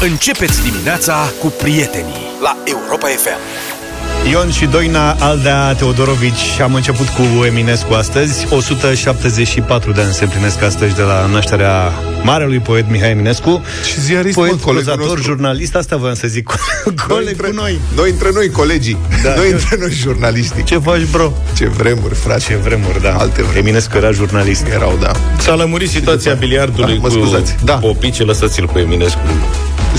Începeți 0.00 0.62
dimineața 0.70 1.32
cu 1.40 1.46
prietenii 1.62 2.14
la 2.42 2.56
Europa 2.64 3.06
FM. 3.06 3.38
Ion 4.30 4.50
și 4.50 4.64
Doina 4.64 5.10
Aldea 5.20 5.72
Teodorovici 5.74 6.60
Am 6.62 6.74
început 6.74 7.06
cu 7.08 7.44
Eminescu 7.44 7.92
astăzi 7.92 8.46
174 8.50 9.92
de 9.92 10.00
ani 10.00 10.12
se 10.12 10.24
împlinesc 10.24 10.62
astăzi 10.62 10.94
De 10.94 11.02
la 11.02 11.26
nașterea 11.26 11.92
marelui 12.22 12.58
poet 12.58 12.90
Mihai 12.90 13.10
Eminescu 13.10 13.62
Și 13.84 14.00
ziarist, 14.00 14.34
Poet, 14.34 14.50
mă, 14.52 14.56
colegul 14.56 14.82
prozator, 14.84 15.06
nostru. 15.14 15.22
jurnalist 15.32 15.74
Asta 15.74 15.96
voiam 15.96 16.14
să 16.14 16.26
zic 16.28 16.46
Coleg 17.08 17.36
cu 17.42 17.52
noi 17.54 17.78
Noi 17.96 18.10
între 18.10 18.30
noi, 18.34 18.50
colegii. 18.50 18.96
Da. 19.22 19.34
Noi 19.34 19.50
între 19.50 19.76
noi, 19.80 19.90
jurnaliștii. 19.90 20.62
Ce 20.64 20.78
faci, 20.78 21.04
bro? 21.10 21.32
Ce 21.56 21.66
vremuri, 21.68 22.14
frate. 22.14 22.40
Ce 22.40 22.56
vremuri, 22.56 23.02
da 23.02 23.14
Alte 23.16 23.34
vremuri. 23.34 23.58
Eminescu 23.58 23.96
era 23.96 24.10
jurnalist 24.10 24.66
Erau, 24.66 24.98
da. 25.00 25.10
S-a 25.38 25.54
lămurit 25.54 25.90
situația 25.90 26.32
după- 26.32 26.44
biliardului 26.46 26.94
Da, 26.94 27.00
mă 27.00 27.08
cu 27.08 27.12
scuzați. 27.14 27.54
Da. 27.64 27.74
popice, 27.74 28.22
lăsați-l 28.22 28.66
cu 28.66 28.78
Eminescu. 28.78 29.20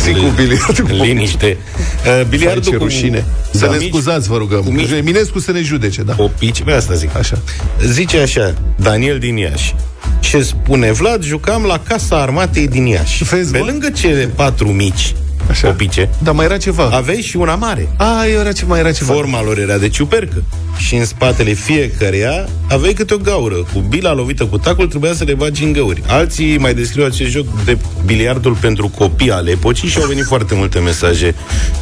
Zic 0.04 0.18
cu 0.18 0.26
biliardul 0.36 0.86
cu 0.86 0.92
În 0.94 1.02
Liniște. 1.02 1.58
Uh, 1.98 2.14
Vai, 2.14 2.26
Biliardul 2.30 2.64
ce 2.72 2.76
cu... 2.78 2.84
rușine. 2.84 3.26
Să 3.52 3.66
Da. 3.66 3.72
ne 3.72 3.78
Mici- 3.78 3.88
scuzați, 3.88 4.28
vă 4.28 4.38
rugăm. 4.38 4.62
cu 4.64 4.70
mici- 4.72 4.92
Eminescu 4.98 5.40
să 5.40 5.52
ne 5.52 5.62
judece, 5.62 6.02
da. 6.04 6.14
Popici, 6.14 6.64
pe 6.64 6.72
asta 6.72 6.94
zic. 6.94 7.16
Așa. 7.18 7.38
Zice 7.86 8.18
așa, 8.20 8.54
Daniel 8.76 9.20
din 9.20 9.36
Iași. 9.38 9.76
Ce 10.20 10.42
spune 10.42 10.92
Vlad, 10.92 11.24
jucam 11.24 11.64
la 11.64 11.80
Casa 11.88 12.22
Armatei 12.22 12.68
din 12.68 12.86
Iași. 12.86 13.24
Vezi, 13.24 13.52
Pe 13.52 13.58
mă? 13.58 13.66
lângă 13.66 13.90
cele 13.90 14.26
patru 14.36 14.68
mici 14.68 15.16
Așa. 15.50 15.68
popice, 15.68 16.10
Dar 16.24 16.34
mai 16.34 16.46
era 16.46 16.58
ceva. 16.58 16.84
aveai 16.84 17.22
și 17.22 17.38
una 17.38 17.56
mare. 17.56 17.90
A, 17.98 18.26
era 18.26 18.52
ce 18.52 18.66
mai 18.66 18.80
era 18.80 18.92
ceva. 18.92 19.14
Forma 19.14 19.44
lor 19.44 19.58
era 19.60 19.78
de 19.78 19.90
ciupercă. 19.90 20.44
Și 20.78 20.96
în 20.96 21.06
spatele 21.06 21.52
fiecăreia 21.54 22.46
aveai 22.70 22.94
câte 22.94 23.14
o 23.14 23.18
gaură. 23.18 23.56
Cu 23.74 23.80
bila 23.80 24.14
lovită 24.14 24.46
cu 24.46 24.58
tacul 24.58 24.88
trebuia 24.88 25.14
să 25.14 25.24
le 25.24 25.34
bagi 25.34 25.64
în 25.64 25.72
găuri. 25.72 26.02
Alții 26.08 26.58
mai 26.58 26.74
descriu 26.74 27.06
acest 27.06 27.30
joc 27.30 27.64
de 27.64 27.78
biliardul 28.06 28.54
pentru 28.54 28.88
copii 28.98 29.32
ale 29.32 29.52
epocii 29.52 29.88
și 29.88 29.98
au 29.98 30.08
venit 30.08 30.26
foarte 30.26 30.56
multe 30.56 30.80
mesaje 30.80 31.36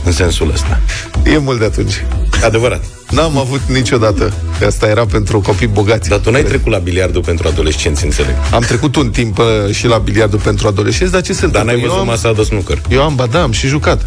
în 0.04 0.12
sensul 0.12 0.52
ăsta. 0.54 0.82
E 1.26 1.38
mult 1.38 1.60
de 1.60 1.66
atunci. 1.66 2.05
Adevărat. 2.43 2.84
N-am 3.12 3.38
avut 3.38 3.62
niciodată. 3.68 4.34
Asta 4.66 4.88
era 4.88 5.06
pentru 5.06 5.40
copii 5.42 5.68
bogați. 5.68 6.10
Dar 6.10 6.20
tu 6.20 6.32
n-ai 6.32 6.44
trecut 6.44 6.72
la 6.72 6.78
biliardul 6.78 7.22
pentru 7.24 7.48
adolescenți, 7.48 8.04
înțeleg. 8.06 8.36
Am 8.52 8.62
trecut 8.62 8.96
un 8.96 9.10
timp 9.10 9.38
uh, 9.38 9.46
și 9.74 9.88
la 9.88 9.98
biliardul 9.98 10.40
pentru 10.40 10.68
adolescenți, 10.68 11.12
dar 11.14 11.22
ce 11.22 11.34
se 11.34 11.48
Dar 11.48 11.62
întâmplă? 11.62 11.72
n-ai 11.72 11.82
Eu 11.82 11.88
văzut 11.88 12.00
am- 12.02 12.08
masa 12.08 12.34
de 12.34 12.44
snooker. 12.44 12.82
Eu 12.90 13.02
am, 13.04 13.16
ba 13.16 13.26
da, 13.26 13.42
am 13.42 13.52
și 13.52 13.68
jucat. 13.68 14.06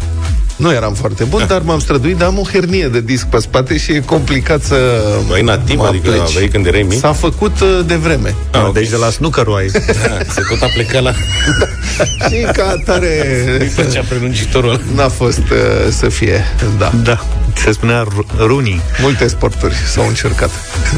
Nu 0.59 0.71
eram 0.71 0.93
foarte 0.93 1.23
bun, 1.23 1.45
dar 1.47 1.61
m-am 1.61 1.79
străduit, 1.79 2.17
dar 2.17 2.27
am 2.27 2.37
o 2.39 2.43
hernie 2.51 2.87
de 2.87 3.01
disc 3.01 3.25
pe 3.25 3.37
spate 3.39 3.77
și 3.77 3.91
e 3.91 3.99
complicat 3.99 4.61
să 4.61 5.01
Băi, 5.27 5.41
nativ, 5.41 5.77
mă 5.77 5.85
adică 5.85 6.09
apleci. 6.09 6.29
aveai 6.29 6.47
când 6.47 6.65
erai 6.65 6.81
mic? 6.81 6.99
S-a 6.99 7.13
făcut 7.13 7.59
uh, 7.59 7.79
de 7.85 7.95
vreme. 7.95 8.35
Ah, 8.51 8.61
ok. 8.65 8.73
Deci 8.73 8.89
de 8.89 8.95
la 8.95 9.09
snooker 9.09 9.45
ai 9.57 9.65
Da, 10.07 10.17
se 10.33 10.41
tot 10.49 10.61
a 10.61 10.65
plecat 10.73 11.01
la... 11.03 11.11
și 12.29 12.45
ca 12.53 12.67
atare 12.69 13.35
Îi 13.59 13.67
făcea 13.67 14.01
prelungitorul 14.07 14.69
ăla. 14.69 14.79
n-a 14.95 15.09
fost 15.09 15.37
uh, 15.37 15.57
să 15.89 16.09
fie, 16.09 16.43
da. 16.77 16.91
Da, 17.03 17.25
se 17.55 17.71
spunea 17.71 18.01
ru- 18.15 18.25
runii 18.37 18.81
Multe 19.01 19.27
sporturi 19.27 19.75
s-au 19.93 20.07
încercat. 20.07 20.49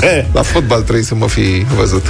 Eh. 0.01 0.25
La 0.33 0.41
fotbal 0.41 0.81
trebuie 0.81 1.03
să 1.03 1.15
mă 1.15 1.27
fi 1.27 1.65
văzut. 1.75 2.05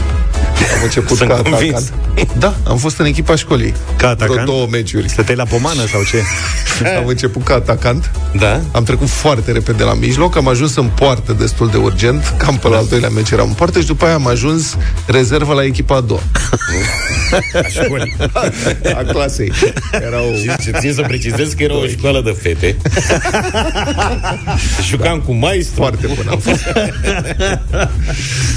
Am 0.75 0.83
început 0.83 1.17
Sunt 1.17 1.29
ca 1.29 1.35
convins. 1.35 1.73
atacant. 1.75 2.33
Da, 2.39 2.53
am 2.67 2.77
fost 2.77 2.97
în 2.99 3.05
echipa 3.05 3.35
școlii. 3.35 3.73
Ca 3.97 4.07
atacant? 4.09 4.31
Vreo 4.31 4.45
două 4.45 4.67
meciuri. 4.71 5.09
Stăteai 5.09 5.35
la 5.37 5.43
pomană 5.45 5.85
sau 5.91 6.03
ce? 6.03 6.21
Am 6.97 7.07
început 7.07 7.40
ca 7.43 7.53
atacant. 7.53 8.11
Da? 8.37 8.61
Am 8.71 8.83
trecut 8.83 9.09
foarte 9.09 9.51
repede 9.51 9.83
la 9.83 9.93
mijloc, 9.93 10.35
am 10.35 10.47
ajuns 10.47 10.75
în 10.75 10.89
poartă 10.95 11.33
destul 11.33 11.69
de 11.69 11.77
urgent, 11.77 12.33
cam 12.37 12.57
pe 12.57 12.67
la 12.67 12.77
al 12.77 12.85
doilea 12.89 13.09
meci 13.09 13.29
eram 13.31 13.47
în 13.47 13.53
poartă 13.53 13.79
și 13.79 13.85
după 13.85 14.05
aia 14.05 14.13
am 14.13 14.27
ajuns 14.27 14.77
rezervă 15.05 15.53
la 15.53 15.63
echipa 15.63 15.95
a 15.95 16.01
doua. 16.01 16.21
Școli. 17.69 18.15
A 18.99 19.03
clasei. 19.11 19.51
Erau... 19.91 20.23
Și 20.41 20.63
ce 20.63 20.71
țin 20.79 20.93
să 20.93 21.01
precizez 21.01 21.53
că 21.53 21.63
era 21.63 21.75
o 21.77 21.85
școală 21.85 22.21
de 22.21 22.37
fete. 22.41 22.77
Jucam 24.89 25.19
cu 25.19 25.33
maestru. 25.33 25.75
Foarte 25.75 26.07
bun 26.07 26.27
am 26.29 26.39
fost. 26.39 26.63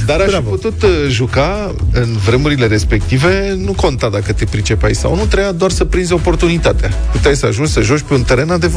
Dar 0.07 0.21
aș 0.21 0.33
fi 0.33 0.41
putut 0.41 0.83
uh, 0.83 0.91
juca 1.09 1.75
în 1.93 2.17
vremurile 2.25 2.67
respective, 2.67 3.55
nu 3.57 3.73
conta 3.73 4.09
dacă 4.09 4.33
te 4.33 4.45
pricepai 4.45 4.95
sau 4.95 5.17
nu, 5.17 5.25
trebuia 5.25 5.53
doar 5.53 5.71
să 5.71 5.85
prinzi 5.85 6.13
oportunitatea. 6.13 6.91
Puteai 7.13 7.37
să 7.37 7.47
ajungi 7.47 7.73
să 7.73 7.81
joci 7.81 8.01
pe 8.01 8.15
un 8.15 8.23
teren 8.23 8.51
adevărat, 8.51 8.74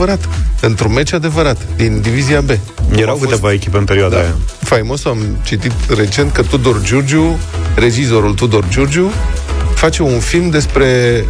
într-un 0.62 0.94
meci 0.94 1.14
adevărat, 1.14 1.58
din 1.76 2.02
Divizia 2.02 2.42
B. 2.42 2.50
Erau 2.96 3.16
A 3.16 3.18
fost- 3.18 3.30
câteva 3.30 3.52
echipe 3.54 3.78
în 3.78 3.84
perioada 3.84 4.16
Da. 4.16 4.22
aia 4.22 4.36
Faimos, 4.60 5.06
am 5.06 5.18
citit 5.44 5.72
recent 5.98 6.32
că 6.32 6.42
Tudor 6.42 6.82
Giurgiu, 6.82 7.38
regizorul 7.76 8.34
Tudor 8.34 8.66
Giurgiu, 8.70 9.12
face 9.76 10.02
un 10.02 10.20
film 10.20 10.50
despre 10.50 11.24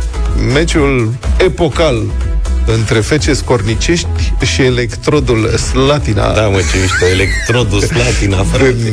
meciul 0.53 1.13
epocal 1.37 2.03
între 2.73 2.99
FC 2.99 3.35
Scornicești 3.35 4.07
și 4.41 4.61
Electrodul 4.61 5.49
Slatina. 5.57 6.33
Da, 6.33 6.47
mă, 6.47 6.57
ce 6.57 6.77
mișto, 6.81 7.05
electrodul 7.05 7.81
Slatina, 7.81 8.37
În 8.39 8.45
frate. 8.45 8.91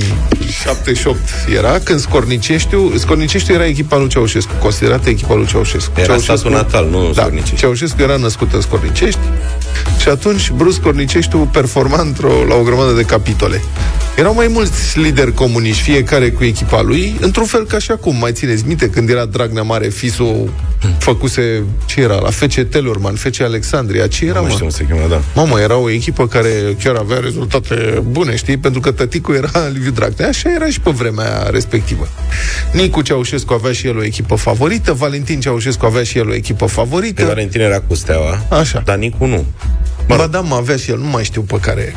78 0.63 1.19
era, 1.57 1.79
când 1.79 2.01
Scorniceștiu, 2.01 2.93
Scorniceștiu 2.97 3.55
era 3.55 3.67
echipa 3.67 3.97
lui 3.97 4.09
Ceaușescu, 4.09 4.53
considerată 4.61 5.09
echipa 5.09 5.35
lui 5.35 5.47
Ceaușescu. 5.47 5.93
Era 5.95 6.05
Ceaușescu, 6.05 6.37
statul 6.37 6.57
natal, 6.57 6.89
nu 6.91 7.13
da, 7.13 7.21
Scornicești. 7.21 7.57
Ceaușescu 7.57 8.03
era 8.03 8.17
născut 8.17 8.53
în 8.53 8.61
Scornicești 8.61 9.21
și 10.01 10.09
atunci 10.09 10.51
Bruce 10.51 10.75
Scorniceștiu 10.75 11.49
performa 11.53 12.01
într-o, 12.01 12.45
la 12.49 12.55
o 12.55 12.63
grămadă 12.63 12.93
de 12.93 13.03
capitole. 13.03 13.63
Erau 14.17 14.35
mai 14.35 14.47
mulți 14.49 14.99
lideri 14.99 15.33
comuniști, 15.33 15.83
fiecare 15.83 16.31
cu 16.31 16.45
echipa 16.45 16.83
lui, 16.83 17.17
într-un 17.21 17.47
fel 17.47 17.67
ca 17.67 17.79
și 17.79 17.91
acum. 17.91 18.17
Mai 18.17 18.33
țineți 18.33 18.67
minte 18.67 18.91
când 18.91 19.09
era 19.09 19.25
Dragnea 19.25 19.63
Mare, 19.63 19.89
Fisu 19.89 20.49
făcuse, 20.99 21.65
ce 21.87 22.01
era, 22.01 22.15
la 22.21 22.31
FC 22.31 22.61
Telorman, 22.61 23.15
FC 23.15 23.37
Alexandria, 23.65 24.07
ce 24.07 24.25
era, 24.27 24.39
Nu 24.39 24.45
mă? 24.45 24.51
știu 24.51 24.65
cum 24.65 24.71
se 24.75 24.85
cheamă, 24.85 25.09
da. 25.09 25.21
Mamă, 25.35 25.61
era 25.61 25.77
o 25.77 25.91
echipă 25.91 26.27
care 26.27 26.49
chiar 26.83 26.95
avea 26.95 27.19
rezultate 27.19 28.03
bune, 28.11 28.37
știi? 28.37 28.57
Pentru 28.57 28.81
că 28.81 28.91
tăticul 28.93 29.35
era 29.35 29.51
Liviu 29.75 29.91
Dragnea. 29.91 30.29
Așa 30.29 30.51
era 30.55 30.67
și 30.71 30.81
pe 30.81 30.91
vremea 30.91 31.43
respectivă. 31.51 32.09
Nicu 32.73 33.03
Ceaușescu 33.03 33.53
avea 33.53 33.73
și 33.73 33.87
el 33.87 33.97
o 33.99 34.05
echipă 34.05 34.35
favorită, 34.35 34.93
Valentin 34.93 35.41
Ceaușescu 35.41 35.87
avea 35.87 36.03
și 36.03 36.19
el 36.19 36.29
o 36.29 36.35
echipă 36.35 36.65
Că 36.65 36.71
favorită. 36.71 37.25
Valentin 37.25 37.61
era 37.61 37.81
cu 37.81 37.95
steaua, 37.95 38.43
Așa. 38.51 38.83
dar 38.85 38.97
Nicu 38.97 39.25
nu. 39.27 39.45
Mă 40.09 40.17
ba 40.17 40.27
da, 40.27 40.41
mă 40.41 40.55
avea 40.55 40.77
și 40.77 40.91
el, 40.91 40.99
nu 40.99 41.09
mai 41.09 41.25
știu 41.25 41.43
pe 41.43 41.57
care. 41.61 41.97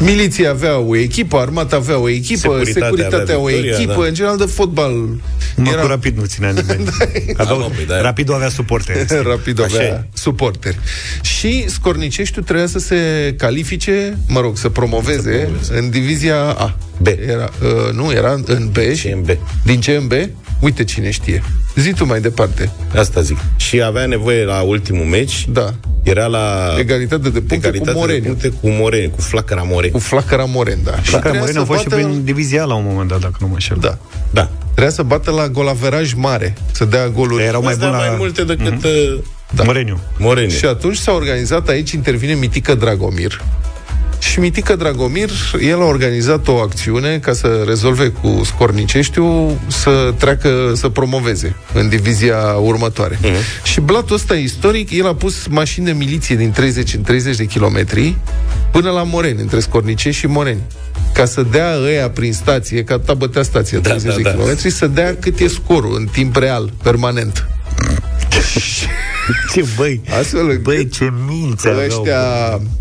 Miliția 0.00 0.50
avea 0.50 0.78
o 0.78 0.96
echipă, 0.96 1.36
armata 1.36 1.76
avea 1.76 1.98
o 1.98 2.08
echipă, 2.08 2.38
Securitatea 2.40 2.82
securitatea, 2.86 3.18
avea 3.20 3.38
o 3.38 3.44
Victoria, 3.46 3.74
echipă, 3.76 4.00
da. 4.00 4.06
în 4.06 4.14
general 4.14 4.36
de 4.36 4.44
fotbal. 4.44 4.92
Mă, 5.56 5.68
era 5.72 5.80
cu 5.80 5.86
Rapid 5.86 6.16
nu 6.18 6.24
ținea 6.24 6.50
nimeni 6.50 6.84
Da, 7.36 7.44
mă, 7.44 7.70
păi, 7.74 7.84
da. 7.86 8.00
Rapidul 8.00 8.34
avea 8.34 8.48
suporte 8.48 9.06
Rapid 9.32 9.62
Așa 9.62 9.74
avea 9.74 9.86
e. 9.88 10.04
suporteri. 10.12 10.78
Și 11.22 11.64
Scorniceștiu 11.68 12.42
trebuia 12.42 12.66
să 12.66 12.78
se 12.78 12.96
califice, 13.38 14.18
mă 14.28 14.40
rog, 14.40 14.56
să 14.56 14.68
promoveze, 14.68 15.30
promoveze. 15.30 15.78
în 15.78 15.90
divizia 15.90 16.36
A. 16.42 16.76
B. 16.98 17.06
Era, 17.06 17.48
uh, 17.62 17.92
nu, 17.94 18.12
era 18.12 18.32
în 18.46 18.68
B. 18.72 18.76
și- 18.94 19.08
CMB. 19.08 19.28
Din 19.64 19.80
CMB? 19.80 20.12
Uite 20.60 20.84
cine 20.84 21.10
știe. 21.10 21.42
Zi 21.76 21.92
tu 21.92 22.04
mai 22.06 22.20
departe. 22.20 22.70
Asta 22.96 23.20
zic. 23.20 23.36
Și 23.56 23.82
avea 23.82 24.06
nevoie 24.06 24.44
la 24.44 24.60
ultimul 24.60 25.04
meci, 25.04 25.46
Da. 25.48 25.74
era 26.02 26.26
la 26.26 26.74
Egalitate 26.78 27.28
de 27.28 27.38
puncte 27.38 27.54
egalitate 27.54 27.92
cu 27.92 27.98
Moreniu. 27.98 28.20
de 28.22 28.26
puncte 28.28 28.48
cu 28.48 28.68
Moreni, 28.68 29.10
cu 29.10 29.20
flacăra 29.20 29.62
Moreni. 29.62 29.92
Cu 29.92 29.98
Flacăra 29.98 30.44
Moren, 30.44 30.78
da. 30.84 30.90
Și 31.02 31.10
Dacă 31.10 31.18
trebuia 31.22 31.40
Moreno 31.40 31.58
să 31.64 31.70
a 31.70 31.74
fost 31.74 31.82
și 31.82 31.88
bată- 31.88 32.02
prin 32.02 32.24
divizia 32.24 32.64
la 32.64 32.74
un 32.74 32.84
moment 32.88 33.08
dat, 33.08 33.20
dacă 33.20 33.36
nu 33.40 33.46
mă 33.46 33.52
înșel 33.52 33.76
Da. 33.80 33.98
Da. 34.30 34.50
Trebuia 34.70 34.90
să 34.90 35.02
bată 35.02 35.30
la 35.30 35.48
golaveraj 35.48 36.12
mare, 36.12 36.54
să 36.72 36.84
dea 36.84 37.08
goluri. 37.08 37.42
Erau 37.42 37.62
mai 37.62 37.70
Îți 37.70 37.80
dea 37.80 37.88
bun 37.88 37.98
mai 37.98 38.08
la 38.08 38.14
multe 38.16 38.44
decât 38.44 38.84
uh, 38.84 39.18
Da. 39.50 39.62
Moreniu 39.64 40.00
Moreni. 40.18 40.50
Și 40.50 40.64
atunci 40.64 40.96
s-a 40.96 41.12
organizat, 41.12 41.68
aici 41.68 41.90
intervine 41.92 42.34
Mitică 42.34 42.74
Dragomir. 42.74 43.42
Și 44.18 44.40
Mitică 44.40 44.76
Dragomir, 44.76 45.30
el 45.60 45.80
a 45.80 45.84
organizat 45.84 46.48
o 46.48 46.56
acțiune 46.56 47.18
ca 47.18 47.32
să 47.32 47.62
rezolve 47.66 48.08
cu 48.08 48.40
Scorniceștiu 48.44 49.60
să 49.66 50.14
treacă, 50.18 50.72
să 50.74 50.88
promoveze 50.88 51.56
în 51.74 51.88
divizia 51.88 52.38
următoare. 52.60 53.16
Uh-huh. 53.16 53.62
Și 53.62 53.80
blatul 53.80 54.14
ăsta 54.14 54.34
istoric, 54.34 54.90
el 54.90 55.06
a 55.06 55.14
pus 55.14 55.46
mașini 55.46 55.86
de 55.86 55.92
miliție 55.92 56.36
din 56.36 56.50
30 56.50 56.94
în 56.94 57.02
30 57.02 57.36
de 57.36 57.44
kilometri 57.44 58.16
până 58.72 58.90
la 58.90 59.02
Moreni, 59.02 59.40
între 59.40 59.60
Scornicești 59.60 60.20
și 60.20 60.26
Moreni 60.26 60.60
ca 61.12 61.24
să 61.24 61.42
dea 61.50 61.76
ăia 61.82 62.10
prin 62.10 62.32
stație, 62.32 62.84
că 62.84 62.92
atâta 62.92 63.14
bătea 63.14 63.42
stația, 63.42 63.78
Da, 63.78 63.88
30 63.88 64.10
da, 64.10 64.16
de 64.16 64.22
da. 64.22 64.30
kilometri, 64.30 64.70
să 64.70 64.86
dea 64.86 65.16
cât 65.20 65.38
e 65.38 65.48
scorul 65.48 65.96
în 65.98 66.06
timp 66.12 66.36
real, 66.36 66.72
permanent. 66.82 67.48
Ce 69.52 69.64
băi, 69.76 70.00
Astfel 70.18 70.40
încât 70.40 70.62
băi, 70.62 70.88
ce 70.88 71.12
minți 71.26 71.68
aveau, 71.68 71.84
ăștia 71.84 72.20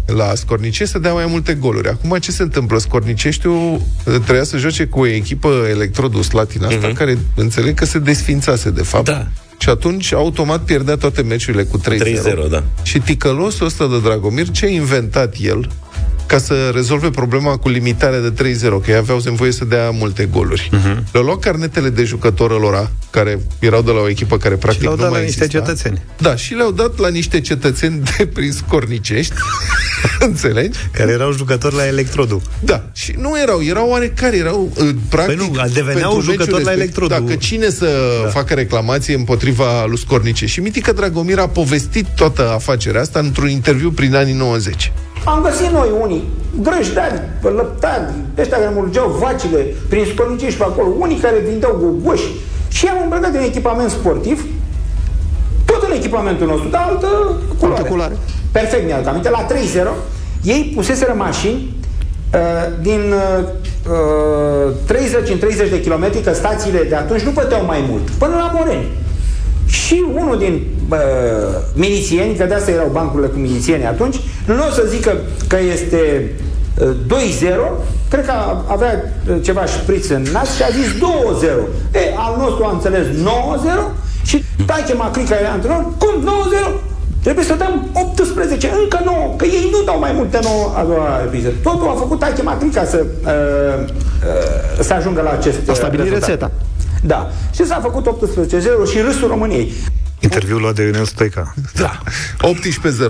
la 0.06 0.36
Scornice 0.36 0.86
să 0.86 1.00
dea 1.00 1.13
mai 1.13 1.25
multe 1.25 1.54
goluri. 1.54 1.88
Acum 1.88 2.18
ce 2.18 2.31
se 2.31 2.42
întâmplă? 2.42 2.77
Scorniceștiu 2.77 3.81
trebuia 4.04 4.44
să 4.44 4.57
joace 4.57 4.86
cu 4.86 5.00
o 5.00 5.07
echipă 5.07 5.65
Electrodul 5.69 6.21
Slatina 6.24 6.68
asta, 6.68 6.92
care 6.94 7.18
înțeleg 7.36 7.75
că 7.75 7.86
se 7.86 8.00
desfințase 8.00 8.69
de 8.69 8.83
fapt. 8.83 9.06
Da. 9.06 9.27
Și 9.57 9.69
atunci 9.69 10.13
automat 10.13 10.62
pierdea 10.62 10.95
toate 10.95 11.21
meciurile 11.21 11.63
cu 11.63 11.80
3-0. 11.80 11.83
3-0, 11.83 12.50
da. 12.50 12.63
Și 12.83 13.00
ticălosul 13.00 13.65
ăsta 13.65 13.88
de 13.88 14.00
Dragomir, 14.00 14.51
ce 14.51 14.65
a 14.65 14.69
inventat 14.69 15.36
el, 15.39 15.69
ca 16.27 16.38
să 16.38 16.71
rezolve 16.74 17.09
problema 17.09 17.57
cu 17.57 17.69
limitarea 17.69 18.19
de 18.19 18.31
3-0, 18.31 18.59
că 18.59 18.91
ei 18.91 18.95
aveau 18.95 19.21
nevoie 19.24 19.51
să 19.51 19.65
dea 19.65 19.89
multe 19.89 20.25
goluri. 20.25 20.69
Uh-huh. 20.74 21.12
Le-au 21.12 21.25
luat 21.25 21.39
carnetele 21.39 21.89
de 21.89 22.03
jucători 22.03 22.59
lor, 22.59 22.91
care 23.09 23.39
erau 23.59 23.81
de 23.81 23.91
la 23.91 24.00
o 24.00 24.09
echipă 24.09 24.38
care 24.38 24.56
practic 24.56 24.81
și 24.81 24.85
le-au 24.85 24.95
nu 24.95 25.01
dat 25.01 25.12
mai 25.12 25.19
la 25.19 25.25
niște 25.25 25.44
exista. 25.44 25.65
cetățeni. 25.65 26.01
Da, 26.18 26.35
și 26.35 26.53
le-au 26.53 26.71
dat 26.71 26.97
la 26.97 27.07
niște 27.07 27.41
cetățeni 27.41 28.03
de 28.18 28.25
prin 28.25 28.51
scornicești. 28.51 29.33
Înțelegi? 30.19 30.77
Care 30.91 31.12
erau 31.12 31.31
jucători 31.31 31.75
la 31.75 31.88
Electrodul. 31.88 32.41
Da, 32.59 32.83
și 32.94 33.15
nu 33.18 33.39
erau, 33.39 33.63
erau 33.63 33.89
oarecare, 33.89 34.38
erau 34.38 34.71
uh, 34.75 34.89
practic... 35.09 35.38
Păi 35.38 35.47
nu, 35.47 35.69
deveneau 35.73 36.12
pentru 36.12 36.31
jucători 36.31 36.51
meciul 36.51 36.65
la 36.65 36.71
respectiv, 36.71 36.81
Electrodul. 36.81 37.25
Dacă 37.25 37.35
cine 37.35 37.69
să 37.69 38.19
da. 38.23 38.30
facă 38.30 38.53
reclamație 38.53 39.15
împotriva 39.15 39.85
lui 39.85 39.97
Scornice. 39.97 40.45
Și 40.45 40.59
Mitică 40.59 40.91
Dragomir 40.91 41.39
a 41.39 41.47
povestit 41.47 42.06
toată 42.15 42.50
afacerea 42.50 43.01
asta 43.01 43.19
într-un 43.19 43.50
interviu 43.50 43.91
prin 43.91 44.15
anii 44.15 44.33
90. 44.33 44.91
Am 45.25 45.42
găsit 45.44 45.69
noi 45.72 45.90
unii 46.02 46.24
grăjdari, 46.62 47.22
lăptari, 47.42 48.14
ăștia 48.38 48.58
care 48.58 48.72
mulgeau 48.74 49.18
vacile 49.19 49.66
prin 49.90 50.06
scornice 50.14 50.50
și 50.50 50.58
pe 50.58 50.64
acolo, 50.64 50.88
unii 51.00 51.18
care 51.18 51.44
vindeau 51.50 51.78
gogoși 51.81 52.28
și 52.68 52.88
am 52.88 52.98
îmbrăcat 53.04 53.34
în 53.34 53.44
echipament 53.44 53.90
sportiv, 53.90 54.46
tot 55.66 55.84
în 55.90 55.96
echipamentul 55.96 56.48
nostru, 56.48 56.69
dar 56.69 56.86
altă 56.90 57.08
culoare. 57.60 57.78
Altă 57.78 57.90
culoare. 57.90 58.18
Perfect 58.52 58.86
mi-aduc 58.86 59.08
aminte, 59.08 59.30
la 59.30 59.46
3-0, 59.46 59.54
ei 60.44 60.72
puseseră 60.75 61.14
mașini 61.18 61.75
uh, 62.34 62.40
din 62.81 63.14
uh, 63.14 64.74
30 64.86 65.30
în 65.30 65.38
30 65.38 65.69
de 65.69 65.81
kilometri, 65.81 66.22
că 66.22 66.34
stațiile 66.34 66.84
de 66.84 66.96
atunci 66.96 67.22
nu 67.22 67.31
păteau 67.31 67.66
mai 67.66 67.86
mult, 67.90 68.10
până 68.10 68.36
la 68.36 68.52
Moreni. 68.56 68.88
Și 69.66 70.06
unul 70.14 70.38
din 70.38 70.68
uh, 70.89 70.98
milițieni, 71.74 72.36
că 72.36 72.44
de 72.44 72.54
asta 72.54 72.72
erau 72.72 72.89
bancurile 72.92 73.28
cu 73.28 73.38
milițieni 73.38 73.86
atunci, 73.86 74.16
nu 74.45 74.68
o 74.68 74.72
să 74.72 74.84
zică 74.89 75.18
că 75.48 75.57
este 75.74 76.31
uh, 76.81 76.89
2-0, 77.07 77.13
cred 78.10 78.25
că 78.25 78.34
avea 78.66 79.13
uh, 79.30 79.36
ceva 79.44 79.66
șpriț 79.66 80.07
în 80.07 80.25
nas 80.31 80.56
și 80.56 80.63
a 80.63 80.69
zis 80.80 80.88
2-0. 80.94 81.48
E, 81.94 82.13
al 82.16 82.36
nostru 82.39 82.63
a 82.63 82.72
înțeles 82.72 83.06
9-0 83.07 83.12
și 84.24 84.44
Taiche 84.66 84.94
Macrica 84.94 85.36
era 85.36 85.50
antrenor, 85.50 85.84
cum 85.98 86.24
9-0? 86.72 86.88
Trebuie 87.24 87.45
să 87.45 87.56
dăm 87.56 87.88
18, 87.94 88.72
încă 88.83 89.01
9, 89.06 89.33
că 89.38 89.45
ei 89.45 89.69
nu 89.72 89.83
dau 89.86 90.00
mai 90.00 90.12
multe 90.16 90.40
9 90.44 90.74
a 90.75 90.83
doua 90.83 91.19
repriză. 91.22 91.50
Totul 91.63 91.88
a 91.88 91.94
făcut 91.94 92.19
Taiche 92.19 92.42
Macrica 92.42 92.86
să, 92.86 93.06
uh, 93.24 93.83
uh, 93.88 94.83
să 94.83 94.94
ajungă 94.94 95.22
la 95.22 95.30
acest 95.30 95.69
A 95.69 95.74
stabilit 95.74 96.04
rezultat. 96.04 96.30
rețeta. 96.30 96.51
Da. 97.04 97.30
Și 97.56 97.66
s-a 97.66 97.80
făcut 97.81 98.07
18-0 98.07 98.92
și 98.92 99.01
râsul 99.01 99.28
României. 99.28 99.72
Interviul 100.19 100.62
luat 100.62 100.75
de 100.75 100.84
Ionel 100.84 101.06
Stoica. 101.06 101.54
Da. 101.74 102.02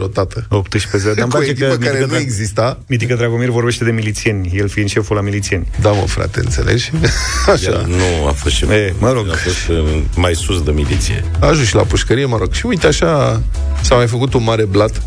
18-0, 0.08 0.12
tată. 0.14 0.46
18 0.50 0.98
0 0.98 1.14
Dar 1.14 1.28
Cu 1.28 1.38
o 1.38 1.44
echipă 1.44 1.76
care 1.76 2.06
nu 2.06 2.18
exista. 2.18 2.80
Mitică 2.88 3.16
Dragomir 3.16 3.50
vorbește 3.50 3.84
de 3.84 3.92
milițieni, 3.92 4.52
el 4.54 4.70
fiind 4.70 4.90
șeful 4.90 5.16
la 5.16 5.22
milițieni. 5.22 5.68
Da, 5.82 5.92
mă, 5.92 6.06
frate, 6.08 6.40
înțelegi? 6.40 6.92
Așa. 7.54 7.70
El 7.70 7.86
nu 7.88 8.28
a 8.28 8.32
fost 8.32 8.56
și 8.56 8.66
E, 8.66 8.94
mă 9.00 9.12
rog. 9.12 9.30
A 9.30 9.36
fost 9.36 9.68
uh, 9.68 10.02
mai 10.16 10.36
sus 10.36 10.64
de 10.64 10.72
miliție. 10.72 11.24
A 11.40 11.48
ajuns 11.48 11.68
și 11.68 11.76
la 11.76 11.84
pușcărie, 11.84 12.26
mă 12.26 12.38
rog. 12.38 12.54
Și 12.54 12.66
uite, 12.66 12.88
așa 12.88 13.42
s-a 13.82 13.96
mai 13.96 14.08
făcut 14.08 14.34
un 14.34 14.44
mare 14.44 14.66
blat 14.66 15.02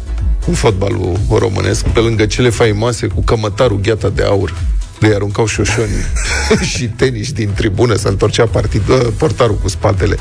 în 0.46 0.54
fotbalul 0.54 1.18
românesc, 1.30 1.86
pe 1.86 2.00
lângă 2.00 2.26
cele 2.26 2.48
faimoase 2.48 3.06
cu 3.06 3.22
cămătarul 3.22 3.80
gheata 3.80 4.08
de 4.08 4.22
aur, 4.22 4.50
de 4.50 4.79
îi 5.00 5.14
aruncau 5.14 5.46
șoșoni 5.46 5.90
și 6.72 6.84
tenis 6.84 7.32
din 7.32 7.50
tribună, 7.54 7.94
să 7.94 8.08
întorcea 8.08 8.46
partid, 8.46 8.88
uh, 8.88 9.06
portarul 9.16 9.58
cu 9.62 9.68
spatele. 9.68 10.16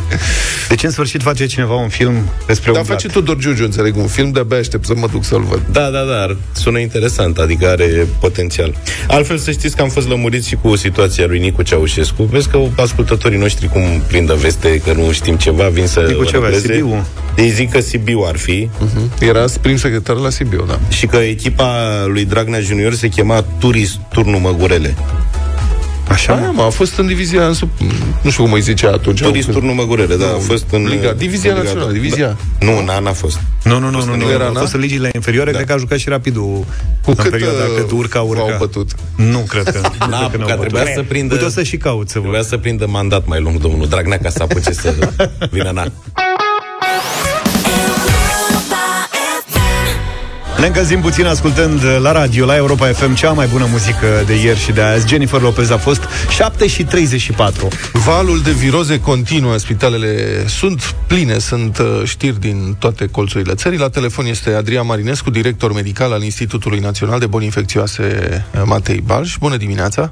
Deci 0.69 0.83
în 0.83 0.91
sfârșit 0.91 1.21
face 1.21 1.45
cineva 1.45 1.73
un 1.73 1.89
film 1.89 2.29
despre 2.47 2.71
Dar 2.71 2.81
un 2.81 2.87
face 2.87 3.07
blat. 3.07 3.17
Tudor 3.17 3.37
Giugiu, 3.37 3.63
înțeleg, 3.63 3.95
un 3.95 4.07
film, 4.07 4.31
de-abia 4.31 4.57
aștept 4.57 4.85
să 4.85 4.93
mă 4.95 5.07
duc 5.11 5.23
să-l 5.23 5.41
văd. 5.41 5.61
Da, 5.71 5.89
da, 5.89 6.03
da, 6.03 6.37
sună 6.51 6.79
interesant, 6.79 7.37
adică 7.37 7.67
are 7.67 8.07
potențial. 8.19 8.75
Altfel 9.07 9.37
să 9.37 9.51
știți 9.51 9.75
că 9.75 9.81
am 9.81 9.89
fost 9.89 10.07
lămuriți 10.07 10.47
și 10.47 10.55
cu 10.55 10.75
situația 10.75 11.25
lui 11.25 11.39
Nicu 11.39 11.61
Ceaușescu. 11.61 12.23
Vezi 12.23 12.49
că 12.49 12.59
ascultătorii 12.75 13.37
noștri 13.37 13.67
cum 13.67 13.81
prindă 14.07 14.33
veste 14.33 14.81
că 14.85 14.93
nu 14.93 15.11
știm 15.11 15.35
ceva, 15.35 15.67
vin 15.67 15.87
să 15.87 15.99
Nicu 15.99 16.23
ceva, 16.23 16.43
regleze. 16.43 16.73
Sibiu. 16.73 17.05
Ei 17.37 17.49
zic 17.49 17.71
că 17.71 17.79
Sibiu 17.79 18.23
ar 18.27 18.37
fi 18.37 18.69
Era 19.19 19.45
prim 19.61 19.77
secretar 19.77 20.15
la 20.15 20.29
Sibiu, 20.29 20.65
da. 20.67 20.79
și 20.89 21.05
că 21.05 21.17
echipa 21.17 22.03
lui 22.07 22.25
Dragnea 22.25 22.59
Junior 22.59 22.93
se 22.93 23.07
chema 23.07 23.45
Turis 23.59 23.99
Turnu 24.11 24.39
Măgurele. 24.69 24.95
Așa, 26.09 26.35
Da, 26.35 26.41
mă. 26.41 26.51
mă, 26.55 26.61
a 26.61 26.69
fost 26.69 26.97
în 26.97 27.07
divizia, 27.07 27.45
în 27.47 27.53
sub, 27.53 27.69
nu 28.21 28.29
știu 28.29 28.43
cum 28.43 28.51
îi 28.53 28.61
zicea 28.61 28.91
atunci. 28.91 29.21
Turis 29.21 29.43
Când- 29.45 29.55
Turnu 29.57 29.73
Măgurele, 29.73 30.15
da, 30.15 30.25
a 30.25 30.37
fost 30.37 30.65
în 30.71 30.83
Liga, 30.87 31.11
divizia 31.11 31.49
în 31.51 31.55
Liga 31.57 31.67
națională, 31.67 31.91
doi. 31.91 31.99
divizia. 32.01 32.37
Da. 32.59 32.65
Nu, 32.65 32.83
n-a, 32.83 32.99
n-a 32.99 33.11
fost. 33.11 33.39
Nu, 33.63 33.79
nu, 33.79 33.89
nu, 33.89 34.03
nu, 34.05 34.15
nu, 34.15 34.29
era, 34.31 34.45
a 34.45 34.49
na? 34.51 34.59
fost 34.59 34.73
în 34.73 34.79
ligile 34.79 35.09
inferioare, 35.15 35.51
cred 35.51 35.65
că 35.65 35.73
a 35.73 35.77
jucat 35.77 35.97
și 35.97 36.09
rapidul 36.09 36.65
Cu 37.03 37.09
în 37.09 37.15
cât, 37.15 37.29
perioada 37.31 37.57
uh, 37.63 37.75
cât 37.77 37.91
urca, 37.91 38.21
urca. 38.21 38.43
v-au 38.43 38.55
bătut? 38.57 38.89
Nu 39.15 39.39
cred 39.39 39.63
că. 39.63 39.79
nu 39.79 39.81
N-a 39.81 39.87
cred 39.87 39.99
că 39.99 40.07
n-au 40.07 40.23
apucat, 40.23 40.57
bătut. 40.57 40.59
trebuia 40.59 40.93
să 40.93 41.03
prindă- 41.07 41.33
Uite, 41.33 41.45
o 41.45 41.49
să 41.49 41.63
și 41.63 41.77
caut 41.77 42.07
să 42.09 42.17
Trebuia 42.19 42.39
văd. 42.39 42.47
să 42.49 42.57
prindă 42.57 42.87
mandat 42.87 43.25
mai 43.27 43.39
lung 43.41 43.57
domnul 43.59 43.87
Dragnea 43.87 44.17
ca 44.17 44.29
să 44.29 44.43
apuce 44.43 44.71
să 44.71 44.93
vină 45.51 45.69
în 45.69 45.77
Ne 50.59 50.65
încălzim 50.65 51.01
puțin 51.01 51.25
ascultând 51.25 51.81
la 52.01 52.11
radio, 52.11 52.45
la 52.45 52.55
Europa 52.55 52.85
FM, 52.85 53.13
cea 53.13 53.31
mai 53.31 53.47
bună 53.47 53.65
muzică 53.71 54.07
de 54.25 54.33
ieri 54.33 54.59
și 54.59 54.71
de 54.71 54.81
azi. 54.81 55.07
Jennifer 55.07 55.41
Lopez 55.41 55.69
a 55.69 55.77
fost 55.77 56.07
7 56.29 56.67
și 56.67 56.83
34. 56.83 57.67
Valul 57.93 58.41
de 58.41 58.51
viroze 58.51 58.99
continuă, 58.99 59.57
spitalele 59.57 60.43
sunt 60.47 60.95
pline, 61.07 61.37
sunt 61.37 61.77
uh, 61.77 62.01
știri 62.03 62.39
din 62.39 62.75
toate 62.79 63.07
colțurile 63.07 63.53
țării. 63.53 63.79
La 63.79 63.89
telefon 63.89 64.25
este 64.25 64.53
Adrian 64.53 64.85
Marinescu, 64.85 65.29
director 65.29 65.73
medical 65.73 66.11
al 66.11 66.23
Institutului 66.23 66.79
Național 66.79 67.19
de 67.19 67.27
Boli 67.27 67.45
Infecțioase 67.45 68.03
uh, 68.55 68.61
Matei 68.65 69.01
Balș. 69.05 69.37
Bună 69.37 69.57
dimineața! 69.57 70.11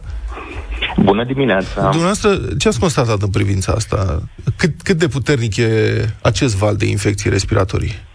Bună 0.97 1.23
dimineața! 1.23 1.81
Dumneavoastră, 1.81 2.39
ce 2.57 2.67
ați 2.67 2.79
constatat 2.79 3.21
în 3.21 3.29
privința 3.29 3.71
asta? 3.71 4.23
Cât, 4.55 4.81
cât 4.83 4.97
de 4.97 5.07
puternic 5.07 5.57
e 5.57 6.05
acest 6.21 6.55
val 6.55 6.75
de 6.75 6.85
infecții 6.85 7.29
respiratorii? 7.29 8.06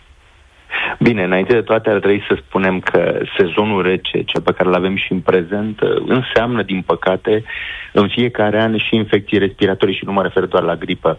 Bine, 0.98 1.22
înainte 1.22 1.52
de 1.52 1.60
toate 1.60 1.90
ar 1.90 1.98
trebui 1.98 2.24
să 2.28 2.38
spunem 2.46 2.80
că 2.80 3.20
sezonul 3.38 3.82
rece, 3.82 4.22
cel 4.22 4.40
pe 4.40 4.52
care 4.52 4.68
îl 4.68 4.74
avem 4.74 4.96
și 4.96 5.12
în 5.12 5.20
prezent, 5.20 5.80
înseamnă, 6.06 6.62
din 6.62 6.82
păcate, 6.86 7.44
în 7.92 8.08
fiecare 8.08 8.62
an 8.62 8.76
și 8.76 8.96
infecții 8.96 9.38
respiratorii 9.38 9.96
și 9.96 10.04
nu 10.04 10.12
mă 10.12 10.22
refer 10.22 10.44
doar 10.44 10.62
la 10.62 10.76
gripă. 10.76 11.18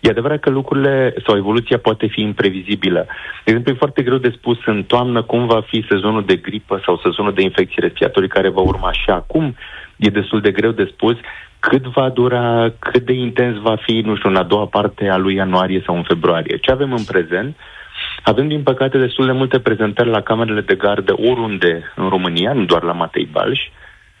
E 0.00 0.10
adevărat 0.10 0.40
că 0.40 0.50
lucrurile 0.50 1.14
sau 1.26 1.36
evoluția 1.36 1.78
poate 1.78 2.06
fi 2.06 2.20
imprevizibilă. 2.20 3.06
De 3.44 3.50
exemplu, 3.50 3.72
e 3.72 3.84
foarte 3.84 4.02
greu 4.02 4.16
de 4.16 4.34
spus 4.36 4.58
în 4.64 4.82
toamnă 4.82 5.22
cum 5.22 5.46
va 5.46 5.60
fi 5.60 5.86
sezonul 5.88 6.24
de 6.24 6.36
gripă 6.36 6.80
sau 6.84 7.00
sezonul 7.04 7.34
de 7.34 7.42
infecții 7.42 7.80
respiratorii 7.80 8.28
care 8.28 8.48
va 8.48 8.60
urma 8.60 8.92
și 8.92 9.10
acum 9.10 9.56
e 9.96 10.08
destul 10.08 10.40
de 10.40 10.50
greu 10.50 10.70
de 10.70 10.88
spus 10.92 11.16
cât 11.58 11.86
va 11.86 12.08
dura, 12.08 12.72
cât 12.78 13.02
de 13.02 13.12
intens 13.12 13.56
va 13.56 13.76
fi, 13.76 14.00
nu 14.04 14.16
știu, 14.16 14.28
în 14.28 14.36
a 14.36 14.42
doua 14.42 14.66
parte 14.66 15.08
a 15.08 15.16
lui 15.16 15.34
ianuarie 15.34 15.82
sau 15.86 15.96
în 15.96 16.02
februarie. 16.02 16.56
Ce 16.56 16.70
avem 16.70 16.92
în 16.92 17.04
prezent? 17.04 17.56
Avem, 18.22 18.48
din 18.48 18.62
păcate, 18.62 18.98
destul 18.98 19.26
de 19.26 19.32
multe 19.32 19.58
prezentări 19.58 20.08
la 20.08 20.20
camerele 20.20 20.60
de 20.60 20.74
gardă 20.74 21.12
oriunde 21.12 21.92
în 21.96 22.08
România, 22.08 22.52
nu 22.52 22.64
doar 22.64 22.82
la 22.82 22.92
Matei 22.92 23.28
Balș. 23.32 23.60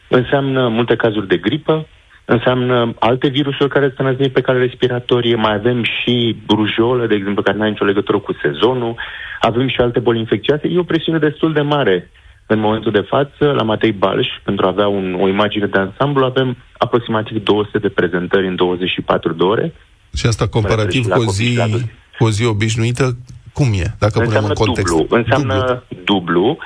Înseamnă 0.08 0.68
multe 0.68 0.96
cazuri 0.96 1.28
de 1.28 1.36
gripă, 1.36 1.86
înseamnă 2.24 2.94
alte 2.98 3.28
virusuri 3.28 3.68
care 3.68 3.94
se 3.96 4.02
năznit 4.02 4.32
pe 4.32 4.40
cale 4.40 4.58
respiratorie, 4.58 5.34
mai 5.34 5.54
avem 5.54 5.82
și 5.84 6.36
rujolă, 6.48 7.06
de 7.06 7.14
exemplu, 7.14 7.42
care 7.42 7.56
nu 7.56 7.62
are 7.62 7.70
nicio 7.70 7.84
legătură 7.84 8.18
cu 8.18 8.36
sezonul, 8.42 8.94
avem 9.40 9.68
și 9.68 9.80
alte 9.80 9.98
boli 9.98 10.18
infecțioase. 10.18 10.68
E 10.68 10.78
o 10.78 10.82
presiune 10.92 11.18
destul 11.18 11.52
de 11.52 11.60
mare 11.60 12.10
în 12.46 12.58
momentul 12.58 12.92
de 12.92 13.06
față, 13.08 13.44
la 13.44 13.62
Matei 13.62 13.92
Balș, 13.92 14.26
pentru 14.44 14.66
a 14.66 14.68
avea 14.68 14.88
un, 14.88 15.16
o 15.20 15.28
imagine 15.28 15.66
de 15.66 15.78
ansamblu, 15.78 16.24
avem 16.24 16.56
aproximativ 16.78 17.44
200 17.44 17.78
de 17.78 17.88
prezentări 17.88 18.46
în 18.46 18.56
24 18.56 19.32
de 19.32 19.42
ore. 19.42 19.74
Și 20.14 20.26
asta 20.26 20.48
comparativ 20.48 21.06
la 21.06 21.14
cu 21.14 21.20
o 21.20 21.24
copii 21.24 21.44
zi, 21.44 21.50
și 21.50 21.56
la 21.56 21.62
adulți. 21.62 21.86
cu 22.18 22.24
o 22.24 22.30
zi 22.30 22.44
obișnuită, 22.44 23.16
cum 23.52 23.66
e? 23.72 23.94
Dacă 23.98 24.12
punem 24.12 24.26
înseamnă 24.26 24.48
în 24.48 24.64
context. 24.64 24.94
dublu. 24.94 25.16
Înseamnă 25.16 25.54
dublu. 25.54 26.04
dublu 26.04 26.58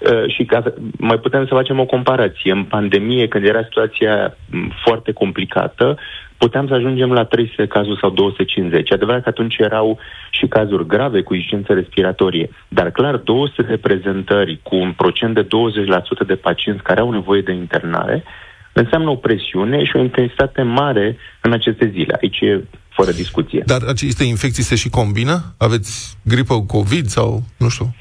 uh, 0.00 0.34
și 0.34 0.44
ca, 0.44 0.62
mai 0.98 1.18
putem 1.18 1.46
să 1.46 1.54
facem 1.54 1.78
o 1.78 1.84
comparație. 1.84 2.52
În 2.52 2.64
pandemie, 2.64 3.28
când 3.28 3.44
era 3.44 3.62
situația 3.62 4.36
m, 4.50 4.72
foarte 4.84 5.12
complicată, 5.12 5.98
puteam 6.44 6.66
să 6.66 6.74
ajungem 6.74 7.12
la 7.12 7.24
300 7.24 7.66
cazuri 7.66 8.00
sau 8.00 8.10
250. 8.10 8.90
E 8.90 8.94
adevărat 8.94 9.22
că 9.22 9.28
atunci 9.28 9.56
erau 9.58 9.98
și 10.30 10.46
cazuri 10.46 10.86
grave 10.86 11.22
cu 11.22 11.34
insuficiență 11.34 11.72
respiratorie, 11.72 12.50
dar 12.68 12.90
clar 12.90 13.16
200 13.16 13.62
de 13.62 13.76
prezentări 13.76 14.60
cu 14.62 14.76
un 14.76 14.92
procent 14.92 15.34
de 15.34 15.46
20% 15.46 16.26
de 16.26 16.34
pacienți 16.34 16.82
care 16.82 17.00
au 17.00 17.10
nevoie 17.10 17.40
de 17.40 17.52
internare 17.52 18.24
înseamnă 18.72 19.10
o 19.10 19.16
presiune 19.16 19.84
și 19.84 19.96
o 19.96 20.00
intensitate 20.00 20.62
mare 20.62 21.16
în 21.40 21.52
aceste 21.52 21.90
zile. 21.92 22.18
Aici 22.22 22.40
e 22.40 22.64
fără 22.88 23.10
discuție. 23.10 23.62
Dar 23.66 23.82
aceste 23.88 24.24
infecții 24.24 24.62
se 24.62 24.74
și 24.74 24.88
combină? 24.88 25.54
Aveți 25.58 26.18
gripă 26.24 26.54
cu 26.54 26.66
COVID 26.66 27.06
sau, 27.06 27.42
nu 27.58 27.68
știu? 27.68 27.94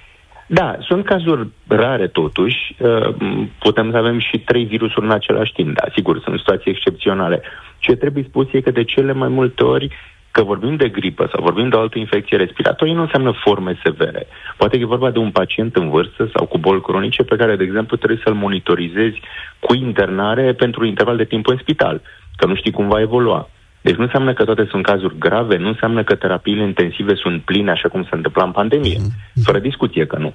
Da, 0.48 0.78
sunt 0.80 1.06
cazuri 1.06 1.48
rare 1.68 2.08
totuși. 2.08 2.76
Uh, 2.80 3.16
Putem 3.60 3.92
să 3.92 3.98
avem 3.98 4.20
și 4.20 4.40
trei 4.40 4.66
virusuri 4.66 5.06
în 5.06 5.12
același 5.12 5.52
timp. 5.52 5.76
Da, 5.76 5.84
sigur, 5.96 6.22
sunt 6.24 6.38
situații 6.38 6.72
excepționale. 6.72 7.42
Ce 7.78 7.96
trebuie 7.96 8.26
spus 8.28 8.48
e 8.52 8.62
că 8.62 8.72
de 8.72 8.84
cele 8.84 9.14
mai 9.14 9.28
multe 9.28 9.64
ori 9.64 9.90
Că 10.32 10.44
vorbim 10.44 10.76
de 10.76 10.90
gripă 10.90 11.30
sau 11.32 11.44
vorbim 11.44 11.70
de 11.70 11.76
o 11.76 11.80
altă 11.80 11.98
infecție 11.98 12.38
respiratorie 12.38 12.94
nu 12.94 13.02
înseamnă 13.02 13.32
forme 13.32 13.80
severe. 13.84 14.28
Poate 14.58 14.76
că 14.78 14.84
e 14.84 14.96
vorba 14.96 15.12
de 15.12 15.20
un 15.20 15.32
pacient 15.32 15.76
în 15.76 15.90
vârstă 15.90 16.30
sau 16.36 16.46
cu 16.46 16.58
boli 16.58 16.82
cronice 16.82 17.24
pe 17.24 17.36
care, 17.36 17.56
de 17.56 17.64
exemplu, 17.64 17.98
trebuie 17.98 18.22
să-l 18.24 18.34
monitorizezi 18.34 19.22
cu 19.60 19.74
internare 19.74 20.54
pentru 20.54 20.82
un 20.82 20.88
interval 20.88 21.18
de 21.18 21.26
timp 21.26 21.48
în 21.48 21.58
spital, 21.58 22.02
că 22.36 22.46
nu 22.46 22.56
știi 22.56 22.72
cum 22.72 22.88
va 22.88 23.00
evolua. 23.00 23.50
Deci 23.82 23.96
nu 23.96 24.04
înseamnă 24.04 24.34
că 24.34 24.44
toate 24.44 24.68
sunt 24.70 24.86
cazuri 24.86 25.18
grave, 25.18 25.58
nu 25.58 25.68
înseamnă 25.68 26.04
că 26.04 26.16
terapiile 26.16 26.64
intensive 26.64 27.16
sunt 27.16 27.42
pline 27.42 27.72
așa 27.72 27.90
cum 27.90 28.04
se 28.04 28.16
întâmpla 28.16 28.44
în 28.44 28.52
pandemie. 28.52 28.98
Mm-hmm. 28.98 29.44
Fără 29.44 29.60
discuție 29.60 30.06
că 30.06 30.18
nu. 30.18 30.34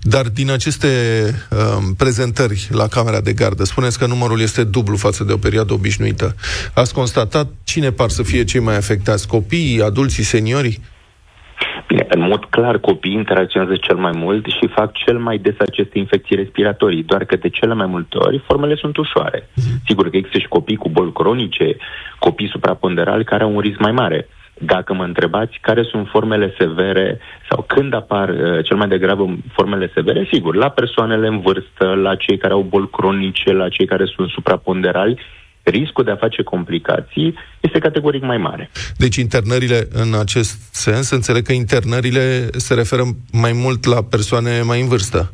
Dar 0.00 0.26
din 0.26 0.50
aceste 0.50 0.88
um, 1.50 1.94
prezentări 1.94 2.68
la 2.70 2.86
Camera 2.86 3.20
de 3.20 3.32
Gardă, 3.32 3.64
spuneți 3.64 3.98
că 3.98 4.06
numărul 4.06 4.40
este 4.40 4.64
dublu 4.64 4.96
față 4.96 5.24
de 5.24 5.32
o 5.32 5.36
perioadă 5.36 5.72
obișnuită. 5.72 6.34
Ați 6.74 6.94
constatat 6.94 7.46
cine 7.64 7.90
par 7.90 8.08
să 8.08 8.22
fie 8.22 8.44
cei 8.44 8.60
mai 8.60 8.76
afectați? 8.76 9.28
Copiii, 9.28 9.82
adulții, 9.82 10.22
seniorii? 10.22 10.80
Bine, 11.88 12.06
în 12.08 12.20
mod 12.20 12.44
clar, 12.44 12.78
copiii 12.78 13.14
interacționează 13.14 13.76
cel 13.76 13.96
mai 13.96 14.12
mult 14.14 14.46
și 14.46 14.74
fac 14.74 14.92
cel 14.92 15.18
mai 15.18 15.38
des 15.38 15.54
aceste 15.58 15.98
infecții 15.98 16.36
respiratorii, 16.36 17.02
doar 17.02 17.24
că 17.24 17.36
de 17.36 17.48
cele 17.48 17.74
mai 17.74 17.86
multe 17.86 18.16
ori 18.18 18.42
formele 18.46 18.74
sunt 18.74 18.96
ușoare. 18.96 19.40
Mm-hmm. 19.40 19.78
Sigur 19.86 20.10
că 20.10 20.16
există 20.16 20.38
și 20.38 20.48
copii 20.48 20.76
cu 20.76 20.88
boli 20.88 21.12
cronice, 21.12 21.76
copii 22.18 22.48
supraponderali 22.48 23.24
care 23.24 23.42
au 23.42 23.54
un 23.54 23.60
risc 23.60 23.78
mai 23.78 23.92
mare. 23.92 24.28
Dacă 24.58 24.94
mă 24.94 25.04
întrebați 25.04 25.58
care 25.60 25.82
sunt 25.82 26.08
formele 26.08 26.54
severe 26.58 27.20
sau 27.50 27.64
când 27.66 27.94
apar 27.94 28.28
uh, 28.28 28.64
cel 28.64 28.76
mai 28.76 28.88
degrabă 28.88 29.36
formele 29.52 29.90
severe, 29.94 30.28
sigur, 30.32 30.54
la 30.54 30.68
persoanele 30.68 31.26
în 31.26 31.40
vârstă, 31.40 31.94
la 31.94 32.14
cei 32.14 32.36
care 32.36 32.52
au 32.52 32.62
boli 32.62 32.90
cronice, 32.90 33.52
la 33.52 33.68
cei 33.68 33.86
care 33.86 34.04
sunt 34.04 34.28
supraponderali, 34.28 35.18
riscul 35.68 36.04
de 36.04 36.10
a 36.10 36.16
face 36.16 36.42
complicații 36.42 37.34
este 37.60 37.78
categoric 37.78 38.22
mai 38.22 38.36
mare. 38.36 38.70
Deci 38.96 39.16
internările 39.16 39.88
în 39.92 40.14
acest 40.20 40.74
sens, 40.74 41.10
înțeleg 41.10 41.42
că 41.42 41.52
internările 41.52 42.46
se 42.50 42.74
referă 42.74 43.02
mai 43.32 43.52
mult 43.54 43.84
la 43.84 44.02
persoane 44.02 44.60
mai 44.62 44.80
în 44.80 44.88
vârstă. 44.88 45.32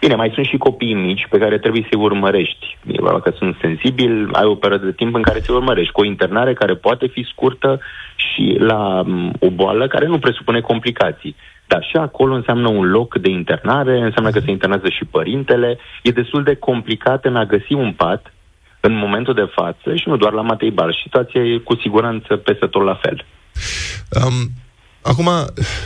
Bine, 0.00 0.14
mai 0.14 0.30
sunt 0.34 0.46
și 0.46 0.56
copii 0.56 0.94
mici 0.94 1.26
pe 1.30 1.38
care 1.38 1.58
trebuie 1.58 1.86
să-i 1.90 2.00
urmărești. 2.00 2.78
Dacă 3.04 3.34
sunt 3.38 3.56
sensibili, 3.60 4.28
ai 4.32 4.44
o 4.44 4.54
perioadă 4.54 4.84
de 4.84 4.92
timp 4.92 5.14
în 5.14 5.22
care 5.22 5.40
să-i 5.40 5.54
urmărești, 5.54 5.92
cu 5.92 6.00
o 6.00 6.04
internare 6.04 6.52
care 6.52 6.74
poate 6.74 7.06
fi 7.06 7.26
scurtă 7.32 7.80
și 8.16 8.56
la 8.58 9.04
o 9.38 9.50
boală 9.50 9.86
care 9.86 10.06
nu 10.06 10.18
presupune 10.18 10.60
complicații. 10.60 11.36
Dar 11.66 11.82
și 11.90 11.96
acolo 11.96 12.34
înseamnă 12.34 12.68
un 12.68 12.90
loc 12.90 13.18
de 13.18 13.30
internare, 13.30 14.00
înseamnă 14.00 14.30
că 14.30 14.40
se 14.40 14.50
internează 14.50 14.88
și 14.88 15.04
părintele. 15.04 15.78
E 16.02 16.10
destul 16.10 16.42
de 16.42 16.54
complicat 16.54 17.24
în 17.24 17.36
a 17.36 17.44
găsi 17.44 17.72
un 17.72 17.92
pat 17.92 18.32
în 18.80 18.94
momentul 18.96 19.34
de 19.34 19.50
față 19.54 19.94
și 19.94 20.08
nu 20.08 20.16
doar 20.16 20.32
la 20.32 20.42
Matei 20.42 20.70
Bal. 20.70 20.98
Situația 21.02 21.40
e 21.40 21.58
cu 21.58 21.76
siguranță 21.76 22.36
peste 22.36 22.66
tot 22.66 22.84
la 22.84 22.94
fel. 23.02 23.26
Um, 24.24 24.50
acum, 25.02 25.30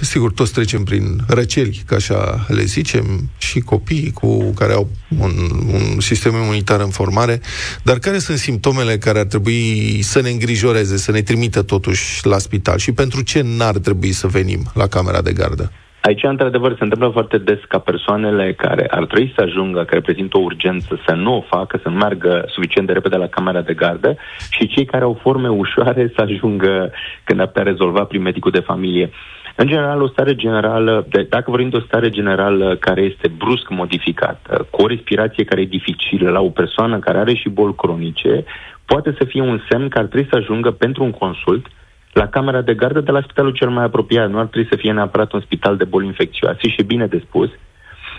sigur, 0.00 0.32
toți 0.32 0.52
trecem 0.52 0.84
prin 0.84 1.20
răceli, 1.28 1.82
ca 1.86 1.96
așa 1.96 2.46
le 2.48 2.62
zicem, 2.62 3.30
și 3.38 3.60
copii 3.60 4.10
cu 4.10 4.52
care 4.52 4.72
au 4.72 4.88
un, 5.18 5.32
un 5.72 6.00
sistem 6.00 6.34
imunitar 6.34 6.80
în 6.80 6.90
formare, 6.90 7.40
dar 7.82 7.98
care 7.98 8.18
sunt 8.18 8.38
simptomele 8.38 8.98
care 8.98 9.18
ar 9.18 9.26
trebui 9.26 9.98
să 10.02 10.20
ne 10.20 10.30
îngrijoreze, 10.30 10.96
să 10.96 11.10
ne 11.10 11.22
trimită 11.22 11.62
totuși 11.62 12.26
la 12.26 12.38
spital 12.38 12.78
și 12.78 12.92
pentru 12.92 13.22
ce 13.22 13.42
n-ar 13.44 13.78
trebui 13.78 14.12
să 14.12 14.26
venim 14.26 14.70
la 14.74 14.86
camera 14.86 15.22
de 15.22 15.32
gardă? 15.32 15.72
Aici, 16.02 16.22
într-adevăr, 16.22 16.70
se 16.76 16.84
întâmplă 16.84 17.08
foarte 17.08 17.38
des 17.38 17.58
ca 17.68 17.78
persoanele 17.78 18.52
care 18.52 18.86
ar 18.90 19.04
trebui 19.04 19.32
să 19.34 19.42
ajungă, 19.42 19.78
care 19.78 19.94
reprezintă 19.94 20.38
o 20.38 20.40
urgență, 20.40 21.00
să 21.06 21.14
nu 21.14 21.36
o 21.36 21.40
facă, 21.40 21.78
să 21.82 21.88
nu 21.88 21.96
meargă 21.96 22.44
suficient 22.48 22.86
de 22.86 22.92
repede 22.92 23.16
la 23.16 23.26
camera 23.26 23.60
de 23.60 23.74
gardă 23.74 24.16
și 24.50 24.66
cei 24.66 24.84
care 24.84 25.04
au 25.04 25.18
forme 25.22 25.48
ușoare 25.48 26.12
să 26.14 26.20
ajungă 26.22 26.92
când 27.24 27.40
ar 27.40 27.46
putea 27.46 27.62
rezolva 27.62 28.04
prin 28.04 28.22
medicul 28.22 28.50
de 28.50 28.60
familie. 28.60 29.10
În 29.56 29.66
general, 29.66 30.02
o 30.02 30.08
stare 30.08 30.34
generală, 30.34 31.06
de, 31.08 31.26
dacă 31.28 31.50
vorbim 31.50 31.68
de 31.68 31.76
o 31.76 31.86
stare 31.86 32.10
generală 32.10 32.76
care 32.76 33.00
este 33.00 33.28
brusc 33.28 33.68
modificată, 33.68 34.66
cu 34.70 34.82
o 34.82 34.86
respirație 34.86 35.44
care 35.44 35.60
e 35.60 35.76
dificilă 35.78 36.30
la 36.30 36.40
o 36.40 36.48
persoană 36.48 36.98
care 36.98 37.18
are 37.18 37.34
și 37.34 37.48
boli 37.48 37.74
cronice, 37.74 38.44
poate 38.84 39.14
să 39.18 39.24
fie 39.24 39.42
un 39.42 39.60
semn 39.70 39.88
că 39.88 39.98
ar 39.98 40.04
trebui 40.04 40.28
să 40.30 40.36
ajungă 40.36 40.70
pentru 40.70 41.02
un 41.04 41.10
consult 41.10 41.66
la 42.12 42.28
camera 42.28 42.60
de 42.60 42.74
gardă 42.74 43.00
de 43.00 43.10
la 43.10 43.20
spitalul 43.20 43.52
cel 43.52 43.70
mai 43.70 43.84
apropiat. 43.84 44.30
Nu 44.30 44.38
ar 44.38 44.46
trebui 44.46 44.68
să 44.70 44.76
fie 44.76 44.92
neapărat 44.92 45.32
un 45.32 45.40
spital 45.40 45.76
de 45.76 45.84
boli 45.84 46.06
infecțioase 46.06 46.68
și 46.68 46.82
bine 46.82 47.06
de 47.06 47.22
spus. 47.26 47.50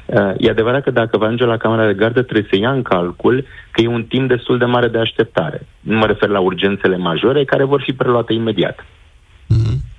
Uh, 0.05 0.33
e 0.37 0.49
adevărat 0.49 0.83
că 0.83 0.91
dacă 0.91 1.17
va 1.17 1.25
ajunge 1.25 1.45
la 1.45 1.57
camera 1.57 1.85
de 1.85 1.93
gardă, 1.93 2.21
trebuie 2.21 2.47
să 2.49 2.57
ia 2.57 2.71
în 2.71 2.81
calcul 2.81 3.45
că 3.71 3.81
e 3.81 3.87
un 3.87 4.03
timp 4.03 4.27
destul 4.27 4.57
de 4.57 4.65
mare 4.65 4.87
de 4.87 4.97
așteptare. 4.97 5.67
Nu 5.79 5.97
mă 5.97 6.05
refer 6.05 6.29
la 6.29 6.39
urgențele 6.39 6.97
majore, 6.97 7.43
care 7.43 7.63
vor 7.63 7.81
fi 7.81 7.93
preluate 7.93 8.33
imediat. 8.33 8.79
Mm-hmm. 8.79 9.92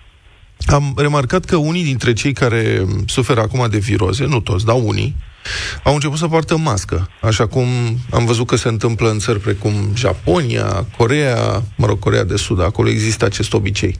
Am 0.67 0.95
remarcat 0.97 1.45
că 1.45 1.57
unii 1.57 1.85
dintre 1.85 2.13
cei 2.13 2.33
care 2.33 2.85
suferă 3.07 3.41
acum 3.41 3.67
de 3.71 3.79
viroze, 3.79 4.27
nu 4.27 4.41
toți, 4.41 4.65
dar 4.65 4.77
unii, 4.85 5.15
au 5.85 5.95
început 5.95 6.19
să 6.19 6.29
poartă 6.29 6.57
mască, 6.57 7.09
așa 7.21 7.47
cum 7.47 7.67
am 8.11 8.25
văzut 8.25 8.47
că 8.47 8.57
se 8.57 8.69
întâmplă 8.69 9.09
în 9.09 9.19
țări 9.19 9.41
precum 9.41 9.73
Japonia, 9.97 10.87
Corea, 10.97 11.37
mă 11.77 11.87
rog, 11.87 11.99
Corea 11.99 12.25
de 12.25 12.37
Sud, 12.37 12.63
acolo 12.63 12.89
există 12.89 13.25
acest 13.25 13.55
obicei. 13.55 13.95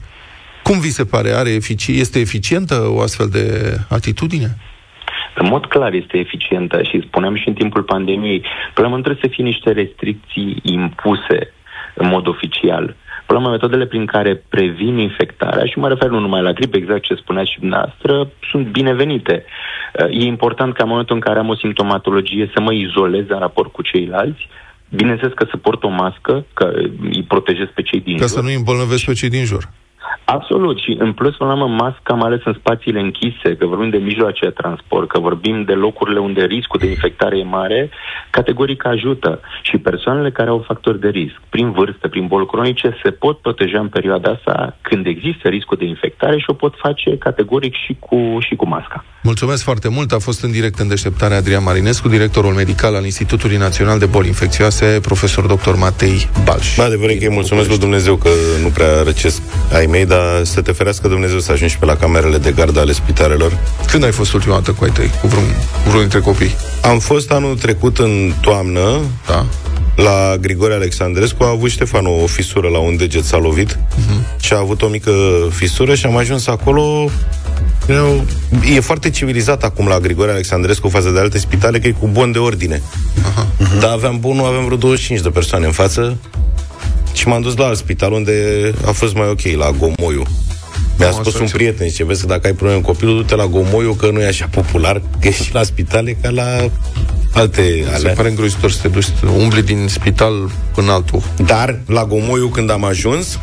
Cum 0.63 0.79
vi 0.79 0.89
se 0.89 1.05
pare? 1.05 1.29
Are 1.31 1.57
efici- 1.57 1.87
este 1.87 2.19
eficientă 2.19 2.85
o 2.87 3.01
astfel 3.01 3.27
de 3.27 3.77
atitudine? 3.89 4.57
În 5.35 5.47
mod 5.47 5.65
clar 5.65 5.93
este 5.93 6.17
eficientă 6.17 6.83
și 6.83 7.03
spuneam 7.07 7.35
și 7.35 7.47
în 7.47 7.53
timpul 7.53 7.83
pandemiei, 7.83 8.45
problema 8.73 8.95
nu 8.95 9.01
trebuie 9.01 9.23
să 9.23 9.33
fie 9.35 9.43
niște 9.43 9.71
restricții 9.71 10.59
impuse 10.63 11.53
în 11.93 12.07
mod 12.07 12.27
oficial. 12.27 12.95
Problema, 13.25 13.51
metodele 13.51 13.85
prin 13.85 14.05
care 14.05 14.43
previn 14.49 14.97
infectarea, 14.97 15.65
și 15.65 15.77
mă 15.77 15.87
refer 15.87 16.09
nu 16.09 16.19
numai 16.19 16.41
la 16.41 16.51
gripă, 16.51 16.77
exact 16.77 17.03
ce 17.03 17.15
spuneați 17.15 17.51
și 17.51 17.59
dumneavoastră, 17.59 18.29
sunt 18.51 18.67
binevenite. 18.67 19.45
E 20.09 20.23
important 20.25 20.73
ca 20.73 20.83
în 20.83 20.89
momentul 20.89 21.15
în 21.15 21.21
care 21.21 21.39
am 21.39 21.49
o 21.49 21.55
simptomatologie 21.55 22.51
să 22.53 22.61
mă 22.61 22.73
izolez 22.73 23.25
în 23.27 23.39
raport 23.39 23.71
cu 23.71 23.81
ceilalți, 23.81 24.47
Bineînțeles 24.89 25.33
că 25.33 25.45
să 25.49 25.57
port 25.57 25.83
o 25.83 25.89
mască, 25.89 26.45
că 26.53 26.71
îi 27.01 27.23
protejez 27.27 27.67
pe 27.75 27.81
cei 27.81 27.99
din 27.99 28.17
ca 28.17 28.25
jur. 28.25 28.27
Ca 28.27 28.33
să 28.33 28.41
nu 28.41 28.47
îi 28.47 28.55
îmbolnăvesc 28.55 29.05
pe 29.05 29.13
cei 29.13 29.29
din 29.29 29.45
jur. 29.45 29.69
Absolut. 30.25 30.77
Și 30.79 30.95
în 30.99 31.13
plus, 31.13 31.35
până 31.35 31.49
la 31.49 31.55
urmă, 31.55 31.75
masca, 31.75 32.13
mai 32.13 32.27
ales 32.27 32.41
în 32.45 32.55
spațiile 32.59 32.99
închise, 32.99 33.55
că 33.59 33.65
vorbim 33.65 33.89
de 33.89 33.97
mijloace 33.97 34.45
de 34.45 34.57
transport, 34.61 35.07
că 35.07 35.19
vorbim 35.19 35.63
de 35.63 35.73
locurile 35.73 36.19
unde 36.19 36.43
riscul 36.43 36.79
de 36.79 36.89
infectare 36.89 37.37
e 37.37 37.43
mare, 37.43 37.89
categoric 38.29 38.85
ajută. 38.85 39.39
Și 39.61 39.77
persoanele 39.77 40.31
care 40.31 40.49
au 40.49 40.63
factori 40.67 40.99
de 40.99 41.09
risc, 41.09 41.35
prin 41.49 41.71
vârstă, 41.71 42.07
prin 42.07 42.27
boli 42.27 42.45
cronice, 42.45 42.97
se 43.03 43.11
pot 43.11 43.37
proteja 43.37 43.79
în 43.79 43.87
perioada 43.87 44.31
asta 44.31 44.77
când 44.81 45.05
există 45.05 45.47
riscul 45.47 45.77
de 45.77 45.85
infectare 45.85 46.37
și 46.37 46.45
o 46.47 46.53
pot 46.53 46.73
face 46.77 47.17
categoric 47.17 47.73
și 47.85 47.95
cu, 47.99 48.37
și 48.39 48.55
cu 48.55 48.67
masca. 48.67 49.05
Mulțumesc 49.23 49.63
foarte 49.63 49.89
mult. 49.89 50.11
A 50.11 50.19
fost 50.19 50.43
în 50.43 50.51
direct 50.51 50.79
în 50.79 50.87
deșteptarea 50.87 51.37
Adrian 51.37 51.63
Marinescu, 51.63 52.07
directorul 52.07 52.53
medical 52.53 52.95
al 52.95 53.03
Institutului 53.03 53.57
Național 53.57 53.99
de 53.99 54.05
Boli 54.05 54.27
Infecțioase, 54.27 54.99
profesor 55.01 55.45
dr. 55.45 55.75
Matei 55.79 56.29
Balș. 56.43 56.75
Bă, 56.75 56.83
adevărat 56.83 57.17
că 57.17 57.23
îi 57.23 57.33
mulțumesc 57.33 57.67
lui 57.67 57.77
Dumnezeu 57.77 58.15
că 58.15 58.29
nu 58.61 58.69
prea 58.69 59.01
răcesc 59.03 59.41
ai 59.73 59.85
mei, 59.95 60.05
dar 60.05 60.43
să 60.43 60.61
te 60.61 60.71
ferească 60.71 61.07
Dumnezeu 61.07 61.39
să 61.39 61.51
ajungi 61.51 61.77
pe 61.77 61.85
la 61.85 61.95
camerele 61.95 62.37
de 62.37 62.51
gardă 62.51 62.79
ale 62.79 62.91
spitalelor. 62.91 63.57
Când 63.87 64.03
ai 64.03 64.11
fost 64.11 64.33
ultima 64.33 64.53
dată 64.53 64.71
cu 64.71 64.83
ai 64.83 64.89
tăi, 64.89 65.11
cu 65.21 65.27
vreun, 65.27 65.45
vreun 65.83 65.99
dintre 65.99 66.19
copii? 66.19 66.55
Am 66.81 66.99
fost 66.99 67.31
anul 67.31 67.57
trecut 67.57 67.97
în 67.97 68.33
toamnă, 68.41 68.99
da. 69.27 69.45
la 69.95 70.37
Grigore 70.39 70.73
Alexandrescu, 70.73 71.43
a 71.43 71.49
avut 71.49 71.69
Ștefan 71.69 72.05
o 72.05 72.25
fisură 72.25 72.67
la 72.67 72.77
un 72.77 72.97
deget, 72.97 73.23
s-a 73.23 73.37
lovit 73.37 73.77
uh-huh. 73.77 74.39
și 74.39 74.53
a 74.53 74.57
avut 74.57 74.81
o 74.81 74.87
mică 74.87 75.11
fisură 75.51 75.95
și 75.95 76.05
am 76.05 76.17
ajuns 76.17 76.47
acolo 76.47 77.09
eu, 77.87 78.25
e 78.75 78.79
foarte 78.79 79.09
civilizat 79.09 79.63
acum 79.63 79.87
la 79.87 79.99
Grigore 79.99 80.31
Alexandrescu 80.31 80.89
față 80.89 81.09
de 81.09 81.19
alte 81.19 81.37
spitale, 81.37 81.79
că 81.79 81.87
e 81.87 81.91
cu 81.91 82.07
bon 82.07 82.31
de 82.31 82.39
ordine. 82.39 82.81
Aha. 83.25 83.47
Uh-huh. 83.47 83.79
Dar 83.79 83.91
aveam 83.91 84.19
bunul, 84.19 84.45
aveam 84.45 84.65
vreo 84.65 84.77
25 84.77 85.21
de 85.21 85.29
persoane 85.29 85.65
în 85.65 85.71
față 85.71 86.17
și 87.15 87.27
m-am 87.27 87.41
dus 87.41 87.55
la 87.55 87.65
alt 87.65 87.77
spital 87.77 88.11
unde 88.11 88.33
a 88.85 88.91
fost 88.91 89.15
mai 89.15 89.27
ok, 89.29 89.41
la 89.57 89.71
Gomoiu. 89.71 90.23
Mi-a 90.97 91.11
spus 91.11 91.39
un 91.39 91.47
prieten, 91.47 91.89
ce 91.89 92.05
vezi 92.05 92.21
că 92.21 92.27
dacă 92.27 92.47
ai 92.47 92.53
probleme 92.53 92.79
cu 92.81 92.85
copilul, 92.85 93.15
du-te 93.15 93.35
la 93.35 93.45
Gomoiu, 93.45 93.93
că 93.93 94.09
nu 94.11 94.21
e 94.21 94.27
așa 94.27 94.47
popular, 94.51 95.01
că 95.19 95.27
e 95.27 95.31
și 95.31 95.53
la 95.53 95.63
spitale 95.63 96.17
ca 96.21 96.29
la 96.29 96.45
alte 97.33 97.61
Se 97.61 97.93
alea. 97.95 98.13
pare 98.13 98.29
îngrozitor 98.29 98.71
să 98.71 98.79
te 98.81 98.87
duci, 98.87 99.03
să 99.03 99.27
umbli 99.37 99.61
din 99.61 99.87
spital 99.89 100.51
până 100.73 100.91
altul. 100.91 101.21
Dar 101.45 101.79
la 101.87 102.05
Gomoiu, 102.05 102.47
când 102.47 102.69
am 102.71 102.83
ajuns, 102.83 103.39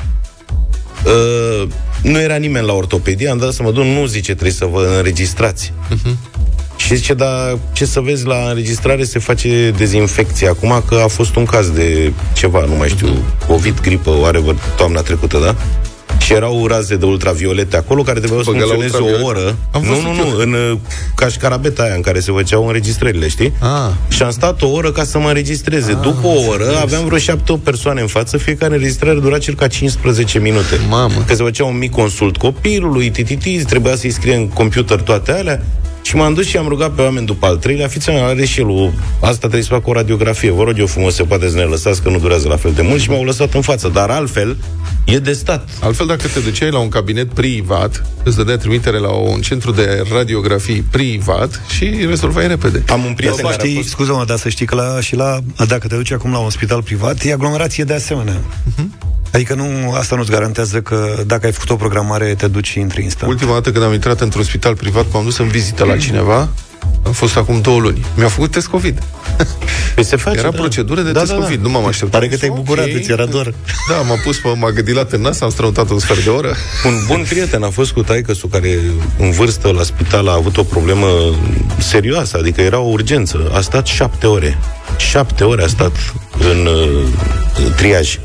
uh, 1.06 1.68
nu 2.02 2.20
era 2.20 2.36
nimeni 2.36 2.66
la 2.66 2.72
ortopedie, 2.72 3.28
am 3.28 3.38
dat 3.38 3.52
să 3.52 3.62
mă 3.62 3.70
duc, 3.70 3.84
nu 3.84 4.06
zice, 4.06 4.32
trebuie 4.32 4.52
să 4.52 4.64
vă 4.64 4.94
înregistrați. 4.96 5.72
Uh-huh. 5.94 6.32
Și 6.76 6.94
zice, 6.94 7.14
dar 7.14 7.58
ce 7.72 7.84
să 7.84 8.00
vezi 8.00 8.26
la 8.26 8.36
înregistrare 8.48 9.04
se 9.04 9.18
face 9.18 9.70
dezinfecție 9.76 10.48
acum, 10.48 10.82
că 10.88 10.94
a 10.94 11.06
fost 11.06 11.36
un 11.36 11.44
caz 11.44 11.70
de 11.70 12.12
ceva, 12.34 12.64
nu 12.64 12.74
mai 12.74 12.88
știu, 12.88 13.08
COVID, 13.46 13.80
gripă, 13.80 14.10
oarevă, 14.10 14.54
toamna 14.76 15.00
trecută, 15.00 15.38
da? 15.38 15.56
Și 16.18 16.32
erau 16.32 16.66
raze 16.66 16.96
de 16.96 17.04
ultraviolete 17.06 17.76
acolo 17.76 18.02
care 18.02 18.18
trebuiau 18.18 18.42
să 18.42 18.50
Băga 18.50 18.64
la 18.64 18.74
funcționeze 18.74 18.96
o 18.96 19.16
ultraviolete. 19.16 19.40
oră. 19.40 19.56
Am 19.70 19.82
nu, 19.82 19.88
văzut 19.88 20.04
nu, 20.04 20.12
nu, 20.12 20.28
eu. 20.28 20.36
în 20.36 20.52
uh, 20.52 20.78
cașcarabeta 21.14 21.82
aia 21.82 21.94
în 21.94 22.00
care 22.00 22.20
se 22.20 22.32
făceau 22.32 22.66
înregistrările, 22.66 23.28
știi? 23.28 23.52
Ah. 23.58 23.90
Și 24.08 24.22
am 24.22 24.30
stat 24.30 24.62
o 24.62 24.68
oră 24.68 24.92
ca 24.92 25.04
să 25.04 25.18
mă 25.18 25.28
înregistreze. 25.28 25.92
După 25.92 26.26
o 26.26 26.48
oră 26.48 26.78
aveam 26.82 27.04
vreo 27.04 27.18
șapte 27.18 27.60
persoane 27.64 28.00
în 28.00 28.06
față, 28.06 28.36
fiecare 28.36 28.74
înregistrare 28.74 29.18
dura 29.18 29.38
circa 29.38 29.66
15 29.66 30.38
minute. 30.38 30.80
Mamă. 30.88 31.24
Că 31.26 31.34
se 31.34 31.42
făcea 31.42 31.64
un 31.64 31.78
mic 31.78 31.90
consult 31.90 32.36
copilului, 32.36 33.10
tititiz, 33.10 33.64
trebuia 33.64 33.96
să-i 33.96 34.10
scrie 34.10 34.34
în 34.34 34.48
computer 34.48 35.00
toate 35.00 35.32
alea. 35.32 35.62
Și 36.02 36.16
m-am 36.16 36.34
dus 36.34 36.46
și 36.46 36.56
am 36.56 36.68
rugat 36.68 36.90
pe 36.90 37.02
oameni 37.02 37.26
după 37.26 37.46
al 37.46 37.56
treilea, 37.56 37.88
fiți 37.88 38.10
are 38.10 38.44
și 38.44 38.60
el 38.60 38.68
o... 38.68 38.90
Asta 39.20 39.38
trebuie 39.38 39.62
să 39.62 39.68
fac 39.68 39.86
o 39.86 39.92
radiografie. 39.92 40.50
Vă 40.50 40.62
rog 40.62 40.78
eu 40.78 40.86
frumos, 40.86 41.14
se 41.14 41.22
poate 41.22 41.48
să 41.48 41.56
ne 41.56 41.62
lăsați, 41.62 42.02
că 42.02 42.08
nu 42.08 42.18
durează 42.18 42.48
la 42.48 42.56
fel 42.56 42.72
de 42.72 42.82
mult 42.82 43.00
și 43.00 43.10
m-au 43.10 43.24
lăsat 43.24 43.54
în 43.54 43.60
față. 43.60 43.88
Dar 43.88 44.10
altfel, 44.10 44.56
e 45.04 45.18
de 45.18 45.32
stat. 45.32 45.68
Altfel, 45.80 46.06
dacă 46.06 46.28
te 46.28 46.40
duceai 46.40 46.70
la 46.70 46.78
un 46.78 46.88
cabinet 46.88 47.32
privat, 47.32 48.04
îți 48.24 48.36
dădea 48.36 48.56
trimitere 48.56 48.98
la 48.98 49.10
un 49.10 49.40
centru 49.40 49.70
de 49.70 50.02
radiografii 50.12 50.84
privat 50.90 51.60
și 51.76 51.84
rezolvai 52.08 52.46
repede. 52.46 52.84
Am 52.88 53.00
un 53.00 53.04
Dar 53.04 53.14
prieten 53.14 53.36
să 53.36 53.42
care 53.42 53.54
a 53.54 53.58
știi, 53.58 53.74
fost... 53.74 53.88
scuză-mă, 53.88 54.24
dar 54.26 54.38
să 54.38 54.48
știi 54.48 54.66
că 54.66 54.74
la, 54.74 55.00
și 55.00 55.16
la, 55.16 55.38
dacă 55.66 55.86
te 55.86 55.94
duci 55.94 56.12
acum 56.12 56.32
la 56.32 56.38
un 56.38 56.50
spital 56.50 56.82
privat, 56.82 57.24
e 57.24 57.32
aglomerație 57.32 57.84
de 57.84 57.94
asemenea. 57.94 58.40
Adică 59.32 59.54
nu, 59.54 59.92
asta 59.92 60.16
nu-ți 60.16 60.30
garantează 60.30 60.80
că 60.80 61.22
dacă 61.26 61.46
ai 61.46 61.52
făcut 61.52 61.70
o 61.70 61.76
programare, 61.76 62.34
te 62.34 62.46
duci 62.48 62.66
și 62.68 62.78
intri 62.78 63.02
instant. 63.02 63.32
Ultima 63.32 63.52
dată 63.52 63.70
când 63.72 63.84
am 63.84 63.92
intrat 63.92 64.20
într-un 64.20 64.42
spital 64.44 64.74
privat, 64.76 65.06
m-am 65.12 65.24
dus 65.24 65.38
în 65.38 65.48
vizită 65.48 65.84
la 65.84 65.96
cineva, 65.96 66.48
a 67.06 67.08
fost 67.10 67.36
acum 67.36 67.60
două 67.60 67.80
luni. 67.80 68.04
Mi-a 68.14 68.28
făcut 68.28 68.50
test 68.50 68.66
COVID. 68.66 69.02
Păi 69.94 70.04
se 70.04 70.16
face, 70.16 70.38
Era 70.38 70.50
da. 70.50 70.56
procedură 70.56 71.00
de 71.00 71.12
Da, 71.12 71.18
test 71.20 71.32
da, 71.32 71.38
da. 71.38 71.44
COVID, 71.44 71.60
nu 71.62 71.68
m-am 71.70 71.86
așteptat. 71.86 72.20
Pare 72.20 72.30
că 72.32 72.36
te-ai 72.36 72.50
Ok. 72.50 72.56
bucurat, 72.56 72.86
îți 72.94 73.10
era 73.10 73.24
dor. 73.26 73.54
Da, 73.88 73.94
m-a 73.94 74.14
pus, 74.24 74.36
pe- 74.36 74.54
m-a 74.56 74.70
gâdilat 74.70 75.12
în 75.12 75.20
nas, 75.20 75.40
am 75.40 75.50
strămutat 75.50 75.90
un 75.90 75.98
sfert 75.98 76.24
de 76.24 76.30
oră. 76.30 76.54
Un 76.86 77.04
bun 77.06 77.24
prieten 77.28 77.62
a 77.62 77.68
fost 77.70 77.90
cu 77.92 78.02
taică 78.02 78.32
care 78.50 78.78
în 79.18 79.30
vârstă 79.30 79.68
la 79.70 79.82
spital 79.82 80.28
a 80.28 80.32
avut 80.32 80.56
o 80.56 80.62
problemă 80.62 81.06
serioasă, 81.78 82.36
adică 82.40 82.60
era 82.60 82.78
o 82.78 82.88
urgență. 82.88 83.50
A 83.54 83.60
stat 83.60 83.86
șapte 83.86 84.26
ore. 84.26 84.58
Șapte 84.96 85.44
ore 85.44 85.62
a 85.64 85.66
stat 85.66 85.92
în 86.38 86.66
uh, 86.66 87.72
triaj. 87.76 88.18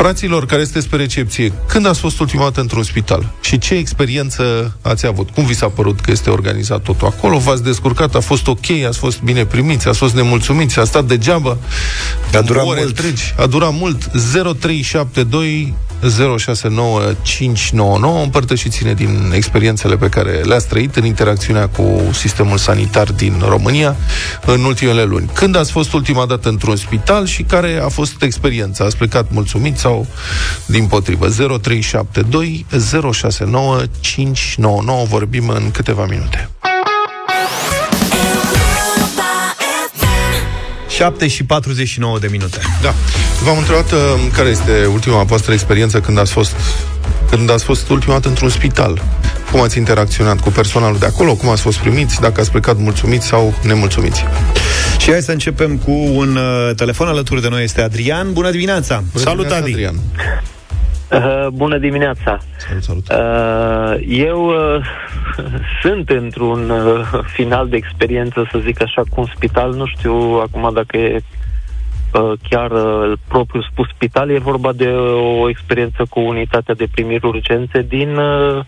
Fraților 0.00 0.46
care 0.46 0.62
sunteți 0.62 0.88
pe 0.88 0.96
recepție, 0.96 1.52
când 1.66 1.86
ați 1.86 2.00
fost 2.00 2.20
ultima 2.20 2.42
dată 2.42 2.60
într-un 2.60 2.82
spital? 2.82 3.32
Și 3.40 3.58
ce 3.58 3.74
experiență 3.74 4.72
ați 4.82 5.06
avut? 5.06 5.30
Cum 5.30 5.44
vi 5.44 5.54
s-a 5.54 5.68
părut 5.68 6.00
că 6.00 6.10
este 6.10 6.30
organizat 6.30 6.82
totul 6.82 7.06
acolo? 7.06 7.38
V-ați 7.38 7.62
descurcat? 7.62 8.14
A 8.14 8.20
fost 8.20 8.46
ok? 8.46 8.70
Ați 8.86 8.98
fost 8.98 9.22
bine 9.22 9.44
primiți? 9.44 9.88
Ați 9.88 9.98
fost 9.98 10.14
nemulțumiți? 10.14 10.78
A 10.78 10.84
stat 10.84 11.04
degeaba? 11.04 11.58
A 12.34 12.40
durat 12.40 12.66
Ore 12.66 12.80
mult. 12.80 12.88
Întregi? 12.88 13.34
A 13.36 13.46
durat 13.46 13.72
mult. 13.72 14.10
0372 14.34 15.74
069599 16.08 18.22
Împărtășiți-ne 18.22 18.94
din 18.94 19.32
experiențele 19.34 19.96
pe 19.96 20.08
care 20.08 20.30
le-ați 20.30 20.68
trăit 20.68 20.96
în 20.96 21.04
interacțiunea 21.04 21.68
cu 21.68 22.10
sistemul 22.12 22.58
sanitar 22.58 23.12
din 23.12 23.42
România 23.48 23.96
în 24.46 24.64
ultimele 24.64 25.02
luni. 25.02 25.30
Când 25.32 25.56
ați 25.56 25.70
fost 25.70 25.92
ultima 25.92 26.26
dată 26.26 26.48
într-un 26.48 26.76
spital 26.76 27.26
și 27.26 27.42
care 27.42 27.80
a 27.84 27.88
fost 27.88 28.22
experiența? 28.22 28.84
Ați 28.84 28.96
plecat 28.96 29.26
mulțumit 29.30 29.78
sau 29.78 29.89
din 30.66 30.86
potrivă? 30.86 31.28
0372 31.28 32.66
069599 33.12 35.04
Vorbim 35.04 35.48
în 35.48 35.70
câteva 35.70 36.06
minute. 36.06 36.48
7 40.88 41.28
și 41.28 41.44
49 41.44 42.18
de 42.18 42.28
minute. 42.30 42.58
Da. 42.82 42.94
V-am 43.44 43.58
întrebat 43.58 43.92
uh, 43.92 43.98
care 44.32 44.48
este 44.48 44.86
ultima 44.92 45.22
voastră 45.22 45.52
experiență 45.52 46.00
când 46.00 46.18
ați 46.18 46.32
fost 46.32 46.54
când 47.30 47.50
ați 47.50 47.64
fost 47.64 47.88
ultima 47.88 48.12
dată 48.12 48.28
într-un 48.28 48.48
spital. 48.48 49.02
Cum 49.50 49.60
ați 49.60 49.78
interacționat 49.78 50.40
cu 50.40 50.50
personalul 50.50 50.98
de 50.98 51.06
acolo, 51.06 51.34
cum 51.34 51.48
ați 51.48 51.62
fost 51.62 51.78
primiți, 51.78 52.20
dacă 52.20 52.40
ați 52.40 52.50
plecat 52.50 52.78
mulțumiți 52.78 53.26
sau 53.26 53.54
nemulțumiți. 53.62 54.24
Și 55.10 55.16
hai 55.16 55.24
să 55.24 55.32
începem 55.32 55.76
cu 55.76 55.90
un 55.90 56.36
uh, 56.36 56.74
telefon 56.76 57.06
alături 57.06 57.40
de 57.40 57.48
noi. 57.48 57.62
Este 57.62 57.82
Adrian. 57.82 58.32
Bună 58.32 58.50
dimineața! 58.50 59.02
Bună 59.12 59.24
Salut, 59.24 59.46
dimineața, 59.46 59.64
Adi. 59.64 59.70
Adrian. 59.70 59.94
Uh, 61.10 61.48
bună 61.52 61.78
dimineața! 61.78 62.38
Salut, 62.56 62.82
salut. 62.82 63.08
Uh, 63.08 64.06
eu 64.08 64.46
uh, 64.46 64.84
sunt 65.82 66.08
într-un 66.08 66.70
uh, 66.70 67.08
final 67.26 67.68
de 67.68 67.76
experiență, 67.76 68.48
să 68.50 68.58
zic 68.64 68.82
așa, 68.82 69.02
cu 69.08 69.20
un 69.20 69.26
spital. 69.34 69.74
Nu 69.74 69.86
știu 69.86 70.12
acum 70.14 70.70
dacă 70.74 70.96
e 70.96 71.20
uh, 72.12 72.32
chiar 72.48 72.70
uh, 72.70 73.12
propriu 73.28 73.62
spus 73.62 73.88
spital. 73.88 74.30
E 74.30 74.38
vorba 74.38 74.72
de 74.72 74.88
o 75.40 75.48
experiență 75.48 76.06
cu 76.10 76.20
unitatea 76.20 76.74
de 76.74 76.88
primiri 76.90 77.26
urgențe 77.26 77.82
din 77.82 78.16
uh, 78.16 78.64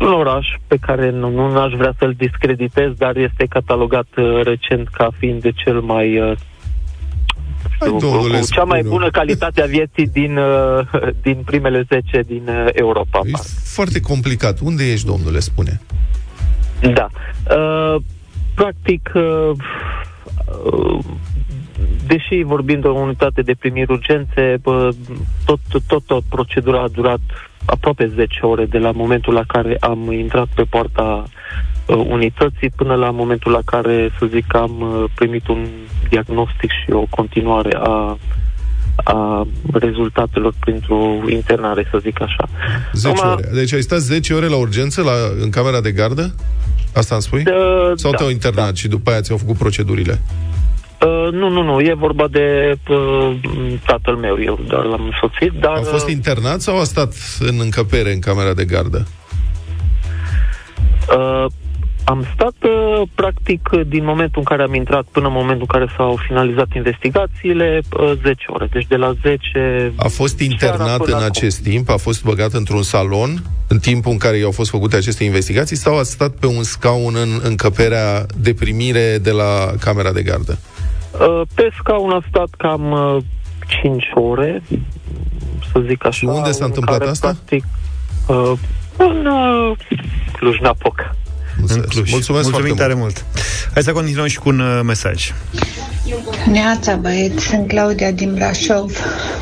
un 0.00 0.12
oraș 0.12 0.46
pe 0.66 0.76
care 0.76 1.10
nu, 1.10 1.30
nu 1.30 1.58
aș 1.58 1.72
vrea 1.72 1.94
să-l 1.98 2.14
discreditez, 2.16 2.92
dar 2.96 3.16
este 3.16 3.46
catalogat 3.48 4.06
uh, 4.16 4.40
recent 4.42 4.88
ca 4.88 5.08
fiind 5.18 5.40
de 5.40 5.52
cel 5.52 5.80
mai 5.80 6.20
uh, 6.20 6.36
Hai, 7.78 7.88
cu, 7.88 7.96
domnule, 7.96 8.38
cu 8.38 8.46
cea 8.46 8.64
mai 8.64 8.78
spune-o. 8.78 8.98
bună 8.98 9.10
calitate 9.10 9.62
a 9.62 9.66
vieții 9.66 10.06
din, 10.06 10.36
uh, 10.36 10.86
din 11.26 11.42
primele 11.44 11.86
10 11.88 12.22
din 12.26 12.42
uh, 12.48 12.66
Europa. 12.72 13.20
E 13.24 13.30
parcă. 13.30 13.46
foarte 13.64 14.00
complicat. 14.00 14.58
Unde 14.60 14.92
ești, 14.92 15.06
domnule, 15.06 15.38
spune? 15.38 15.80
Da. 16.80 17.08
Uh, 17.56 18.02
practic, 18.54 19.10
uh, 19.14 19.50
uh, 20.72 20.98
deși 22.06 22.42
vorbim 22.42 22.80
de 22.80 22.86
o 22.86 22.98
unitate 22.98 23.42
de 23.42 23.54
primiri 23.58 23.92
urgențe, 23.92 24.56
bă, 24.62 24.90
tot, 25.44 25.60
tot, 25.86 26.02
tot 26.06 26.24
procedura 26.28 26.82
a 26.82 26.88
durat 26.88 27.20
aproape 27.70 28.12
10 28.14 28.46
ore 28.46 28.64
de 28.64 28.78
la 28.78 28.90
momentul 28.90 29.32
la 29.34 29.44
care 29.46 29.76
am 29.80 30.12
intrat 30.12 30.48
pe 30.54 30.62
poarta 30.62 31.24
uh, 31.86 32.04
unității 32.08 32.70
până 32.76 32.94
la 32.94 33.10
momentul 33.10 33.52
la 33.52 33.60
care, 33.64 34.10
să 34.18 34.26
zic, 34.26 34.54
am 34.54 34.80
uh, 34.80 35.04
primit 35.14 35.48
un 35.48 35.66
diagnostic 36.08 36.70
și 36.70 36.90
o 36.92 37.04
continuare 37.10 37.78
a 37.80 38.18
a 39.04 39.46
rezultatelor 39.72 40.54
printr-o 40.60 41.18
internare, 41.28 41.88
să 41.90 41.98
zic 41.98 42.22
așa. 42.22 42.48
10 42.92 43.14
Acum, 43.14 43.30
ore. 43.30 43.48
Deci 43.52 43.72
ai 43.72 43.80
stat 43.80 43.98
10 43.98 44.34
ore 44.34 44.46
la 44.46 44.56
urgență 44.56 45.02
la, 45.02 45.12
în 45.42 45.50
camera 45.50 45.80
de 45.80 45.90
gardă? 45.90 46.34
Asta 46.94 47.14
îmi 47.14 47.22
spui? 47.22 47.44
Uh, 47.46 47.92
Sau 47.94 48.10
da, 48.10 48.16
te-au 48.16 48.30
internat 48.30 48.76
și 48.76 48.88
după 48.88 49.10
aia 49.10 49.20
ți-au 49.20 49.38
făcut 49.38 49.56
procedurile? 49.56 50.20
Uh, 51.06 51.32
nu, 51.32 51.48
nu, 51.48 51.62
nu, 51.62 51.80
e 51.80 51.94
vorba 51.94 52.28
de 52.28 52.78
uh, 52.88 53.36
tatăl 53.86 54.16
meu, 54.16 54.42
eu 54.42 54.58
doar 54.66 54.84
l-am 54.84 55.04
însoțit, 55.04 55.60
dar... 55.60 55.76
A 55.76 55.80
fost 55.80 56.06
uh, 56.06 56.12
internat 56.12 56.60
sau 56.60 56.80
a 56.80 56.84
stat 56.84 57.14
în 57.38 57.58
încăpere 57.60 58.12
în 58.12 58.20
camera 58.20 58.54
de 58.54 58.64
gardă? 58.64 59.06
uh, 61.16 61.46
am 62.04 62.26
stat, 62.34 62.54
uh, 62.62 63.08
practic, 63.14 63.68
din 63.86 64.04
momentul 64.04 64.38
în 64.38 64.44
care 64.44 64.62
am 64.62 64.74
intrat 64.74 65.04
până 65.12 65.26
în 65.26 65.32
momentul 65.32 65.66
în 65.70 65.78
care 65.78 65.92
s-au 65.96 66.18
finalizat 66.26 66.66
investigațiile, 66.74 67.80
uh, 68.00 68.12
10 68.22 68.44
ore. 68.46 68.68
Deci 68.72 68.86
de 68.86 68.96
la 68.96 69.14
10... 69.22 69.92
A 69.96 70.08
fost 70.08 70.40
internat 70.40 70.76
seara 70.76 70.92
în 70.92 70.98
până 70.98 71.24
acest 71.24 71.62
timp? 71.62 71.88
A 71.88 71.96
fost 71.96 72.24
băgat 72.24 72.52
într-un 72.52 72.82
salon 72.82 73.42
în 73.68 73.78
timpul 73.78 74.12
în 74.12 74.18
care 74.18 74.36
i-au 74.36 74.50
fost 74.50 74.70
făcute 74.70 74.96
aceste 74.96 75.24
investigații 75.24 75.76
sau 75.76 75.98
a 75.98 76.02
stat 76.02 76.30
pe 76.30 76.46
un 76.46 76.62
scaun 76.62 77.14
în 77.22 77.40
încăperea 77.42 78.26
de 78.36 78.54
primire 78.54 79.18
de 79.22 79.30
la 79.30 79.72
camera 79.80 80.12
de 80.12 80.22
gardă? 80.22 80.58
Uh, 80.58 80.77
pe 81.54 81.70
scaun 81.78 82.10
a 82.10 82.24
stat 82.28 82.48
cam 82.56 82.90
uh, 82.90 83.22
5 83.82 84.04
ore, 84.14 84.62
să 85.72 85.82
zic 85.86 86.04
așa. 86.04 86.16
Și 86.16 86.24
unde 86.24 86.50
s-a 86.50 86.64
în 86.64 86.70
întâmplat 86.70 86.98
care, 86.98 87.10
asta? 87.10 87.26
Practic, 87.26 87.64
uh, 88.26 88.52
în 88.96 89.26
uh, 89.26 89.76
Cluj-Napoca. 90.32 91.16
Înțeles. 91.60 91.82
În 91.82 91.88
Cluj. 91.88 92.10
Mulțumesc 92.10 92.44
Mulțumim 92.44 92.74
foarte 92.74 92.82
tare 92.82 92.94
mult. 92.94 93.24
Hai 93.72 93.82
să 93.82 93.92
continuăm 93.92 94.26
și 94.26 94.38
cu 94.38 94.48
un 94.48 94.60
uh, 94.60 94.80
mesaj. 94.84 95.32
Neața, 96.46 96.96
băieți, 96.96 97.46
sunt 97.46 97.68
Claudia 97.68 98.10
din 98.10 98.34
Brașov. 98.34 98.92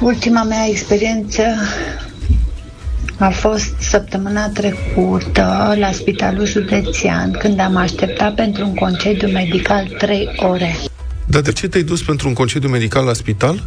Ultima 0.01 0.43
mea 0.43 0.67
experiență 0.69 1.43
a 3.19 3.29
fost 3.29 3.75
săptămâna 3.79 4.49
trecută 4.49 5.75
la 5.79 5.91
Spitalul 5.93 6.47
Județean, 6.47 7.31
când 7.31 7.61
am 7.61 7.77
așteptat 7.77 8.35
pentru 8.35 8.65
un 8.65 8.75
concediu 8.75 9.29
medical 9.29 9.87
3 9.99 10.29
ore. 10.37 10.77
Dar 11.27 11.41
de 11.43 11.53
ce 11.53 11.69
te-ai 11.69 11.83
dus 11.83 12.03
pentru 12.03 12.29
un 12.29 12.35
concediu 12.35 12.69
medical 12.69 13.05
la 13.05 13.12
spital? 13.12 13.62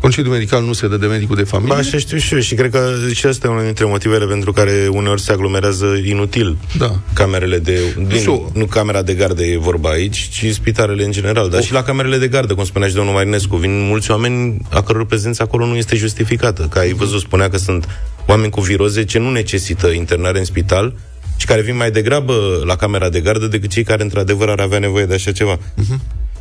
Concediu 0.00 0.30
medical 0.30 0.64
nu 0.64 0.72
se 0.72 0.88
dă 0.88 0.96
de 0.96 1.06
medicul 1.06 1.36
de 1.36 1.42
familie? 1.42 1.74
Ba, 1.74 1.80
așa 1.80 1.98
știu 1.98 2.18
și 2.18 2.34
eu 2.34 2.40
și 2.40 2.54
cred 2.54 2.70
că 2.70 2.90
și 3.12 3.26
asta 3.26 3.46
e 3.46 3.50
unul 3.50 3.64
dintre 3.64 3.84
motivele 3.84 4.24
pentru 4.24 4.52
care 4.52 4.88
uneori 4.90 5.20
se 5.20 5.32
aglomerează 5.32 5.86
inutil 6.04 6.56
Da. 6.78 6.98
camerele 7.12 7.58
de... 7.58 7.80
Din, 8.06 8.18
știu. 8.18 8.50
nu 8.54 8.64
camera 8.64 9.02
de 9.02 9.14
gardă 9.14 9.42
e 9.44 9.58
vorba 9.58 9.88
aici, 9.88 10.28
ci 10.28 10.46
spitalele 10.52 11.04
în 11.04 11.10
general. 11.12 11.48
Dar 11.48 11.62
și 11.62 11.72
la 11.72 11.82
camerele 11.82 12.18
de 12.18 12.28
gardă, 12.28 12.54
cum 12.54 12.64
spunea 12.64 12.88
și 12.88 12.94
domnul 12.94 13.14
Marinescu, 13.14 13.56
vin 13.56 13.86
mulți 13.86 14.10
oameni 14.10 14.58
a 14.70 14.82
căror 14.82 15.06
prezență 15.06 15.42
acolo 15.42 15.66
nu 15.66 15.76
este 15.76 15.96
justificată. 15.96 16.62
Ca 16.70 16.80
ai 16.80 16.92
văzut, 16.92 17.20
spunea 17.20 17.48
că 17.50 17.56
sunt 17.56 17.88
oameni 18.26 18.50
cu 18.50 18.60
viroze 18.60 19.04
ce 19.04 19.18
nu 19.18 19.30
necesită 19.30 19.86
internare 19.88 20.38
în 20.38 20.44
spital 20.44 20.94
și 21.36 21.46
care 21.46 21.60
vin 21.62 21.76
mai 21.76 21.90
degrabă 21.90 22.62
la 22.66 22.76
camera 22.76 23.08
de 23.08 23.20
gardă 23.20 23.46
decât 23.46 23.70
cei 23.70 23.84
care 23.84 24.02
într-adevăr 24.02 24.48
ar 24.48 24.60
avea 24.60 24.78
nevoie 24.78 25.04
de 25.06 25.14
așa 25.14 25.32
ceva. 25.32 25.58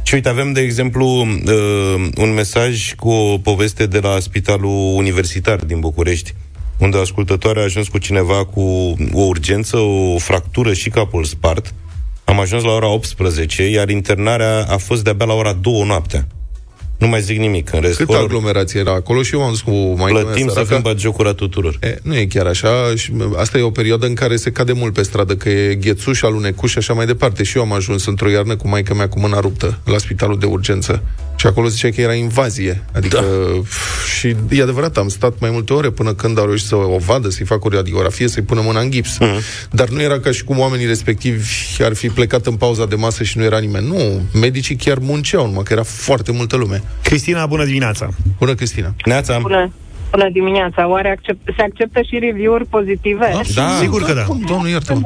Și 0.10 0.16
uite, 0.16 0.30
avem, 0.30 0.52
de 0.52 0.62
exemplu, 0.62 1.06
uh, 1.06 2.08
un 2.18 2.34
mesaj 2.34 2.94
cu 2.94 3.10
o 3.10 3.38
poveste 3.38 3.86
de 3.86 4.00
la 4.00 4.20
Spitalul 4.20 4.96
Universitar 4.96 5.66
din 5.66 5.80
București. 5.80 6.34
unde 6.80 6.98
o 6.98 7.00
ascultătoare 7.00 7.60
a 7.60 7.64
ajuns 7.64 7.88
cu 7.88 7.98
cineva 7.98 8.46
cu 8.46 8.62
o 9.14 9.22
urgență, 9.22 9.78
o 9.78 10.18
fractură 10.18 10.74
și 10.74 10.90
capul 10.90 11.24
spart. 11.24 11.74
Am 12.24 12.40
ajuns 12.40 12.64
la 12.64 12.72
ora 12.72 12.88
18, 12.88 13.70
iar 13.70 13.90
internarea 13.90 14.66
a 14.70 14.78
fost 14.78 15.04
de-abia 15.04 15.26
la 15.26 15.34
ora 15.34 15.54
2 15.54 15.84
noaptea. 15.86 16.28
Nu 17.00 17.08
mai 17.08 17.22
zic 17.22 17.38
nimic. 17.38 17.74
În 17.74 17.80
rest, 17.80 17.98
Câtă 17.98 18.12
horror, 18.12 18.26
aglomerație 18.26 18.80
era 18.80 18.94
acolo 18.94 19.22
și 19.22 19.34
eu 19.34 19.44
am 19.44 19.52
zis 19.52 19.62
cu 19.62 19.72
mai 19.72 20.12
plătim 20.12 20.50
să 20.50 20.64
fim 20.64 20.82
bagiocura 20.82 21.34
tuturor. 21.34 21.78
E, 21.82 21.98
nu 22.02 22.16
e 22.16 22.26
chiar 22.26 22.46
așa. 22.46 22.94
Și 22.96 23.12
asta 23.36 23.58
e 23.58 23.62
o 23.62 23.70
perioadă 23.70 24.06
în 24.06 24.14
care 24.14 24.36
se 24.36 24.52
cade 24.52 24.74
mult 24.74 24.94
pe 24.94 25.02
stradă, 25.02 25.36
că 25.36 25.50
e 25.50 25.76
ghețuș, 25.76 26.22
alunecuș 26.22 26.72
și 26.72 26.78
așa 26.78 26.94
mai 26.94 27.06
departe. 27.06 27.44
Și 27.44 27.58
eu 27.58 27.64
am 27.64 27.74
ajuns 27.74 28.06
într-o 28.06 28.30
iarnă 28.30 28.56
cu 28.56 28.68
maica 28.68 28.94
mea 28.94 29.10
cu 29.10 29.20
mâna 29.20 29.40
ruptă 29.40 29.80
la 29.86 29.98
spitalul 29.98 30.40
de 30.40 30.46
urgență. 30.46 31.04
Și 31.36 31.48
acolo 31.48 31.68
zicea 31.68 31.90
că 31.90 32.02
era 32.02 32.14
invazie. 32.14 32.84
Adică, 32.94 33.16
da. 33.16 33.24
și 34.18 34.36
e 34.50 34.62
adevărat, 34.62 34.98
am 34.98 35.08
stat 35.08 35.34
mai 35.40 35.50
multe 35.50 35.74
ore 35.74 35.90
până 35.90 36.14
când 36.14 36.40
au 36.40 36.46
reușit 36.46 36.68
să 36.68 36.76
o 36.76 36.98
vadă, 36.98 37.30
să-i 37.30 37.46
facă 37.46 37.62
o 37.64 37.70
radiografie, 37.70 38.28
să-i 38.28 38.44
pună 38.44 38.62
mâna 38.62 38.80
în 38.80 38.92
gips. 38.92 39.18
Mm-hmm. 39.18 39.70
Dar 39.72 39.90
nu 39.90 40.02
era 40.02 40.20
ca 40.20 40.32
și 40.32 40.44
cum 40.44 40.60
oamenii 40.60 40.86
respectivi 40.86 41.44
ar 41.84 41.94
fi 41.94 42.10
plecat 42.10 42.46
în 42.46 42.56
pauza 42.56 42.86
de 42.86 42.96
masă 42.96 43.24
și 43.24 43.38
nu 43.38 43.44
era 43.44 43.60
nimeni. 43.60 43.88
Nu, 43.88 44.22
medicii 44.40 44.76
chiar 44.76 44.98
munceau, 44.98 45.46
numai 45.46 45.64
că 45.64 45.74
era 45.74 45.84
foarte 45.84 46.32
multă 46.32 46.56
lume. 46.56 46.84
Cristina, 47.04 47.46
bună 47.46 47.66
dimineața! 47.66 48.08
Bună, 48.40 48.54
Cristina! 48.54 48.90
Neața, 49.06 49.40
Bună, 49.42 49.72
bună 50.12 50.30
dimineața. 50.30 50.88
Oare 50.88 51.10
accept, 51.10 51.40
se 51.58 51.62
acceptă 51.62 52.02
și 52.02 52.20
review-uri 52.20 52.66
pozitive? 52.66 53.32
Da. 53.56 53.68
Sigur 53.80 54.02
că 54.02 54.14
da. 54.14 54.24
Cum, 54.24 54.42
Doamne, 54.48 54.70
iartă 54.70 55.02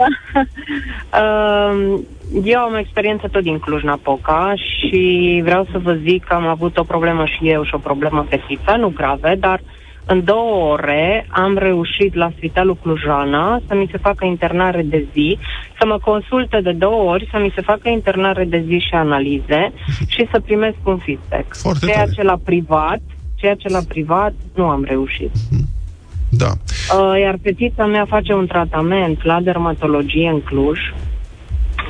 Uh, 1.13 1.99
Eu 2.43 2.59
am 2.59 2.73
o 2.73 2.77
experiență 2.77 3.27
tot 3.31 3.43
din 3.43 3.59
Cluj-Napoca 3.59 4.53
și 4.55 5.41
vreau 5.43 5.67
să 5.71 5.77
vă 5.77 5.93
zic 5.93 6.23
că 6.23 6.33
am 6.33 6.47
avut 6.47 6.77
o 6.77 6.83
problemă 6.83 7.25
și 7.25 7.49
eu 7.49 7.63
și 7.63 7.75
o 7.75 7.77
problemă 7.77 8.25
fetiță, 8.29 8.75
nu 8.79 8.91
grave, 8.95 9.35
dar 9.39 9.61
în 10.05 10.23
două 10.23 10.71
ore 10.71 11.27
am 11.29 11.57
reușit 11.57 12.13
la 12.13 12.31
Spitalul 12.35 12.77
Clujana 12.81 13.61
să 13.67 13.75
mi 13.75 13.87
se 13.91 13.97
facă 13.97 14.25
internare 14.25 14.81
de 14.81 15.07
zi, 15.13 15.37
să 15.79 15.85
mă 15.85 15.99
consulte 15.99 16.61
de 16.61 16.71
două 16.71 17.11
ori, 17.11 17.27
să 17.31 17.39
mi 17.39 17.51
se 17.55 17.61
facă 17.61 17.89
internare 17.89 18.45
de 18.45 18.63
zi 18.67 18.77
și 18.77 18.93
analize 18.93 19.71
și 20.13 20.27
să 20.31 20.39
primesc 20.39 20.77
un 20.83 20.97
feedback. 20.97 21.55
Foarte 21.55 21.85
ceea 21.85 21.97
tare. 21.97 22.11
ce 22.11 22.23
la 22.23 22.37
privat, 22.43 23.01
ceea 23.35 23.55
ce 23.55 23.69
la 23.69 23.81
privat 23.87 24.33
nu 24.55 24.67
am 24.67 24.83
reușit. 24.83 25.31
Da. 26.29 26.51
Uh, 26.97 27.19
iar 27.19 27.37
fetița 27.41 27.85
mea 27.85 28.05
face 28.05 28.33
un 28.33 28.47
tratament 28.47 29.23
la 29.23 29.41
dermatologie 29.41 30.29
în 30.29 30.41
Cluj, 30.41 30.79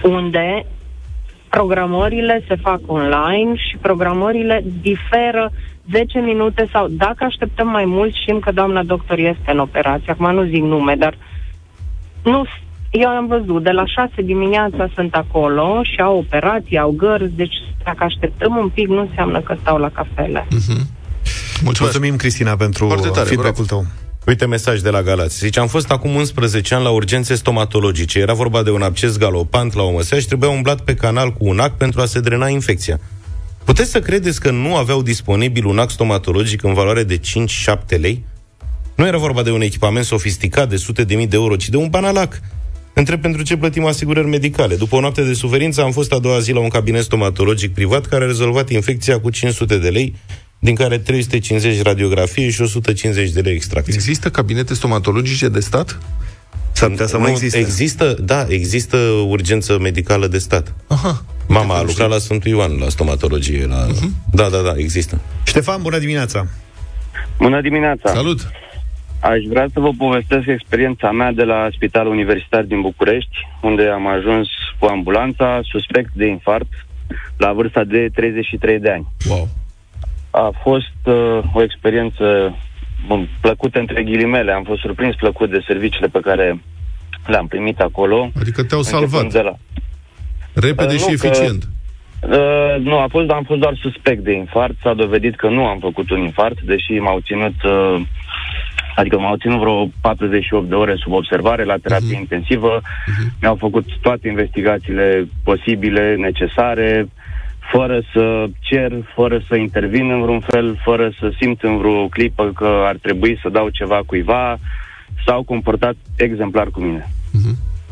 unde 0.04 0.66
programările 1.50 2.44
se 2.48 2.56
fac 2.56 2.80
online 2.86 3.56
și 3.56 3.78
programările 3.82 4.64
diferă 4.82 5.52
10 5.92 6.20
minute 6.20 6.70
sau 6.72 6.88
dacă 6.88 7.24
așteptăm 7.24 7.68
mai 7.68 7.86
mult, 7.86 8.14
știm 8.14 8.40
că 8.40 8.52
doamna 8.52 8.84
doctor 8.84 9.18
este 9.18 9.52
în 9.52 9.60
operație, 9.60 10.12
acum 10.12 10.34
nu 10.34 10.44
zic 10.44 10.62
nume, 10.62 10.96
dar 10.96 11.18
nu, 12.24 12.46
eu 12.92 13.08
am 13.08 13.28
văzut, 13.28 13.64
de 13.64 13.72
la 13.72 13.86
6 13.86 14.22
dimineața 14.22 14.90
sunt 14.96 15.14
acolo 15.14 15.82
și 15.84 16.02
au 16.02 16.18
operații, 16.18 16.78
au 16.78 16.92
gărzi, 16.92 17.36
deci 17.36 17.56
dacă 17.84 18.04
așteptăm 18.04 18.56
un 18.56 18.70
pic 18.70 18.88
nu 18.88 19.00
înseamnă 19.00 19.42
că 19.42 19.56
stau 19.62 19.78
la 19.78 19.90
cafele. 19.90 20.48
Mulțumesc. 20.50 21.80
Mulțumim, 21.80 22.16
Cristina, 22.16 22.56
pentru 22.56 22.88
Foarte 22.88 23.08
tare, 23.08 23.28
feedback-ul 23.28 23.66
tău. 23.66 23.86
Uite 24.26 24.46
mesaj 24.46 24.80
de 24.80 24.90
la 24.90 25.02
Galați. 25.02 25.38
Zice, 25.38 25.60
am 25.60 25.68
fost 25.68 25.92
acum 25.92 26.16
11 26.16 26.76
ani 26.76 26.84
la 26.84 26.90
urgențe 26.90 27.36
stomatologice. 27.36 28.20
Era 28.20 28.34
vorba 28.34 28.64
de 28.64 28.72
un 28.72 28.82
absces 28.82 29.18
galopant 29.18 29.74
la 29.74 29.82
o 29.82 29.92
măsea 29.92 30.20
și 30.20 30.28
trebuia 30.28 30.50
umblat 30.50 30.82
pe 30.82 30.94
canal 30.94 31.32
cu 31.32 31.48
un 31.48 31.60
ac 31.60 31.78
pentru 31.78 32.02
a 32.02 32.06
se 32.06 32.20
drena 32.20 32.48
infecția. 32.48 33.00
Puteți 33.66 33.92
să 33.92 34.00
credeți 34.00 34.40
că 34.40 34.52
nu 34.52 34.76
aveau 34.76 35.02
disponibil 35.02 35.66
un 35.66 35.80
ac 35.80 35.92
stomatologic 35.92 36.64
în 36.64 36.74
valoare 36.74 37.04
de 37.04 37.20
5-7 37.20 38.00
lei? 38.00 38.24
Nu 38.96 39.06
era 39.06 39.18
vorba 39.18 39.44
de 39.44 39.52
un 39.52 39.62
echipament 39.62 40.06
sofisticat 40.06 40.70
de 40.70 40.76
sute 40.76 41.04
de 41.04 41.16
mii 41.16 41.28
de 41.28 41.36
euro, 41.36 41.56
ci 41.56 41.70
de 41.70 41.78
un 41.78 41.90
banalac. 41.90 42.42
Întreb 42.94 43.22
pentru 43.22 43.42
ce 43.42 43.58
plătim 43.58 43.86
asigurări 43.86 44.28
medicale. 44.28 44.76
După 44.76 44.96
o 44.96 45.00
noapte 45.00 45.24
de 45.24 45.34
suferință 45.34 45.82
am 45.82 45.92
fost 45.92 46.14
a 46.14 46.20
doua 46.20 46.40
zi 46.40 46.52
la 46.52 46.60
un 46.60 46.70
cabinet 46.70 47.04
stomatologic 47.04 47.74
privat 47.74 48.06
care 48.06 48.24
a 48.24 48.28
rezolvat 48.28 48.70
infecția 48.70 49.20
cu 49.20 49.30
500 49.30 49.78
de 49.78 49.90
lei, 49.90 50.16
din 50.60 50.76
care 50.76 50.98
350 50.98 51.82
radiografie 51.82 52.50
și 52.50 52.62
150 52.62 53.32
de 53.32 53.42
lei 53.42 53.54
extracție. 53.54 53.94
Există 53.94 54.30
cabinete 54.30 54.74
stomatologice 54.74 55.48
de 55.48 55.60
stat? 55.60 56.00
S-ar 56.74 56.90
putea 56.90 57.06
să 57.06 57.18
mai 57.18 57.26
Nu, 57.26 57.32
existe. 57.32 57.58
Există, 57.58 58.16
da, 58.24 58.46
există 58.48 58.98
urgență 59.28 59.80
medicală 59.80 60.28
de 60.28 60.38
stat. 60.38 60.74
Aha. 60.88 61.26
Mama 61.48 61.78
a 61.78 61.82
lucrat 61.82 62.10
la 62.10 62.18
Sfântul 62.18 62.52
Ioan, 62.52 62.78
la 62.78 62.90
stomatologie. 62.90 63.66
La... 63.66 63.88
Uh-huh. 63.88 64.10
Da, 64.32 64.50
da, 64.50 64.58
da, 64.58 64.74
există. 64.76 65.22
Ștefan, 65.44 65.82
bună 65.82 65.98
dimineața! 65.98 66.48
Bună 67.38 67.62
dimineața! 67.62 68.14
Salut! 68.14 68.52
Aș 69.20 69.44
vrea 69.50 69.68
să 69.74 69.80
vă 69.80 69.90
povestesc 69.98 70.48
experiența 70.48 71.12
mea 71.12 71.32
de 71.32 71.44
la 71.44 71.68
Spitalul 71.72 72.12
Universitar 72.12 72.64
din 72.64 72.82
București, 72.82 73.38
unde 73.62 73.88
am 73.88 74.08
ajuns 74.08 74.48
cu 74.80 74.86
ambulanța 74.86 75.60
suspect 75.64 76.14
de 76.14 76.26
infarct 76.26 76.74
la 77.38 77.54
vârsta 77.54 77.84
de 77.84 78.10
33 78.14 78.80
de 78.80 78.90
ani. 78.90 79.08
Wow. 79.30 79.48
A 80.32 80.50
fost 80.64 80.98
uh, 81.04 81.40
o 81.54 81.64
experiență 81.64 82.56
bun, 83.08 83.30
plăcută 83.42 83.80
între 83.80 84.04
ghilimele. 84.04 84.52
Am 84.52 84.64
fost 84.64 84.82
surprins 84.82 85.16
plăcut 85.16 85.50
de 85.50 85.64
serviciile 85.68 86.08
pe 86.08 86.20
care 86.20 86.62
le-am 87.26 87.48
primit 87.48 87.80
acolo. 87.80 88.32
Adică 88.40 88.64
te-au 88.64 88.80
începând 88.80 89.10
salvat. 89.10 89.32
De 89.32 89.42
la, 89.42 89.56
Repede 90.54 90.94
Uh, 90.94 91.00
și 91.00 91.10
nu, 91.10 91.18
că- 91.18 91.28
eficient. 91.28 91.64
Uh, 92.30 92.76
nu, 92.84 92.98
a 92.98 93.08
fost, 93.10 93.30
am 93.30 93.44
fost 93.44 93.60
doar 93.60 93.78
suspect 93.82 94.24
de 94.24 94.32
infart. 94.32 94.74
S-a 94.82 94.94
dovedit 94.94 95.36
că 95.36 95.50
nu 95.50 95.66
am 95.66 95.80
făcut 95.80 96.10
un 96.10 96.22
infart, 96.22 96.62
deși 96.62 96.92
m-au 96.92 97.20
ținut, 97.20 97.64
uh, 97.64 98.02
adică 98.96 99.20
m-au 99.20 99.36
ținut 99.36 99.60
vreo 99.60 99.90
48 100.02 100.70
de 100.70 100.76
ore 100.76 100.96
sub 100.96 101.14
observare 101.14 101.64
la 101.64 101.76
terapie 101.78 102.16
uh-huh. 102.16 102.20
intensivă. 102.20 102.82
Uh-huh. 102.82 103.40
Mi-au 103.42 103.56
făcut 103.56 103.86
toate 104.02 104.28
investigațiile 104.28 105.28
posibile, 105.44 106.16
necesare, 106.16 107.08
fără 107.72 108.02
să 108.14 108.46
cer, 108.60 108.92
fără 109.16 109.44
să 109.48 109.56
intervin 109.56 110.12
în 110.12 110.22
vreun 110.22 110.40
fel, 110.40 110.80
fără 110.84 111.12
să 111.20 111.32
simt 111.40 111.62
în 111.62 111.78
vreo 111.78 112.08
clipă 112.08 112.52
că 112.56 112.84
ar 112.86 112.98
trebui 113.02 113.40
să 113.42 113.50
dau 113.50 113.70
ceva 113.70 114.00
cuiva. 114.06 114.60
S-au 115.26 115.44
comportat 115.44 115.96
exemplar 116.16 116.68
cu 116.68 116.80
mine. 116.80 117.08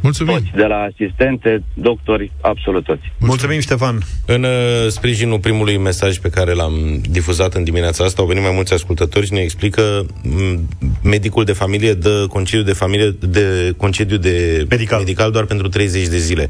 Mulțumim. 0.02 0.34
Toți, 0.34 0.52
de 0.56 0.64
la 0.66 0.76
asistente, 0.76 1.64
doctori, 1.74 2.32
absolut 2.42 2.84
toți. 2.84 3.12
Mulțumim, 3.18 3.60
Ștefan! 3.60 3.98
În 4.26 4.44
uh, 4.44 4.50
sprijinul 4.88 5.40
primului 5.40 5.78
mesaj 5.78 6.18
pe 6.18 6.30
care 6.30 6.54
l-am 6.54 7.02
difuzat 7.10 7.54
în 7.54 7.64
dimineața 7.64 8.04
asta, 8.04 8.22
au 8.22 8.28
venit 8.28 8.44
mai 8.44 8.52
mulți 8.54 8.74
ascultători 8.74 9.26
și 9.26 9.34
ne 9.34 9.40
explică 9.40 10.06
m, 10.24 10.68
medicul 11.04 11.44
de 11.44 11.54
familie 11.54 11.94
dă 11.94 12.26
concediu 12.30 12.66
de 12.66 12.74
familie 12.74 13.16
de 13.20 13.74
concediu 13.78 14.18
de 14.18 14.66
Medical. 14.70 15.00
medical 15.00 15.32
doar 15.32 15.46
pentru 15.46 15.68
30 15.68 16.08
de 16.08 16.18
zile. 16.18 16.50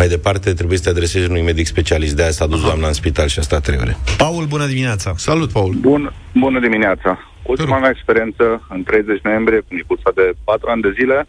Mai 0.00 0.08
departe 0.08 0.52
trebuie 0.52 0.78
să 0.78 0.84
te 0.84 0.90
adresezi 0.90 1.28
unui 1.30 1.42
medic 1.42 1.66
specialist. 1.66 2.16
De 2.16 2.22
aia 2.22 2.30
s-a 2.30 2.46
dus 2.46 2.62
doamna 2.62 2.86
în 2.86 2.92
spital 2.92 3.28
și 3.28 3.38
a 3.38 3.42
stat 3.42 3.62
3 3.62 3.78
ore. 3.80 3.96
Paul, 4.16 4.44
bună 4.44 4.66
dimineața! 4.66 5.12
Salut, 5.16 5.50
Paul. 5.52 5.72
Bun, 5.74 6.12
bună 6.34 6.60
dimineața. 6.60 7.10
Ultima 7.42 7.78
mea 7.78 7.90
experiență 7.90 8.66
în 8.68 8.82
30 8.82 9.20
noiembrie 9.22 9.58
cu 9.58 9.74
Nicuța 9.74 10.10
de 10.14 10.32
4 10.44 10.70
ani 10.70 10.82
de 10.82 10.94
zile, 10.98 11.26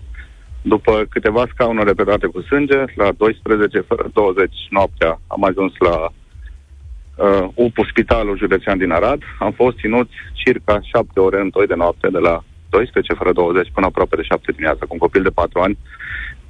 după 0.62 1.06
câteva 1.10 1.44
scaune 1.54 1.84
repetate 1.84 2.28
cu 2.28 2.42
sânge, 2.42 2.80
la 2.96 3.10
12 3.18 3.80
fără 3.80 4.10
20 4.14 4.50
noaptea 4.70 5.20
am 5.28 5.44
ajuns 5.44 5.74
la 5.80 5.96
uh, 6.06 7.48
UPU 7.54 7.84
Spitalul 7.90 8.38
Județean 8.38 8.78
din 8.78 8.92
Arad. 8.92 9.22
Am 9.40 9.52
fost 9.52 9.78
ținuți 9.78 10.14
circa 10.34 10.80
7 10.82 11.20
ore 11.20 11.40
în 11.42 11.50
toi 11.50 11.68
de 11.68 11.76
noapte, 11.76 12.08
de 12.12 12.18
la 12.18 12.44
12 12.70 13.14
fără 13.14 13.32
20 13.32 13.70
până 13.74 13.86
aproape 13.86 14.16
de 14.16 14.22
7 14.22 14.52
dimineața, 14.52 14.86
cu 14.86 14.94
un 14.94 15.04
copil 15.06 15.24
de 15.24 15.30
4 15.30 15.60
ani. 15.60 15.78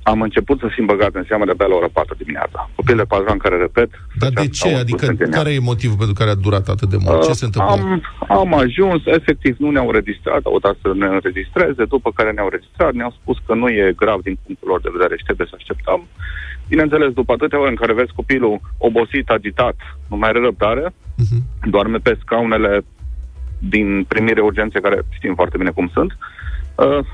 Am 0.03 0.21
început 0.21 0.59
să 0.59 0.67
fim 0.75 0.85
băgat 0.85 1.13
în 1.15 1.25
seamă 1.27 1.45
de-abia 1.45 1.65
la 1.65 1.75
ora 1.75 1.87
4 1.93 2.15
dimineața. 2.17 2.69
Copil 2.75 2.95
de 2.95 3.03
4 3.03 3.25
ani 3.29 3.39
care, 3.39 3.57
repet... 3.57 3.89
Dar 4.19 4.29
de 4.29 4.39
făcea 4.41 4.49
ce? 4.51 4.69
sau 4.69 4.79
Adică 4.79 5.05
sângenia. 5.05 5.37
care 5.37 5.53
e 5.53 5.59
motivul 5.59 5.97
pentru 5.97 6.13
care 6.19 6.29
a 6.29 6.35
durat 6.45 6.67
atât 6.67 6.89
de 6.89 6.97
mult? 6.99 7.23
Ce 7.23 7.31
se 7.41 7.45
întâmplă? 7.45 7.71
Am, 7.71 8.01
am 8.41 8.53
ajuns, 8.53 9.01
efectiv, 9.05 9.55
nu 9.59 9.69
ne-au 9.71 9.85
înregistrat, 9.87 10.41
au 10.43 10.59
dat 10.59 10.75
să 10.81 10.91
ne 10.95 11.05
înregistreze, 11.05 11.83
după 11.85 12.11
care 12.11 12.31
ne-au 12.31 12.45
înregistrat, 12.45 12.93
ne-au 12.93 13.13
spus 13.21 13.37
că 13.45 13.53
nu 13.53 13.67
e 13.67 13.93
grav 13.95 14.19
din 14.21 14.37
punctul 14.45 14.67
lor 14.67 14.81
de 14.81 14.89
vedere 14.95 15.17
și 15.17 15.23
trebuie 15.23 15.47
să 15.49 15.55
așteptăm. 15.57 16.01
Bineînțeles, 16.67 17.11
după 17.13 17.31
atâtea 17.33 17.59
ore 17.59 17.69
în 17.69 17.75
care 17.81 17.93
vezi 17.93 18.13
copilul 18.15 18.61
obosit, 18.77 19.29
agitat, 19.29 19.75
nu 20.09 20.17
mai 20.17 20.29
are 20.29 20.39
răbdare, 20.39 20.93
Mhm. 21.23 21.37
doarme 21.69 21.97
pe 21.97 22.17
scaunele 22.21 22.81
din 23.59 24.05
primire 24.07 24.41
urgențe, 24.41 24.79
care 24.79 25.01
știm 25.09 25.33
foarte 25.35 25.57
bine 25.57 25.69
cum 25.69 25.89
sunt, 25.93 26.11
uh, 26.11 26.17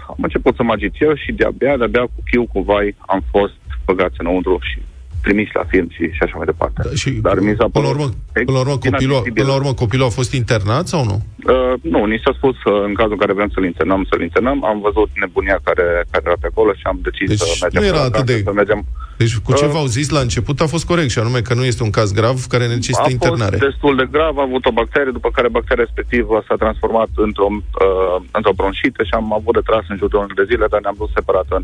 am 0.08 0.22
început 0.28 0.56
să 0.56 0.64
mă 0.64 0.72
agit 0.72 0.94
eu 1.00 1.16
și 1.16 1.32
de-abia, 1.32 1.78
de-abia 1.78 2.02
cu 2.02 2.20
chiu, 2.32 2.46
cu 2.54 2.60
vai, 2.62 2.96
am 3.14 3.24
fost 3.32 3.54
băgați 3.86 4.16
înăuntru 4.20 4.58
și 4.62 4.78
trimiși 5.24 5.56
la 5.60 5.64
film 5.72 5.88
și, 5.90 6.04
și 6.16 6.22
așa 6.26 6.36
mai 6.38 6.46
departe. 6.46 6.82
Da, 6.84 6.90
și 7.02 7.10
Dar 7.28 7.40
mi 7.40 7.56
s-a 7.60 7.68
până 7.76 7.86
la 7.88 7.92
părut 7.92 7.96
urmă, 7.96 8.08
până 8.34 8.58
la 8.58 8.64
urmă, 8.66 8.78
copilul, 8.78 9.02
inadmisibil. 9.02 9.34
până 9.40 9.48
la 9.52 9.56
urmă 9.60 9.72
copilul 9.84 10.06
a 10.06 10.18
fost 10.20 10.32
internat 10.42 10.86
sau 10.94 11.02
nu? 11.10 11.18
Uh, 11.54 11.74
nu, 11.94 12.02
ni 12.06 12.22
s-a 12.24 12.34
spus 12.40 12.56
uh, 12.64 12.84
în 12.88 12.94
cazul 13.00 13.16
în 13.18 13.22
care 13.24 13.34
vrem 13.40 13.50
să-l 13.54 13.66
internăm, 13.72 14.02
să-l 14.10 14.22
internăm. 14.22 14.58
Am 14.72 14.78
văzut 14.88 15.10
nebunia 15.24 15.58
care, 15.68 15.86
care 16.12 16.24
era 16.28 16.38
pe 16.44 16.48
acolo 16.52 16.72
și 16.80 16.86
am 16.92 17.00
decis 17.08 17.28
Deci 17.30 17.40
să 17.40 17.58
mergem 17.62 17.82
nu 17.82 17.88
era 17.88 17.98
la 18.04 18.08
atât 18.10 18.16
acasă, 18.22 18.34
de- 18.38 18.48
să 18.50 18.54
mergem. 18.62 18.80
Deci 19.18 19.38
cu 19.38 19.54
ce 19.54 19.66
Uh, 19.66 19.72
v-au 19.72 19.86
zis 19.86 20.10
la 20.10 20.20
început 20.20 20.62
a 20.62 20.68
fost 20.68 20.86
corect 20.86 21.10
și 21.10 21.20
anume 21.20 21.42
că 21.42 21.54
nu 21.54 21.64
este 21.64 21.84
un 21.84 21.90
caz 21.90 22.12
grav 22.12 22.46
care 22.46 22.68
necesită 22.68 23.02
a 23.06 23.10
internare. 23.10 23.58
fost 23.58 23.70
destul 23.70 23.96
de 23.96 24.08
grav, 24.12 24.38
a 24.38 24.42
avut 24.42 24.66
o 24.66 24.72
bacterie, 24.72 25.12
după 25.12 25.30
care 25.32 25.50
bacteria 25.50 25.84
respectivă 25.86 26.44
s-a 26.48 26.56
transformat 26.64 27.10
într-o, 27.16 27.48
uh, 27.52 28.18
într-o 28.32 28.54
bronșită 28.60 29.04
și 29.04 29.14
am 29.20 29.34
avut 29.34 29.54
de 29.54 29.64
tras 29.70 29.84
în 29.92 29.98
jur 29.98 30.10
de 30.10 30.18
unul 30.18 30.38
de 30.42 30.46
zile, 30.52 30.66
dar 30.74 30.82
ne-am 30.82 30.96
dus 30.98 31.10
separat 31.14 31.46
în... 31.58 31.64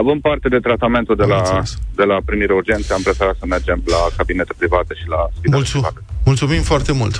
Având 0.00 0.20
parte 0.20 0.48
de 0.48 0.58
tratamentul 0.68 1.16
de 1.16 1.22
Am 1.22 1.28
la, 1.28 1.36
înțeles. 1.38 1.70
de 2.00 2.04
la 2.12 2.16
primire 2.24 2.52
urgențe, 2.60 2.92
am 2.92 3.02
preferat 3.08 3.36
să 3.38 3.46
mergem 3.54 3.78
la 3.94 4.00
cabinete 4.16 4.52
private 4.60 4.92
și 5.00 5.06
la 5.14 5.20
spitale 5.36 5.56
Mulțu- 5.56 5.72
private. 5.78 6.00
mulțumim 6.24 6.62
foarte 6.72 6.92
mult! 7.00 7.14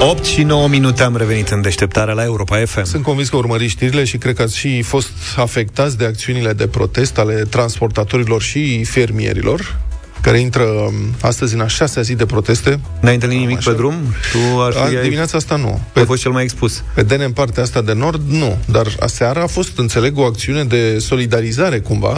8 0.00 0.24
și 0.24 0.42
9 0.42 0.68
minute 0.68 1.02
am 1.02 1.16
revenit 1.16 1.48
în 1.48 1.60
deșteptarea 1.62 2.14
la 2.14 2.24
Europa 2.24 2.56
FM. 2.66 2.84
Sunt 2.84 3.02
convins 3.02 3.28
că 3.28 3.36
urmăriți 3.36 3.70
știrile 3.70 4.04
și 4.04 4.16
cred 4.18 4.34
că 4.36 4.42
ați 4.42 4.56
și 4.56 4.82
fost 4.82 5.10
afectați 5.36 5.96
de 5.98 6.04
acțiunile 6.04 6.52
de 6.52 6.66
protest 6.66 7.18
ale 7.18 7.34
transportatorilor 7.34 8.42
și 8.42 8.84
fermierilor 8.84 9.78
care 10.20 10.38
intră 10.40 10.62
um, 10.62 10.92
astăzi 11.20 11.54
în 11.54 11.60
a 11.60 11.66
șasea 11.66 12.02
zi 12.02 12.14
de 12.14 12.26
proteste. 12.26 12.80
N-ai 13.00 13.14
întâlnit 13.14 13.38
nimic 13.38 13.56
Așa. 13.56 13.70
pe 13.70 13.76
drum? 13.76 13.94
Tu 14.32 14.60
ar 14.60 14.72
fi... 14.72 14.78
A, 14.78 14.82
ai- 14.84 15.02
dimineața 15.02 15.36
asta 15.36 15.56
nu. 15.56 15.68
Ai 15.68 15.80
Pe, 15.92 16.00
fost 16.02 16.20
cel 16.22 16.30
mai 16.30 16.42
expus. 16.42 16.82
pe 16.94 17.02
DN 17.02 17.20
în 17.20 17.32
partea 17.32 17.62
asta 17.62 17.82
de 17.82 17.92
nord, 17.92 18.22
nu. 18.30 18.58
Dar 18.66 18.86
aseară 19.00 19.42
a 19.42 19.46
fost, 19.46 19.78
înțeleg, 19.78 20.18
o 20.18 20.24
acțiune 20.24 20.64
de 20.64 20.98
solidarizare 20.98 21.80
cumva. 21.80 22.12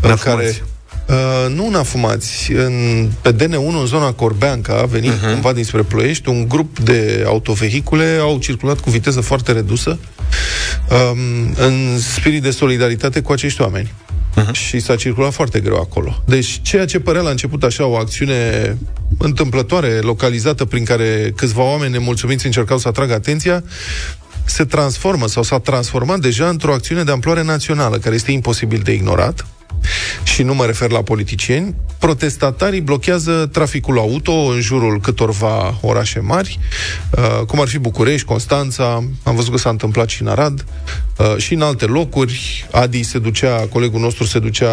în 0.00 0.08
N-afumați. 0.08 0.24
care 0.24 0.62
Uh, 1.08 1.54
nu 1.54 1.66
în 1.66 1.74
afumați. 1.74 2.52
În, 2.52 3.08
pe 3.20 3.34
DN1, 3.34 3.80
în 3.80 3.86
zona 3.86 4.12
Corbeanca, 4.12 4.84
venind 4.84 5.14
uh-huh. 5.14 5.32
cumva 5.32 5.52
dinspre 5.52 5.82
Ploiești, 5.82 6.28
un 6.28 6.48
grup 6.48 6.78
de 6.78 7.24
autovehicule 7.26 8.18
au 8.20 8.38
circulat 8.38 8.80
cu 8.80 8.90
viteză 8.90 9.20
foarte 9.20 9.52
redusă 9.52 9.98
um, 10.90 11.54
în 11.56 11.98
spirit 11.98 12.42
de 12.42 12.50
solidaritate 12.50 13.20
cu 13.20 13.32
acești 13.32 13.60
oameni. 13.60 13.92
Uh-huh. 14.36 14.52
Și 14.52 14.78
s-a 14.78 14.96
circulat 14.96 15.32
foarte 15.32 15.60
greu 15.60 15.76
acolo. 15.76 16.22
Deci, 16.26 16.60
ceea 16.62 16.84
ce 16.84 17.00
părea 17.00 17.20
la 17.20 17.30
început 17.30 17.62
așa 17.62 17.86
o 17.86 17.96
acțiune 17.96 18.76
întâmplătoare, 19.18 19.98
localizată, 20.00 20.64
prin 20.64 20.84
care 20.84 21.32
câțiva 21.36 21.62
oameni 21.62 21.92
nemulțumiți 21.92 22.46
încercau 22.46 22.78
să 22.78 22.88
atragă 22.88 23.12
atenția, 23.12 23.64
se 24.44 24.64
transformă 24.64 25.28
sau 25.28 25.42
s-a 25.42 25.58
transformat 25.58 26.18
deja 26.18 26.48
într-o 26.48 26.72
acțiune 26.72 27.02
de 27.02 27.10
amploare 27.10 27.42
națională, 27.42 27.96
care 27.96 28.14
este 28.14 28.32
imposibil 28.32 28.80
de 28.84 28.92
ignorat 28.92 29.46
și 30.22 30.42
nu 30.42 30.54
mă 30.54 30.64
refer 30.64 30.90
la 30.90 31.02
politicieni, 31.02 31.74
protestatarii 31.98 32.80
blochează 32.80 33.48
traficul 33.52 33.98
auto 33.98 34.32
în 34.32 34.60
jurul 34.60 35.00
câtorva 35.00 35.78
orașe 35.80 36.20
mari, 36.20 36.58
uh, 37.10 37.44
cum 37.46 37.60
ar 37.60 37.68
fi 37.68 37.78
București, 37.78 38.26
Constanța, 38.26 39.04
am 39.22 39.34
văzut 39.34 39.52
că 39.52 39.58
s-a 39.58 39.70
întâmplat 39.70 40.08
și 40.08 40.22
în 40.22 40.28
Arad, 40.28 40.64
uh, 41.18 41.36
și 41.36 41.54
în 41.54 41.62
alte 41.62 41.84
locuri. 41.84 42.68
Adi 42.70 43.02
se 43.02 43.18
ducea, 43.18 43.66
colegul 43.72 44.00
nostru 44.00 44.24
se 44.24 44.38
ducea 44.38 44.72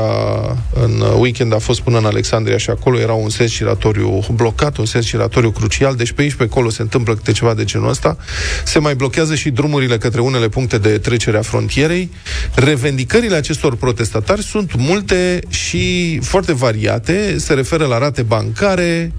în 0.74 1.04
weekend, 1.17 1.54
a 1.54 1.58
fost 1.58 1.82
până 1.82 1.98
în 1.98 2.06
Alexandria 2.06 2.58
și 2.58 2.70
acolo 2.70 3.00
era 3.00 3.13
un 3.13 3.30
sens 3.30 3.52
giratoriu 3.52 4.26
blocat, 4.32 4.78
un 4.78 4.86
sens 4.86 5.06
giratoriu 5.06 5.52
crucial, 5.52 5.96
deci 5.96 6.12
pe 6.12 6.22
aici 6.22 6.34
pe 6.34 6.43
acolo 6.43 6.70
se 6.70 6.82
întâmplă 6.82 7.15
câte 7.15 7.32
ceva 7.32 7.54
de 7.54 7.63
genul 7.63 7.89
ăsta. 7.89 8.17
Se 8.65 8.80
mai 8.80 8.96
blochează 8.96 9.36
și 9.36 9.50
drumurile 9.50 9.98
către 9.98 10.22
unele 10.22 10.50
puncte 10.50 10.78
de 10.78 10.98
trecere 10.98 11.38
a 11.38 11.41
frontierei. 11.41 12.12
Revendicările 12.54 13.36
acestor 13.36 13.76
protestatari 13.76 14.43
sunt 14.43 14.76
multe 14.97 15.39
și 15.49 16.19
foarte 16.21 16.53
variate, 16.53 17.38
se 17.38 17.53
referă 17.53 17.86
la 17.86 17.97
rate 17.97 18.21
bancare, 18.21 19.12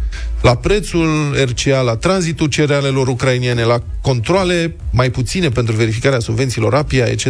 la 0.42 0.54
prețul 0.54 1.36
RCA, 1.44 1.80
la 1.80 1.96
tranzitul 1.96 2.46
cerealelor 2.46 3.08
ucrainiene, 3.08 3.62
la 3.62 3.82
controle 4.00 4.76
mai 4.90 5.10
puține 5.10 5.48
pentru 5.48 5.74
verificarea 5.74 6.18
subvențiilor 6.18 6.74
APIA, 6.74 7.04
etc. 7.04 7.26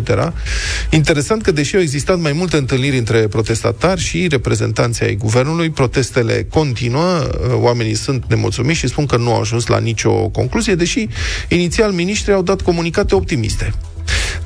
Interesant 0.90 1.42
că, 1.42 1.52
deși 1.52 1.74
au 1.74 1.80
existat 1.80 2.18
mai 2.18 2.32
multe 2.32 2.56
întâlniri 2.56 2.98
între 2.98 3.26
protestatari 3.26 4.00
și 4.00 4.26
reprezentanții 4.30 5.04
ai 5.04 5.14
guvernului, 5.14 5.70
protestele 5.70 6.46
continuă, 6.50 7.28
oamenii 7.52 7.94
sunt 7.94 8.24
nemulțumiți 8.28 8.78
și 8.78 8.88
spun 8.88 9.06
că 9.06 9.16
nu 9.16 9.32
au 9.32 9.40
ajuns 9.40 9.66
la 9.66 9.78
nicio 9.78 10.28
concluzie, 10.28 10.74
deși 10.74 11.08
inițial 11.48 11.92
miniștrii 11.92 12.34
au 12.34 12.42
dat 12.42 12.60
comunicate 12.60 13.14
optimiste. 13.14 13.72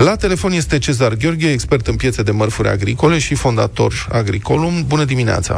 La 0.05 0.17
telefon 0.17 0.53
este 0.53 0.79
Cezar 0.79 1.13
Gheorghe, 1.15 1.51
expert 1.51 1.87
în 1.87 1.97
piețe 1.97 2.23
de 2.23 2.31
mărfuri 2.31 2.69
agricole 2.69 3.19
și 3.19 3.35
fondator 3.35 3.93
Agricolum. 4.13 4.75
Bună 4.89 5.05
dimineața! 5.05 5.57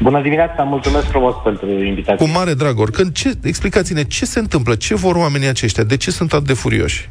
Bună 0.00 0.20
dimineața, 0.20 0.62
mulțumesc 0.62 1.06
frumos 1.06 1.34
pentru 1.44 1.70
invitație. 1.70 2.26
Cu 2.26 2.32
mare 2.32 2.54
drag, 2.54 2.78
oricând, 2.78 3.12
ce, 3.14 3.30
explicați-ne 3.44 4.02
ce 4.02 4.24
se 4.24 4.38
întâmplă, 4.38 4.74
ce 4.74 4.94
vor 4.94 5.14
oamenii 5.14 5.48
aceștia, 5.48 5.84
de 5.84 5.96
ce 5.96 6.10
sunt 6.10 6.32
atât 6.32 6.46
de 6.46 6.52
furioși? 6.52 7.08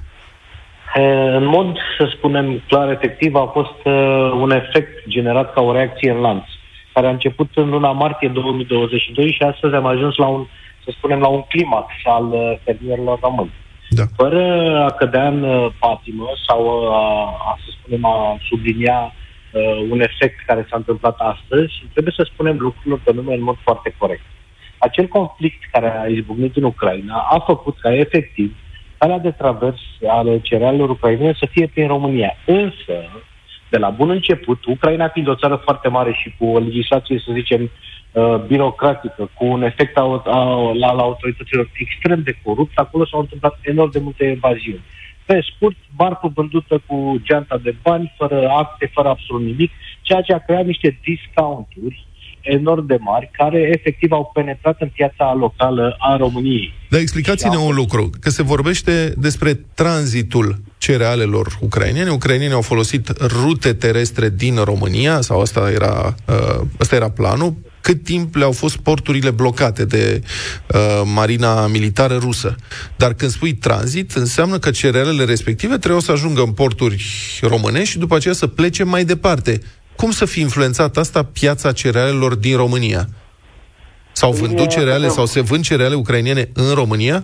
E, 0.96 1.02
În 1.40 1.46
mod, 1.46 1.78
să 1.98 2.14
spunem 2.18 2.62
clar, 2.68 2.92
efectiv, 2.92 3.36
a 3.36 3.50
fost 3.54 3.80
uh, 3.84 3.94
un 4.42 4.52
efect 4.52 5.08
generat 5.08 5.54
ca 5.54 5.62
o 5.62 5.72
reacție 5.72 6.12
în 6.12 6.18
lanț, 6.18 6.44
care 6.94 7.08
a 7.08 7.10
început 7.10 7.50
în 7.56 7.70
luna 7.70 7.92
martie 7.92 8.28
2022 8.28 9.32
și 9.32 9.44
astăzi 9.44 9.76
am 9.76 9.86
ajuns 9.86 10.16
la 10.16 10.28
un, 10.28 10.46
să 10.84 10.94
spunem, 10.98 11.20
la 11.20 11.28
un 11.28 11.42
climax 11.42 11.88
al 12.04 12.26
uh, 12.32 12.58
fermierilor 12.64 13.20
români. 13.22 13.52
Da. 13.94 14.04
Fără 14.16 14.44
a 14.88 14.92
cădea 14.92 15.28
în 15.28 15.44
uh, 15.44 15.72
patimă 15.80 16.28
sau 16.48 16.60
uh, 16.66 16.94
a, 16.94 17.24
a, 17.50 17.58
să 17.66 17.72
spunem, 17.78 18.06
a 18.06 18.38
sublinia 18.50 19.14
uh, 19.52 19.88
un 19.90 20.02
efect 20.02 20.46
care 20.46 20.66
s-a 20.70 20.76
întâmplat 20.78 21.16
astăzi, 21.18 21.74
trebuie 21.92 22.14
să 22.18 22.30
spunem 22.34 22.58
lucrurilor 22.60 23.02
pe 23.04 23.14
nume 23.14 23.34
în 23.34 23.44
mod 23.44 23.58
foarte 23.64 23.96
corect. 23.98 24.22
Acel 24.78 25.08
conflict 25.08 25.62
care 25.72 25.98
a 25.98 26.06
izbucnit 26.06 26.56
în 26.56 26.64
Ucraina 26.64 27.16
a 27.16 27.40
făcut 27.40 27.80
ca 27.80 27.94
efectiv 27.94 28.56
calea 28.98 29.18
de 29.18 29.32
travers 29.32 29.80
ale 30.08 30.40
cerealelor 30.40 30.90
ucrainene 30.90 31.34
să 31.40 31.48
fie 31.52 31.68
prin 31.68 31.88
România. 31.88 32.34
Însă, 32.46 32.96
de 33.70 33.78
la 33.78 33.90
bun 33.90 34.10
început, 34.10 34.66
Ucraina 34.66 35.08
fiind 35.08 35.28
o 35.28 35.36
țară 35.36 35.56
foarte 35.56 35.88
mare 35.88 36.14
și 36.14 36.36
cu 36.38 36.46
o 36.46 36.60
legislație, 36.60 37.22
să 37.26 37.32
zicem, 37.34 37.72
uh, 38.12 38.36
birocratică, 38.48 39.30
cu 39.34 39.46
un 39.46 39.64
efect 39.64 39.98
a, 39.98 40.22
a, 40.26 40.72
la, 40.74 40.92
la 40.92 41.02
autorităților 41.02 41.70
extrem 41.74 42.22
de 42.24 42.38
corupt, 42.44 42.78
acolo 42.78 43.06
s-au 43.06 43.20
întâmplat 43.20 43.60
enorm 43.62 43.92
de 43.92 44.00
multe 44.00 44.26
evaziuni. 44.26 44.84
Pe 45.26 45.40
scurt, 45.56 45.78
barcul 45.96 46.32
vândută 46.36 46.82
cu 46.86 47.22
geanta 47.24 47.58
de 47.64 47.76
bani, 47.82 48.14
fără 48.18 48.48
acte, 48.50 48.92
fără 48.94 49.08
absolut 49.10 49.46
nimic, 49.46 49.72
ceea 50.02 50.22
ce 50.22 50.34
a 50.34 50.46
creat 50.46 50.66
niște 50.66 51.00
discounturi 51.04 52.06
enorm 52.42 52.86
de 52.86 52.98
mari, 53.00 53.30
care 53.32 53.70
efectiv 53.74 54.12
au 54.12 54.32
penetrat 54.34 54.82
în 54.82 54.88
piața 54.88 55.34
locală 55.34 55.96
a 56.00 56.18
României. 56.18 56.74
Dar 56.90 57.00
explicați-ne 57.00 57.58
un 57.58 57.76
lucru, 57.76 58.10
că 58.20 58.30
se 58.30 58.44
vorbește 58.44 59.14
despre 59.18 59.54
tranzitul 59.54 60.56
cerealelor 60.78 61.48
ucrainene. 61.60 62.10
Ucrainenii 62.10 62.54
au 62.54 62.62
folosit 62.62 63.10
rute 63.20 63.74
terestre 63.74 64.30
din 64.30 64.56
România, 64.64 65.22
sau 65.22 65.42
asta 65.42 65.72
era, 65.72 66.16
uh, 66.28 66.68
asta 66.80 66.96
era 66.96 67.10
planul, 67.10 67.54
cât 67.82 68.04
timp 68.04 68.36
le-au 68.36 68.52
fost 68.52 68.78
porturile 68.78 69.32
blocate 69.32 69.86
de 69.86 70.22
uh, 70.22 71.02
marina 71.16 71.68
militară 71.68 72.18
rusă. 72.18 72.56
Dar 72.96 73.14
când 73.14 73.32
spui 73.32 73.54
tranzit, 73.54 74.12
înseamnă 74.12 74.58
că 74.58 74.72
cerealele 74.72 75.24
respective 75.24 75.78
trebuiau 75.78 76.02
să 76.02 76.12
ajungă 76.12 76.42
în 76.42 76.54
porturi 76.54 77.04
românești 77.42 77.90
și 77.90 77.98
după 77.98 78.16
aceea 78.16 78.34
să 78.34 78.48
plece 78.48 78.84
mai 78.84 79.04
departe. 79.04 79.60
Cum 79.96 80.12
să 80.12 80.26
fi 80.26 80.40
influențat 80.40 80.98
asta 80.98 81.24
piața 81.24 81.72
cerealelor 81.72 82.36
din 82.36 82.56
România? 82.56 83.06
S-au 84.12 84.32
vândut 84.32 84.70
cereale 84.70 85.08
sau 85.08 85.26
se 85.26 85.42
vând 85.42 85.64
cereale 85.64 85.96
ucrainene 85.96 86.50
în 86.54 86.74
România? 86.74 87.24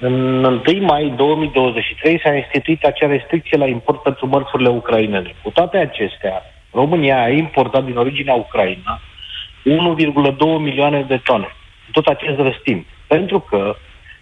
În 0.00 0.44
1 0.44 0.60
mai 0.80 1.12
2023 1.16 2.20
s-a 2.24 2.34
instituit 2.34 2.84
acea 2.84 3.06
restricție 3.06 3.56
la 3.56 3.66
import 3.66 4.02
pentru 4.02 4.26
mărfurile 4.26 4.68
ucrainene. 4.68 5.34
Cu 5.42 5.50
toate 5.50 5.76
acestea, 5.76 6.42
România 6.72 7.22
a 7.22 7.28
importat 7.28 7.84
din 7.84 7.96
originea 7.96 8.34
Ucraina 8.34 9.00
1,2 9.64 10.58
milioane 10.58 11.04
de 11.08 11.20
tone. 11.24 11.48
Tot 11.92 12.06
acest 12.06 12.38
răstimp. 12.38 12.86
Pentru 13.06 13.38
că 13.40 13.76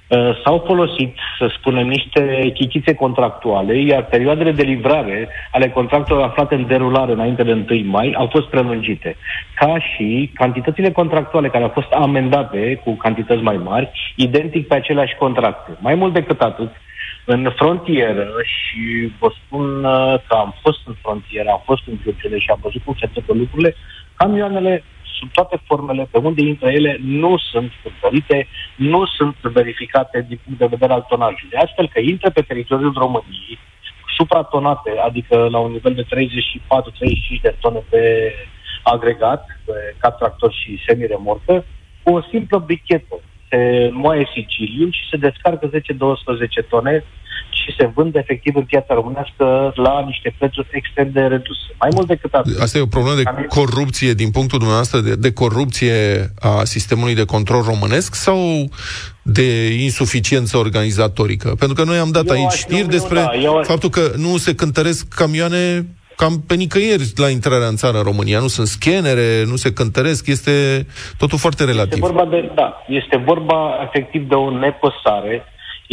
uh, 0.08 0.40
s-au 0.44 0.62
folosit, 0.66 1.16
să 1.38 1.52
spunem, 1.58 1.86
niște 1.86 2.50
chichițe 2.54 2.94
contractuale, 2.94 3.78
iar 3.78 4.04
perioadele 4.04 4.52
de 4.52 4.62
livrare 4.62 5.28
ale 5.52 5.70
contractelor 5.70 6.22
aflate 6.22 6.54
în 6.54 6.66
derulare 6.66 7.12
înainte 7.12 7.42
de 7.42 7.64
1 7.70 7.84
mai 7.84 8.14
au 8.16 8.26
fost 8.26 8.46
prelungite. 8.46 9.16
Ca 9.54 9.78
și 9.78 10.30
cantitățile 10.34 10.90
contractuale 10.92 11.48
care 11.48 11.62
au 11.64 11.70
fost 11.74 11.92
amendate 11.92 12.80
cu 12.84 12.96
cantități 12.96 13.42
mai 13.42 13.56
mari, 13.56 13.90
identic 14.16 14.66
pe 14.66 14.74
aceleași 14.74 15.16
contracte. 15.16 15.76
Mai 15.80 15.94
mult 15.94 16.12
decât 16.12 16.40
atât, 16.40 16.70
în 17.24 17.52
frontieră 17.56 18.28
și 18.44 19.12
vă 19.18 19.32
spun 19.44 19.84
uh, 19.84 20.14
că 20.28 20.34
am 20.34 20.54
fost 20.60 20.78
în 20.86 20.94
frontieră, 21.02 21.48
am 21.48 21.62
fost 21.64 21.82
în 21.86 21.98
Giurgele 22.02 22.38
și 22.38 22.50
am 22.50 22.58
văzut 22.62 22.82
cum 22.84 22.94
se 22.98 23.06
întâmplă 23.06 23.34
lucrurile, 23.34 23.76
camioanele 24.16 24.84
sub 25.20 25.30
toate 25.32 25.56
formele, 25.68 26.08
pe 26.10 26.18
unde 26.18 26.42
intră 26.42 26.68
ele, 26.68 26.92
nu 27.00 27.32
sunt 27.50 27.70
cântărite, 27.82 28.38
nu 28.76 29.06
sunt 29.06 29.36
verificate 29.58 30.24
din 30.28 30.40
punct 30.44 30.58
de 30.58 30.72
vedere 30.74 30.92
al 30.92 31.06
tonajului. 31.08 31.62
Astfel 31.64 31.88
că 31.88 32.00
intră 32.00 32.30
pe 32.30 32.42
teritoriul 32.42 32.94
României 33.04 33.58
supratonate, 34.16 34.90
adică 35.08 35.36
la 35.50 35.58
un 35.58 35.72
nivel 35.72 35.94
de 35.94 36.04
34-35 36.04 37.40
de 37.42 37.54
tone 37.60 37.82
pe 37.90 38.32
agregat, 38.82 39.42
pe 39.64 39.72
cap 39.98 40.18
tractor 40.18 40.52
și 40.52 40.82
semi-remorcă, 40.86 41.64
cu 42.02 42.10
o 42.14 42.20
simplă 42.30 42.58
brichetă. 42.58 43.14
Se 43.48 43.90
moaie 43.92 44.28
sigiliul 44.34 44.92
și 44.92 45.08
se 45.10 45.16
descarcă 45.16 45.70
10-12 45.70 45.72
tone 46.68 47.04
și 47.70 47.76
se 47.78 47.90
vând 47.94 48.14
efectiv 48.16 48.56
în 48.56 48.62
piața 48.62 48.94
românească 48.94 49.72
la 49.74 50.02
niște 50.06 50.34
prețuri 50.38 50.68
extrem 50.72 51.08
de 51.12 51.20
reduse. 51.20 51.60
Mai 51.78 51.88
mult 51.94 52.06
decât 52.06 52.34
atât. 52.34 52.60
Asta 52.60 52.78
e 52.78 52.80
o 52.80 52.86
problemă 52.86 53.16
de 53.16 53.46
corupție 53.48 54.12
din 54.12 54.30
punctul 54.30 54.58
dumneavoastră, 54.58 55.00
de, 55.00 55.14
de 55.14 55.32
corupție 55.32 55.94
a 56.40 56.64
sistemului 56.64 57.14
de 57.14 57.24
control 57.24 57.62
românesc 57.62 58.14
sau 58.14 58.38
de 59.22 59.66
insuficiență 59.82 60.56
organizatorică? 60.56 61.48
Pentru 61.58 61.76
că 61.76 61.90
noi 61.90 61.98
am 61.98 62.10
dat 62.10 62.26
Eu 62.28 62.34
aici 62.34 62.44
aș 62.52 62.56
știri 62.58 62.80
numi-o, 62.80 62.96
despre 62.98 63.20
da, 63.20 63.30
eu 63.42 63.58
aș- 63.58 63.66
faptul 63.66 63.88
că 63.90 64.10
nu 64.16 64.36
se 64.36 64.54
cântăresc 64.54 65.08
camioane 65.14 65.86
cam 66.16 66.40
pe 66.46 66.54
nicăieri 66.54 67.12
la 67.16 67.28
intrarea 67.28 67.66
în 67.66 67.76
țară 67.76 67.96
în 67.96 68.02
România. 68.02 68.38
Nu 68.38 68.46
sunt 68.46 68.66
scanere, 68.66 69.44
nu 69.46 69.56
se 69.56 69.72
cântăresc, 69.72 70.26
este 70.26 70.86
totul 71.18 71.38
foarte 71.38 71.62
Este 71.62 71.74
relativ. 71.74 71.98
vorba 71.98 72.24
de, 72.24 72.50
da, 72.54 72.84
este 72.88 73.16
vorba 73.26 73.58
efectiv 73.86 74.28
de 74.28 74.34
o 74.34 74.50
nepăsare, 74.50 75.44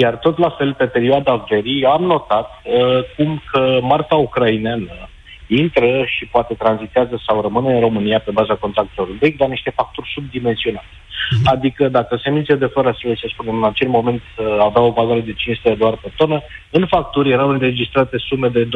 iar 0.04 0.16
tot 0.16 0.38
la 0.38 0.50
fel 0.50 0.74
pe 0.74 0.86
perioada 0.86 1.46
verii 1.50 1.86
am 1.86 2.04
notat 2.04 2.50
uh, 2.64 3.00
cum 3.16 3.42
că 3.52 3.80
marfa 3.82 4.16
ucraineană 4.16 5.10
intră 5.48 6.04
și 6.06 6.26
poate 6.26 6.54
tranzitează 6.54 7.22
sau 7.28 7.42
rămâne 7.42 7.74
în 7.74 7.80
România 7.80 8.20
pe 8.20 8.32
baza 8.32 8.56
contractelor 8.56 9.10
vechi, 9.20 9.38
dar 9.38 9.48
niște 9.48 9.70
facturi 9.70 10.12
subdimensionate. 10.14 10.86
Adică 11.44 11.88
dacă 11.88 12.20
semințe 12.24 12.56
de 12.56 12.66
fără 12.66 12.98
să 13.00 13.08
să 13.16 13.28
spunem, 13.34 13.56
în 13.56 13.64
acel 13.64 13.88
moment 13.88 14.22
uh, 14.22 14.46
aveau 14.60 14.88
o 14.88 14.92
valoare 14.92 15.20
de 15.20 15.34
500 15.34 15.70
de 15.70 15.76
dolari 15.76 15.98
pe 15.98 16.12
tonă, 16.16 16.42
în 16.72 16.86
facturi 16.86 17.32
erau 17.32 17.50
înregistrate 17.50 18.18
sume 18.18 18.48
de 18.48 18.64
240-250, 18.66 18.70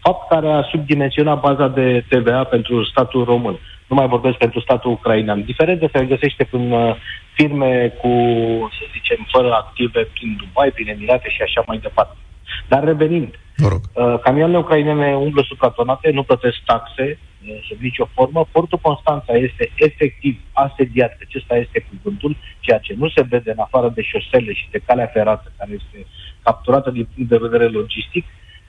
fapt 0.00 0.28
care 0.28 0.48
a 0.48 0.62
subdimensionat 0.62 1.40
baza 1.40 1.68
de 1.68 2.04
TVA 2.08 2.44
pentru 2.44 2.84
statul 2.84 3.24
român. 3.24 3.58
Nu 3.94 4.00
mai 4.00 4.08
vorbesc 4.08 4.36
pentru 4.36 4.60
statul 4.60 4.90
ucrainean. 4.90 5.44
Diferența 5.44 5.86
se 5.92 5.98
regăsește 5.98 6.44
prin 6.44 6.72
uh, 6.72 6.96
firme 7.32 7.88
cu, 8.00 8.08
să 8.76 8.84
zicem, 8.92 9.26
fără 9.30 9.52
active 9.52 10.00
prin 10.14 10.36
Dubai, 10.40 10.70
prin 10.70 10.88
Emirate 10.88 11.28
și 11.28 11.42
așa 11.42 11.62
mai 11.66 11.78
departe. 11.78 12.16
Dar 12.68 12.84
revenind, 12.84 13.38
Vă 13.56 13.68
rog. 13.68 13.80
Uh, 13.92 14.20
camioanele 14.20 14.58
ucrainene 14.58 15.16
umblă 15.16 15.42
supratonate, 15.46 16.10
nu 16.10 16.22
plătesc 16.22 16.56
taxe 16.64 17.18
uh, 17.18 17.58
sub 17.68 17.78
nicio 17.80 18.08
formă. 18.14 18.48
Portul 18.52 18.78
Constanța 18.82 19.32
este 19.32 19.72
efectiv 19.74 20.40
asediat, 20.52 21.10
că 21.10 21.24
acesta 21.28 21.56
este 21.56 21.86
cuvântul, 21.90 22.36
ceea 22.60 22.78
ce 22.78 22.94
nu 22.98 23.08
se 23.08 23.22
vede 23.28 23.50
în 23.50 23.58
afară 23.66 23.88
de 23.94 24.02
șosele 24.02 24.52
și 24.52 24.66
de 24.70 24.82
calea 24.86 25.06
ferată, 25.06 25.52
care 25.58 25.70
este 25.72 26.06
capturată 26.42 26.90
din 26.90 27.08
punct 27.14 27.30
de 27.30 27.44
vedere 27.46 27.66
logistic, 27.68 28.24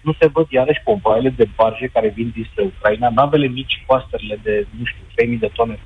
nu 0.05 0.13
se 0.19 0.27
văd 0.27 0.47
iarăși 0.49 0.81
pompoarele 0.83 1.29
de 1.29 1.47
barje 1.55 1.87
care 1.93 2.07
vin 2.17 2.31
dinspre 2.33 2.63
Ucraina, 2.63 3.09
navele 3.09 3.47
mici, 3.47 3.83
coasterele 3.85 4.39
de, 4.43 4.67
nu 4.79 4.85
știu, 4.85 5.03
3.000 5.33 5.39
de 5.39 5.49
tone, 5.53 5.73
4-5.000 5.73 5.79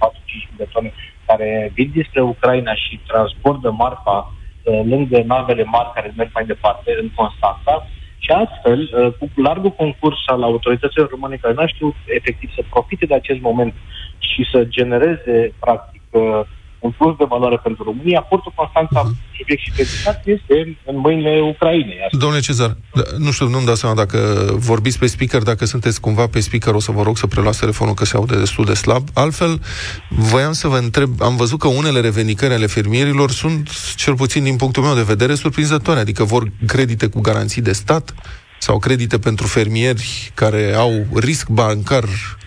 de 0.58 0.67
tone, 0.73 0.93
care 1.25 1.71
vin 1.73 1.89
dinspre 1.93 2.21
Ucraina 2.21 2.73
și 2.75 2.99
transportă 3.08 3.71
marfa 3.71 4.17
uh, 4.27 4.82
lângă 4.84 5.17
navele 5.25 5.63
mari 5.63 5.93
care 5.93 6.13
merg 6.17 6.29
mai 6.34 6.45
departe 6.45 6.97
în 7.01 7.10
Constanța, 7.15 7.88
și 8.19 8.32
astfel, 8.32 8.79
uh, 8.82 9.13
cu 9.19 9.41
largul 9.41 9.71
concurs 9.71 10.17
al 10.25 10.43
autorităților 10.43 11.10
române 11.10 11.36
care 11.36 11.53
n-au 11.53 11.67
știut 11.67 11.95
efectiv 12.05 12.49
să 12.55 12.63
profite 12.69 13.05
de 13.05 13.13
acest 13.13 13.41
moment 13.41 13.73
și 14.17 14.47
să 14.51 14.63
genereze, 14.63 15.53
practic, 15.60 16.01
uh, 16.10 16.41
un 16.80 16.92
plus 16.92 17.18
de 17.18 17.26
valoare 17.30 17.60
pentru 17.63 17.84
România, 17.84 18.22
portul 18.22 18.54
Constanța, 18.56 19.12
subiect 19.38 19.62
și 19.62 19.72
predicat, 19.72 20.22
este 20.26 20.78
în 20.86 20.98
mâinile 20.98 21.42
Ucrainei. 21.42 22.00
Asta. 22.04 22.18
Domnule 22.18 22.42
Cezar, 22.42 22.78
da, 22.94 23.02
nu 23.18 23.32
știu, 23.32 23.48
nu-mi 23.48 23.65
dau 23.65 23.76
seama 23.76 23.96
dacă 23.96 24.18
vorbiți 24.56 25.00
pe 25.00 25.06
speaker, 25.06 25.42
dacă 25.42 25.65
sunteți 25.65 26.02
cumva 26.02 26.28
pe 26.28 26.39
speaker, 26.39 26.74
o 26.74 26.80
să 26.80 26.92
vă 26.92 27.04
rog 27.04 27.18
să 27.18 27.28
preluați 27.28 27.60
telefonul, 27.60 27.94
că 27.94 28.06
se 28.06 28.15
aude 28.15 28.38
destul 28.38 28.65
de 28.65 28.74
slab. 28.74 29.08
Altfel, 29.13 29.62
voiam 30.10 30.52
să 30.52 30.68
vă 30.68 30.78
întreb, 30.78 31.22
am 31.22 31.36
văzut 31.36 31.60
că 31.60 31.68
unele 31.68 32.00
revendicări 32.00 32.54
ale 32.54 32.65
fermierilor 32.65 33.32
sunt, 33.32 33.70
cel 33.96 34.15
puțin 34.15 34.44
din 34.44 34.56
punctul 34.56 34.84
meu 34.84 34.96
de 34.96 35.02
vedere, 35.02 35.34
surprinzătoare, 35.34 36.00
adică 36.00 36.24
vor 36.24 36.52
credite 36.68 37.08
cu 37.08 37.22
garanții 37.22 37.62
de 37.62 37.72
stat 37.72 38.13
sau 38.60 38.80
credite 38.80 39.20
pentru 39.20 39.48
fermieri 39.48 40.32
care 40.34 40.74
au 40.76 41.06
risc 41.15 41.48
bancar 41.48 42.04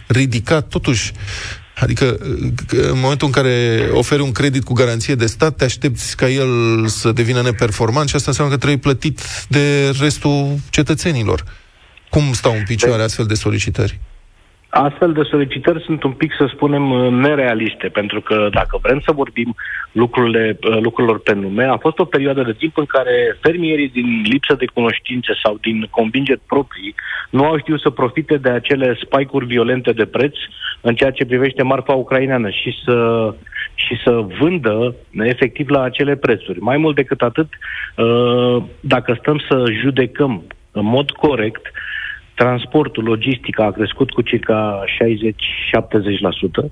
ridicat, 0.06 0.68
totuși 0.68 1.12
Adică, 1.82 2.16
în 2.68 2.98
momentul 3.00 3.26
în 3.26 3.32
care 3.32 3.88
oferi 3.92 4.22
un 4.22 4.32
credit 4.32 4.64
cu 4.64 4.72
garanție 4.72 5.14
de 5.14 5.26
stat, 5.26 5.56
te 5.56 5.64
aștepți 5.64 6.16
ca 6.16 6.28
el 6.28 6.48
să 6.86 7.12
devină 7.12 7.42
neperformant 7.42 8.08
și 8.08 8.14
asta 8.14 8.30
înseamnă 8.30 8.52
că 8.52 8.58
trebuie 8.58 8.78
plătit 8.78 9.20
de 9.48 9.90
restul 10.00 10.58
cetățenilor. 10.70 11.44
Cum 12.10 12.32
stau 12.32 12.52
în 12.52 12.64
picioare 12.66 13.02
astfel 13.02 13.26
de 13.26 13.34
solicitări? 13.34 14.00
Astfel 14.74 15.12
de 15.12 15.22
solicitări 15.22 15.82
sunt 15.82 16.02
un 16.02 16.12
pic, 16.12 16.32
să 16.38 16.50
spunem, 16.54 16.90
uh, 16.90 17.10
nerealiste, 17.10 17.88
pentru 17.88 18.20
că 18.20 18.48
dacă 18.52 18.78
vrem 18.82 19.00
să 19.00 19.12
vorbim 19.12 19.54
lucrurile, 19.92 20.58
uh, 20.68 20.78
lucrurilor 20.80 21.20
pe 21.20 21.32
nume, 21.34 21.64
a 21.64 21.76
fost 21.76 21.98
o 21.98 22.04
perioadă 22.04 22.42
de 22.42 22.52
timp 22.52 22.76
în 22.78 22.84
care 22.84 23.36
fermierii 23.40 23.88
din 23.88 24.22
lipsă 24.24 24.54
de 24.54 24.64
cunoștințe 24.74 25.32
sau 25.42 25.58
din 25.60 25.86
convingeri 25.90 26.40
proprii 26.46 26.94
nu 27.30 27.44
au 27.44 27.58
știut 27.58 27.80
să 27.80 27.90
profite 27.90 28.36
de 28.36 28.48
acele 28.48 28.98
spike-uri 29.04 29.46
violente 29.46 29.92
de 29.92 30.04
preț 30.04 30.34
în 30.80 30.94
ceea 30.94 31.10
ce 31.10 31.24
privește 31.24 31.62
marfa 31.62 31.92
ucraineană 31.92 32.50
și 32.50 32.74
să, 32.84 33.34
și 33.74 34.00
să 34.04 34.26
vândă 34.40 34.94
efectiv 35.10 35.68
la 35.68 35.82
acele 35.82 36.16
prețuri. 36.16 36.60
Mai 36.60 36.76
mult 36.76 36.94
decât 36.94 37.20
atât, 37.20 37.48
uh, 37.96 38.62
dacă 38.80 39.16
stăm 39.20 39.38
să 39.48 39.64
judecăm 39.80 40.42
în 40.70 40.84
mod 40.84 41.10
corect, 41.10 41.71
transportul, 42.34 43.04
logistica 43.04 43.64
a 43.64 43.70
crescut 43.70 44.10
cu 44.10 44.22
circa 44.22 44.84
60-70%, 44.84 44.86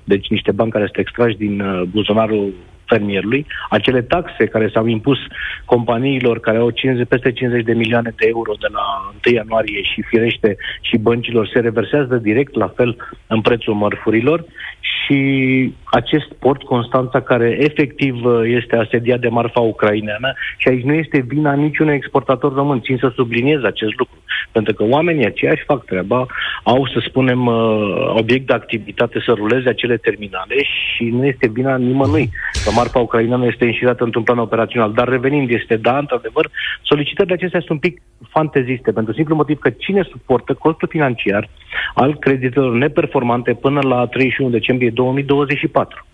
deci 0.03 0.29
niște 0.29 0.51
bani 0.51 0.71
care 0.71 0.83
sunt 0.83 0.97
extrași 0.97 1.37
din 1.37 1.61
uh, 1.61 1.81
buzunarul 1.81 2.53
fermierului, 2.91 3.45
acele 3.69 4.01
taxe 4.01 4.45
care 4.45 4.69
s-au 4.73 4.85
impus 4.87 5.17
companiilor 5.65 6.39
care 6.39 6.57
au 6.57 6.69
50, 6.69 7.07
peste 7.07 7.31
50 7.31 7.63
de 7.63 7.73
milioane 7.73 8.13
de 8.19 8.25
euro 8.27 8.53
de 8.59 8.67
la 8.77 8.85
1 9.25 9.35
ianuarie 9.35 9.81
și 9.81 10.01
firește 10.01 10.57
și 10.81 10.97
băncilor 10.97 11.47
se 11.47 11.59
reversează 11.59 12.15
direct 12.15 12.55
la 12.55 12.67
fel 12.77 12.91
în 13.27 13.41
prețul 13.41 13.73
mărfurilor 13.73 14.45
și 14.81 15.73
acest 15.83 16.33
port 16.39 16.63
Constanța 16.63 17.21
care 17.21 17.57
efectiv 17.59 18.25
uh, 18.25 18.41
este 18.45 18.75
asediat 18.75 19.19
de 19.19 19.27
marfa 19.27 19.59
ucraineană 19.59 20.33
și 20.57 20.67
aici 20.67 20.83
nu 20.83 20.93
este 20.93 21.25
vina 21.27 21.53
niciunui 21.53 21.93
exportator 21.93 22.53
român, 22.53 22.81
țin 22.81 22.97
să 22.97 23.11
subliniez 23.15 23.63
acest 23.63 23.93
lucru, 23.97 24.17
pentru 24.51 24.73
că 24.73 24.83
oamenii 24.83 25.25
aceiași 25.25 25.63
fac 25.63 25.85
treaba, 25.85 26.25
au 26.63 26.87
să 26.87 27.03
spunem 27.07 27.45
uh, 27.45 28.13
obiect 28.15 28.47
de 28.47 28.53
activitate 28.53 29.21
să 29.25 29.31
ruleze 29.31 29.69
acele 29.69 29.97
terminale 29.97 30.55
și 30.63 31.03
nu 31.03 31.25
este 31.25 31.49
vina 31.53 31.77
nimănui 31.77 32.29
că 32.65 32.71
marfa 32.75 32.99
ucraineană 32.99 33.45
este 33.45 33.65
înșirată 33.65 34.03
într-un 34.03 34.23
plan 34.23 34.37
operațional. 34.37 34.91
Dar 34.93 35.07
revenind, 35.07 35.49
este 35.49 35.75
da, 35.75 35.97
într-adevăr, 35.97 36.49
solicitările 36.81 37.33
acestea 37.33 37.59
sunt 37.59 37.71
un 37.71 37.89
pic 37.89 38.01
fanteziste, 38.29 38.91
pentru 38.91 39.13
simplu 39.13 39.35
motiv 39.35 39.59
că 39.59 39.69
cine 39.69 40.07
suportă 40.09 40.53
costul 40.53 40.87
financiar 40.87 41.49
al 41.93 42.17
creditelor 42.17 42.73
neperformante 42.73 43.53
până 43.53 43.79
la 43.81 44.05
31 44.05 44.49
decembrie 44.49 44.70
2024? 44.77 46.07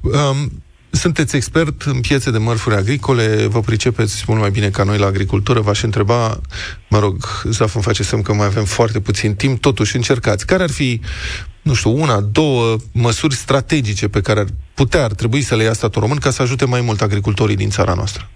Um, 0.00 0.62
sunteți 0.90 1.36
expert 1.36 1.82
în 1.82 2.00
piețe 2.00 2.30
de 2.30 2.38
mărfuri 2.38 2.74
agricole, 2.74 3.46
vă 3.46 3.60
pricepeți 3.60 4.24
mult 4.26 4.40
mai 4.40 4.50
bine 4.50 4.68
ca 4.68 4.82
noi 4.82 4.98
la 4.98 5.06
agricultură, 5.06 5.60
v-aș 5.60 5.82
întreba, 5.82 6.40
mă 6.88 6.98
rog, 6.98 7.16
Zaf 7.44 7.74
îmi 7.74 7.84
face 7.84 8.02
semn 8.02 8.22
că 8.22 8.32
mai 8.32 8.46
avem 8.46 8.64
foarte 8.64 9.00
puțin 9.00 9.34
timp, 9.34 9.60
totuși 9.60 9.96
încercați. 9.96 10.46
Care 10.46 10.62
ar 10.62 10.70
fi, 10.70 11.00
nu 11.62 11.74
știu, 11.74 12.00
una, 12.00 12.20
două 12.20 12.76
măsuri 12.92 13.34
strategice 13.34 14.08
pe 14.08 14.20
care 14.20 14.40
ar 14.40 14.46
putea, 14.74 15.04
ar 15.04 15.12
trebui 15.12 15.40
să 15.40 15.56
le 15.56 15.62
ia 15.62 15.72
statul 15.72 16.00
român 16.00 16.18
ca 16.18 16.30
să 16.30 16.42
ajute 16.42 16.64
mai 16.64 16.80
mult 16.80 17.00
agricultorii 17.00 17.56
din 17.56 17.70
țara 17.70 17.94
noastră? 17.94 18.28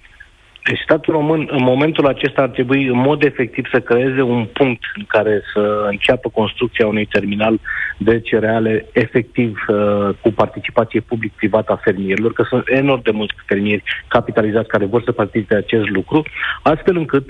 Deci 0.68 0.80
statul 0.84 1.14
român 1.14 1.48
în 1.50 1.62
momentul 1.62 2.06
acesta 2.06 2.42
ar 2.42 2.48
trebui 2.48 2.86
în 2.86 2.98
mod 2.98 3.22
efectiv 3.22 3.64
să 3.72 3.80
creeze 3.80 4.22
un 4.22 4.44
punct 4.44 4.82
în 4.96 5.04
care 5.06 5.42
să 5.52 5.86
înceapă 5.90 6.28
construcția 6.28 6.86
unui 6.86 7.06
terminal 7.06 7.60
de 7.98 8.20
cereale 8.20 8.86
efectiv 8.92 9.64
uh, 9.68 10.08
cu 10.20 10.32
participație 10.32 11.00
public-privată 11.00 11.72
a 11.72 11.80
fermierilor, 11.84 12.32
că 12.32 12.44
sunt 12.48 12.62
enorm 12.66 13.02
de 13.02 13.10
mulți 13.10 13.34
fermieri 13.46 13.82
capitalizați 14.08 14.68
care 14.68 14.84
vor 14.84 15.02
să 15.02 15.12
participe 15.12 15.54
acest 15.54 15.88
lucru, 15.88 16.22
astfel 16.62 16.96
încât 16.96 17.24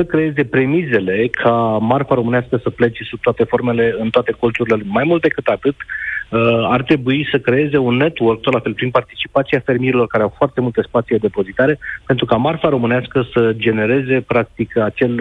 să 0.00 0.06
creeze 0.06 0.44
premizele 0.44 1.28
ca 1.42 1.54
marfa 1.92 2.14
românească 2.14 2.60
să 2.62 2.70
plece 2.70 3.02
sub 3.10 3.20
toate 3.20 3.44
formele 3.44 3.94
în 3.98 4.10
toate 4.10 4.32
colțurile. 4.40 4.76
Mai 4.84 5.04
mult 5.06 5.22
decât 5.22 5.46
atât, 5.46 5.76
uh, 5.76 6.40
ar 6.76 6.82
trebui 6.82 7.28
să 7.30 7.38
creeze 7.38 7.76
un 7.76 7.94
network, 7.96 8.40
tot 8.40 8.52
la 8.52 8.60
fel, 8.60 8.74
prin 8.74 8.90
participația 8.90 9.62
fermierilor 9.64 10.06
care 10.06 10.22
au 10.22 10.34
foarte 10.36 10.60
multe 10.60 10.82
spații 10.88 11.16
de 11.16 11.26
depozitare, 11.26 11.78
pentru 12.06 12.24
ca 12.24 12.36
marfa 12.36 12.68
românească 12.68 13.26
să 13.32 13.52
genereze, 13.56 14.24
practic, 14.26 14.76
acel 14.76 15.14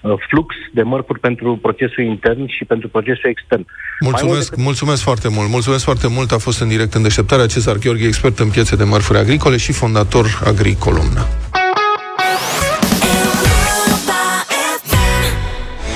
uh, 0.00 0.12
flux 0.28 0.54
de 0.72 0.82
mărfuri 0.82 1.20
pentru 1.20 1.58
procesul 1.62 2.04
intern 2.04 2.46
și 2.46 2.64
pentru 2.64 2.88
procesul 2.88 3.30
extern. 3.30 3.64
Mulțumesc, 4.00 4.50
decât... 4.50 4.64
mulțumesc 4.64 5.02
foarte 5.02 5.28
mult. 5.28 5.48
Mulțumesc 5.48 5.84
foarte 5.84 6.08
mult. 6.16 6.30
A 6.32 6.38
fost 6.38 6.60
în 6.60 6.68
direct 6.68 6.94
în 6.94 7.02
deșteptarea 7.02 7.46
Cezar 7.46 7.76
Gheorghe, 7.76 8.06
expert 8.06 8.38
în 8.38 8.50
piețe 8.50 8.76
de 8.76 8.84
mărfuri 8.84 9.18
agricole 9.18 9.56
și 9.56 9.72
fondator 9.72 10.26
Agricolumna. 10.44 11.24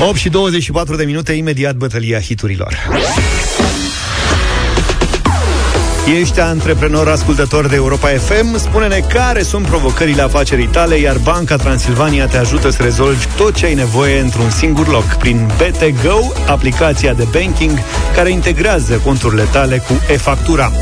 8 0.00 0.16
și 0.16 0.28
24 0.28 0.96
de 0.96 1.04
minute, 1.04 1.32
imediat 1.32 1.74
bătălia 1.74 2.20
hiturilor. 2.20 2.78
Ești 6.14 6.40
antreprenor 6.40 7.08
ascultător 7.08 7.66
de 7.66 7.74
Europa 7.74 8.08
FM? 8.08 8.58
Spune-ne 8.58 9.00
care 9.08 9.42
sunt 9.42 9.66
provocările 9.66 10.22
afacerii 10.22 10.66
tale, 10.66 10.96
iar 10.96 11.16
Banca 11.18 11.56
Transilvania 11.56 12.26
te 12.26 12.36
ajută 12.36 12.70
să 12.70 12.82
rezolvi 12.82 13.26
tot 13.36 13.54
ce 13.54 13.66
ai 13.66 13.74
nevoie 13.74 14.20
într-un 14.20 14.50
singur 14.50 14.88
loc, 14.88 15.04
prin 15.04 15.50
BT 15.56 16.02
Go, 16.04 16.18
aplicația 16.46 17.14
de 17.14 17.26
banking 17.32 17.78
care 18.14 18.30
integrează 18.30 19.00
conturile 19.04 19.42
tale 19.42 19.82
cu 19.88 20.00
e-factura. 20.12 20.72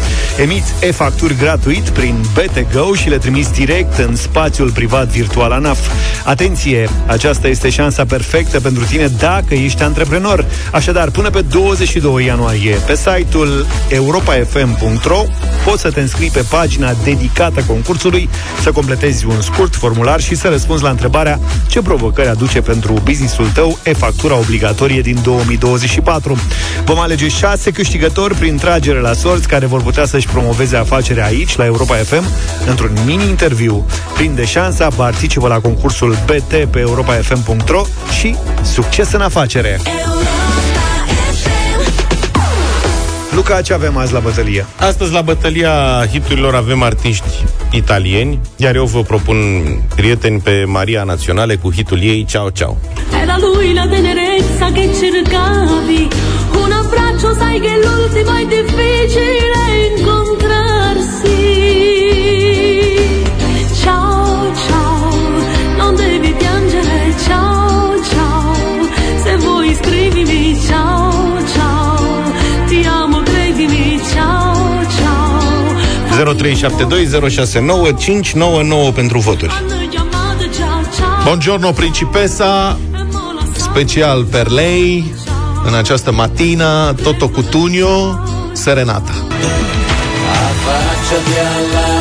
Emiți 0.41 0.73
e-facturi 0.81 1.37
gratuit 1.37 1.89
prin 1.89 2.15
BT 2.35 2.73
Go 2.73 2.95
și 2.95 3.09
le 3.09 3.19
trimiți 3.19 3.53
direct 3.53 3.99
în 3.99 4.17
spațiul 4.17 4.71
privat 4.71 5.09
virtual 5.09 5.53
ANAF. 5.53 5.79
Atenție, 6.25 6.89
aceasta 7.07 7.49
este 7.49 7.71
șansa 7.71 8.05
perfectă 8.05 8.61
pentru 8.61 8.85
tine 8.85 9.07
dacă 9.19 9.55
ești 9.55 9.83
antreprenor. 9.83 10.45
Așadar, 10.73 11.11
până 11.11 11.31
pe 11.31 11.41
22 11.41 12.25
ianuarie, 12.25 12.75
pe 12.87 12.97
site-ul 12.97 13.67
europafm.ro 13.89 15.14
Pro 15.15 15.27
poți 15.65 15.81
să 15.81 15.91
te 15.91 16.01
înscrii 16.01 16.31
pe 16.31 16.45
pagina 16.51 16.95
dedicată 17.05 17.65
concursului, 17.67 18.29
să 18.63 18.73
completezi 18.73 19.27
un 19.27 19.41
scurt 19.41 19.75
formular 19.75 20.21
și 20.21 20.35
să 20.35 20.49
răspunzi 20.49 20.83
la 20.83 20.91
întrebarea 20.91 21.41
ce 21.67 21.83
provocări 21.83 22.29
aduce 22.29 22.61
pentru 22.61 22.93
businessul 23.03 23.49
tău 23.49 23.79
e-factura 23.83 24.39
obligatorie 24.39 25.01
din 25.01 25.19
2024. 25.23 26.37
Vom 26.85 26.99
alege 26.99 27.29
șase 27.29 27.71
câștigători 27.71 28.35
prin 28.35 28.57
tragere 28.57 29.01
la 29.01 29.13
sorți 29.13 29.49
care 29.49 29.67
vor 29.67 29.83
putea 29.83 30.05
să-și 30.05 30.29
promoveze 30.29 30.77
afacerea 30.77 31.25
aici, 31.25 31.57
la 31.57 31.65
Europa 31.65 31.95
FM, 31.95 32.25
într-un 32.67 32.99
mini-interviu. 33.05 33.87
Prinde 34.15 34.45
șansa, 34.45 34.89
participă 34.97 35.49
la 35.49 35.61
concursul 35.61 36.17
BT 36.27 36.71
pe 36.71 36.79
europafm.ro 36.79 37.83
și 38.21 38.37
succes 38.63 39.13
în 39.13 39.21
afacere! 39.21 39.81
Luca, 43.35 43.61
ce 43.61 43.73
avem 43.73 43.97
azi 43.97 44.13
la 44.13 44.19
bătălie? 44.19 44.67
Astăzi 44.77 45.13
la 45.13 45.21
bătălia 45.21 46.07
hiturilor 46.11 46.55
avem 46.55 46.83
artiști 46.83 47.45
italieni, 47.71 48.41
iar 48.57 48.75
eu 48.75 48.85
vă 48.85 49.03
propun 49.03 49.37
prieteni 49.97 50.41
pe 50.41 50.65
Maria 50.67 51.03
Naționale 51.03 51.57
cu 51.57 51.73
hitul 51.73 52.03
ei 52.03 52.25
Ciao 52.29 52.51
Ciao. 52.51 52.77
Era 53.23 53.37
lui 53.41 53.73
la 53.73 53.87
tenerezza 53.87 54.67
che 54.73 54.89
cercavi 55.01 56.09
Un 56.63 56.73
abbraccio 56.73 57.35
sai 57.39 57.61
che 57.61 57.69
è 57.69 57.79
l'ultimo 57.85 58.33
è 58.43 58.45
difficile 58.57 59.64
0372069599 76.45 78.95
pentru 78.95 79.19
voturi. 79.19 79.53
Buongiorno 81.25 81.71
principesa, 81.71 82.79
special 83.57 84.25
per 84.25 84.51
lei, 84.51 85.15
în 85.67 85.75
această 85.75 86.13
matina, 86.13 86.93
Toto 86.93 87.29
Cutugno, 87.29 88.23
Serenata. 88.53 89.13
Affacciati 90.51 91.39
alla 91.39 91.87
finestra, 91.87 91.94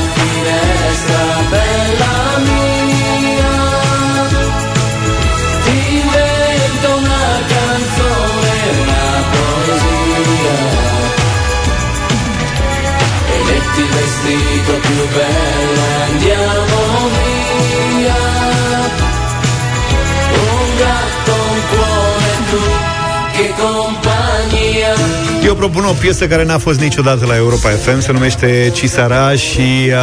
propun 25.70 25.86
o 25.90 25.94
piesă 25.94 26.28
care 26.28 26.46
n-a 26.46 26.58
fost 26.58 26.80
niciodată 26.80 27.26
la 27.26 27.36
Europa 27.36 27.70
FM, 27.70 28.00
se 28.00 28.12
numește 28.12 28.72
Cisara 28.74 29.36
și 29.36 29.62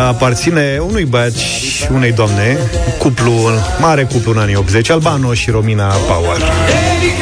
aparține 0.08 0.78
unui 0.86 1.04
băiat 1.04 1.34
și 1.34 1.86
unei 1.92 2.12
doamne, 2.12 2.58
cuplu, 2.98 3.32
mare 3.80 4.04
cuplu 4.04 4.30
în 4.30 4.38
anii 4.38 4.56
80, 4.56 4.90
Albano 4.90 5.34
și 5.34 5.50
Romina 5.50 5.86
Power. 5.86 6.36
Devi 6.38 7.19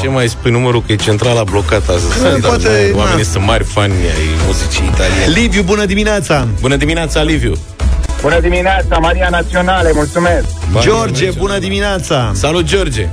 Ce 0.02 0.08
mai 0.08 0.28
spui 0.28 0.50
numărul 0.50 0.82
că 0.86 0.92
e 0.92 0.96
centrala 0.96 1.44
blocată 1.44 1.92
astăzi? 1.92 2.22
Da, 2.22 2.28
Dar, 2.28 2.38
poate, 2.40 2.62
da, 2.92 2.98
Oamenii 2.98 3.22
na. 3.24 3.30
sunt 3.32 3.44
mari 3.44 3.64
fani 3.64 3.92
ai 3.92 4.28
muzicii 4.46 4.84
italiene. 4.92 5.32
Liviu, 5.40 5.62
bună 5.62 5.84
dimineața! 5.84 6.48
Bună 6.60 6.76
dimineața, 6.76 7.22
Liviu! 7.22 7.52
Bună 8.22 8.40
dimineața, 8.40 8.98
Maria 8.98 9.28
Naționale, 9.30 9.90
mulțumesc! 9.94 10.46
George, 10.80 11.30
bună 11.38 11.58
dimineața! 11.58 12.32
Salut, 12.34 12.64
George! 12.64 13.08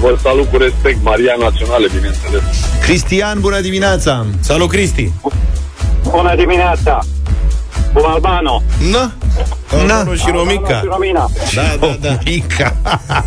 Vă 0.00 0.16
salut 0.22 0.50
cu 0.50 0.56
respect, 0.56 0.98
Maria 1.02 1.34
Naționale, 1.40 1.86
bineînțeles. 1.94 2.42
Cristian, 2.82 3.40
bună 3.40 3.60
dimineața! 3.60 4.26
Salut, 4.40 4.68
Cristi! 4.68 5.12
Bună 6.02 6.34
dimineața! 6.36 6.98
Bun 7.96 8.04
Albano! 8.04 8.62
Na! 8.92 9.12
Na. 9.86 10.14
și 10.14 10.30
Romica. 10.30 10.78
Și 10.78 10.86
Romina. 10.90 11.30
Da, 11.54 11.76
da, 11.80 11.96
da. 12.00 12.08
Romica. 12.08 12.76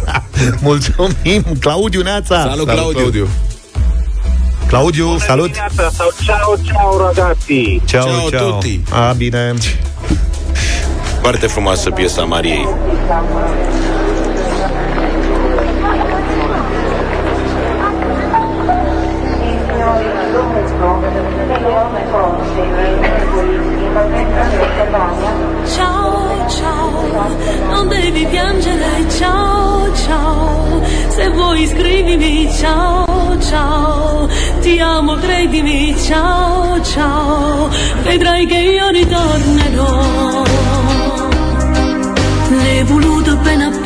Mulțumim! 0.61 1.43
Claudiu 1.59 2.01
Neața! 2.01 2.39
Salut, 2.39 2.67
Claudiu. 2.67 3.27
Claudiu, 4.67 5.17
salut! 5.17 5.45
Dimineața 5.45 5.89
sau 5.93 6.09
ciao, 6.23 6.55
ciao 6.65 6.97
ragazzi! 6.97 7.81
Ciao, 7.85 8.03
Ciao, 8.03 8.29
ciao! 8.29 8.49
tutti. 8.51 8.81
A, 8.91 9.11
bine! 9.11 9.53
Foarte 11.21 11.47
frumoasă 11.47 11.89
piesa 11.89 12.23
Mariei. 12.23 12.67
Ciao, 24.91 26.47
ciao, 26.47 27.27
non 27.69 27.87
devi 27.89 28.25
piangere, 28.25 29.07
ciao, 29.09 29.93
ciao. 29.93 30.81
Se 31.09 31.29
vuoi 31.29 31.67
scrivimi, 31.67 32.51
ciao, 32.51 33.37
ciao. 33.39 34.27
Ti 34.61 34.79
amo, 34.79 35.13
credimi, 35.17 35.95
ciao, 35.95 36.81
ciao. 36.81 37.69
Vedrai 38.01 38.47
che 38.47 38.57
io 38.57 38.89
ritornerò. 38.89 40.43
L'hai 42.49 42.83
voluto 42.85 43.31
appena 43.33 43.67
appena 43.67 43.78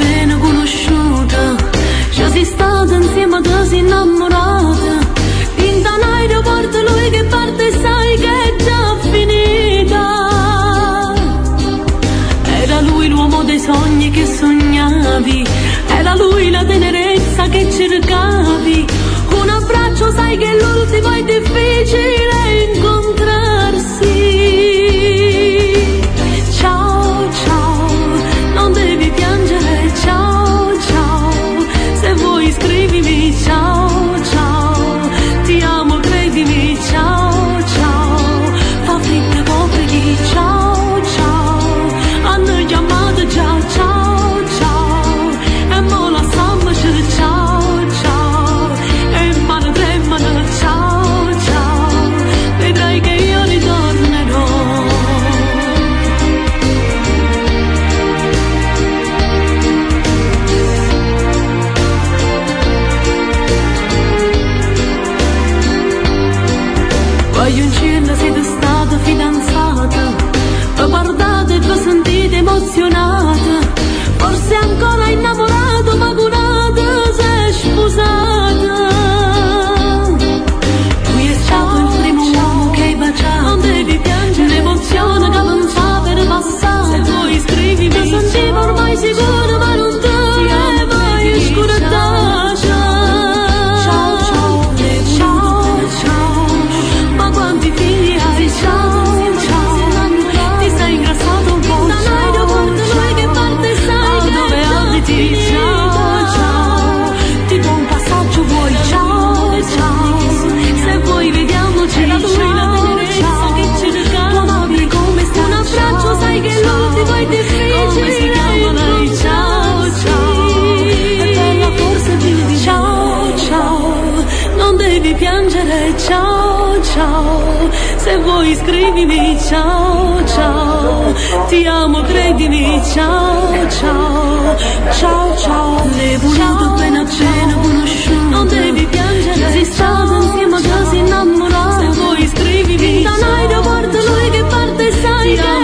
vuoi 128.83 128.91
scrivimi, 128.91 129.39
ciao, 129.39 130.25
ciao. 130.25 131.13
Ti 131.47 131.65
amo, 131.65 132.01
credimi, 132.01 132.81
ciao, 132.93 133.69
ciao. 133.69 134.57
Ciao, 134.91 135.37
ciao. 135.37 135.89
L'hai 135.95 136.17
voluto 136.17 136.63
appena 136.65 137.05
appena 137.05 137.55
conosciuto. 137.61 138.29
Non 138.29 138.47
devi 138.47 138.85
piangere, 138.85 139.51
sei 139.51 139.65
stato 139.65 140.15
insieme 140.15 140.57
a 140.57 140.61
casi 140.61 140.97
innamorato. 140.97 141.79
Se 141.79 142.01
vuoi 142.01 142.27
scrivimi, 142.27 143.03
non 143.03 143.23
hai 143.23 143.47
da 143.47 143.59
parte 143.61 143.97
lui 144.05 144.29
che 144.29 144.43
parte 144.43 144.91
sai 145.01 145.35
che 145.35 145.62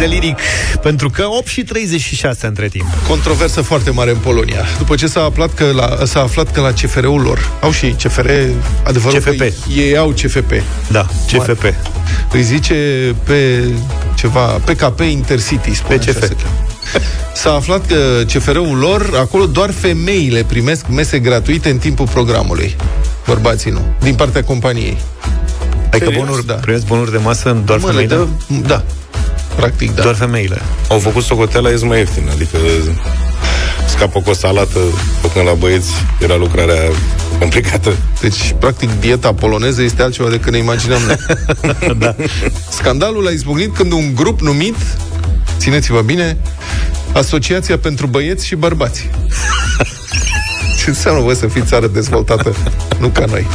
de 0.00 0.06
Liric, 0.06 0.38
pentru 0.82 1.10
că 1.10 1.24
8 1.38 1.46
și 1.46 1.62
36 1.62 2.46
între 2.46 2.68
timp. 2.68 2.86
Controversă 3.08 3.60
foarte 3.60 3.90
mare 3.90 4.10
în 4.10 4.16
Polonia. 4.16 4.64
După 4.78 4.94
ce 4.94 5.06
s-a 5.06 5.22
aflat 5.22 5.54
că 5.54 5.64
la, 5.74 6.04
s-a 6.04 6.20
aflat 6.20 6.52
că 6.52 6.60
la 6.60 6.70
CFR-ul 6.72 7.20
lor, 7.20 7.50
au 7.60 7.70
și 7.70 7.86
CFR, 7.86 8.30
adevărul 8.84 9.18
CFP. 9.18 9.36
că 9.38 9.44
ei 9.76 9.96
au 9.96 10.08
CFP. 10.10 10.52
Da, 10.88 11.06
CFP. 11.26 11.64
Îi 12.32 12.42
zice 12.42 12.74
pe 13.24 13.64
ceva, 14.14 14.40
PKP 14.40 15.00
Intercity, 15.00 15.74
spune 15.74 15.96
PCF. 15.96 16.08
așa 16.08 16.26
se 16.26 16.36
cheamă. 16.42 16.54
S-a 17.34 17.52
aflat 17.54 17.86
că 17.86 17.96
CFR-ul 18.32 18.76
lor, 18.78 19.10
acolo 19.18 19.46
doar 19.46 19.70
femeile 19.70 20.42
primesc 20.42 20.86
mese 20.88 21.18
gratuite 21.18 21.70
în 21.70 21.78
timpul 21.78 22.06
programului. 22.06 22.76
Bărbații 23.26 23.70
nu. 23.70 23.80
Din 24.02 24.14
partea 24.14 24.44
companiei. 24.44 24.96
Adică 25.90 26.10
bonuri, 26.16 26.46
da. 26.46 26.54
primesc 26.54 26.86
bonuri 26.86 27.10
de 27.10 27.16
masă 27.16 27.50
în 27.50 27.64
doar 27.64 27.78
Mă, 27.78 27.86
le 27.86 27.92
femeile? 27.92 28.14
dă- 28.14 28.66
da. 28.66 28.84
Practic, 29.60 29.94
da. 29.94 30.02
Doar 30.02 30.14
femeile. 30.14 30.62
Au 30.88 30.98
făcut 30.98 31.22
socoteala, 31.22 31.70
e 31.70 31.78
mai 31.82 31.98
ieftin, 31.98 32.28
adică 32.32 32.58
scapă 33.88 34.20
cu 34.20 34.30
o 34.30 34.32
salată, 34.32 34.78
făcând 35.20 35.46
la 35.46 35.52
băieți, 35.52 35.90
era 36.20 36.36
lucrarea 36.36 36.80
complicată. 37.38 37.96
Deci, 38.20 38.54
practic, 38.58 39.00
dieta 39.00 39.34
poloneză 39.34 39.82
este 39.82 40.02
altceva 40.02 40.28
decât 40.28 40.52
ne 40.52 40.58
imaginăm 40.58 41.00
noi. 41.06 41.16
da. 41.98 42.14
Scandalul 42.70 43.26
a 43.26 43.30
izbucnit 43.30 43.74
când 43.74 43.92
un 43.92 44.14
grup 44.14 44.40
numit, 44.40 44.76
țineți-vă 45.58 46.00
bine, 46.00 46.36
Asociația 47.12 47.78
pentru 47.78 48.06
Băieți 48.06 48.46
și 48.46 48.54
Bărbați. 48.54 49.08
Ce 50.78 50.88
înseamnă, 50.88 51.20
voi 51.20 51.34
să 51.34 51.46
fiți 51.46 51.66
țară 51.66 51.86
dezvoltată? 51.86 52.54
Nu 52.98 53.08
ca 53.08 53.24
noi. 53.24 53.46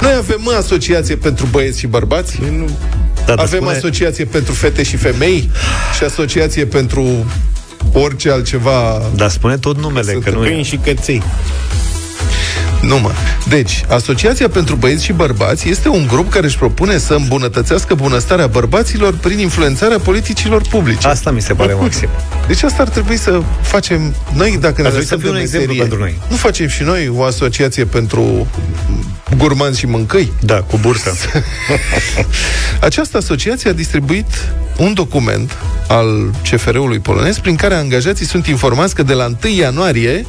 Noi 0.00 0.14
avem, 0.18 0.38
mă, 0.40 0.54
asociație 0.58 1.16
pentru 1.16 1.46
băieți 1.50 1.78
și 1.78 1.86
bărbați. 1.86 2.38
Nu. 2.58 2.68
Da, 3.28 3.34
dar 3.34 3.44
avem 3.44 3.60
spune- 3.60 3.76
asociație 3.76 4.24
pentru 4.24 4.52
fete 4.52 4.82
și 4.82 4.96
femei 4.96 5.50
și 5.96 6.04
asociație 6.04 6.64
pentru 6.66 7.26
orice 7.92 8.30
altceva. 8.30 9.02
Dar 9.14 9.30
spune 9.30 9.56
tot 9.56 9.78
numele, 9.78 10.12
că 10.12 10.30
nu 10.30 10.46
e. 10.46 10.62
și 10.62 10.76
căței. 10.76 11.22
Nu, 12.82 12.98
mă. 12.98 13.10
Deci, 13.48 13.84
Asociația 13.88 14.48
pentru 14.48 14.74
Băieți 14.74 15.04
și 15.04 15.12
Bărbați 15.12 15.68
este 15.68 15.88
un 15.88 16.06
grup 16.06 16.30
care 16.30 16.46
își 16.46 16.58
propune 16.58 16.98
să 16.98 17.14
îmbunătățească 17.14 17.94
bunăstarea 17.94 18.46
bărbaților 18.46 19.14
prin 19.16 19.38
influențarea 19.38 19.98
politicilor 19.98 20.62
publice. 20.70 21.08
Asta 21.08 21.30
mi 21.30 21.40
se 21.42 21.54
pare 21.54 21.74
maxim. 21.74 22.08
Deci 22.46 22.62
asta 22.62 22.82
ar 22.82 22.88
trebui 22.88 23.16
să 23.16 23.40
facem 23.62 24.14
noi, 24.34 24.58
dacă 24.60 24.80
ne 24.80 24.86
Ar 24.86 24.92
trebui 24.92 25.06
să 25.06 25.14
lăsăm 25.14 25.18
fie 25.18 25.30
de 25.30 25.36
un 25.36 25.36
exemplu 25.42 25.66
meserie. 25.72 25.80
pentru 25.80 25.98
noi. 25.98 26.18
Nu 26.28 26.36
facem 26.36 26.66
și 26.68 26.82
noi 26.82 27.12
o 27.16 27.22
asociație 27.22 27.84
pentru 27.84 28.46
gurmanzi 29.36 29.78
și 29.78 29.86
mâncăi? 29.86 30.32
Da, 30.40 30.62
cu 30.62 30.76
bursă. 30.76 31.12
Această 32.80 33.16
asociație 33.16 33.70
a 33.70 33.72
distribuit 33.72 34.26
un 34.76 34.94
document 34.94 35.56
al 35.88 36.30
CFR-ului 36.50 36.98
polonez 36.98 37.38
prin 37.38 37.56
care 37.56 37.74
angajații 37.74 38.26
sunt 38.26 38.46
informați 38.46 38.94
că 38.94 39.02
de 39.02 39.12
la 39.12 39.24
1 39.44 39.54
ianuarie 39.54 40.26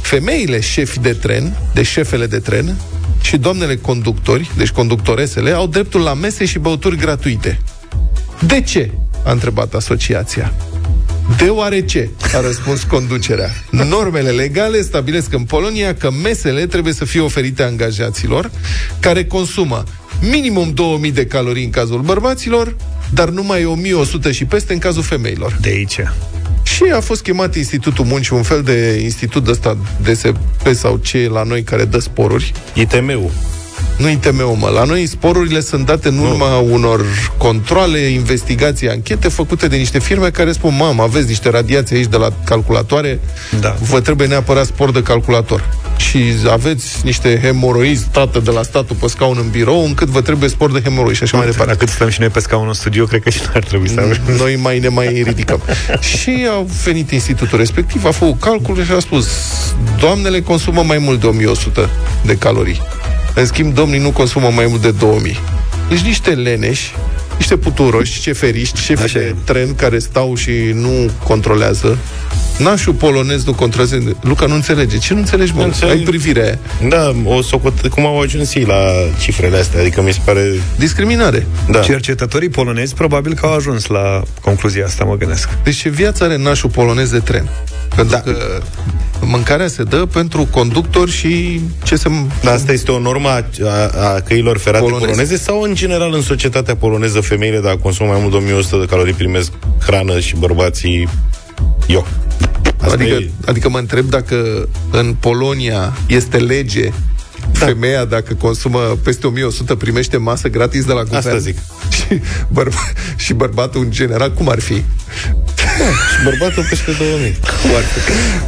femeile 0.00 0.60
șefi 0.60 1.00
de 1.00 1.12
tren, 1.12 1.56
de 1.74 1.82
șefele 1.82 2.26
de 2.26 2.38
tren 2.38 2.76
și 3.22 3.36
doamnele 3.36 3.76
conductori, 3.76 4.50
deci 4.56 4.70
conductoresele, 4.70 5.50
au 5.50 5.66
dreptul 5.66 6.00
la 6.00 6.14
mese 6.14 6.44
și 6.44 6.58
băuturi 6.58 6.96
gratuite. 6.96 7.60
De 8.46 8.60
ce? 8.60 8.90
A 9.24 9.30
întrebat 9.30 9.74
asociația. 9.74 10.52
Deoarece, 11.36 12.10
a 12.34 12.40
răspuns 12.40 12.82
conducerea. 12.82 13.50
Normele 13.70 14.30
legale 14.30 14.82
stabilesc 14.82 15.32
în 15.32 15.42
Polonia 15.42 15.94
că 15.94 16.10
mesele 16.22 16.66
trebuie 16.66 16.92
să 16.92 17.04
fie 17.04 17.20
oferite 17.20 17.62
angajaților 17.62 18.50
care 19.00 19.24
consumă 19.24 19.82
minimum 20.20 20.70
2000 20.74 21.12
de 21.12 21.26
calorii 21.26 21.64
în 21.64 21.70
cazul 21.70 22.00
bărbaților, 22.00 22.76
dar 23.14 23.28
numai 23.28 23.64
1100 23.64 24.32
și 24.32 24.44
peste 24.44 24.72
în 24.72 24.78
cazul 24.78 25.02
femeilor. 25.02 25.58
De 25.60 25.68
aici. 25.68 26.00
Și 26.62 26.84
a 26.94 27.00
fost 27.00 27.22
chemat 27.22 27.56
Institutul 27.56 28.04
Muncii, 28.04 28.36
un 28.36 28.42
fel 28.42 28.62
de 28.62 29.00
institut 29.02 29.48
ăsta 29.48 29.76
DSP 30.02 30.36
sau 30.72 30.96
ce 30.96 31.18
e 31.18 31.28
la 31.28 31.42
noi 31.42 31.62
care 31.62 31.84
dă 31.84 31.98
sporuri. 31.98 32.52
ITM-ul. 32.74 33.30
Nu 34.02 34.08
ITM-ul, 34.08 34.56
mă. 34.58 34.68
La 34.68 34.84
noi 34.84 35.06
sporurile 35.06 35.60
sunt 35.60 35.86
date 35.86 36.08
în 36.08 36.18
urma 36.18 36.56
unor 36.58 37.04
controle, 37.36 37.98
investigații, 37.98 38.88
anchete 38.90 39.28
făcute 39.28 39.66
de 39.68 39.76
niște 39.76 39.98
firme 39.98 40.30
care 40.30 40.52
spun, 40.52 40.76
mamă, 40.76 41.02
aveți 41.02 41.26
niște 41.26 41.50
radiații 41.50 41.96
aici 41.96 42.06
de 42.06 42.16
la 42.16 42.28
calculatoare, 42.44 43.20
Da. 43.60 43.76
vă 43.80 44.00
trebuie 44.00 44.26
neapărat 44.26 44.66
spor 44.66 44.90
de 44.92 45.02
calculator. 45.02 45.68
Și 45.96 46.18
aveți 46.50 47.00
niște 47.04 47.40
hemoroizi 47.42 48.06
tată 48.10 48.38
de 48.38 48.50
la 48.50 48.62
statul 48.62 48.96
pe 49.00 49.06
scaun 49.08 49.36
în 49.40 49.50
birou, 49.50 49.84
încât 49.84 50.08
vă 50.08 50.20
trebuie 50.20 50.48
spor 50.48 50.72
de 50.72 50.80
hemoroizi 50.82 51.16
și 51.16 51.22
așa 51.22 51.36
mai 51.36 51.46
departe. 51.46 51.74
Cât 51.76 51.88
stăm 51.88 52.08
și 52.08 52.20
noi 52.20 52.28
pe 52.28 52.40
scaun 52.40 52.66
în 52.66 52.72
studio, 52.72 53.04
cred 53.04 53.22
că 53.22 53.30
și 53.30 53.38
noi 53.38 53.52
ar 53.54 53.64
trebui 53.64 53.88
să 53.88 54.00
avem. 54.00 54.18
Noi 54.42 54.56
mai 54.56 54.78
ne 54.78 54.88
mai 54.88 55.22
ridicăm. 55.26 55.60
și 56.00 56.46
au 56.50 56.68
venit 56.84 57.10
institutul 57.10 57.58
respectiv, 57.58 58.04
a 58.04 58.10
făcut 58.10 58.40
calcul 58.40 58.84
și 58.84 58.92
a 58.92 58.98
spus 58.98 59.28
doamnele 59.98 60.40
consumă 60.40 60.82
mai 60.82 60.98
mult 60.98 61.20
de 61.20 61.26
1100 61.26 61.88
de 62.24 62.36
calorii. 62.36 62.80
În 63.34 63.46
schimb, 63.46 63.74
domnii 63.74 63.98
nu 63.98 64.10
consumă 64.10 64.50
mai 64.50 64.66
mult 64.66 64.82
de 64.82 64.90
2000. 64.90 65.38
Deci 65.88 66.00
niște 66.00 66.30
leneși, 66.30 66.94
niște 67.42 67.56
puturoși, 67.56 68.20
ceferiști, 68.20 68.80
șefi 68.80 69.02
Așa 69.02 69.18
de 69.18 69.24
e. 69.24 69.34
tren 69.44 69.74
care 69.74 69.98
stau 69.98 70.34
și 70.34 70.50
nu 70.74 71.10
controlează. 71.24 71.98
Nașul 72.58 72.92
polonez 72.92 73.44
nu 73.44 73.54
controlează. 73.54 74.16
Luca 74.20 74.46
nu 74.46 74.54
înțelege. 74.54 74.98
Ce 74.98 75.14
nu 75.14 75.18
înțelegi, 75.18 75.52
mă? 75.52 75.60
Nu 75.60 75.64
înțeleg. 75.64 75.96
Ai 75.96 76.02
privirea 76.02 76.44
aia. 76.44 76.58
Da, 76.88 77.12
o 77.24 77.42
socot... 77.42 77.88
cum 77.88 78.06
au 78.06 78.20
ajuns 78.20 78.54
ei 78.54 78.64
la 78.64 78.80
cifrele 79.20 79.58
astea? 79.58 79.80
Adică 79.80 80.02
mi 80.02 80.12
se 80.12 80.20
pare... 80.24 80.52
Discriminare. 80.78 81.46
Da. 81.70 81.80
Cercetătorii 81.80 82.48
polonezi 82.48 82.94
probabil 82.94 83.34
că 83.34 83.46
au 83.46 83.54
ajuns 83.54 83.86
la 83.86 84.22
concluzia 84.40 84.84
asta, 84.84 85.04
mă 85.04 85.16
gândesc. 85.16 85.48
Deci 85.64 85.76
ce 85.76 85.88
viață 85.88 86.24
are 86.24 86.36
nașul 86.36 86.70
polonez 86.70 87.10
de 87.10 87.18
tren? 87.18 87.48
Pentru 87.94 88.14
da. 88.14 88.20
că 88.20 88.62
mâncarea 89.24 89.68
se 89.68 89.82
dă 89.82 89.96
pentru 89.96 90.48
conductori 90.50 91.10
și 91.10 91.60
ce 91.82 91.96
se... 91.96 92.08
Dar 92.42 92.54
asta 92.54 92.72
este 92.72 92.90
o 92.90 92.98
normă 92.98 93.28
a, 93.28 93.44
a, 93.64 94.12
a 94.14 94.20
căilor 94.20 94.58
ferate 94.58 94.84
Poloneze. 94.84 95.06
poloneze. 95.06 95.36
sau 95.36 95.60
în 95.60 95.74
general 95.74 96.14
în 96.14 96.22
societatea 96.22 96.76
poloneză 96.76 97.20
femeile 97.32 97.60
dacă 97.60 97.76
consumă 97.76 98.10
mai 98.10 98.18
mult 98.20 98.30
de 98.30 98.36
1100 98.36 98.76
de 98.80 98.86
calorii 98.86 99.12
primesc 99.12 99.52
hrană 99.86 100.20
și 100.20 100.36
bărbații 100.36 101.08
eu. 101.86 102.06
Asta 102.80 102.94
Adică, 102.94 103.14
e... 103.14 103.30
adică 103.46 103.68
mă 103.68 103.78
întreb 103.78 104.08
dacă 104.08 104.68
în 104.90 105.14
Polonia 105.20 105.96
este 106.06 106.36
lege 106.36 106.88
da. 107.58 107.66
femeia 107.66 108.04
dacă 108.04 108.34
consumă 108.34 108.78
peste 109.04 109.26
1100 109.26 109.74
primește 109.74 110.16
masă 110.16 110.48
gratis 110.48 110.84
de 110.84 110.92
la 110.92 111.02
guvern. 111.02 111.16
Asta 111.26 111.38
zic. 111.38 111.58
Și, 111.96 112.20
bărba- 112.52 112.92
și 113.16 113.32
bărbatul 113.32 113.80
în 113.80 113.90
general 113.90 114.32
cum 114.32 114.48
ar 114.48 114.60
fi? 114.60 114.74
Și 114.74 116.24
bărbatul 116.24 116.66
peste 116.68 116.90
2000. 116.98 117.36
Foarte. 117.42 117.98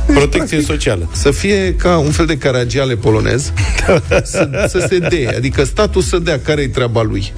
Protecție 0.07 0.61
socială. 0.61 1.11
Să 1.12 1.30
fie 1.30 1.74
ca 1.74 1.99
un 1.99 2.11
fel 2.11 2.26
de 2.26 2.39
caragiale 2.39 2.95
polonez, 2.95 3.53
să, 4.32 4.66
să 4.68 4.87
se 4.89 4.99
dea, 4.99 5.32
adică 5.37 5.64
statul 5.64 6.03
să 6.03 6.18
dea 6.18 6.41
care-i 6.41 6.68
treaba 6.68 7.03
lui 7.03 7.32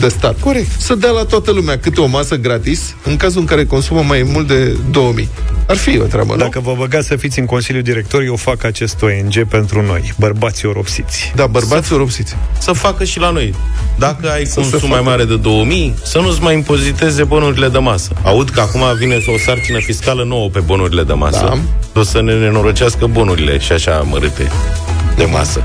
de 0.00 0.08
stat. 0.08 0.40
Corect. 0.40 0.80
Să 0.80 0.94
dea 0.94 1.10
la 1.10 1.24
toată 1.24 1.50
lumea 1.50 1.78
câte 1.78 2.00
o 2.00 2.06
masă 2.06 2.36
gratis, 2.36 2.94
în 3.04 3.16
cazul 3.16 3.40
în 3.40 3.46
care 3.46 3.64
consumă 3.64 4.02
mai 4.02 4.22
mult 4.32 4.46
de 4.46 4.76
2000. 4.90 5.28
Ar 5.66 5.76
fi 5.76 5.98
o 5.98 6.02
treabă, 6.04 6.32
nu? 6.32 6.38
Dacă 6.38 6.60
vă 6.60 6.74
băgați 6.78 7.06
să 7.06 7.16
fiți 7.16 7.38
în 7.38 7.44
Consiliul 7.44 7.82
Director, 7.82 8.22
eu 8.22 8.36
fac 8.36 8.64
acest 8.64 9.02
ONG 9.02 9.48
pentru 9.48 9.82
noi, 9.82 10.12
bărbații 10.18 10.68
oropsiți. 10.68 11.32
Da, 11.36 11.46
bărbații 11.46 11.94
oropsiți. 11.94 12.36
Să 12.58 12.72
facă 12.72 13.04
și 13.04 13.18
la 13.18 13.30
noi. 13.30 13.54
Dacă 13.98 14.30
ai 14.30 14.44
Să 14.46 14.54
consum 14.54 14.78
se 14.78 14.86
mai 14.86 14.96
facă. 14.98 15.08
mare 15.10 15.24
de 15.24 15.36
2000, 15.36 15.94
să 16.04 16.18
nu-ți 16.18 16.42
mai 16.42 16.54
impoziteze 16.54 17.24
bonurile 17.24 17.68
de 17.68 17.78
masă. 17.78 18.10
Aud 18.22 18.50
că 18.50 18.60
acum 18.60 18.80
vine 18.98 19.14
o 19.34 19.38
sarcină 19.38 19.78
fiscală 19.78 20.24
nouă 20.24 20.48
pe 20.48 20.60
bonurile 20.60 21.02
de 21.02 21.12
masă. 21.12 21.44
Da. 21.94 22.00
O 22.00 22.02
să 22.02 22.22
ne 22.22 22.38
nenorocească 22.38 23.06
bonurile 23.06 23.58
și 23.58 23.72
așa 23.72 24.04
mărâte 24.10 24.50
de 25.16 25.24
masă. 25.24 25.62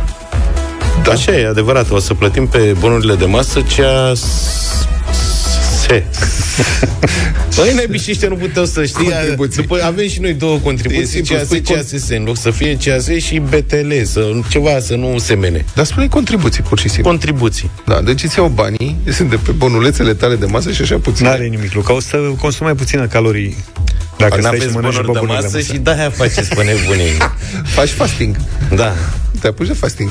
Da. 1.05 1.11
Așa 1.11 1.31
e, 1.31 1.47
adevărat. 1.47 1.91
O 1.91 1.99
să 1.99 2.13
plătim 2.13 2.47
pe 2.47 2.75
bonurile 2.79 3.15
de 3.15 3.25
masă 3.25 3.61
ceea 3.61 4.13
se. 5.87 6.03
Băi, 7.55 7.73
nebișiște, 7.73 8.27
nu 8.27 8.35
puteau 8.35 8.65
să 8.65 8.85
știi. 8.85 9.09
Contribuții. 9.09 9.61
După, 9.61 9.83
avem 9.83 10.07
și 10.07 10.19
noi 10.19 10.33
două 10.33 10.55
E 10.55 10.59
contribuții, 10.59 11.05
simplu, 11.05 11.35
CAS, 11.35 11.45
spui 11.45 11.61
con- 11.61 11.75
CASS, 11.75 12.09
în 12.09 12.23
loc 12.23 12.37
să 12.37 12.51
fie 12.51 12.77
CAS 12.83 13.07
și 13.07 13.39
BTL, 13.39 13.91
să, 14.03 14.31
ceva 14.49 14.79
să 14.79 14.95
nu 14.95 15.17
semene. 15.17 15.65
Dar 15.75 15.85
spune 15.85 16.07
contribuții, 16.07 16.63
pur 16.63 16.79
și 16.79 16.89
simplu. 16.89 17.09
Contribuții. 17.09 17.69
Da, 17.85 18.01
deci 18.01 18.23
îți 18.23 18.37
iau 18.37 18.47
banii, 18.47 18.97
sunt 19.11 19.29
de 19.29 19.35
pe 19.35 19.51
bonulețele 19.51 20.13
tale 20.13 20.35
de 20.35 20.45
masă 20.45 20.71
și 20.71 20.81
așa 20.81 20.97
puțin. 20.97 21.25
N-are 21.25 21.47
nimic, 21.47 21.73
Luca. 21.73 21.93
O 21.93 21.99
să 21.99 22.17
consumi 22.17 22.67
mai 22.69 22.75
puține 22.75 23.05
calorii. 23.05 23.57
Dacă 24.17 24.35
stai 24.39 24.39
și 24.39 24.43
N-aveți 24.43 24.73
mănânci 24.73 24.93
bonuri 24.95 25.05
de 25.05 25.11
boburile 25.19 25.39
masă 25.41 25.59
și 25.59 25.77
de-aia 25.77 26.09
faceți 26.09 26.49
pe 26.55 26.63
nebunii. 26.63 27.11
Faci 27.75 27.89
fasting. 27.89 28.35
Da. 28.75 28.93
Te 29.39 29.47
apuci 29.47 29.67
de 29.67 29.73
fasting. 29.73 30.09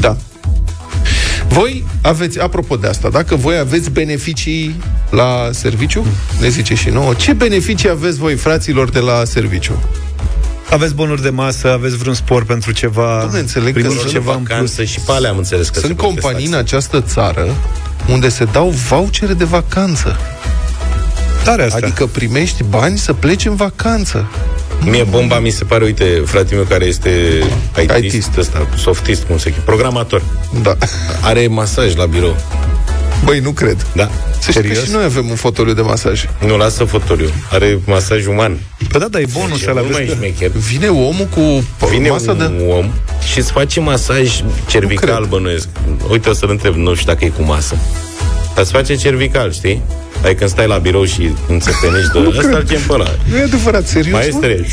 Da. 0.00 0.16
Voi 1.48 1.84
aveți, 2.02 2.38
apropo 2.40 2.76
de 2.76 2.86
asta, 2.86 3.08
dacă 3.08 3.34
voi 3.36 3.56
aveți 3.58 3.90
beneficii 3.90 4.76
la 5.10 5.48
serviciu, 5.52 6.06
ne 6.40 6.48
zice 6.48 6.74
și 6.74 6.88
nouă, 6.88 7.14
ce 7.14 7.32
beneficii 7.32 7.88
aveți 7.88 8.18
voi, 8.18 8.34
fraților, 8.34 8.90
de 8.90 8.98
la 8.98 9.24
serviciu? 9.24 9.82
Aveți 10.70 10.94
bonuri 10.94 11.22
de 11.22 11.30
masă, 11.30 11.72
aveți 11.72 11.96
vreun 11.96 12.14
spor 12.14 12.44
pentru 12.44 12.72
ceva, 12.72 13.28
Dom'le, 13.28 13.38
înțeleg 13.38 13.72
că 13.74 13.78
primiți 13.80 13.98
sunt 14.00 14.12
ceva 14.12 14.32
în 14.32 14.38
plus. 14.38 14.48
vacanță 14.48 14.84
și 14.84 15.00
pe 15.00 15.12
alea 15.12 15.30
am 15.30 15.36
înțeles 15.36 15.68
că 15.68 15.78
Sunt 15.78 15.86
se 15.86 15.94
plătesc 15.94 16.20
companii 16.20 16.46
în 16.46 16.52
taxe. 16.52 16.64
această 16.76 17.00
țară 17.00 17.46
unde 18.08 18.28
se 18.28 18.44
dau 18.52 18.68
vouchere 18.68 19.32
de 19.34 19.44
vacanță. 19.44 20.16
Tare 21.44 21.62
asta. 21.62 21.76
Adică 21.82 22.06
primești 22.06 22.62
bani 22.68 22.98
să 22.98 23.12
pleci 23.12 23.44
în 23.44 23.54
vacanță. 23.54 24.30
Mie 24.84 25.02
bomba 25.04 25.38
mi 25.38 25.50
se 25.50 25.64
pare, 25.64 25.84
uite, 25.84 26.22
fratele 26.24 26.56
meu 26.56 26.64
care 26.64 26.84
este 26.84 27.10
IT-ist, 28.04 28.36
ăsta, 28.36 28.68
softist, 28.76 29.22
cum 29.22 29.38
se 29.38 29.48
cheamă, 29.50 29.62
programator. 29.64 30.22
Da. 30.62 30.76
Are 31.20 31.46
masaj 31.46 31.94
la 31.94 32.06
birou. 32.06 32.36
Băi, 33.24 33.38
nu 33.40 33.50
cred. 33.50 33.86
Da. 33.94 34.10
Să 34.40 34.50
știi 34.50 34.62
că 34.68 34.74
și 34.74 34.90
noi 34.90 35.04
avem 35.04 35.28
un 35.28 35.34
fotoliu 35.36 35.72
de 35.72 35.80
masaj. 35.80 36.24
Nu, 36.46 36.56
lasă 36.56 36.84
fotoliu. 36.84 37.28
Are 37.50 37.78
masaj 37.84 38.26
uman. 38.26 38.58
Păi 38.88 39.00
da, 39.00 39.08
dar 39.08 39.20
e 39.20 39.24
bonus 39.32 39.66
ăla, 39.66 39.80
nu 39.80 39.86
vezi 39.86 39.98
mai 39.98 40.06
că- 40.06 40.14
șmecher. 40.14 40.50
Vine 40.50 40.88
omul 40.88 41.28
cu 41.34 41.64
Vine 41.90 42.08
masa 42.10 42.30
un 42.32 42.38
de... 42.38 42.64
om 42.72 42.90
și 43.32 43.38
îți 43.38 43.50
face 43.52 43.80
masaj 43.80 44.40
cervical, 44.68 45.24
bănuiesc. 45.24 45.68
Uite, 46.10 46.28
o 46.28 46.32
să-l 46.32 46.50
întreb, 46.50 46.74
nu 46.74 46.94
știu 46.94 47.12
dacă 47.12 47.24
e 47.24 47.28
cu 47.28 47.42
masă. 47.42 47.76
Îți 48.54 48.70
face 48.70 48.94
cervical, 48.94 49.52
știi? 49.52 49.82
Ai 50.24 50.34
când 50.34 50.50
stai 50.50 50.66
la 50.66 50.78
birou 50.78 51.04
și 51.04 51.30
înțepenești 51.48 52.12
de 52.12 52.18
ăsta, 52.28 52.56
îl 52.56 52.62
chem 52.62 52.80
pe 52.86 52.92
ăla. 52.92 53.10
Nu 53.30 53.36
e 53.36 53.42
adevărat, 53.42 53.86
serios? 53.86 54.12
Maestre, 54.12 54.66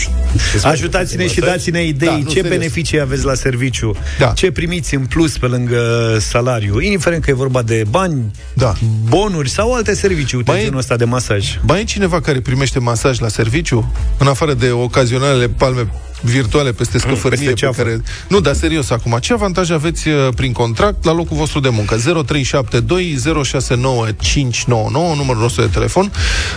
Ajutați-ne 0.64 1.28
și 1.28 1.40
dați-ne 1.40 1.84
idei 1.86 2.08
Da, 2.08 2.14
nu, 2.16 2.24
ce 2.24 2.30
serios. 2.30 2.50
beneficii 2.58 3.00
aveți 3.00 3.26
la 3.26 3.34
serviciu, 3.34 3.96
Da. 4.20 4.28
ce 4.28 4.52
primiți 4.52 4.96
în 4.96 5.06
plus 5.06 5.38
pe 5.38 5.46
lângă 5.46 6.18
salariu, 6.20 6.80
indiferent 6.80 7.24
că 7.24 7.30
e 7.30 7.34
vorba 7.34 7.62
de 7.62 7.84
bani, 7.90 8.32
Da. 8.54 8.74
bonuri 9.10 9.50
sau 9.50 9.74
alte 9.74 9.94
servicii, 9.94 10.38
uite 10.38 10.52
Mai 10.52 10.60
e- 10.60 10.64
genul 10.64 10.80
ăsta 10.80 10.96
de 10.96 11.06
masaj. 11.06 11.60
Mai 11.62 11.80
e 11.80 11.84
cineva 11.84 12.22
care 12.22 12.40
primește 12.42 12.80
masaj 12.80 13.20
la 13.20 13.28
serviciu? 13.28 13.94
În 14.18 14.28
afară 14.28 14.54
de 14.54 14.70
ocazionalele 14.72 15.48
palme 15.48 15.88
virtuale 16.22 16.72
peste 16.72 16.98
scăfărnie 16.98 17.30
peste 17.30 17.46
pe 17.54 17.54
ceafă. 17.54 17.82
care... 17.82 18.02
Nu, 18.28 18.40
dar 18.40 18.54
serios 18.54 18.90
acum, 18.90 19.18
ce 19.22 19.34
avantaje 19.34 19.74
aveți 19.74 20.08
uh, 20.08 20.28
prin 20.36 20.52
contract 20.52 21.04
la 21.04 21.14
locul 21.14 21.38
vostru 21.38 21.60
de 21.60 21.70
muncă? 21.70 21.96
0372 21.96 23.18
069 23.44 24.08
599, 24.22 25.16
numărul 25.16 25.42
nostru 25.42 25.62
de 25.62 25.68
telefon. 25.68 26.12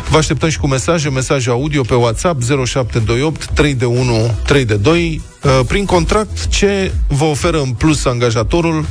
Vă 0.09 0.17
așteptăm 0.17 0.49
și 0.49 0.59
cu 0.59 0.67
mesaje, 0.67 1.09
mesaje 1.11 1.51
audio 1.51 1.83
pe 1.83 1.95
WhatsApp 1.95 2.43
0728 2.43 3.47
3 3.47 3.75
de 3.75 3.85
1 3.85 4.35
3 4.47 4.65
de 4.65 4.75
2. 4.75 5.23
Uh, 5.43 5.61
Prin 5.67 5.85
contract, 5.85 6.47
ce 6.47 6.93
vă 7.09 7.25
oferă 7.25 7.61
în 7.61 7.71
plus 7.73 8.05
angajatorul 8.05 8.85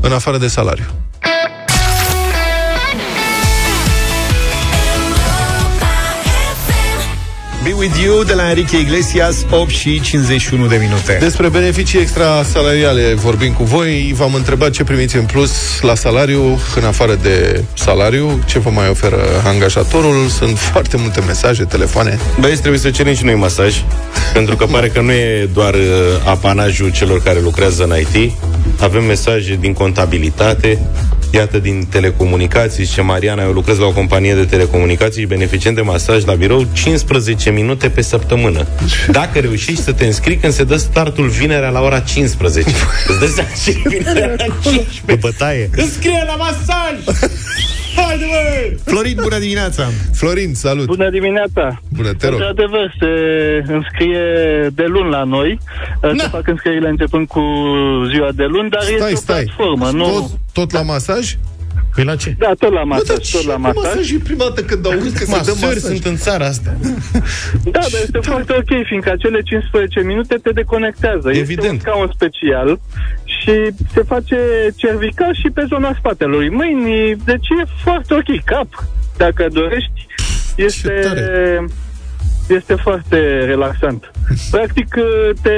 în 0.00 0.12
afară 0.12 0.38
de 0.38 0.46
salariu? 0.46 0.84
Be 7.62 7.72
With 7.72 8.02
You 8.04 8.22
de 8.22 8.34
la 8.34 8.48
Enrique 8.48 8.78
Iglesias, 8.78 9.44
8 9.50 9.70
și 9.70 10.00
51 10.00 10.66
de 10.66 10.76
minute. 10.76 11.16
Despre 11.20 11.48
beneficii 11.48 12.00
extra 12.00 12.42
salariale 12.42 13.14
vorbim 13.14 13.52
cu 13.52 13.64
voi. 13.64 14.12
V-am 14.16 14.34
întrebat 14.34 14.70
ce 14.70 14.84
primiți 14.84 15.16
în 15.16 15.24
plus 15.24 15.80
la 15.80 15.94
salariu, 15.94 16.60
în 16.76 16.84
afară 16.84 17.14
de 17.22 17.64
salariu, 17.74 18.42
ce 18.46 18.58
vă 18.58 18.70
mai 18.70 18.88
oferă 18.88 19.18
angajatorul. 19.44 20.28
Sunt 20.28 20.58
foarte 20.58 20.96
multe 20.96 21.20
mesaje, 21.20 21.64
telefoane. 21.64 22.18
Băieți, 22.40 22.60
trebuie 22.60 22.80
să 22.80 22.90
cerem 22.90 23.14
și 23.14 23.24
noi 23.24 23.34
masaj, 23.34 23.74
pentru 24.32 24.56
că 24.56 24.66
pare 24.66 24.88
că 24.88 25.00
nu 25.00 25.12
e 25.12 25.48
doar 25.52 25.74
uh, 25.74 25.80
apanajul 26.24 26.90
celor 26.90 27.22
care 27.22 27.40
lucrează 27.40 27.84
în 27.84 27.94
IT. 27.98 28.32
Avem 28.80 29.04
mesaje 29.04 29.56
din 29.60 29.72
contabilitate, 29.72 30.78
iată 31.30 31.58
din 31.58 31.86
telecomunicații, 31.90 32.84
zice 32.84 33.00
Mariana, 33.00 33.42
eu 33.42 33.52
lucrez 33.52 33.78
la 33.78 33.86
o 33.86 33.92
companie 33.92 34.34
de 34.34 34.44
telecomunicații 34.44 35.20
și 35.20 35.26
beneficient 35.26 35.76
de 35.76 35.82
masaj 35.82 36.24
la 36.24 36.34
birou 36.34 36.66
15 36.72 37.50
minute 37.50 37.88
pe 37.88 38.02
săptămână. 38.02 38.66
Dacă 39.10 39.38
reușești 39.38 39.82
să 39.82 39.92
te 39.92 40.06
înscrii 40.06 40.36
când 40.36 40.52
se 40.52 40.64
dă 40.64 40.76
startul 40.76 41.28
vinerea 41.28 41.68
la 41.68 41.80
ora 41.80 42.00
15. 42.00 42.70
Îți 43.08 43.18
dă 43.18 43.26
seama 43.26 43.50
ce 43.64 43.70
e 43.70 43.88
vinerea 43.88 44.34
la 44.36 44.44
15. 44.44 45.00
Pe 45.04 45.14
bătaie. 45.14 45.70
Înscrie 45.76 46.24
la 46.26 46.34
masaj! 46.34 46.98
Haide, 47.96 48.24
băi! 48.24 48.76
Florin, 48.84 49.18
bună 49.22 49.38
dimineața! 49.38 49.86
Florin, 50.14 50.54
salut! 50.54 50.86
Bună 50.86 51.10
dimineața! 51.10 51.80
Bună, 51.96 52.12
te 52.12 52.28
rog. 52.28 52.40
Într-adevăr, 52.40 52.94
se 53.00 53.12
înscrie 53.72 54.22
de 54.74 54.84
luni 54.86 55.10
la 55.10 55.24
noi. 55.24 55.58
Se 56.16 56.28
fac 56.28 56.46
înscrierile 56.48 56.88
începând 56.88 57.26
cu 57.26 57.42
ziua 58.12 58.28
de 58.34 58.44
luni, 58.44 58.70
dar 58.70 58.82
Stai, 58.82 58.94
este 58.94 59.12
o 59.12 59.16
stai. 59.16 59.42
platformă. 59.44 59.90
Nu... 59.92 60.04
Tot, 60.04 60.30
tot 60.52 60.70
la 60.72 60.82
masaj? 60.82 61.36
Păi 62.00 62.08
la 62.08 62.16
ce? 62.16 62.34
Da, 62.38 62.52
tot 62.58 62.72
la 62.72 62.80
Bă, 62.82 62.86
masaj, 62.86 63.06
dar 63.06 63.16
tot 63.16 63.44
la 63.44 63.52
ce 63.54 63.58
masaj. 63.58 63.84
masaj 63.84 64.10
e 64.10 64.18
prima 64.24 64.44
dată 64.44 64.62
când 64.62 64.86
auzi 64.86 65.12
că 65.18 65.24
se 65.24 65.30
dă 65.30 65.36
Masări 65.36 65.60
masaj? 65.60 65.76
sunt 65.78 66.04
în 66.04 66.16
țara 66.16 66.44
asta. 66.46 66.70
Da, 67.74 67.80
dar 67.92 68.00
este 68.04 68.18
foarte 68.22 68.52
ok, 68.60 68.70
fiindcă 68.86 69.10
acele 69.10 69.40
15 69.42 70.00
minute 70.00 70.34
te 70.42 70.50
deconectează. 70.50 71.28
Este 71.30 71.40
Evident. 71.40 71.72
un 71.72 71.78
scaun 71.78 72.10
special 72.14 72.80
și 73.24 73.54
se 73.94 74.02
face 74.02 74.36
cervical 74.76 75.34
și 75.34 75.48
pe 75.54 75.64
zona 75.68 75.94
spatelui. 75.98 76.48
Mâini, 76.50 77.16
deci 77.24 77.48
e 77.60 77.64
foarte 77.82 78.14
ok. 78.14 78.44
Cap, 78.44 78.68
dacă 79.16 79.46
dorești, 79.52 80.06
este, 80.56 80.94
este 82.48 82.74
foarte 82.74 83.18
relaxant. 83.44 84.10
Practic, 84.50 84.94
te 85.42 85.56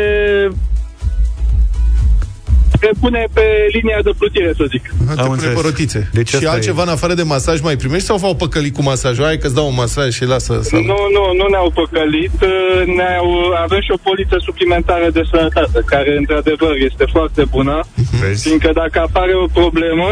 te 2.82 2.90
pune 3.00 3.22
pe 3.36 3.44
linia 3.76 4.00
de 4.08 4.12
plutire, 4.18 4.50
să 4.56 4.64
zic. 4.74 4.84
Aha, 5.06 5.14
te 5.22 5.28
pune 5.28 5.48
pe 5.56 5.60
rotițe. 5.68 6.00
Deci 6.18 6.28
și 6.28 6.36
asta 6.36 6.50
altceva 6.50 6.80
e- 6.82 6.86
în 6.86 6.94
afară 6.96 7.14
de 7.20 7.22
masaj 7.34 7.58
mai 7.68 7.76
primești 7.82 8.06
sau 8.10 8.16
v-au 8.22 8.34
păcălit 8.44 8.74
cu 8.74 8.82
masajul? 8.82 9.24
Hai 9.24 9.38
că-ți 9.42 9.54
dau 9.58 9.66
un 9.72 9.78
masaj 9.84 10.08
și 10.18 10.24
lasă 10.24 10.54
să... 10.62 10.74
Nu, 10.90 10.98
nu, 11.16 11.24
nu 11.40 11.46
ne-au 11.52 11.70
păcălit. 11.80 12.36
uh, 12.42 12.82
Ne-au, 12.98 13.28
avem 13.64 13.80
și 13.86 13.92
o 13.96 14.02
poliță 14.08 14.36
suplimentară 14.48 15.06
de 15.16 15.22
sănătate, 15.32 15.78
care 15.92 16.10
într-adevăr 16.22 16.74
este 16.88 17.04
foarte 17.14 17.42
bună. 17.54 17.76
Vezi? 18.20 18.42
Fiindcă 18.46 18.70
dacă 18.74 18.96
apare 19.00 19.34
o 19.44 19.46
problemă, 19.60 20.08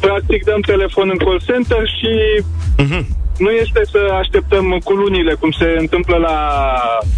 practic 0.00 0.44
dăm 0.44 0.60
telefon 0.72 1.06
în 1.12 1.18
call 1.24 1.40
center 1.50 1.82
și 1.98 2.12
nu 3.44 3.50
este 3.50 3.80
să 3.92 4.00
așteptăm 4.20 4.66
cu 4.84 4.92
lunile, 4.92 5.34
cum 5.40 5.50
se 5.60 5.68
întâmplă 5.78 6.16
la 6.16 6.36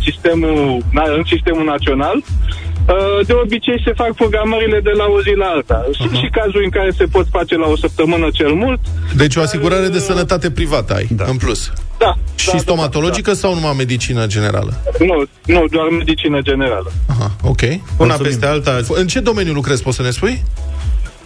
sistemul, 0.07 0.83
na- 0.99 1.13
în 1.19 1.23
sistemul 1.27 1.65
național. 1.65 2.17
Uh, 2.89 3.27
De 3.27 3.33
obicei 3.33 3.83
se 3.85 3.93
fac 3.93 4.15
programările 4.15 4.81
de 4.81 4.91
la 4.91 5.05
o 5.05 5.23
zi 5.23 5.33
la 5.37 5.47
alta. 5.47 5.85
Sunt 5.93 6.11
și 6.11 6.29
cazuri 6.33 6.65
în 6.65 6.71
care 6.71 6.91
se 6.91 7.05
pot 7.05 7.27
face 7.31 7.57
la 7.57 7.67
o 7.67 7.77
săptămână 7.77 8.29
cel 8.33 8.53
mult. 8.53 8.81
Deci 9.17 9.37
o 9.37 9.41
asigurare 9.41 9.89
de 9.89 9.99
sănătate 9.99 10.51
privată 10.51 10.95
ai, 10.95 11.09
în 11.27 11.37
plus. 11.37 11.73
Da. 11.99 12.15
Și 12.37 12.59
stomatologică 12.59 13.33
sau 13.33 13.55
numai 13.55 13.75
medicină 13.77 14.27
generală? 14.27 14.73
Nu, 14.99 15.25
nu, 15.55 15.67
doar 15.71 15.89
medicină 15.99 16.41
generală. 16.41 16.93
Aha, 17.09 17.31
ok. 17.43 17.61
Una 17.97 18.15
peste 18.15 18.47
alta. 18.47 18.81
În 18.89 19.07
ce 19.07 19.21
domeniu 19.21 19.53
lucrezi, 19.53 19.83
poți 19.83 19.97
să 19.97 20.03
ne 20.03 20.11
spui? 20.11 20.43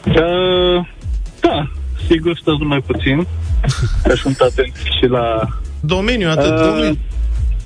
Uh, 0.06 0.86
da, 1.40 1.70
sigur, 2.08 2.38
stați 2.40 2.62
mai 2.62 2.82
puțin. 2.86 3.26
Că 4.08 4.14
sunt 4.14 4.38
atent 4.40 4.74
și 4.98 5.06
la 5.06 5.48
Domeniu, 5.80 6.28
atât. 6.28 6.50
Uh, 6.50 6.64
domeniu. 6.64 6.98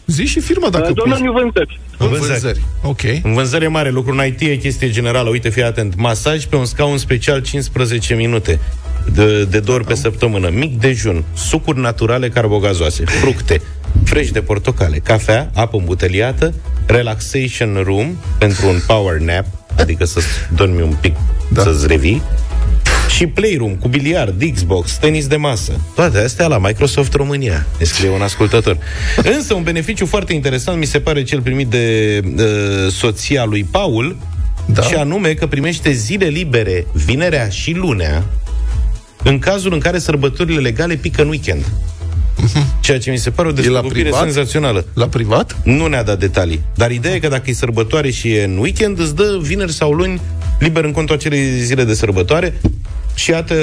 Zi 0.07 0.25
și 0.27 0.41
firma 0.41 0.69
dacă 0.69 0.89
Uh, 0.89 0.95
domeniul 0.95 1.33
vânzări. 1.33 1.81
În 2.01 2.09
vânzări. 2.09 2.61
Ok. 2.83 3.03
În 3.23 3.33
vânzări 3.33 3.65
e 3.65 3.69
mare 3.69 3.91
lucru, 3.91 4.13
în 4.13 4.27
IT 4.27 4.41
e 4.41 4.57
chestie 4.57 4.91
generală. 4.91 5.29
Uite, 5.29 5.49
fii 5.49 5.63
atent. 5.63 5.95
Masaj 5.97 6.45
pe 6.45 6.57
un 6.57 6.65
scaun 6.65 6.99
special 6.99 7.41
15 7.41 8.15
minute 8.15 8.61
de, 9.13 9.45
de 9.45 9.61
două 9.61 9.79
ori 9.79 9.87
pe 9.87 9.95
săptămână. 9.95 10.49
Mic 10.49 10.79
dejun, 10.79 11.25
sucuri 11.35 11.81
naturale 11.81 12.29
carbogazoase, 12.29 13.05
fructe, 13.05 13.61
fresh 14.05 14.31
de 14.31 14.41
portocale, 14.41 14.99
cafea, 14.99 15.51
apă 15.55 15.77
îmbuteliată, 15.77 16.55
relaxation 16.87 17.83
room 17.85 18.17
pentru 18.39 18.69
un 18.69 18.81
power 18.87 19.19
nap, 19.19 19.47
adică 19.77 20.05
să 20.05 20.21
dormi 20.55 20.83
un 20.83 20.97
pic, 21.01 21.15
da. 21.49 21.63
să-ți 21.63 21.87
revii, 21.87 22.23
și 23.17 23.27
Playroom 23.27 23.75
cu 23.75 23.89
biliard, 23.89 24.43
Xbox, 24.55 24.93
tenis 24.93 25.27
de 25.27 25.37
masă. 25.37 25.73
Toate 25.95 26.19
astea 26.19 26.47
la 26.47 26.59
Microsoft 26.59 27.13
România, 27.13 27.67
ne 27.79 27.85
scrie 27.85 28.09
un 28.09 28.23
ascultător. 28.23 28.79
Însă 29.37 29.55
un 29.55 29.63
beneficiu 29.63 30.07
foarte 30.07 30.33
interesant 30.33 30.79
mi 30.79 30.85
se 30.85 31.01
pare 31.01 31.23
cel 31.23 31.41
primit 31.41 31.67
de 31.67 32.21
uh, 32.25 32.93
soția 32.93 33.45
lui 33.45 33.65
Paul, 33.71 34.17
da. 34.67 34.83
și 34.83 34.95
anume 34.95 35.35
că 35.35 35.47
primește 35.47 35.91
zile 35.91 36.27
libere 36.27 36.87
vinerea 36.93 37.49
și 37.49 37.73
lunea 37.73 38.25
în 39.23 39.39
cazul 39.39 39.73
în 39.73 39.79
care 39.79 39.99
sărbătorile 39.99 40.61
legale 40.61 40.95
pică 40.95 41.23
în 41.23 41.29
weekend. 41.29 41.65
Ceea 42.81 42.99
ce 42.99 43.11
mi 43.11 43.17
se 43.17 43.31
pare 43.31 43.49
o 43.49 43.53
descoperire 43.53 44.03
privat? 44.03 44.23
senzațională. 44.23 44.85
La 44.95 45.09
privat? 45.09 45.57
Nu 45.65 45.87
ne-a 45.87 46.03
dat 46.03 46.19
detalii. 46.19 46.61
Dar 46.75 46.91
ideea 46.91 47.15
e 47.15 47.19
că 47.19 47.29
dacă 47.29 47.51
e 47.51 47.53
sărbătoare 47.53 48.11
și 48.11 48.33
e 48.33 48.45
în 48.45 48.57
weekend, 48.59 48.99
îți 48.99 49.15
dă 49.15 49.39
vineri 49.43 49.73
sau 49.73 49.93
luni 49.93 50.21
liber 50.59 50.85
în 50.85 50.93
contul 50.93 51.15
acelei 51.15 51.61
zile 51.61 51.85
de 51.85 51.95
sărbătoare. 51.95 52.55
Și 53.15 53.31
iată 53.31 53.55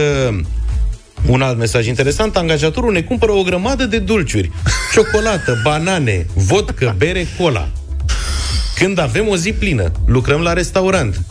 un 1.25 1.41
alt 1.41 1.57
mesaj 1.57 1.87
interesant. 1.87 2.37
Angajatorul 2.37 2.91
ne 2.91 3.01
cumpără 3.01 3.31
o 3.31 3.43
grămadă 3.43 3.85
de 3.85 3.99
dulciuri. 3.99 4.51
Ciocolată, 4.93 5.61
banane, 5.63 6.25
vodcă, 6.33 6.95
bere, 6.97 7.27
cola. 7.37 7.69
Când 8.75 8.99
avem 8.99 9.27
o 9.27 9.35
zi 9.35 9.51
plină, 9.51 9.91
lucrăm 10.05 10.41
la 10.41 10.53
restaurant. 10.53 11.21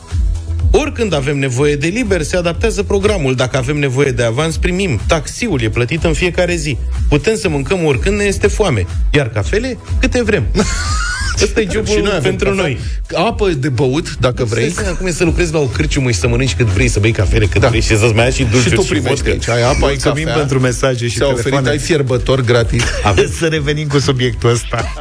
Oricând 0.70 1.14
avem 1.14 1.38
nevoie 1.38 1.76
de 1.76 1.86
liber, 1.86 2.22
se 2.22 2.36
adaptează 2.36 2.82
programul. 2.82 3.34
Dacă 3.34 3.56
avem 3.56 3.76
nevoie 3.76 4.10
de 4.10 4.22
avans, 4.22 4.56
primim. 4.56 5.00
Taxiul 5.06 5.60
e 5.60 5.68
plătit 5.68 6.04
în 6.04 6.12
fiecare 6.12 6.54
zi. 6.54 6.76
Putem 7.08 7.36
să 7.36 7.48
mâncăm 7.48 7.84
oricând 7.84 8.16
ne 8.16 8.24
este 8.24 8.46
foame. 8.46 8.86
Iar 9.12 9.28
cafele, 9.28 9.78
câte 10.00 10.22
vrem. 10.22 10.44
Ăsta 11.43 11.61
e 11.61 11.66
jobul 11.72 11.95
Și 11.95 12.01
noi 12.01 12.09
avem 12.16 12.22
pentru 12.22 12.49
cafea. 12.49 12.62
noi. 12.62 12.78
Apă 13.26 13.49
de 13.49 13.68
băut, 13.68 14.16
dacă 14.16 14.45
vrei. 14.45 14.70
Stai 14.70 14.82
seama 14.84 14.99
cum 14.99 15.07
e 15.07 15.11
să 15.11 15.24
lucrezi 15.24 15.53
la 15.53 15.59
o 15.59 15.64
cârciumă 15.64 16.11
și 16.11 16.18
să 16.18 16.28
mănânci 16.28 16.55
cât 16.55 16.66
vrei, 16.66 16.89
să 16.89 17.01
bei 17.01 17.11
cafele 17.12 17.47
cât 17.47 17.61
da. 17.61 17.68
vrei 17.68 17.80
și 17.80 17.97
să-ți 17.97 18.14
mai 18.14 18.24
ia 18.24 18.30
și 18.30 18.43
dulciuri 18.43 18.62
Și 18.68 18.74
tu 18.74 18.82
și 18.82 18.89
primești 18.89 19.14
vodcă. 19.22 19.30
aici. 19.30 19.49
Ai 19.49 19.62
apă, 19.62 19.72
ai 19.74 19.78
Mulțumim 19.80 20.24
cafea. 20.24 20.39
pentru 20.39 20.61
mesaje 20.61 21.09
și 21.09 21.16
Ți-a 21.16 21.24
oferit, 21.26 21.43
telefoane. 21.43 21.68
ai 21.70 21.78
fierbător 21.78 22.41
gratis. 22.41 22.82
Aveți 23.05 23.32
să 23.37 23.47
revenim 23.47 23.87
cu 23.87 23.99
subiectul 23.99 24.51
ăsta. 24.51 24.93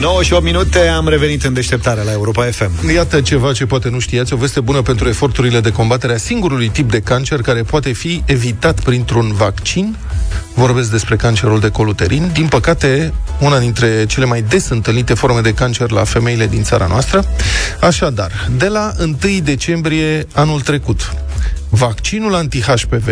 9 0.00 0.22
și 0.22 0.32
8 0.32 0.42
minute 0.44 0.78
am 0.78 1.08
revenit 1.08 1.44
în 1.44 1.52
deșteptarea 1.52 2.02
la 2.02 2.12
Europa 2.12 2.44
FM. 2.44 2.90
Iată 2.94 3.20
ceva 3.20 3.52
ce 3.52 3.66
poate 3.66 3.88
nu 3.88 3.98
știați, 3.98 4.32
o 4.32 4.36
veste 4.36 4.60
bună 4.60 4.82
pentru 4.82 5.08
eforturile 5.08 5.60
de 5.60 5.72
combatere 5.72 6.12
a 6.12 6.16
singurului 6.16 6.68
tip 6.68 6.90
de 6.90 7.00
cancer 7.00 7.40
care 7.40 7.62
poate 7.62 7.92
fi 7.92 8.22
evitat 8.26 8.80
printr-un 8.80 9.32
vaccin. 9.32 9.96
Vorbesc 10.54 10.90
despre 10.90 11.16
cancerul 11.16 11.60
de 11.60 11.68
coluterin. 11.68 12.30
Din 12.32 12.46
păcate, 12.46 13.12
una 13.40 13.58
dintre 13.58 14.06
cele 14.06 14.24
mai 14.24 14.42
des 14.42 14.68
întâlnite 14.68 15.14
forme 15.14 15.40
de 15.40 15.54
cancer 15.54 15.90
la 15.90 16.04
femeile 16.04 16.46
din 16.46 16.62
țara 16.62 16.86
noastră. 16.86 17.24
Așadar, 17.80 18.48
de 18.56 18.66
la 18.66 18.92
1 19.00 19.16
decembrie 19.42 20.26
anul 20.32 20.60
trecut, 20.60 21.14
vaccinul 21.68 22.34
anti-HPV 22.34 23.08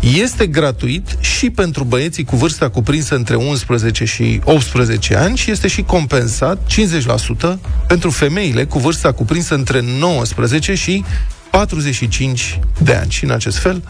este 0.00 0.46
gratuit 0.46 1.16
și 1.20 1.50
pentru 1.50 1.84
băieții 1.84 2.24
cu 2.24 2.36
vârsta 2.36 2.68
cuprinsă 2.68 3.14
între 3.14 3.34
11 3.34 4.04
și 4.04 4.40
18 4.44 5.16
ani 5.16 5.36
și 5.36 5.50
este 5.50 5.68
și 5.68 5.82
compensat 5.82 6.58
50% 7.46 7.58
pentru 7.86 8.10
femeile 8.10 8.64
cu 8.64 8.78
vârsta 8.78 9.12
cuprinsă 9.12 9.54
între 9.54 9.80
19 9.98 10.74
și 10.74 11.04
45 11.50 12.60
de 12.78 12.94
ani. 12.94 13.10
Și 13.10 13.24
în 13.24 13.30
acest 13.30 13.58
fel, 13.58 13.82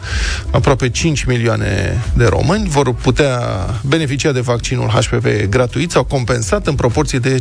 aproape 0.51 0.91
5 0.91 1.25
milioane 1.25 2.03
de 2.15 2.25
români 2.25 2.69
vor 2.69 2.95
putea 2.95 3.41
beneficia 3.87 4.33
de 4.33 4.41
vaccinul 4.41 4.89
HPV 4.89 5.27
gratuit 5.49 5.91
sau 5.91 6.05
compensat 6.05 6.67
în 6.67 6.75
proporție 6.75 7.19
de 7.19 7.41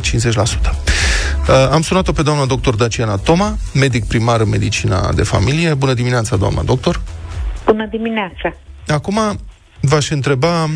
Uh, 1.48 1.68
Am 1.70 1.82
sunat-o 1.82 2.12
pe 2.12 2.22
doamna 2.22 2.44
doctor 2.44 2.74
Daciana 2.74 3.16
Toma, 3.16 3.56
medic 3.74 4.04
primar 4.04 4.40
în 4.40 4.48
medicina 4.48 5.12
de 5.12 5.22
familie. 5.22 5.74
Bună 5.74 5.94
dimineața, 5.94 6.36
doamna 6.36 6.62
doctor! 6.62 7.00
Bună 7.70 7.86
dimineața! 7.86 8.56
Acum 8.86 9.18
v-aș 9.80 10.10
întreba, 10.10 10.66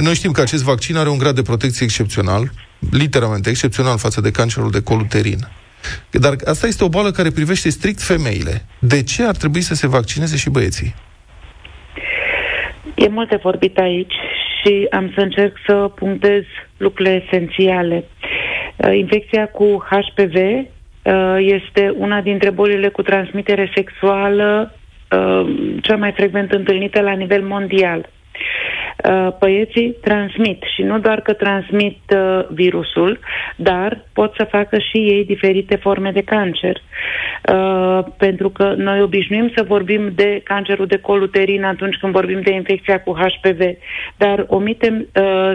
noi 0.00 0.14
știm 0.14 0.30
că 0.30 0.40
acest 0.40 0.64
vaccin 0.64 0.96
are 0.96 1.08
un 1.08 1.18
grad 1.18 1.34
de 1.34 1.42
protecție 1.42 1.84
excepțional, 1.84 2.50
literalmente 2.90 3.48
excepțional 3.48 3.98
față 3.98 4.20
de 4.20 4.30
cancerul 4.30 4.70
de 4.70 4.82
coluterin. 4.82 5.38
Dar 6.10 6.34
asta 6.44 6.66
este 6.66 6.84
o 6.84 6.88
boală 6.88 7.10
care 7.10 7.30
privește 7.30 7.68
strict 7.70 8.02
femeile. 8.02 8.64
De 8.78 9.02
ce 9.02 9.22
ar 9.24 9.36
trebui 9.36 9.60
să 9.60 9.74
se 9.74 9.86
vaccineze 9.86 10.36
și 10.36 10.50
băieții? 10.50 10.94
E 12.94 13.08
multe 13.08 13.36
vorbit 13.42 13.78
aici 13.78 14.14
și 14.60 14.86
am 14.90 15.12
să 15.14 15.20
încerc 15.20 15.56
să 15.66 15.74
punctez 15.74 16.42
lucrurile 16.76 17.24
esențiale. 17.24 18.04
Uh, 18.76 18.98
Infecția 18.98 19.46
cu 19.46 19.86
HPV 19.90 20.34
uh, 20.34 21.36
este 21.38 21.94
una 21.96 22.20
dintre 22.20 22.50
bolile 22.50 22.88
cu 22.88 23.02
transmitere 23.02 23.70
sexuală 23.74 24.72
uh, 24.72 24.80
cea 25.80 25.96
mai 25.96 26.12
frecvent 26.12 26.52
întâlnită 26.52 27.00
la 27.00 27.12
nivel 27.12 27.42
mondial. 27.42 28.08
Uh, 29.08 29.28
Băieții 29.38 29.96
transmit 30.00 30.62
și 30.74 30.82
nu 30.82 30.98
doar 30.98 31.20
că 31.20 31.32
transmit 31.32 31.98
uh, 32.16 32.46
virusul, 32.50 33.18
dar 33.56 34.04
pot 34.12 34.34
să 34.36 34.44
facă 34.44 34.78
și 34.78 34.96
ei 34.96 35.24
diferite 35.24 35.76
forme 35.76 36.10
de 36.10 36.22
cancer. 36.22 36.76
Uh, 37.52 38.04
pentru 38.16 38.50
că 38.50 38.74
noi 38.76 39.02
obișnuim 39.02 39.52
să 39.56 39.62
vorbim 39.62 40.12
de 40.14 40.40
cancerul 40.44 40.86
de 40.86 40.98
coluterin 40.98 41.64
atunci 41.64 41.96
când 41.96 42.12
vorbim 42.12 42.40
de 42.40 42.52
infecția 42.52 43.00
cu 43.00 43.12
HPV, 43.12 43.60
dar 44.16 44.44
omitem 44.48 44.94
uh, 44.98 45.04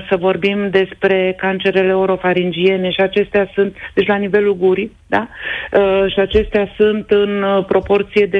să 0.09 0.15
vorbim 0.19 0.69
despre 0.69 1.35
cancerele 1.37 1.95
orofaringiene 1.95 2.89
și 2.89 3.01
acestea 3.01 3.49
sunt, 3.53 3.75
deci 3.93 4.07
la 4.07 4.15
nivelul 4.15 4.55
gurii, 4.55 4.91
da? 5.07 5.27
Uh, 5.71 6.11
și 6.13 6.19
acestea 6.19 6.73
sunt 6.77 7.09
în 7.09 7.43
uh, 7.43 7.65
proporție 7.65 8.25
de 8.25 8.39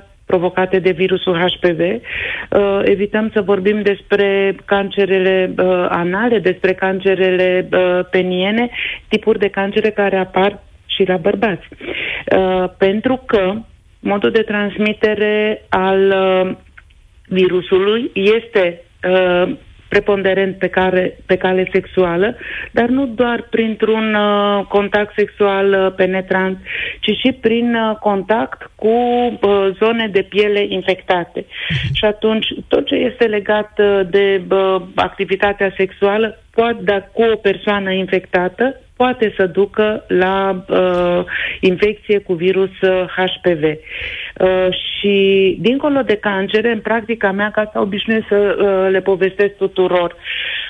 72% 0.00 0.13
provocate 0.26 0.78
de 0.78 0.90
virusul 0.90 1.38
HPV. 1.38 1.80
Uh, 1.80 2.80
evităm 2.84 3.30
să 3.34 3.40
vorbim 3.40 3.82
despre 3.82 4.56
cancerele 4.64 5.54
uh, 5.58 5.86
anale, 5.88 6.38
despre 6.38 6.72
cancerele 6.72 7.68
uh, 7.72 8.00
peniene, 8.10 8.70
tipuri 9.08 9.38
de 9.38 9.48
cancere 9.48 9.90
care 9.90 10.16
apar 10.16 10.62
și 10.86 11.04
la 11.06 11.16
bărbați. 11.16 11.68
Uh, 12.36 12.64
pentru 12.78 13.22
că 13.26 13.54
modul 14.00 14.30
de 14.30 14.42
transmitere 14.42 15.64
al 15.68 16.00
uh, 16.08 16.56
virusului 17.28 18.10
este 18.14 18.80
uh, 19.10 19.56
preponderent 19.94 20.58
pe, 20.58 20.68
care, 20.68 21.16
pe 21.26 21.36
cale 21.36 21.68
sexuală, 21.72 22.36
dar 22.70 22.88
nu 22.88 23.06
doar 23.06 23.46
printr-un 23.50 24.14
uh, 24.14 24.64
contact 24.68 25.12
sexual 25.16 25.66
uh, 25.72 25.92
penetrant, 25.96 26.58
ci 27.00 27.10
și 27.22 27.32
prin 27.32 27.74
uh, 27.74 27.96
contact 27.96 28.70
cu 28.74 28.88
uh, 28.88 29.68
zone 29.82 30.08
de 30.12 30.22
piele 30.22 30.66
infectate. 30.68 31.44
Și 31.92 32.04
atunci, 32.04 32.46
tot 32.68 32.86
ce 32.86 32.94
este 32.94 33.24
legat 33.24 33.72
uh, 33.78 34.00
de 34.10 34.42
uh, 34.50 34.82
activitatea 34.94 35.72
sexuală, 35.76 36.38
poate, 36.50 36.78
dar 36.82 37.10
cu 37.12 37.22
o 37.22 37.36
persoană 37.36 37.90
infectată, 37.92 38.80
poate 38.96 39.34
să 39.36 39.46
ducă 39.46 40.04
la 40.08 40.64
uh, 40.68 41.24
infecție 41.60 42.18
cu 42.18 42.32
virus 42.32 42.70
uh, 42.80 43.04
HPV. 43.16 43.62
Uh, 43.62 44.68
și 44.70 45.56
dincolo 45.60 46.02
de 46.02 46.16
cancere, 46.16 46.72
în 46.72 46.80
practica 46.80 47.32
mea, 47.32 47.50
ca 47.50 47.60
asta 47.60 47.80
obișnuiesc 47.80 48.26
să 48.28 48.56
uh, 48.58 48.90
le 48.90 49.00
povestesc 49.00 49.56
tuturor, 49.56 50.16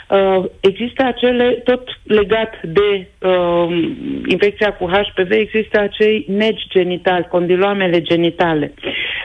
uh, 0.09 0.45
există 0.61 1.05
acele, 1.05 1.51
tot 1.51 1.89
legat 2.03 2.55
de 2.63 3.07
uh, 3.21 3.89
infecția 4.27 4.73
cu 4.73 4.87
HPV, 4.87 5.31
există 5.31 5.81
acei 5.81 6.25
negi 6.29 6.65
genitali, 6.69 7.27
condiloamele 7.31 8.01
genitale. 8.01 8.75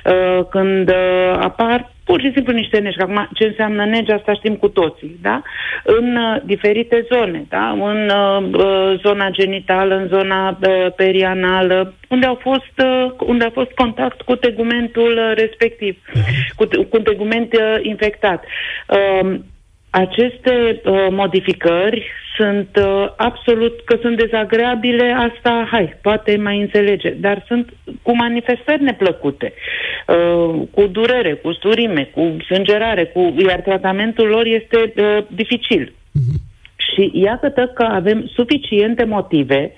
Uh, 0.06 0.46
când 0.50 0.90
uh, 0.90 1.38
apar 1.40 1.92
pur 2.10 2.22
și 2.22 2.32
simplu 2.34 2.54
niște 2.54 2.78
negi. 2.80 2.98
Că 2.98 3.04
Acum, 3.04 3.30
ce 3.34 3.44
înseamnă 3.46 3.86
negi, 3.86 4.12
asta 4.12 4.34
știm 4.34 4.56
cu 4.56 4.68
toții, 4.68 5.18
da? 5.22 5.42
În 5.84 6.16
uh, 6.16 6.42
diferite 6.44 7.06
zone, 7.12 7.46
da? 7.50 7.70
În 7.70 8.10
uh, 8.10 8.64
uh, 8.66 9.00
zona 9.06 9.30
genitală, 9.30 9.96
în 9.96 10.08
zona 10.08 10.50
uh, 10.50 10.94
perianală, 10.96 11.94
unde 12.10 12.26
au 12.26 12.38
fost, 12.42 12.76
uh, 12.86 13.12
unde 13.20 13.46
a 13.46 13.50
fost 13.50 13.72
contact 13.72 14.22
cu 14.22 14.36
tegumentul 14.36 15.12
uh, 15.18 15.32
respectiv, 15.36 15.98
cu, 16.58 16.66
te- 16.66 16.78
cu 16.78 16.98
un 16.98 17.04
tegument 17.04 17.54
uh, 17.54 17.78
infectat. 17.82 18.44
Uh, 18.88 19.40
aceste 19.90 20.82
uh, 20.86 21.08
modificări 21.10 22.08
sunt 22.38 22.70
uh, 22.76 23.06
absolut 23.18 23.82
că 23.86 23.98
sunt 24.02 24.18
dezagreabile, 24.18 25.16
asta, 25.18 25.68
hai, 25.72 25.98
poate 26.02 26.38
mai 26.38 26.60
înțelege, 26.60 27.10
dar 27.10 27.44
sunt 27.48 27.70
cu 28.02 28.16
manifestări 28.16 28.84
neplăcute, 28.84 29.54
uh, 30.08 30.62
cu 30.72 30.88
durere, 30.88 31.34
cu 31.34 31.52
sturime, 31.52 32.10
cu 32.14 32.38
sângerare, 32.46 33.06
cu, 33.06 33.36
iar 33.48 33.60
tratamentul 33.60 34.28
lor 34.28 34.46
este 34.46 34.94
uh, 34.96 35.24
dificil. 35.28 35.94
Și 36.94 37.12
iată 37.14 37.72
că 37.74 37.84
avem 37.84 38.30
suficiente 38.34 39.04
motive 39.04 39.74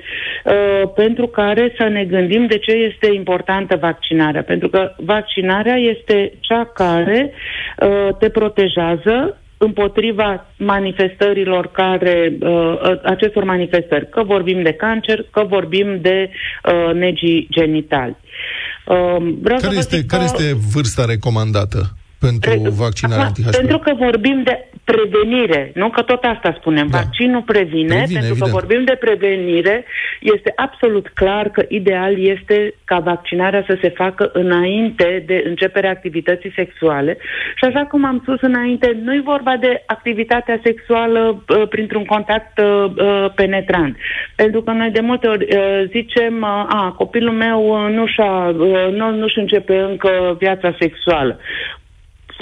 uh, 0.45 0.91
pentru 0.95 1.27
care 1.27 1.73
să 1.77 1.87
ne 1.87 2.03
gândim 2.03 2.45
de 2.45 2.57
ce 2.57 2.71
este 2.71 3.13
importantă 3.13 3.75
vaccinarea. 3.75 4.43
Pentru 4.43 4.69
că 4.69 4.93
vaccinarea 4.97 5.75
este 5.75 6.33
cea 6.39 6.65
care 6.65 7.31
uh, 7.79 8.15
te 8.19 8.29
protejează 8.29 9.40
împotriva 9.63 10.45
manifestărilor 10.57 11.71
care, 11.71 12.37
uh, 12.39 12.73
acestor 13.03 13.43
manifestări, 13.43 14.09
că 14.09 14.23
vorbim 14.23 14.61
de 14.63 14.73
cancer, 14.73 15.25
că 15.31 15.43
vorbim 15.43 15.99
de 16.01 16.29
uh, 16.29 16.93
negii 16.93 17.47
genitali. 17.51 18.17
Uh, 18.85 19.33
vreau 19.41 19.59
care, 19.59 19.75
este, 19.75 20.05
care 20.05 20.23
că... 20.25 20.29
este 20.33 20.57
vârsta 20.73 21.05
recomandată 21.05 21.79
pentru 22.19 22.51
Re... 22.63 22.69
vaccinarea 22.69 23.25
anti-HPV? 23.25 23.55
Pentru 23.55 23.77
că 23.79 23.93
vorbim 23.97 24.41
de 24.43 24.70
prevenire, 24.91 25.71
nu 25.75 25.89
că 25.89 26.01
tot 26.01 26.23
asta 26.23 26.55
spunem. 26.59 26.87
Da. 26.87 26.97
Vaccinul 26.97 27.41
previne, 27.41 27.95
previne 27.95 28.19
pentru 28.19 28.29
evident. 28.29 28.51
că 28.51 28.57
vorbim 28.59 28.83
de 28.83 28.97
prevenire, 28.99 29.85
este 30.19 30.53
absolut 30.55 31.07
clar 31.13 31.49
că 31.49 31.65
ideal 31.67 32.19
este 32.19 32.73
ca 32.83 32.99
vaccinarea 32.99 33.63
să 33.67 33.77
se 33.81 33.89
facă 33.89 34.29
înainte 34.33 35.23
de 35.25 35.43
începerea 35.45 35.89
activității 35.89 36.51
sexuale. 36.55 37.17
Și 37.55 37.63
așa 37.65 37.83
cum 37.85 38.05
am 38.05 38.19
spus 38.21 38.41
înainte, 38.41 38.97
nu 39.03 39.13
e 39.13 39.21
vorba 39.23 39.57
de 39.59 39.83
activitatea 39.85 40.59
sexuală 40.63 41.43
uh, 41.47 41.67
printr-un 41.67 42.05
contact 42.05 42.59
uh, 42.59 42.91
uh 42.95 43.29
penetrant. 43.35 43.97
Pentru 44.35 44.61
că 44.61 44.71
noi 44.71 44.89
de 44.89 44.99
multe 44.99 45.27
ori 45.27 45.45
uh, 45.55 45.83
zicem, 45.87 46.41
uh, 46.41 46.65
a, 46.67 46.93
copilul 46.97 47.33
meu 47.33 47.59
uh, 47.67 47.93
nu 47.93 48.05
și 48.05 48.19
uh, 48.21 48.93
nu, 48.93 49.15
nu-și 49.15 49.39
începe 49.39 49.77
încă 49.77 50.35
viața 50.39 50.75
sexuală. 50.79 51.39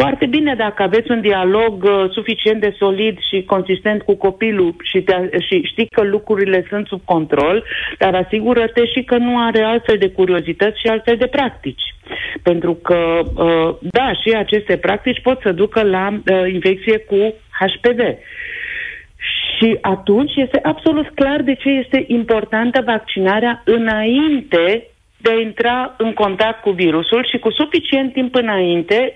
Foarte 0.02 0.26
bine 0.26 0.56
dacă 0.56 0.84
aveți 0.84 1.12
un 1.12 1.22
dialog 1.22 1.84
uh, 1.84 2.10
suficient 2.12 2.62
de 2.62 2.76
solid 2.78 3.18
și 3.30 3.44
consistent 3.44 4.02
cu 4.02 4.16
copilul 4.16 4.76
și, 4.84 5.02
te, 5.02 5.14
și 5.48 5.62
știi 5.64 5.88
că 5.88 6.04
lucrurile 6.04 6.66
sunt 6.70 6.88
sub 6.88 7.02
control, 7.06 7.64
dar 7.98 8.16
asigură-te 8.16 8.86
și 8.86 9.04
că 9.04 9.18
nu 9.18 9.40
are 9.40 9.64
altfel 9.64 9.98
de 9.98 10.10
curiozități 10.10 10.80
și 10.80 10.88
altfel 10.88 11.16
de 11.18 11.28
practici. 11.28 11.82
Pentru 12.44 12.74
că, 12.74 13.20
uh, 13.36 13.76
da, 13.82 14.14
și 14.14 14.36
aceste 14.38 14.78
practici 14.78 15.22
pot 15.22 15.40
să 15.42 15.52
ducă 15.52 15.84
la 15.84 16.08
uh, 16.14 16.54
infecție 16.54 16.98
cu 16.98 17.34
HPV. 17.60 18.00
Și 19.58 19.78
atunci 19.82 20.36
este 20.36 20.60
absolut 20.64 21.10
clar 21.10 21.42
de 21.42 21.54
ce 21.54 21.70
este 21.70 22.04
importantă 22.08 22.82
vaccinarea 22.86 23.62
înainte 23.66 24.88
de 25.22 25.30
a 25.32 25.40
intra 25.42 25.96
în 25.98 26.14
contact 26.14 26.62
cu 26.62 26.72
virusul 26.72 27.28
și 27.32 27.38
cu 27.38 27.52
suficient 27.52 28.14
timp 28.14 28.36
înainte, 28.36 29.14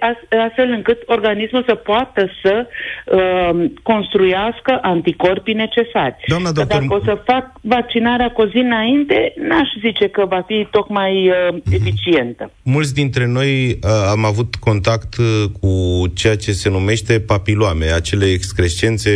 astfel 0.47 0.69
încât 0.69 1.01
organismul 1.05 1.63
să 1.67 1.75
poată 1.75 2.29
să 2.43 2.67
uh, 2.67 3.65
construiască 3.83 4.79
anticorpii 4.81 5.53
necesari. 5.53 6.15
Doamna 6.27 6.51
doctor... 6.51 6.79
Dacă 6.79 6.93
o 6.93 7.03
să 7.03 7.21
fac 7.25 7.51
vaccinarea 7.61 8.29
cu 8.31 8.41
o 8.41 8.47
zi 8.47 8.57
înainte, 8.57 9.33
n-aș 9.37 9.69
zice 9.81 10.07
că 10.07 10.25
va 10.25 10.43
fi 10.47 10.67
tocmai 10.71 11.29
uh, 11.29 11.35
mm-hmm. 11.35 11.73
eficientă. 11.73 12.51
Mulți 12.63 12.93
dintre 12.93 13.27
noi 13.27 13.49
uh, 13.71 13.89
am 14.09 14.25
avut 14.25 14.55
contact 14.55 15.17
uh, 15.17 15.25
cu 15.61 16.03
ceea 16.13 16.35
ce 16.35 16.51
se 16.51 16.69
numește 16.69 17.19
papiloame, 17.19 17.85
acele 17.85 18.25
excrescențe... 18.25 19.11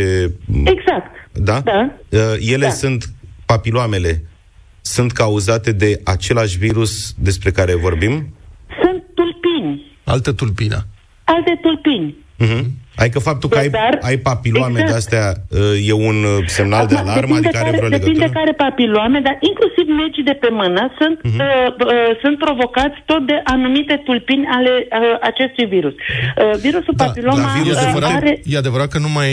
Exact. 0.65 1.11
Da? 1.33 1.59
da. 1.63 1.89
Uh, 2.09 2.19
ele 2.53 2.65
da. 2.65 2.69
sunt 2.69 3.05
papiloamele 3.45 4.21
sunt 4.93 5.11
cauzate 5.11 5.71
de 5.71 6.01
același 6.03 6.57
virus 6.57 7.13
despre 7.19 7.51
care 7.51 7.75
vorbim? 7.75 8.33
Sunt 8.81 9.03
tulpini. 9.13 9.97
Altă 10.03 10.33
tulpină. 10.33 10.85
Alte 11.23 11.59
tulpini. 11.61 12.15
Uh-huh. 12.39 12.65
Adică 13.01 13.19
faptul 13.29 13.49
că 13.49 13.57
ai, 13.63 13.69
ai 14.09 14.17
papiloame 14.29 14.79
exact. 14.79 14.89
de-astea 14.89 15.25
uh, 15.49 15.89
e 15.91 15.93
un 16.09 16.17
uh, 16.23 16.45
semnal 16.57 16.83
Acum, 16.83 16.95
de 16.95 17.01
alarmă? 17.03 17.35
Adică 17.35 17.55
care, 17.57 17.67
are 17.67 17.77
vreo 17.77 17.89
legătură? 17.89 18.13
Depinde 18.13 18.39
care 18.39 18.51
papiloame, 18.65 19.19
dar 19.27 19.35
inclusiv 19.49 19.85
legii 20.01 20.25
de 20.31 20.35
pe 20.43 20.49
mână 20.59 20.81
sunt, 20.99 21.17
uh-huh. 21.19 21.39
uh, 21.45 21.67
uh, 21.85 22.11
sunt 22.23 22.35
provocați 22.45 22.97
tot 23.05 23.21
de 23.31 23.37
anumite 23.43 23.95
tulpini 24.07 24.45
ale 24.57 24.73
uh, 24.79 25.17
acestui 25.29 25.65
virus. 25.75 25.93
Uh, 25.93 26.55
virusul 26.65 26.93
da, 26.97 27.05
papiloma 27.05 27.49
virus, 27.61 27.77
uh, 27.77 27.83
adevărat, 27.83 28.13
are... 28.21 28.33
E 28.53 28.57
adevărat 28.57 28.89
că 28.93 28.99
numai 29.07 29.31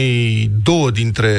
două 0.70 0.86
dintre 1.00 1.30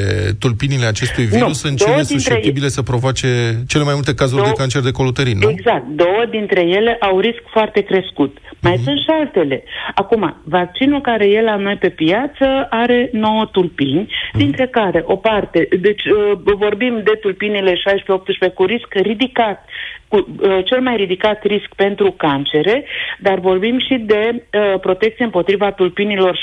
tulpinile 0.42 0.86
acestui 0.86 1.24
virus 1.24 1.54
nu, 1.54 1.60
sunt 1.62 1.74
cele 1.84 2.02
susceptibile 2.02 2.68
să 2.68 2.82
provoace 2.82 3.28
cele 3.72 3.84
mai 3.88 3.94
multe 3.98 4.14
cazuri 4.14 4.42
două, 4.42 4.52
de 4.52 4.60
cancer 4.60 4.82
de 4.88 4.96
coluterin, 5.00 5.38
nu? 5.38 5.50
Exact. 5.50 5.86
Două 6.04 6.22
dintre 6.30 6.60
ele 6.78 6.96
au 7.00 7.14
risc 7.20 7.42
foarte 7.56 7.80
crescut. 7.90 8.32
Mai 8.60 8.76
uh-huh. 8.76 8.84
sunt 8.84 8.98
și 9.04 9.10
altele. 9.20 9.62
Acum, 9.94 10.22
vaccinul 10.44 11.00
care 11.00 11.26
e 11.38 11.42
la 11.42 11.56
noi 11.56 11.76
pe 11.76 11.88
piață 11.88 12.14
piață 12.16 12.66
are 12.70 13.08
9 13.12 13.46
tulpini, 13.46 14.00
mm. 14.00 14.38
dintre 14.38 14.66
care 14.66 15.02
o 15.04 15.16
parte, 15.16 15.68
deci 15.80 16.04
uh, 16.04 16.38
vorbim 16.56 17.00
de 17.04 17.18
tulpinile 17.20 17.72
16-18 18.50 18.54
cu 18.54 18.64
risc 18.64 18.94
ridicat, 18.94 19.68
cu 20.08 20.16
uh, 20.16 20.58
cel 20.64 20.80
mai 20.80 20.96
ridicat 20.96 21.44
risc 21.44 21.68
pentru 21.76 22.10
cancere, 22.10 22.84
dar 23.20 23.38
vorbim 23.38 23.78
și 23.78 23.96
de 24.06 24.22
uh, 24.34 24.80
protecție 24.80 25.24
împotriva 25.24 25.70
tulpinilor 25.70 26.38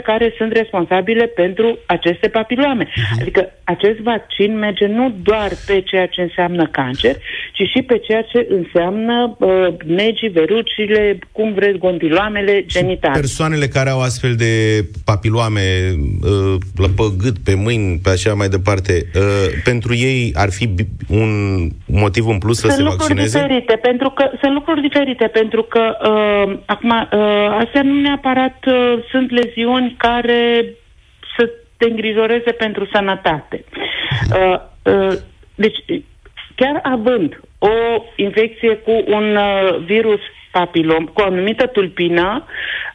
6-11 0.00 0.02
care 0.04 0.34
sunt 0.36 0.52
responsabile 0.52 1.26
pentru 1.26 1.78
aceste 1.86 2.28
papiloame. 2.28 2.84
Uh-huh. 2.84 3.20
Adică 3.20 3.52
acest 3.64 3.98
vaccin 3.98 4.58
merge 4.58 4.86
nu 4.86 5.14
doar 5.22 5.50
pe 5.66 5.80
ceea 5.80 6.06
ce 6.06 6.20
înseamnă 6.20 6.66
cancer, 6.66 7.16
ci 7.52 7.62
și 7.74 7.82
pe 7.82 7.98
ceea 7.98 8.22
ce 8.22 8.46
înseamnă 8.50 9.36
uh, 9.38 9.66
negii, 9.86 10.28
verucile, 10.28 11.18
cum 11.32 11.52
vreți, 11.52 11.78
gondiloamele 11.78 12.64
genitale. 12.66 13.18
Persoanele 13.18 13.66
care 13.66 13.90
au 13.90 14.00
astfel 14.00 14.34
de 14.34 14.84
papiloame 15.04 15.60
uh, 16.22 16.54
pe 16.76 17.12
gât, 17.16 17.38
pe 17.38 17.54
mâini, 17.54 18.00
pe 18.02 18.10
așa 18.10 18.34
mai 18.34 18.48
departe, 18.48 19.06
uh, 19.14 19.22
pentru 19.64 19.94
ei 19.94 20.32
ar 20.34 20.50
fi 20.50 20.68
un 21.08 21.30
motiv 21.86 22.26
în 22.26 22.38
plus 22.38 22.57
să 22.60 22.68
sunt 22.68 22.72
se 22.72 22.82
lucruri 22.82 23.14
vaccineze? 23.14 23.38
diferite, 23.38 23.76
pentru 23.76 24.10
că 24.10 24.30
sunt 24.40 24.52
lucruri 24.52 24.80
diferite, 24.80 25.26
pentru 25.26 25.62
că 25.62 25.96
uh, 26.02 26.58
acum 26.66 26.90
uh, 26.90 27.58
astea 27.62 27.82
nu 27.82 28.00
neapărat 28.00 28.58
uh, 28.66 28.98
sunt 29.10 29.30
leziuni 29.30 29.94
care 29.98 30.64
să 31.36 31.50
te 31.76 31.88
îngrijoreze 31.88 32.52
pentru 32.52 32.88
sănătate. 32.92 33.64
Uh, 34.34 34.60
uh, 34.82 35.12
deci, 35.54 35.78
chiar 36.54 36.80
având 36.82 37.40
o 37.58 38.02
infecție 38.16 38.74
cu 38.76 39.04
un 39.06 39.36
uh, 39.36 39.76
virus 39.84 40.20
papilom, 40.50 41.04
cu 41.04 41.20
o 41.20 41.24
anumită 41.24 41.66
tulpină, 41.66 42.44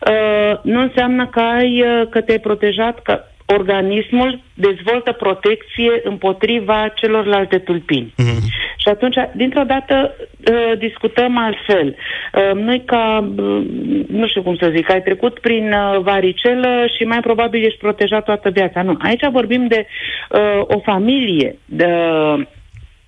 uh, 0.10 0.60
nu 0.62 0.82
înseamnă 0.82 1.28
că 1.28 1.40
ai 1.40 1.82
uh, 1.82 2.08
că 2.10 2.22
te-ai 2.22 2.40
protejat, 2.40 3.02
că 3.02 3.24
organismul 3.46 4.42
dezvoltă 4.54 5.12
protecție 5.12 6.02
împotriva 6.04 6.92
celorlalte 6.96 7.58
tulpini. 7.58 8.14
Mm-hmm. 8.22 8.62
Și 8.78 8.90
atunci, 8.90 9.16
dintr-o 9.36 9.64
dată, 9.64 10.16
uh, 10.52 10.78
discutăm 10.78 11.38
altfel. 11.38 11.96
Uh, 11.96 12.62
noi 12.62 12.84
ca, 12.86 13.34
uh, 13.38 13.62
nu 14.08 14.28
știu 14.28 14.42
cum 14.42 14.56
să 14.56 14.72
zic, 14.76 14.92
ai 14.92 15.02
trecut 15.02 15.40
prin 15.40 15.72
uh, 15.72 16.00
varicelă 16.02 16.86
și 16.98 17.04
mai 17.04 17.20
probabil 17.20 17.66
ești 17.66 17.80
protejat 17.80 18.24
toată 18.24 18.50
viața. 18.50 18.82
Nu. 18.82 18.98
Aici 19.02 19.28
vorbim 19.32 19.68
de 19.68 19.86
uh, 20.30 20.62
o 20.62 20.80
familie 20.80 21.58
de 21.66 21.88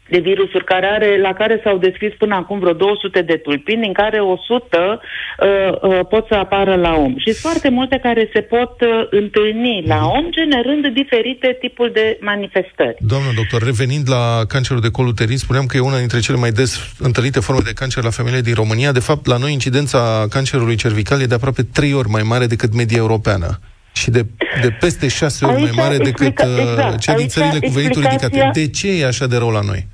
de 0.09 0.19
virusuri 0.19 0.63
care 0.63 0.85
are, 0.85 1.19
la 1.21 1.33
care 1.33 1.61
s-au 1.63 1.77
descris 1.77 2.13
până 2.17 2.35
acum 2.35 2.59
vreo 2.59 2.73
200 2.73 3.21
de 3.21 3.37
tulpini, 3.37 3.81
din 3.81 3.93
care 3.93 4.19
100 4.19 4.99
uh, 5.39 5.47
uh, 5.81 5.99
pot 6.09 6.25
să 6.27 6.33
apară 6.33 6.75
la 6.75 6.93
om. 6.93 7.13
Și 7.17 7.31
sunt 7.31 7.51
foarte 7.51 7.69
multe 7.69 7.99
care 8.01 8.29
se 8.33 8.41
pot 8.41 8.81
uh, 8.81 8.89
întâlni 9.09 9.83
la 9.87 9.95
mhm. 9.95 10.05
om, 10.05 10.25
generând 10.31 10.87
diferite 10.87 11.57
tipuri 11.59 11.93
de 11.93 12.17
manifestări. 12.21 12.95
Doamna 12.99 13.29
doctor, 13.35 13.63
revenind 13.63 14.09
la 14.09 14.41
cancerul 14.47 14.81
de 14.81 14.89
col 14.89 15.07
uterin, 15.07 15.37
spuneam 15.37 15.65
că 15.65 15.77
e 15.77 15.79
una 15.79 15.97
dintre 15.97 16.19
cele 16.19 16.37
mai 16.37 16.51
des 16.51 16.93
întâlnite 16.99 17.39
forme 17.39 17.61
de 17.65 17.73
cancer 17.73 18.03
la 18.03 18.09
femeile 18.09 18.41
din 18.41 18.53
România. 18.53 18.91
De 18.91 18.99
fapt, 18.99 19.25
la 19.25 19.37
noi 19.37 19.51
incidența 19.53 20.25
cancerului 20.29 20.75
cervical 20.75 21.21
e 21.21 21.25
de 21.25 21.33
aproape 21.35 21.63
3 21.63 21.93
ori 21.93 22.09
mai 22.09 22.23
mare 22.23 22.45
decât 22.45 22.73
media 22.73 22.97
europeană 22.97 23.59
și 23.95 24.09
de, 24.09 24.25
de 24.61 24.69
peste 24.79 25.07
șase 25.07 25.45
ori 25.45 25.55
aici 25.55 25.63
mai 25.63 25.83
mare 25.83 25.95
explica, 25.95 26.43
decât 26.43 26.63
uh, 26.63 26.71
exact, 26.71 26.99
cei 26.99 27.15
din 27.15 27.27
țările 27.27 27.59
cu 27.59 27.71
venituri 27.71 28.07
ridicate. 28.07 28.49
De 28.53 28.67
ce 28.67 28.99
e 28.99 29.05
așa 29.05 29.27
de 29.27 29.37
rău 29.37 29.49
la 29.49 29.61
noi? 29.61 29.87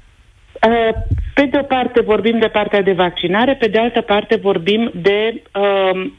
Uh, 0.68 0.90
pe 1.34 1.46
de 1.46 1.58
o 1.58 1.64
parte 1.64 2.02
vorbim 2.02 2.40
de 2.40 2.48
partea 2.48 2.82
de 2.82 2.92
vaccinare, 2.92 3.56
pe 3.56 3.68
de 3.68 3.80
altă 3.80 4.02
parte 4.02 4.36
vorbim 4.36 4.92
de 4.94 5.42
uh, 5.54 6.12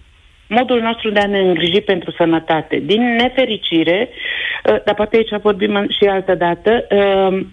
modul 0.48 0.80
nostru 0.80 1.10
de 1.10 1.20
a 1.20 1.26
ne 1.26 1.38
îngriji 1.38 1.80
pentru 1.80 2.10
sănătate. 2.10 2.78
Din 2.78 3.02
nefericire, 3.02 4.08
uh, 4.08 4.82
dar 4.84 4.94
poate 4.94 5.16
aici 5.16 5.42
vorbim 5.42 5.86
și 5.98 6.08
altă 6.08 6.34
dată, 6.34 6.86
uh, 6.90 7.44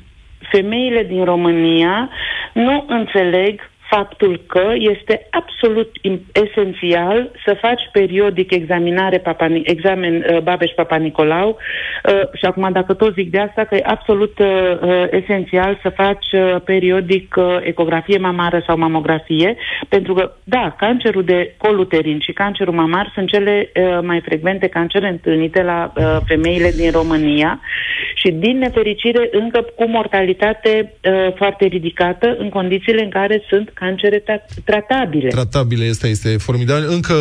femeile 0.51 1.03
din 1.03 1.23
România 1.23 2.09
nu 2.53 2.85
înțeleg 2.87 3.69
faptul 3.89 4.41
că 4.47 4.73
este 4.75 5.27
absolut 5.29 5.89
im- 6.01 6.25
esențial 6.33 7.31
să 7.45 7.57
faci 7.61 7.81
periodic 7.91 8.51
examinare 8.51 9.17
Papa, 9.17 9.47
examen 9.63 10.15
uh, 10.15 10.39
Babeș 10.41 10.71
Papa 10.71 10.95
Nicolau. 10.95 11.49
Uh, 11.49 12.21
și 12.33 12.45
acum 12.45 12.69
dacă 12.71 12.93
tot 12.93 13.13
zic 13.13 13.31
de 13.31 13.39
asta 13.39 13.63
că 13.63 13.75
e 13.75 13.81
absolut 13.83 14.39
uh, 14.39 14.47
uh, 14.81 15.05
esențial 15.11 15.79
să 15.81 15.89
faci 15.89 16.25
uh, 16.31 16.55
periodic 16.63 17.35
uh, 17.37 17.57
ecografie 17.61 18.17
mamară 18.17 18.63
sau 18.67 18.77
mamografie 18.77 19.57
pentru 19.89 20.13
că, 20.13 20.31
da, 20.43 20.75
cancerul 20.77 21.23
de 21.23 21.53
col 21.57 21.79
uterin 21.79 22.19
și 22.19 22.31
cancerul 22.31 22.73
mamar 22.73 23.11
sunt 23.13 23.27
cele 23.27 23.71
uh, 23.75 23.99
mai 24.01 24.21
frecvente 24.21 24.67
cancere 24.67 25.07
întâlnite 25.07 25.63
la 25.63 25.93
uh, 25.95 26.17
femeile 26.27 26.69
din 26.75 26.91
România 26.91 27.59
și 28.15 28.31
din 28.31 28.57
nefericire 28.57 29.29
încă 29.31 29.65
cu 29.75 29.87
mortalitate 29.87 30.93
uh, 31.03 31.33
foarte 31.35 31.65
ridicată 31.65 32.35
în 32.39 32.49
condițiile 32.49 33.03
în 33.03 33.09
care 33.09 33.43
sunt 33.47 33.69
cancere 33.79 34.19
tra- 34.27 34.45
tratabile. 34.65 35.27
Tratabile, 35.27 35.89
asta 35.89 36.07
este 36.07 36.29
formidabil. 36.37 36.85
Încă 36.97 37.15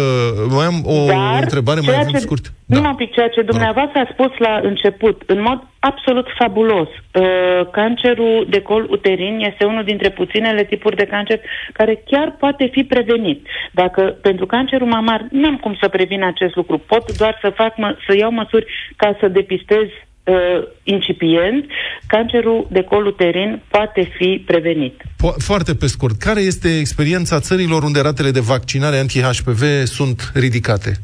mai 0.57 0.67
am 0.67 0.79
o 0.85 1.07
Dar 1.07 1.43
întrebare 1.43 1.81
ceea 1.81 1.95
mai 1.97 2.05
mult 2.05 2.17
ce, 2.19 2.27
scurt. 2.29 2.45
Nu 2.67 2.81
un 2.89 2.95
pic, 2.95 3.13
ceea 3.13 3.29
ce 3.29 3.43
dumneavoastră 3.43 3.99
a 4.01 4.09
spus 4.13 4.33
la 4.39 4.61
început, 4.63 5.23
în 5.27 5.41
mod 5.43 5.59
absolut 5.79 6.27
fabulos, 6.39 6.89
uh, 6.89 7.71
cancerul 7.73 8.47
de 8.51 8.61
col 8.61 8.87
uterin 8.91 9.39
este 9.51 9.65
unul 9.65 9.85
dintre 9.85 10.11
puținele 10.11 10.65
tipuri 10.65 10.97
de 10.97 11.07
cancer 11.07 11.41
care 11.73 12.03
chiar 12.11 12.37
poate 12.39 12.69
fi 12.73 12.83
prevenit. 12.85 13.47
Dacă 13.73 14.03
pentru 14.23 14.47
cancerul 14.47 14.87
mamar 14.87 15.27
nu 15.31 15.47
am 15.47 15.57
cum 15.57 15.77
să 15.81 15.89
previn 15.89 16.23
acest 16.25 16.55
lucru, 16.55 16.79
pot 16.79 17.17
doar 17.17 17.39
să 17.43 17.51
fac 17.51 17.77
mă, 17.77 17.97
să 18.07 18.17
iau 18.17 18.31
măsuri 18.31 18.67
ca 18.97 19.17
să 19.21 19.29
depistez 19.29 19.87
uh, 20.29 20.69
incipient, 20.83 21.65
cancerul 22.07 22.67
de 22.71 22.83
col 22.83 23.07
uterin 23.07 23.63
poate 23.71 24.13
fi 24.17 24.43
prevenit. 24.47 25.03
Po- 25.03 25.37
foarte 25.39 25.75
pe 25.75 25.87
scurt, 25.87 26.19
care 26.19 26.41
este 26.41 26.79
experiența 26.79 27.41
țărilor 27.41 27.83
unde 27.83 28.01
ratele 28.01 28.31
de 28.31 28.41
vaccinare 28.41 28.99
anti-HPV 28.99 29.63
sunt 29.85 30.31
ridicate? 30.35 30.97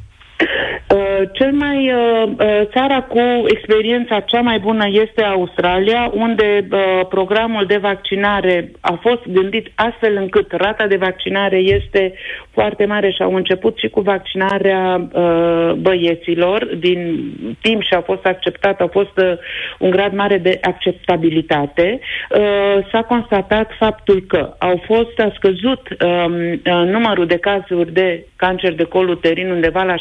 Uh, 1.24 1.30
cel 1.32 1.52
mai 1.52 1.92
uh, 1.92 2.30
uh, 2.38 2.60
țara 2.72 3.02
cu 3.02 3.20
experiența 3.46 4.20
cea 4.20 4.40
mai 4.40 4.58
bună 4.58 4.84
este 4.90 5.22
Australia, 5.22 6.10
unde 6.14 6.66
uh, 6.70 7.06
programul 7.08 7.64
de 7.66 7.76
vaccinare 7.76 8.70
a 8.80 8.98
fost 9.02 9.20
gândit 9.28 9.66
astfel 9.74 10.16
încât 10.16 10.52
rata 10.52 10.86
de 10.86 10.96
vaccinare 10.96 11.56
este 11.56 12.14
foarte 12.50 12.84
mare 12.86 13.10
și 13.10 13.22
au 13.22 13.34
început 13.34 13.78
și 13.78 13.88
cu 13.88 14.00
vaccinarea 14.00 15.08
uh, 15.12 15.72
băieților 15.72 16.64
din 16.78 17.32
timp 17.60 17.82
și 17.82 17.94
a 17.94 18.00
fost 18.00 18.24
acceptat, 18.24 18.80
a 18.80 18.88
fost 18.92 19.16
uh, 19.16 19.32
un 19.78 19.90
grad 19.90 20.12
mare 20.12 20.38
de 20.38 20.58
acceptabilitate. 20.62 22.00
Uh, 22.30 22.86
s-a 22.92 23.02
constatat 23.02 23.70
faptul 23.78 24.24
că 24.28 24.54
au 24.58 24.82
fost 24.86 25.18
a 25.18 25.32
scăzut 25.36 25.82
um, 25.88 26.34
uh, 26.52 26.88
numărul 26.90 27.26
de 27.26 27.38
cazuri 27.38 27.92
de 27.92 28.26
cancer 28.36 28.74
de 28.74 28.84
col 28.84 29.08
uterin 29.08 29.50
undeva 29.50 29.82
la 29.82 29.94
70%, 29.94 29.96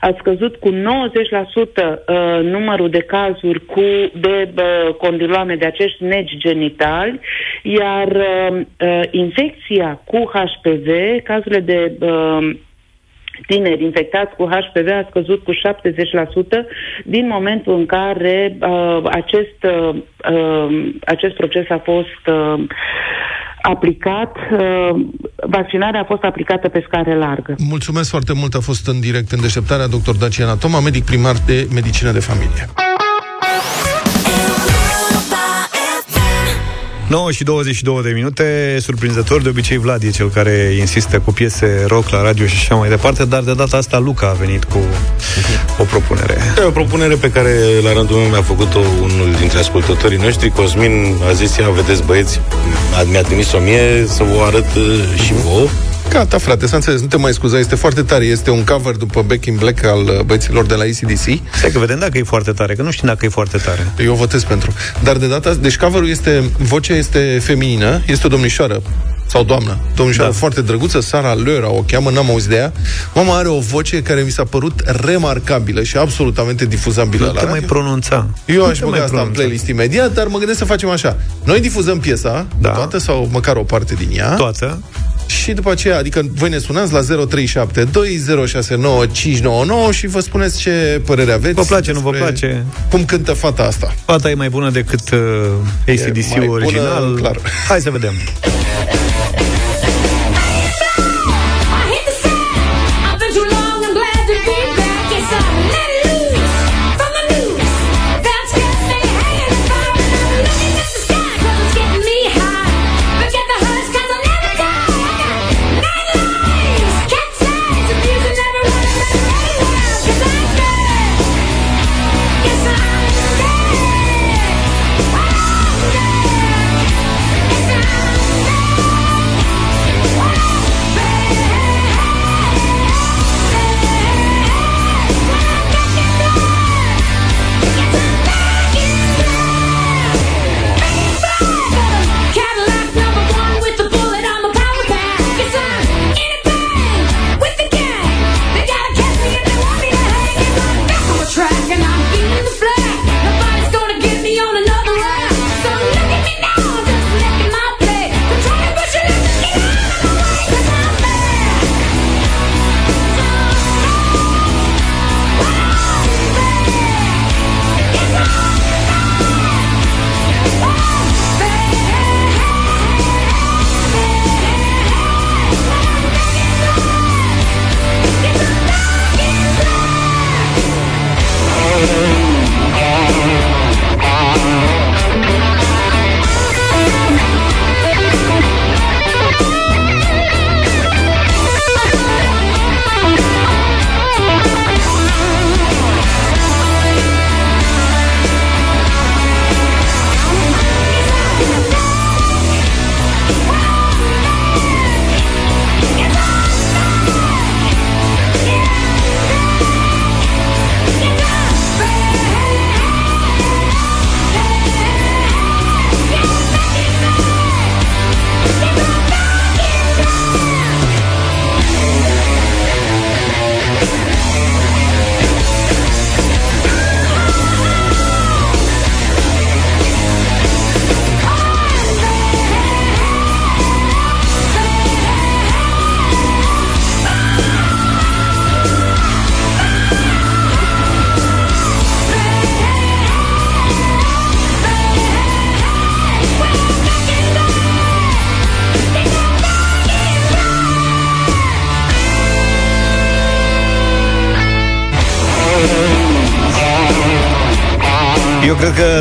a 0.00 0.14
scăzut 0.18 0.56
cu 0.56 0.70
90% 0.72 0.74
uh, 0.74 2.40
numărul 2.42 2.90
de 2.90 2.98
cazuri 3.00 3.64
cu 3.64 3.82
de 4.20 4.52
uh, 4.56 4.94
condiloame 4.94 5.56
de 5.56 5.66
acești 5.66 6.04
negi 6.04 6.36
genitali, 6.36 7.20
iar 7.62 8.08
uh, 8.08 8.60
uh, 8.80 9.00
infecția 9.10 10.00
cu 10.04 10.30
HPV, 10.32 10.88
cazurile 11.22 11.60
de 11.60 11.92
uh, 12.00 12.50
tineri 13.46 13.84
infectați 13.84 14.34
cu 14.36 14.44
HPV 14.44 14.88
a 14.90 15.06
scăzut 15.08 15.44
cu 15.44 15.52
70% 15.52 15.56
din 17.04 17.26
momentul 17.26 17.74
în 17.74 17.86
care 17.86 18.56
uh, 18.60 19.00
acest, 19.04 19.64
uh, 19.64 19.94
uh, 20.32 20.90
acest 21.06 21.34
proces 21.34 21.70
a 21.70 21.78
fost 21.84 22.26
uh, 22.26 22.64
aplicat, 23.66 24.36
uh, 24.36 25.06
vaccinarea 25.48 26.00
a 26.00 26.04
fost 26.04 26.22
aplicată 26.22 26.68
pe 26.68 26.84
scară 26.86 27.14
largă. 27.14 27.54
Mulțumesc 27.58 28.10
foarte 28.10 28.32
mult, 28.32 28.54
a 28.54 28.60
fost 28.60 28.88
în 28.88 29.00
direct 29.00 29.32
în 29.32 29.40
deșteptarea 29.40 29.86
dr. 29.86 30.14
Daciana 30.18 30.56
Toma, 30.56 30.80
medic 30.80 31.04
primar 31.04 31.34
de 31.46 31.68
medicină 31.74 32.10
de 32.10 32.20
familie. 32.20 32.64
9 37.08 37.30
și 37.32 37.44
22 37.44 38.02
de 38.02 38.10
minute, 38.10 38.76
surprinzător, 38.80 39.42
de 39.42 39.48
obicei 39.48 39.76
Vlad 39.78 40.02
e 40.02 40.10
cel 40.10 40.30
care 40.30 40.76
insistă 40.78 41.18
cu 41.18 41.32
piese 41.32 41.84
rock 41.88 42.08
la 42.08 42.22
radio 42.22 42.46
și 42.46 42.54
așa 42.58 42.74
mai 42.74 42.88
departe, 42.88 43.24
dar 43.24 43.42
de 43.42 43.54
data 43.54 43.76
asta 43.76 43.98
Luca 43.98 44.28
a 44.28 44.32
venit 44.32 44.64
cu 44.64 44.78
o 45.78 45.84
propunere. 45.84 46.36
E 46.58 46.62
o 46.64 46.70
propunere 46.70 47.14
pe 47.14 47.30
care 47.30 47.50
la 47.82 47.92
rândul 47.92 48.16
meu 48.16 48.28
mi-a 48.28 48.42
făcut-o 48.42 48.78
unul 49.02 49.34
dintre 49.38 49.58
ascultătorii 49.58 50.18
noștri, 50.18 50.50
Cosmin, 50.50 51.14
a 51.28 51.32
zis, 51.32 51.56
ia, 51.56 51.68
vedeți 51.70 52.02
băieți, 52.02 52.40
a- 52.98 53.02
mi-a 53.10 53.22
trimis-o 53.22 53.58
mie 53.58 54.04
să 54.06 54.22
vă 54.22 54.44
arăt 54.46 54.74
uh, 54.74 55.20
și 55.24 55.32
vouă. 55.32 55.66
Gata, 56.14 56.38
frate, 56.38 56.66
s-a 56.66 56.76
înțeles, 56.76 57.00
nu 57.00 57.06
te 57.06 57.16
mai 57.16 57.32
scuza, 57.32 57.58
este 57.58 57.74
foarte 57.74 58.02
tare. 58.02 58.24
Este 58.24 58.50
un 58.50 58.64
cover 58.64 58.94
după 58.96 59.22
Back 59.22 59.44
in 59.46 59.56
Black 59.56 59.84
al 59.84 59.98
uh, 60.02 60.20
băieților 60.20 60.66
de 60.66 60.74
la 60.74 60.82
ACDC. 60.82 61.20
Stai 61.56 61.70
că 61.72 61.78
vedem 61.78 61.98
dacă 61.98 62.18
e 62.18 62.22
foarte 62.22 62.52
tare, 62.52 62.74
că 62.74 62.82
nu 62.82 62.90
știm 62.90 63.08
dacă 63.08 63.24
e 63.24 63.28
foarte 63.28 63.56
tare. 63.58 63.92
Eu 64.04 64.14
votez 64.14 64.44
pentru. 64.44 64.72
Dar 65.02 65.16
de 65.16 65.26
data 65.28 65.54
deci 65.54 65.76
coverul 65.76 66.08
este, 66.08 66.42
vocea 66.58 66.94
este 66.94 67.38
feminină, 67.42 68.02
este 68.06 68.26
o 68.26 68.28
domnișoară 68.28 68.82
sau 69.26 69.42
doamnă, 69.44 69.78
domnișoară 69.96 70.30
da. 70.30 70.36
foarte 70.36 70.62
drăguță, 70.62 71.00
Sara 71.00 71.32
Lera 71.32 71.70
o 71.70 71.84
cheamă, 71.86 72.10
n-am 72.10 72.30
auzit 72.30 72.48
de 72.48 72.56
ea. 72.56 72.72
Mama 73.14 73.36
are 73.36 73.48
o 73.48 73.58
voce 73.58 74.02
care 74.02 74.20
mi 74.20 74.30
s-a 74.30 74.44
părut 74.44 74.82
remarcabilă 74.86 75.82
și 75.82 75.96
absolutamente 75.96 76.64
difuzabilă 76.64 77.26
Nu 77.26 77.32
la 77.32 77.38
te 77.38 77.44
mai 77.44 77.60
radio. 77.60 77.68
pronunța. 77.68 78.26
Eu 78.46 78.56
Nu 78.56 78.64
aș 78.64 78.78
te 78.78 78.84
băga 78.84 78.96
mai 78.96 79.04
asta 79.04 79.16
în 79.16 79.22
pronunța. 79.22 79.40
playlist 79.42 79.66
imediat, 79.68 80.12
dar 80.12 80.26
mă 80.26 80.38
gândesc 80.38 80.58
să 80.58 80.64
facem 80.64 80.88
așa. 80.88 81.16
Noi 81.44 81.60
difuzăm 81.60 81.98
piesa, 82.00 82.46
da. 82.60 82.68
toată 82.70 82.98
sau 82.98 83.28
măcar 83.32 83.56
o 83.56 83.62
parte 83.62 83.94
din 83.94 84.08
ea. 84.16 84.34
Toată. 84.34 84.82
Și 85.26 85.52
după 85.52 85.70
aceea, 85.70 85.98
adică 85.98 86.22
voi 86.34 86.48
ne 86.48 86.58
sunați 86.58 86.92
la 86.92 87.00
0372069599 87.00 87.06
și 89.90 90.06
vă 90.06 90.20
spuneți 90.20 90.58
ce 90.58 91.00
părere 91.06 91.32
aveți. 91.32 91.54
Vă 91.54 91.62
place, 91.62 91.92
nu 91.92 92.00
vă 92.00 92.10
despre 92.10 92.28
place? 92.28 92.64
Cum 92.90 93.04
cântă 93.04 93.32
fata 93.32 93.62
asta. 93.62 93.94
Fata 94.04 94.30
e 94.30 94.34
mai 94.34 94.48
bună 94.48 94.70
decât 94.70 95.10
uh, 95.10 95.18
mai 95.86 95.94
ACDC-ul 95.94 96.44
bună, 96.44 96.50
original. 96.50 97.14
clar. 97.20 97.38
Hai 97.68 97.80
să 97.80 97.90
vedem. 97.90 98.12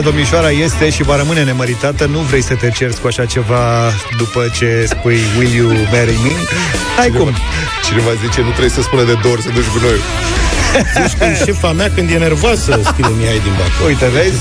domnișoara 0.03 0.49
este 0.49 0.89
și 0.89 1.03
va 1.03 1.15
rămâne 1.15 1.43
nemăritată 1.43 2.05
Nu 2.05 2.19
vrei 2.19 2.41
să 2.41 2.55
te 2.55 2.69
cerți 2.69 3.01
cu 3.01 3.07
așa 3.07 3.25
ceva 3.25 3.91
După 4.17 4.51
ce 4.57 4.85
spui 4.89 5.19
Will 5.37 5.53
you 5.55 5.67
marry 5.67 6.17
me? 6.23 6.31
Hai 6.97 7.09
cum 7.09 7.35
Cineva 7.87 8.09
zice, 8.25 8.41
nu 8.41 8.49
trebuie 8.49 8.69
să 8.69 8.81
spună 8.81 9.03
de 9.03 9.17
două 9.21 9.33
ori 9.33 9.43
să 9.43 9.49
duci 9.53 9.69
gunoiul. 9.73 10.01
Zici 11.07 11.17
că 11.17 11.25
șefa 11.45 11.71
mea 11.71 11.91
când 11.95 12.09
e 12.09 12.17
nervoasă 12.17 12.79
scrie 12.83 13.07
mi 13.17 13.25
hai 13.25 13.39
din 13.43 13.51
bac. 13.57 13.87
Uite, 13.87 14.07
vezi? 14.07 14.37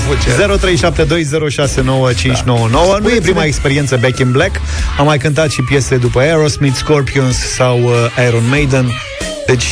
0372069599 2.39 3.01
Nu 3.01 3.09
e 3.09 3.19
prima 3.21 3.43
experiență 3.43 3.97
Back 4.01 4.19
in 4.19 4.31
Black 4.31 4.61
Am 4.97 5.05
mai 5.05 5.17
cântat 5.17 5.51
și 5.51 5.61
piese 5.61 5.95
după 5.95 6.19
Aerosmith, 6.19 6.75
Scorpions 6.77 7.37
sau 7.37 7.79
uh, 7.83 8.25
Iron 8.27 8.47
Maiden 8.49 8.91
Deci, 9.47 9.65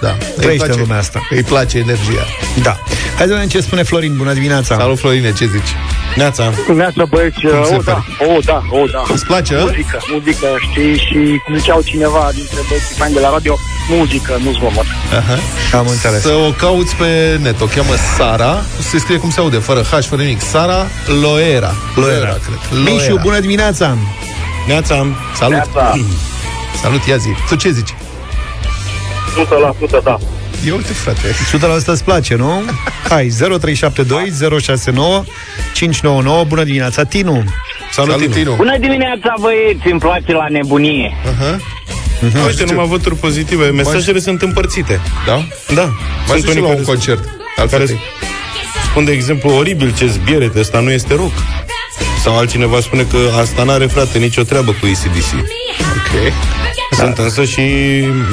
da, 0.00 0.16
trăiește 0.36 0.64
place. 0.64 0.72
în 0.72 0.78
lumea 0.78 0.98
asta 0.98 1.20
Îi 1.30 1.42
place 1.42 1.78
energia. 1.78 2.26
Da 2.62 2.78
Hai 3.18 3.26
să 3.26 3.32
vedem 3.32 3.48
ce 3.48 3.60
spune 3.60 3.82
Florin, 3.82 4.16
bună 4.16 4.32
dimineața 4.32 4.76
Salut, 4.76 4.98
Florine, 4.98 5.32
ce 5.32 5.46
zici? 5.46 5.76
Neața. 6.16 6.52
Neața, 6.74 7.04
băieți, 7.04 7.40
Cum 7.40 7.64
se 7.64 7.74
o, 7.74 7.80
da, 7.80 8.04
o, 8.36 8.38
da, 8.44 8.62
o, 8.70 8.84
da. 8.92 9.02
Îți 9.12 9.24
place, 9.24 9.54
a? 9.54 9.60
Muzică, 9.60 9.98
muzică, 10.12 10.46
știi, 10.70 10.98
și 10.98 11.40
cum 11.44 11.56
ziceau 11.56 11.80
cineva 11.82 12.28
dintre 12.34 12.58
băieții 12.68 12.94
fani 12.96 13.14
de 13.14 13.20
la 13.20 13.30
radio, 13.30 13.58
muzică, 13.88 14.38
nu 14.44 14.52
zgomot. 14.52 14.84
Aha. 15.18 15.38
Am 15.78 15.86
înțeles. 15.86 16.20
Să 16.20 16.32
o 16.32 16.50
cauți 16.50 16.94
pe 16.96 17.38
net. 17.42 17.60
O 17.60 17.64
cheamă 17.64 17.94
Sara. 18.16 18.62
Se 18.90 18.98
scrie 18.98 19.18
cum 19.18 19.30
se 19.30 19.40
aude, 19.40 19.56
fără 19.56 19.80
H, 19.82 20.04
fără 20.06 20.22
nimic. 20.22 20.40
Sara 20.40 20.86
Loera. 21.22 21.74
Loera, 21.94 22.36
cred. 22.44 22.82
Mișu, 22.84 23.18
bună 23.22 23.38
dimineața 23.40 23.96
Neața. 24.66 25.06
Salut. 25.34 25.54
Neața. 25.54 25.98
Salut, 26.82 27.04
ia 27.06 27.16
zi. 27.16 27.28
Tu 27.48 27.54
ce 27.54 27.70
zici? 27.70 27.94
100% 30.00 30.02
da. 30.02 30.18
Eu 30.66 30.76
uite, 30.76 30.92
frate. 30.92 31.34
100% 31.80 31.84
îți 31.84 32.04
place, 32.04 32.34
nu? 32.34 32.62
Hai, 33.08 33.28
0372 33.28 34.60
069 34.60 35.24
599 35.74 36.44
Bună 36.44 36.64
dimineața, 36.64 37.04
Tinu 37.04 37.44
Salut, 37.92 38.10
Salut, 38.10 38.32
Tinu. 38.32 38.54
Bună 38.54 38.78
dimineața, 38.78 39.34
băieți, 39.40 39.90
îmi 39.90 40.00
place 40.00 40.32
la 40.32 40.46
nebunie. 40.48 41.16
Aha. 41.24 41.56
Uh-huh. 41.56 42.46
Uite, 42.46 42.64
numai 42.64 42.86
voturi 42.86 43.16
pozitive. 43.16 43.70
Mesajele 43.70 44.18
sunt 44.18 44.42
împărțite. 44.42 45.00
Da? 45.26 45.44
Da. 45.74 45.84
Mai 45.84 46.38
Sunt 46.40 46.40
și 46.40 46.44
la 46.46 46.50
unii 46.50 46.62
un 46.62 46.68
care 46.68 46.82
concert. 46.82 47.24
Al 47.56 47.68
care 47.68 47.84
fetei. 47.84 48.00
spun, 48.90 49.04
de 49.04 49.12
exemplu, 49.12 49.50
oribil 49.50 49.94
ce 49.94 50.06
zbieret, 50.06 50.54
ăsta 50.56 50.80
nu 50.80 50.90
este 50.90 51.14
rock. 51.14 51.32
Sau 52.28 52.36
altcineva 52.38 52.80
spune 52.80 53.02
că 53.02 53.16
asta 53.40 53.62
n-are, 53.64 53.86
frate, 53.86 54.18
nicio 54.18 54.42
treabă 54.42 54.70
cu 54.70 54.86
ACDC. 54.86 55.30
Ok. 55.96 56.32
Sunt 56.98 57.18
însă 57.18 57.44
și 57.44 57.60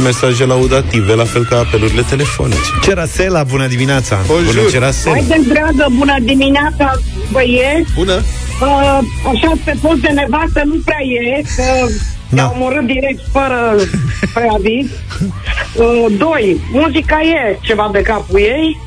mesaje 0.03 0.45
laudative, 0.45 1.13
la 1.13 1.23
fel 1.23 1.45
ca 1.45 1.57
apelurile 1.57 2.01
telefonice. 2.09 2.59
Cerasela, 2.83 3.43
bună 3.43 3.67
dimineața 3.67 4.19
Bună, 4.27 4.69
Cerasel. 4.71 5.11
Hai 5.11 5.23
de 5.27 5.41
dragă, 5.53 5.87
bună 5.97 6.15
dimineața, 6.21 6.91
băieți! 7.31 7.91
Bună! 7.95 8.13
Uh, 8.61 8.99
așa 9.33 9.51
pe 9.63 9.73
post 9.81 9.99
de 10.01 10.07
nevastă 10.07 10.61
nu 10.65 10.75
prea 10.85 11.01
e, 11.37 11.41
că 11.55 11.63
Da. 12.29 12.35
te-au 12.35 12.53
omorât 12.55 12.85
direct 12.85 13.21
fără 13.31 13.75
preaviz. 14.33 14.87
Uh, 15.75 16.05
doi, 16.17 16.59
muzica 16.71 17.19
e 17.21 17.57
ceva 17.61 17.89
de 17.93 18.01
capul 18.01 18.39
ei, 18.39 18.79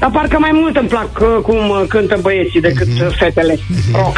dar 0.00 0.10
parcă 0.10 0.36
mai 0.40 0.50
mult 0.52 0.76
îmi 0.76 0.88
plac 0.88 1.10
uh, 1.20 1.42
cum 1.42 1.68
uh, 1.68 1.82
cântă 1.88 2.18
băieții 2.20 2.60
decât 2.60 2.86
Mhm. 2.88 3.06
uh, 3.06 3.14
fetele. 3.18 3.58
Rock. 3.92 4.16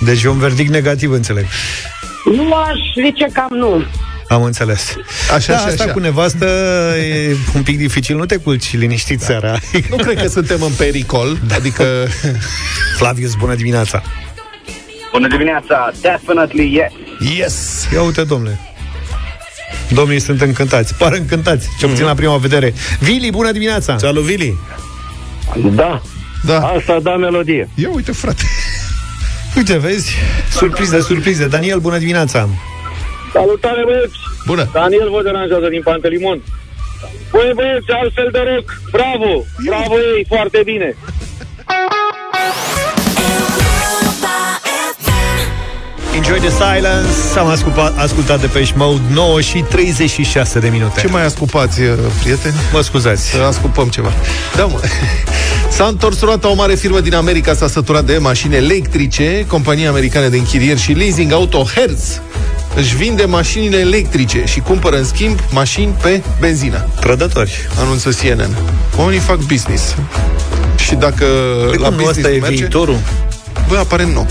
Deci 0.00 0.22
e 0.22 0.28
un 0.28 0.38
verdict 0.38 0.70
negativ, 0.70 1.10
înțeleg 1.10 1.46
Nu 2.24 2.52
aș 2.54 2.78
zice 3.04 3.26
cam 3.32 3.48
nu. 3.58 3.84
Am 4.28 4.42
înțeles 4.42 4.94
Așa, 5.34 5.52
da, 5.52 5.58
așa, 5.58 5.66
asta 5.66 5.82
așa. 5.82 5.92
cu 5.92 5.98
nevastă 5.98 6.44
e 6.98 7.36
un 7.54 7.62
pic 7.62 7.78
dificil 7.78 8.16
Nu 8.16 8.26
te 8.26 8.36
culci 8.36 8.76
liniștit 8.76 9.20
seara 9.20 9.58
Nu 9.90 9.96
cred 9.96 10.20
că 10.22 10.28
suntem 10.28 10.62
în 10.62 10.72
pericol, 10.76 11.38
adică... 11.54 12.06
Flavius, 12.96 13.34
bună 13.34 13.54
dimineața 13.54 14.02
Bună 15.12 15.28
dimineața, 15.28 15.92
definitely 16.00 16.74
yes. 16.74 16.92
Yes! 17.36 17.86
Ia 17.92 18.02
uite, 18.02 18.22
domnule 18.24 18.58
Domnii 19.88 20.18
sunt 20.20 20.40
încântați, 20.40 20.94
par 20.94 21.12
încântați 21.12 21.68
Ce 21.78 21.86
puțin 21.86 22.04
la 22.04 22.14
prima 22.14 22.36
vedere 22.36 22.74
Vili, 23.00 23.30
bună 23.30 23.52
dimineața 23.52 23.98
Salut, 23.98 24.22
Vili! 24.24 24.58
Da, 25.74 26.02
Da. 26.44 26.58
asta 26.60 26.98
da 27.02 27.16
melodie. 27.16 27.68
Ia 27.74 27.88
uite, 27.94 28.12
frate. 28.12 28.42
Uite, 29.56 29.78
vezi? 29.78 30.14
Surprize, 30.50 31.00
surprize 31.00 31.46
Daniel, 31.48 31.78
bună 31.78 31.98
dimineața 31.98 32.48
Salutare, 33.32 33.82
băieți! 33.84 34.18
Bună! 34.46 34.68
Daniel 34.72 35.10
vă 35.10 35.22
deranjează 35.22 35.68
din 35.68 35.82
Pantelimon. 35.82 36.42
Băi, 37.30 37.52
băieți, 37.54 37.90
altfel 37.90 38.28
de 38.32 38.38
rock, 38.38 38.80
bravo! 38.90 39.44
Bravo 39.64 39.94
ei, 39.94 40.24
foarte 40.28 40.60
bine! 40.64 40.96
Enjoy 46.16 46.38
the 46.38 46.50
silence 46.50 47.38
Am 47.38 47.46
ascultat, 47.46 47.98
ascultat 47.98 48.40
de 48.40 48.46
Pești 48.46 48.74
Mode 48.76 49.00
9 49.12 49.40
și 49.40 49.58
36 49.58 50.58
de 50.58 50.68
minute 50.68 51.00
Ce 51.00 51.06
mai 51.06 51.24
ascupați, 51.24 51.80
uh, 51.80 51.88
prieteni? 52.20 52.54
Mă 52.72 52.80
scuzați 52.80 53.28
Să 53.30 53.38
ascupăm 53.38 53.88
ceva. 53.88 54.12
Da, 54.56 54.64
mă. 54.64 54.80
S-a 55.76 55.84
întors 55.84 56.20
roata 56.20 56.50
o 56.50 56.54
mare 56.54 56.74
firmă 56.74 57.00
din 57.00 57.14
America, 57.14 57.54
s-a 57.54 57.68
săturat 57.68 58.04
de 58.04 58.18
mașini 58.18 58.54
electrice. 58.54 59.44
Compania 59.48 59.88
americană 59.88 60.28
de 60.28 60.36
închirieri 60.36 60.80
și 60.80 60.92
leasing 60.92 61.32
auto 61.32 61.62
Hertz 61.74 62.20
își 62.76 62.96
vinde 62.96 63.24
mașinile 63.24 63.76
electrice 63.76 64.42
și 64.46 64.60
cumpără 64.60 64.96
în 64.96 65.04
schimb 65.04 65.38
mașini 65.50 65.94
pe 66.02 66.22
benzină. 66.40 66.88
Trădători 67.00 67.68
Anunță 67.78 68.10
CNN. 68.10 68.56
Oamenii 68.96 69.20
fac 69.20 69.38
business. 69.38 69.94
Și 70.78 70.94
dacă 70.94 71.24
Păi 71.70 71.78
la 71.78 71.88
cum, 71.88 71.96
nu 71.96 72.02
business 72.02 72.16
ăsta 72.16 72.30
e 72.30 72.38
merge, 72.38 72.56
viitorul? 72.56 72.98
Băi, 73.68 73.78
aparent 73.78 74.12
nu. 74.12 74.26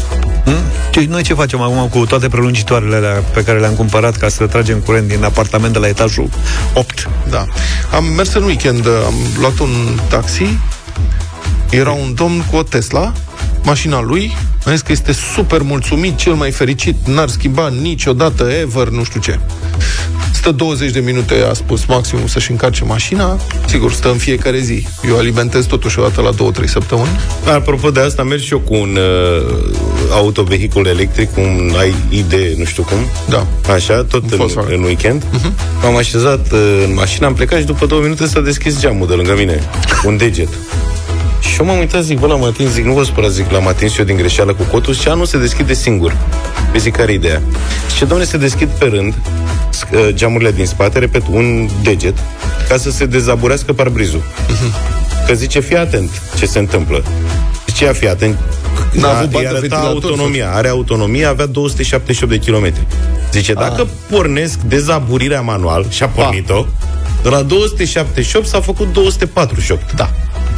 Hmm? 0.46 0.64
Ce- 0.92 1.06
Noi 1.10 1.22
ce 1.24 1.34
facem 1.34 1.62
acum 1.62 1.88
cu 1.90 2.06
toate 2.06 2.28
prelungitoarele 2.28 2.96
alea 2.96 3.24
pe 3.34 3.44
care 3.44 3.60
le-am 3.60 3.74
cumpărat 3.74 4.16
ca 4.18 4.28
să 4.30 4.46
tragem 4.46 4.80
curent 4.80 5.08
din 5.08 5.24
apartament 5.24 5.74
de 5.74 5.80
la 5.80 5.88
etajul 5.88 6.30
8? 6.74 7.10
Da. 7.30 7.46
Am 7.92 8.04
mers 8.06 8.34
în 8.34 8.44
weekend, 8.44 8.88
am 9.06 9.14
luat 9.40 9.60
un 9.60 10.00
taxi, 10.10 10.58
era 11.70 11.92
un 11.92 12.14
domn 12.14 12.44
cu 12.52 12.56
o 12.56 12.64
Tesla, 12.64 13.14
mașina 13.64 14.02
lui, 14.02 14.38
a 14.66 14.72
zis 14.72 14.82
că 14.82 14.92
este 14.92 15.12
super 15.12 15.62
mulțumit, 15.62 16.18
cel 16.18 16.34
mai 16.34 16.52
fericit, 16.52 16.96
n-ar 17.08 17.28
schimba 17.30 17.68
niciodată, 17.82 18.44
ever, 18.62 18.88
nu 18.88 19.04
știu 19.04 19.20
ce. 19.20 19.40
Stă 20.46 20.54
20 20.54 20.92
de 20.92 21.00
minute, 21.00 21.46
a 21.50 21.54
spus 21.54 21.86
maximum 21.86 22.28
să-și 22.28 22.52
încarce 22.52 22.84
mașina. 22.84 23.40
Sigur, 23.68 23.92
stă 23.92 24.10
în 24.12 24.18
fiecare 24.18 24.60
zi. 24.60 24.88
Eu 25.08 25.18
alimentez 25.18 25.66
totuși 25.66 26.00
o 26.00 26.02
dată 26.02 26.22
la 26.22 26.52
2-3 26.64 26.66
săptămâni. 26.66 27.10
Apropo 27.56 27.92
de 27.92 28.00
asta, 28.00 28.24
merg 28.24 28.42
și 28.42 28.54
eu 28.54 28.60
cu 28.60 28.74
un 28.74 28.98
uh, 28.98 29.56
autovehicul 30.12 30.86
electric, 30.86 31.38
un 31.38 31.72
ID, 32.10 32.34
nu 32.58 32.64
știu 32.64 32.84
cum. 32.84 32.98
Da. 33.30 33.48
Așa, 33.74 34.04
tot 34.04 34.32
în, 34.32 34.38
Volkswagen. 34.38 34.78
în 34.78 34.84
weekend. 34.84 35.24
Uh-huh. 35.24 35.82
M-am 35.82 35.96
așezat 35.96 36.52
uh, 36.52 36.84
în 36.88 36.94
mașină, 36.94 37.26
am 37.26 37.34
plecat 37.34 37.60
și 37.60 37.66
după 37.66 37.86
două 37.86 38.02
minute 38.02 38.28
s-a 38.28 38.42
deschis 38.42 38.80
geamul 38.80 39.08
de 39.08 39.14
lângă 39.14 39.36
mine. 39.38 39.64
Un 40.06 40.18
deget. 40.18 40.50
Și 41.54 41.60
eu 41.60 41.66
m-am 41.66 41.78
uitat, 41.78 42.04
zic, 42.04 42.20
bă, 42.20 42.28
l-am 42.28 42.44
atins, 42.44 42.72
zic, 42.72 42.84
nu 42.86 42.94
vă 42.94 43.04
spărați, 43.04 43.34
zic, 43.34 43.52
l-am 43.52 43.68
atins 43.68 43.98
eu 43.98 44.06
din 44.06 44.16
greșeală 44.16 44.54
cu 44.54 44.64
cotul 44.64 44.94
și 44.94 45.08
nu 45.16 45.26
se 45.26 45.38
deschide 45.38 45.74
singur. 45.74 46.18
Păi 46.72 46.80
zic, 46.80 46.96
care 46.96 47.14
ideea? 47.14 47.42
Și 47.96 48.00
domnule, 48.00 48.24
se 48.26 48.38
deschid 48.38 48.68
pe 48.70 48.86
rând 48.86 49.14
sc- 49.70 49.92
uh, 49.94 50.08
geamurile 50.14 50.52
din 50.52 50.66
spate, 50.66 51.00
repet, 51.00 51.22
un 51.30 51.70
deget, 51.84 52.18
ca 52.70 52.78
să 52.78 52.92
se 52.92 53.06
dezaburească 53.06 53.74
parbrizul. 53.74 54.22
Că 55.28 55.34
zice, 55.34 55.60
fii 55.60 55.78
atent 55.78 56.10
ce 56.38 56.46
se 56.46 56.60
întâmplă. 56.60 57.04
Zice, 57.68 57.84
ia 57.86 57.94
fii 57.94 58.10
atent. 58.10 58.38
N-a 58.92 59.08
A- 59.08 59.12
avut 59.18 59.24
îi 59.26 59.30
bandă 59.32 59.48
arăta 59.48 59.60
ventilator, 59.60 59.94
autonomia, 59.94 60.52
are 60.54 60.68
autonomie, 60.68 61.26
avea 61.26 61.46
278 61.46 62.32
de 62.34 62.40
kilometri. 62.40 62.86
Zice, 63.32 63.54
dacă 63.54 63.88
pornesc 64.10 64.60
dezaburirea 64.60 65.42
manual, 65.42 65.86
și 65.90 66.04
a 66.04 66.08
pornit-o, 66.08 66.66
de 67.24 67.30
la 67.30 67.42
278 67.42 68.48
s-a 68.48 68.62
făcut 68.62 68.94
248. 68.94 69.94
Da. 69.94 70.10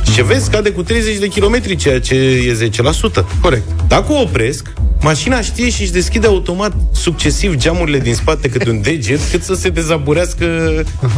Și 0.06 0.14
ce 0.14 0.24
vezi, 0.24 0.46
scade 0.46 0.70
cu 0.72 0.84
30 0.84 1.18
de 1.18 1.28
kilometri, 1.28 1.76
ceea 1.76 2.00
ce 2.00 2.16
e 2.16 2.70
10%. 3.12 3.26
Corect. 3.42 3.64
Dacă 3.88 4.12
o 4.12 4.22
opresc, 4.22 4.74
mașina 5.02 5.42
știe 5.42 5.70
și 5.70 5.82
își 5.82 5.92
deschide 5.92 6.28
automat 6.28 6.74
succesiv 6.94 7.56
geamurile 7.56 8.00
din 8.00 8.14
spate 8.16 8.50
câte 8.50 8.70
un 8.70 8.82
deget, 8.82 9.20
cât 9.32 9.44
să 9.44 9.54
se 9.54 9.70
dezaburească 9.70 10.46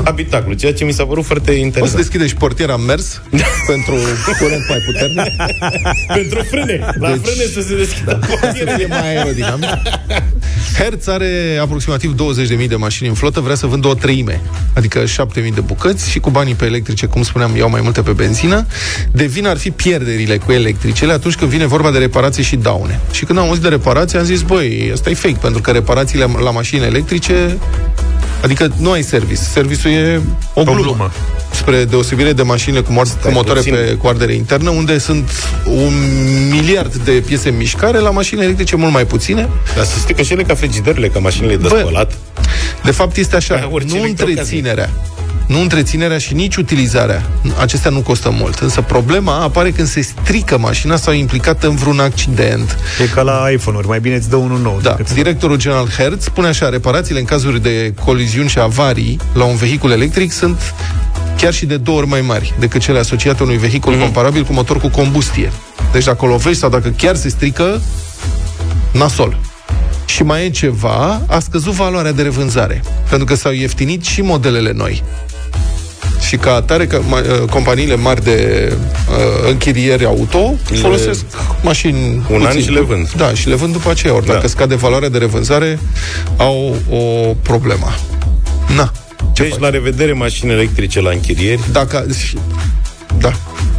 habitaclul, 0.03 0.55
ceea 0.55 0.73
ce 0.73 0.83
mi 0.83 0.91
s-a 0.91 1.05
părut 1.05 1.25
foarte 1.25 1.49
O 1.51 1.53
să 1.53 1.59
interesant. 1.59 1.95
deschide 1.97 2.27
și 2.27 2.33
portiera 2.35 2.73
am 2.73 2.81
mers 2.81 3.21
pentru 3.67 3.95
curent 4.39 4.65
mai 4.69 4.77
puternic. 4.85 5.31
Pentru 6.15 6.43
frâne, 6.49 6.79
la 6.99 7.09
Deci- 7.09 7.19
frâne 7.23 7.43
să 7.53 7.61
se 7.61 7.75
deschidă 7.75 8.19
să 8.57 8.73
fie 8.77 8.85
mai 8.85 9.15
aerodinamic. 9.15 9.69
Hertz 10.77 11.07
are 11.07 11.57
aproximativ 11.61 12.15
20.000 12.61 12.67
de 12.67 12.75
mașini 12.75 13.07
în 13.07 13.13
flotă, 13.13 13.39
vrea 13.39 13.55
să 13.55 13.65
vândă 13.65 13.87
o 13.87 13.93
treime, 13.93 14.41
adică 14.73 15.03
7.000 15.03 15.07
de 15.53 15.59
bucăți 15.59 16.09
și 16.09 16.19
cu 16.19 16.29
banii 16.29 16.53
pe 16.53 16.65
electrice, 16.65 17.05
cum 17.05 17.23
spuneam, 17.23 17.55
iau 17.55 17.69
mai 17.69 17.81
multe 17.81 18.01
pe 18.01 18.11
benzină. 18.11 18.65
De 19.11 19.25
vină 19.25 19.49
ar 19.49 19.57
fi 19.57 19.71
pierderile 19.71 20.37
cu 20.37 20.51
electricele 20.51 21.11
atunci 21.11 21.35
când 21.35 21.51
vine 21.51 21.65
vorba 21.65 21.91
de 21.91 21.97
reparații 21.97 22.43
și 22.43 22.55
daune. 22.55 22.99
Și 23.11 23.25
când 23.25 23.39
am 23.39 23.47
auzit 23.47 23.63
de 23.63 23.69
reparații, 23.69 24.17
am 24.17 24.23
zis, 24.23 24.41
băi, 24.41 24.89
ăsta 24.93 25.09
e 25.09 25.13
fake, 25.13 25.37
pentru 25.41 25.61
că 25.61 25.71
reparațiile 25.71 26.25
la 26.43 26.51
mașini 26.51 26.83
electrice 26.85 27.57
Adică 28.43 28.71
nu 28.77 28.91
ai 28.91 29.01
service. 29.01 29.41
Serviciul 29.41 29.91
e 29.91 30.21
o 30.53 30.63
glumă. 30.63 30.81
glumă. 30.81 31.11
Spre 31.69 31.83
deosebire 31.83 32.33
de 32.33 32.41
mașinile 32.41 32.81
cu, 32.81 32.91
moar- 32.91 33.21
cu 33.23 33.31
motoare 33.31 33.59
puțin. 33.59 33.73
pe 33.73 33.93
cu 33.93 34.07
ardere 34.07 34.33
internă, 34.33 34.69
unde 34.69 34.97
sunt 34.97 35.29
un 35.65 35.93
miliard 36.51 36.95
de 36.95 37.11
piese 37.11 37.49
în 37.49 37.57
mișcare, 37.57 37.99
la 37.99 38.09
mașini 38.09 38.41
electrice 38.43 38.75
mult 38.75 38.93
mai 38.93 39.05
puține. 39.05 39.49
Dar 39.75 39.85
să 39.85 39.93
știi 39.99 40.13
că 40.15 40.21
și 40.21 40.33
ele 40.33 40.43
ca 40.43 40.55
frigiderele, 40.55 41.07
ca 41.07 41.19
mașinile 41.19 41.55
de 41.55 41.67
Bă, 41.67 41.77
spălat. 41.79 42.11
De 42.83 42.91
fapt 42.91 43.17
este 43.17 43.35
așa, 43.35 43.55
Ca 43.55 43.69
orice 43.71 43.95
nu 43.95 43.99
electrocasnic. 44.03 44.39
întreținerea. 44.39 44.89
Nu 45.47 45.61
întreținerea 45.61 46.17
și 46.17 46.33
nici 46.33 46.55
utilizarea. 46.55 47.29
Acestea 47.59 47.91
nu 47.91 47.99
costă 47.99 48.29
mult. 48.29 48.59
Însă 48.59 48.81
problema 48.81 49.41
apare 49.41 49.71
când 49.71 49.87
se 49.87 50.01
strică 50.01 50.57
mașina 50.57 50.95
sau 50.95 51.13
e 51.13 51.17
implicată 51.17 51.67
în 51.67 51.75
vreun 51.75 51.99
accident. 51.99 52.77
E 53.01 53.05
ca 53.13 53.21
la 53.21 53.47
iPhone-uri, 53.53 53.87
mai 53.87 53.99
bine 53.99 54.15
îți 54.15 54.29
dă 54.29 54.35
unul 54.35 54.59
nou. 54.59 54.79
Da, 54.81 54.97
directorul 55.13 55.57
general 55.57 55.89
Hertz 55.97 56.23
spune 56.23 56.47
așa, 56.47 56.69
reparațiile 56.69 57.19
în 57.19 57.25
cazuri 57.25 57.61
de 57.61 57.93
coliziuni 58.05 58.49
și 58.49 58.59
avarii 58.59 59.19
la 59.33 59.43
un 59.43 59.55
vehicul 59.55 59.91
electric 59.91 60.31
sunt 60.31 60.73
chiar 61.41 61.53
și 61.53 61.65
de 61.65 61.77
două 61.77 61.97
ori 61.97 62.07
mai 62.07 62.21
mari 62.21 62.53
decât 62.59 62.81
cele 62.81 62.99
asociate 62.99 63.43
unui 63.43 63.57
vehicul 63.57 63.91
Mhm. 63.91 63.99
mm-hmm. 64.01 64.03
comparabil 64.03 64.43
cu 64.43 64.53
motor 64.53 64.79
cu 64.79 64.87
combustie. 64.89 65.51
Deci 65.91 66.03
dacă 66.03 66.25
o 66.25 66.27
lovești 66.27 66.59
sau 66.59 66.69
dacă 66.69 66.89
chiar 66.97 67.15
se 67.15 67.29
strică, 67.29 67.81
nasol. 68.91 69.37
Și 70.05 70.23
mai 70.23 70.45
e 70.45 70.49
ceva, 70.49 71.21
a 71.27 71.39
scăzut 71.39 71.73
valoarea 71.73 72.11
de 72.11 72.21
revânzare, 72.21 72.83
pentru 73.09 73.25
că 73.27 73.35
s-au 73.35 73.51
ieftinit 73.51 74.03
și 74.05 74.21
modelele 74.21 74.71
noi. 74.75 75.03
Și 76.27 76.35
ca 76.37 76.53
atare, 76.53 76.87
că 76.87 77.01
ma, 77.07 77.17
uh, 77.17 77.49
companiile 77.49 77.95
mari 77.95 78.23
de 78.23 78.71
uh, 79.09 79.49
închiriere 79.49 80.05
auto 80.05 80.53
Le- 80.69 80.77
folosesc 80.77 81.25
mașini 81.61 82.21
Un 82.29 82.35
an 82.35 82.41
puțin. 82.45 82.61
și 82.61 82.69
le 82.69 82.79
vând. 82.79 83.11
Da, 83.11 83.33
și 83.33 83.47
le 83.47 83.55
vând 83.55 83.73
după 83.73 83.89
aceea. 83.89 84.13
Ori 84.15 84.25
Da. 84.25 84.33
dacă 84.33 84.47
scade 84.47 84.75
valoarea 84.75 85.09
de 85.09 85.17
revânzare, 85.17 85.79
au 86.37 86.75
o 86.89 87.33
problemă. 87.41 87.93
Na. 88.75 88.91
Deci, 89.33 89.57
la 89.57 89.69
revedere, 89.69 90.13
mașini 90.13 90.51
electrice 90.51 91.01
la 91.01 91.09
închirieri. 91.09 91.61
Dacă... 91.71 92.05
Da. 93.19 93.31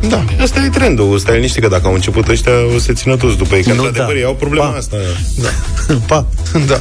Da. 0.09 0.25
Asta 0.41 0.61
e 0.65 0.69
trendul. 0.69 1.19
Stai 1.19 1.35
liniște 1.35 1.61
că 1.61 1.69
dacă 1.69 1.87
au 1.87 1.95
început 1.95 2.29
ăștia, 2.29 2.53
o 2.75 2.79
să 2.79 2.93
țină 2.93 3.17
toți 3.17 3.37
după 3.37 3.55
ei. 3.57 3.62
Că, 3.62 3.73
Nu, 3.73 3.75
într-adevăr, 3.85 4.12
da. 4.12 4.19
ei 4.19 4.25
au 4.25 4.35
problema 4.35 4.67
Pa. 4.67 4.77
asta. 4.77 4.97
Da. 5.37 5.49
pa. 6.07 6.27
Da. 6.67 6.81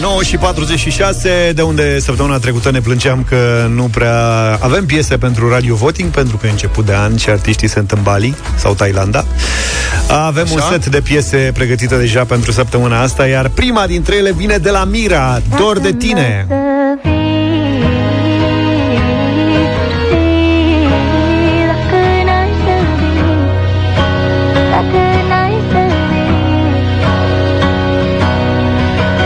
9 0.00 0.22
și 0.22 0.36
46, 0.36 1.52
de 1.54 1.62
unde 1.62 1.98
săptămâna 2.00 2.38
trecută 2.38 2.70
ne 2.70 2.80
plângeam 2.80 3.24
că 3.28 3.66
nu 3.74 3.82
prea 3.82 4.18
avem 4.60 4.86
piese 4.86 5.16
pentru 5.16 5.48
radio 5.50 5.74
voting, 5.74 6.10
pentru 6.10 6.36
că 6.36 6.46
e 6.46 6.50
început 6.50 6.86
de 6.86 6.94
an 6.94 7.16
și 7.16 7.30
artiștii 7.30 7.68
sunt 7.68 7.90
în 7.90 7.98
Bali 8.02 8.34
sau 8.56 8.74
Thailanda. 8.74 9.24
Avem 10.08 10.46
un 10.52 10.58
Așa? 10.58 10.68
set 10.70 10.86
de 10.86 11.00
piese 11.00 11.50
pregătite 11.54 11.96
deja 11.96 12.24
pentru 12.24 12.52
săptămâna 12.52 13.00
asta, 13.02 13.26
iar 13.26 13.48
prima 13.48 13.86
dintre 13.86 14.16
ele 14.16 14.32
vine 14.32 14.56
de 14.56 14.70
la 14.70 14.84
Mira, 14.84 15.40
Dor 15.58 15.78
de 15.78 15.92
tine. 15.92 16.46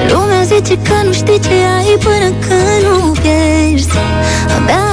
Lumea 0.08 0.42
zice 0.42 0.74
că 0.74 0.94
nu 1.04 1.12
știi 1.12 1.40
ce 1.40 1.54
ai 1.78 1.98
până 1.98 2.32
când 2.48 2.82
nu 2.82 3.12
pierzi 3.22 3.88
Abia 4.56 4.89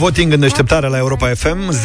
Voting 0.00 0.32
în 0.32 0.40
deșteptarea 0.40 0.88
la 0.88 0.96
Europa 0.96 1.26
FM 1.26 1.72
0372069599 1.72 1.78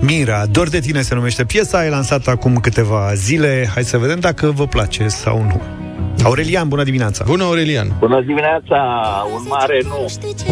Mira, 0.00 0.46
Dor 0.46 0.68
de 0.68 0.80
tine 0.80 1.00
se 1.00 1.14
numește 1.14 1.44
piesa 1.44 1.84
E 1.84 1.88
lansată 1.88 2.30
acum 2.30 2.56
câteva 2.56 3.14
zile 3.14 3.70
Hai 3.74 3.84
să 3.84 3.98
vedem 3.98 4.20
dacă 4.20 4.50
vă 4.50 4.66
place 4.66 5.08
sau 5.08 5.42
nu 5.42 5.62
Aurelian, 6.24 6.68
bună 6.68 6.82
dimineața! 6.82 7.24
Bună, 7.26 7.44
Aurelian! 7.44 7.96
Bună 7.98 8.20
dimineața, 8.20 8.76
un 9.34 9.42
mare 9.48 9.80
nu. 9.84 10.06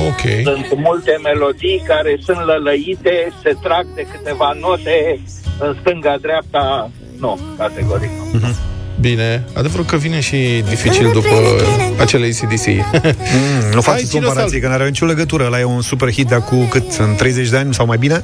Ok. 0.09 0.21
Sunt 0.43 0.67
multe 0.77 1.19
melodii 1.23 1.83
care 1.87 2.19
sunt 2.23 2.45
lălăite, 2.45 3.33
se 3.43 3.57
trag 3.63 3.87
de 3.95 4.07
câteva 4.13 4.53
note 4.61 5.21
în 5.59 5.77
stânga-dreapta, 5.81 6.91
nu, 7.19 7.39
categoric 7.57 8.11
nu. 8.33 8.39
Mhm. 9.01 9.09
Bine, 9.09 9.45
adevărul 9.55 9.85
că 9.85 9.97
vine 9.97 10.21
și 10.21 10.65
dificil 10.69 11.11
după 11.13 11.29
acele 12.01 12.27
ACDC. 12.27 12.67
Mm, 12.67 12.83
nu 13.75 13.81
faceți 13.81 14.11
cine 14.11 14.25
o 14.25 14.27
comparații, 14.27 14.59
să- 14.61 14.65
că 14.65 14.69
n-are 14.69 14.87
nicio 14.87 15.07
legătură. 15.07 15.45
Ăla 15.45 15.61
e 15.61 15.65
un 15.65 15.81
super 15.81 16.13
hit 16.13 16.27
de 16.29 16.35
acum 16.35 16.69
cât? 16.69 16.93
În 16.99 17.15
30 17.15 17.49
de 17.49 17.57
ani 17.57 17.75
sau 17.75 17.87
mai 17.87 17.97
bine? 17.97 18.15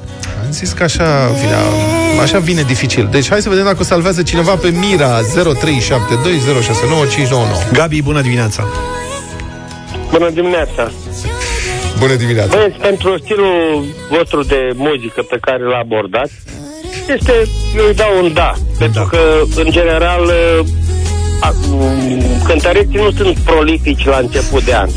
Am 0.45 0.51
zis 0.51 0.71
că 0.71 0.83
așa 0.83 1.27
vine, 1.41 1.55
așa 2.21 2.39
vine 2.39 2.61
dificil. 2.61 3.07
Deci 3.11 3.29
hai 3.29 3.41
să 3.41 3.49
vedem 3.49 3.63
dacă 3.63 3.77
o 3.79 3.83
salvează 3.83 4.23
cineva 4.23 4.55
pe 4.55 4.69
Mira 4.69 5.21
0372069599. 5.21 7.71
Gabi, 7.73 8.01
bună 8.01 8.21
dimineața! 8.21 8.67
Bună 10.11 10.29
dimineața! 10.29 10.91
Bună 11.99 12.13
dimineața! 12.13 12.55
Băieți, 12.57 12.77
pentru 12.77 13.17
stilul 13.17 13.85
vostru 14.09 14.43
de 14.43 14.71
muzică 14.75 15.21
pe 15.29 15.37
care 15.41 15.63
l-a 15.63 15.77
abordat, 15.77 16.29
este, 17.07 17.31
eu 17.77 17.85
îi 17.87 17.93
dau 17.93 18.23
un 18.23 18.33
da, 18.33 18.53
pentru 18.77 19.03
că, 19.09 19.19
în 19.55 19.71
general, 19.71 20.31
a, 21.39 21.53
m, 21.69 22.43
cântăreții 22.43 22.95
nu 22.97 23.11
sunt 23.11 23.37
prolifici 23.37 24.05
la 24.05 24.17
început 24.17 24.63
de 24.63 24.73
an. 24.73 24.89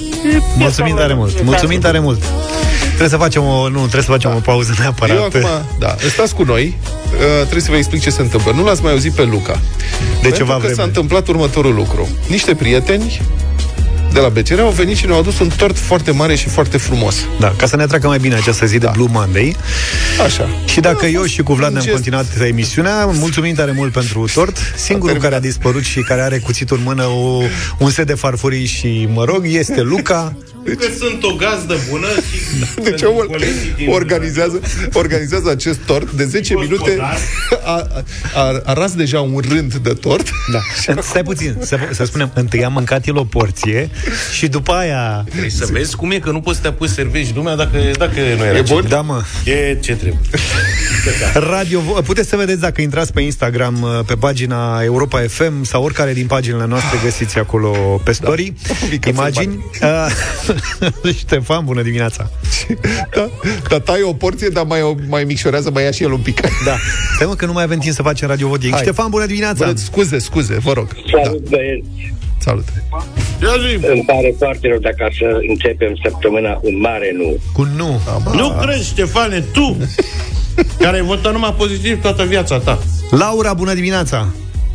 Mulțumim 0.57 0.97
tare 0.97 1.15
mult! 1.15 1.43
Mulțumim 1.43 1.81
tare 1.81 1.99
mult! 1.99 2.23
Trebuie 2.87 3.09
să 3.09 3.17
facem 3.17 3.43
o, 3.45 3.69
nu, 3.69 3.79
trebuie 3.79 4.03
să 4.03 4.11
facem 4.11 4.31
o 4.37 4.41
pauză 4.41 4.75
neapărat. 4.79 5.17
Eu 5.17 5.25
acum, 5.25 5.49
da, 5.79 5.95
stați 6.13 6.35
cu 6.35 6.43
noi, 6.43 6.77
uh, 6.85 7.19
trebuie 7.41 7.61
să 7.61 7.71
vă 7.71 7.77
explic 7.77 8.01
ce 8.03 8.11
se 8.11 8.23
întâmplă. 8.23 8.53
Nu 8.53 8.65
l-ați 8.65 8.83
mai 8.83 8.93
auzit 8.93 9.13
pe 9.13 9.23
Luca. 9.23 9.53
De 9.53 9.59
Pentru 10.21 10.39
ceva 10.39 10.53
că 10.53 10.59
vreme. 10.59 10.75
s-a 10.75 10.83
întâmplat 10.83 11.29
următorul 11.29 11.75
lucru. 11.75 12.09
Niște 12.29 12.55
prieteni 12.55 13.21
de 14.13 14.21
la 14.21 14.29
BCR 14.29 14.61
au 14.61 14.71
venit 14.71 14.97
și 14.97 15.07
ne-au 15.07 15.19
adus 15.19 15.39
un 15.39 15.51
tort 15.57 15.79
foarte 15.79 16.11
mare 16.11 16.35
și 16.35 16.49
foarte 16.49 16.79
frumos. 16.79 17.17
Da, 17.41 17.55
ca 17.57 17.67
să 17.67 17.77
ne 17.77 17.87
treacă 17.87 18.07
mai 18.07 18.19
bine 18.19 18.35
această 18.35 18.67
zi 18.67 18.79
da. 18.79 18.87
de 18.87 18.93
Blue 18.97 19.09
Monday. 19.13 19.57
Așa. 20.25 20.49
Și 20.67 20.81
dacă 20.81 21.07
eu 21.07 21.25
și 21.25 21.43
cu 21.43 21.55
Vlad 21.55 21.73
ne-am 21.73 21.85
gest- 21.85 21.93
continuat 21.93 22.27
emisiunea, 22.47 23.07
mulțumim 23.07 23.55
tare 23.55 23.73
mult 23.73 23.93
pentru 23.93 24.29
tort. 24.35 24.57
Singurul 24.77 25.17
care 25.17 25.35
a 25.35 25.41
dispărut 25.41 25.83
și 25.83 26.01
care 26.01 26.21
are 26.21 26.39
cuțitul 26.39 26.77
în 26.77 26.83
mână 26.83 27.05
o, 27.05 27.43
un 27.79 27.91
set 27.91 28.07
de 28.07 28.15
farfurii 28.15 28.67
și, 28.67 29.09
mă 29.13 29.25
rog, 29.25 29.43
este 29.47 29.81
Luca. 29.81 30.37
Că 30.65 30.87
sunt 30.99 31.23
o 31.23 31.35
gazdă 31.35 31.77
bună 31.91 32.07
și... 32.07 32.81
Deci 32.83 33.03
omul 33.03 33.31
organizează, 33.89 34.61
organizează 34.93 35.51
acest 35.51 35.79
tort 35.79 36.11
de 36.11 36.25
10 36.25 36.55
minute 36.55 36.99
a, 37.65 37.87
a, 38.35 38.63
a 38.65 38.73
ras 38.73 38.93
deja 38.93 39.21
un 39.21 39.43
rând 39.49 39.75
de 39.75 39.93
tort 39.93 40.31
Da. 40.53 40.59
Stai 41.03 41.23
puțin, 41.23 41.57
să, 41.61 41.79
să 41.91 42.05
spunem, 42.05 42.31
întâi 42.35 42.65
a 42.65 42.69
mâncat 42.69 43.07
el 43.07 43.17
o 43.17 43.25
porție 43.25 43.91
și 44.39 44.49
după 44.49 44.73
aia... 44.73 45.25
Trebuie 45.29 45.51
să 45.51 45.69
vezi 45.73 45.97
cum 45.97 46.11
e, 46.11 46.19
că 46.19 46.31
nu 46.31 46.41
poți 46.41 46.57
să 46.57 46.63
te 46.63 46.69
apuci 46.69 46.89
să 46.89 46.95
servești 46.95 47.33
lumea 47.35 47.55
dacă, 47.55 47.79
dacă 47.99 48.15
nu 48.37 48.45
era 48.45 48.57
E 48.59 48.63
ce 48.63 48.73
bun? 48.73 48.85
trebuie. 48.85 48.89
Da, 48.89 49.01
mă. 49.01 49.23
E 49.45 49.79
ce 49.81 49.95
trebuie. 49.95 50.21
Radio, 51.51 51.81
puteți 51.81 52.29
să 52.29 52.37
vedeți 52.37 52.61
dacă 52.61 52.81
intrați 52.81 53.13
pe 53.13 53.21
Instagram 53.21 53.83
uh, 53.83 53.89
pe 54.07 54.15
pagina 54.15 54.81
Europa 54.83 55.21
FM 55.29 55.63
sau 55.63 55.83
oricare 55.83 56.13
din 56.13 56.27
paginile 56.27 56.67
noastre 56.67 56.99
găsiți 57.05 57.39
acolo 57.39 57.71
pe 58.05 58.13
story 58.13 58.53
imagini. 59.07 59.65
Uh, 59.83 61.13
Ștefan, 61.19 61.65
bună 61.65 61.83
dimineața! 61.83 62.31
da, 63.15 63.29
da, 63.69 63.79
tai 63.79 64.03
o 64.03 64.13
porție, 64.13 64.49
dar 64.49 64.65
mai, 64.65 64.97
mai 65.09 65.25
micșorează, 65.25 65.71
mai 65.71 65.83
ia 65.83 65.91
și 65.91 66.03
el 66.03 66.13
un 66.13 66.21
pic. 66.21 66.41
Da. 66.41 66.77
Stai 67.15 67.27
mă 67.27 67.35
că 67.35 67.47
nu 67.47 67.53
mai 67.53 67.63
avem 67.63 67.79
timp 67.79 67.95
să 67.95 68.03
facem 68.03 68.29
radio 68.29 68.49
voting. 68.49 68.73
Hai. 68.73 68.83
Ștefan, 68.83 69.11
bună 69.11 69.27
dimineața! 69.27 69.67
Bă, 69.67 69.73
scuze, 69.77 70.19
scuze, 70.19 70.59
vă 70.59 70.73
rog. 70.73 70.89
Salut, 71.25 71.49
băieți! 71.49 72.13
Salut! 72.39 72.65
Îmi 73.93 74.05
pare 74.07 74.35
foarte 74.39 74.69
rău 74.69 74.79
dacă 74.79 75.09
să 75.19 75.39
începem 75.49 75.93
săptămâna 76.05 76.59
un 76.63 76.81
mare 76.81 77.11
nu. 77.17 77.37
Cu 77.53 77.69
nu. 77.77 78.01
Nu 78.35 78.57
crezi, 78.61 78.89
Ștefane, 78.89 79.45
tu, 79.53 79.77
care 80.79 80.97
ai 80.97 81.03
votat 81.03 81.33
numai 81.33 81.55
pozitiv 81.59 82.01
toată 82.01 82.25
viața 82.25 82.59
ta. 82.59 82.79
Laura, 83.11 83.53
bună 83.53 83.75
dimineața! 83.75 84.27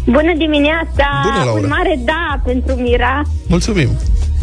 Bună 0.06 0.34
dimineața! 0.38 1.08
Bună, 1.24 1.44
Laura. 1.46 1.62
Un 1.62 1.68
mare 1.68 2.00
da 2.06 2.42
pentru 2.46 2.76
Mira. 2.76 3.22
Mulțumim! 3.48 3.90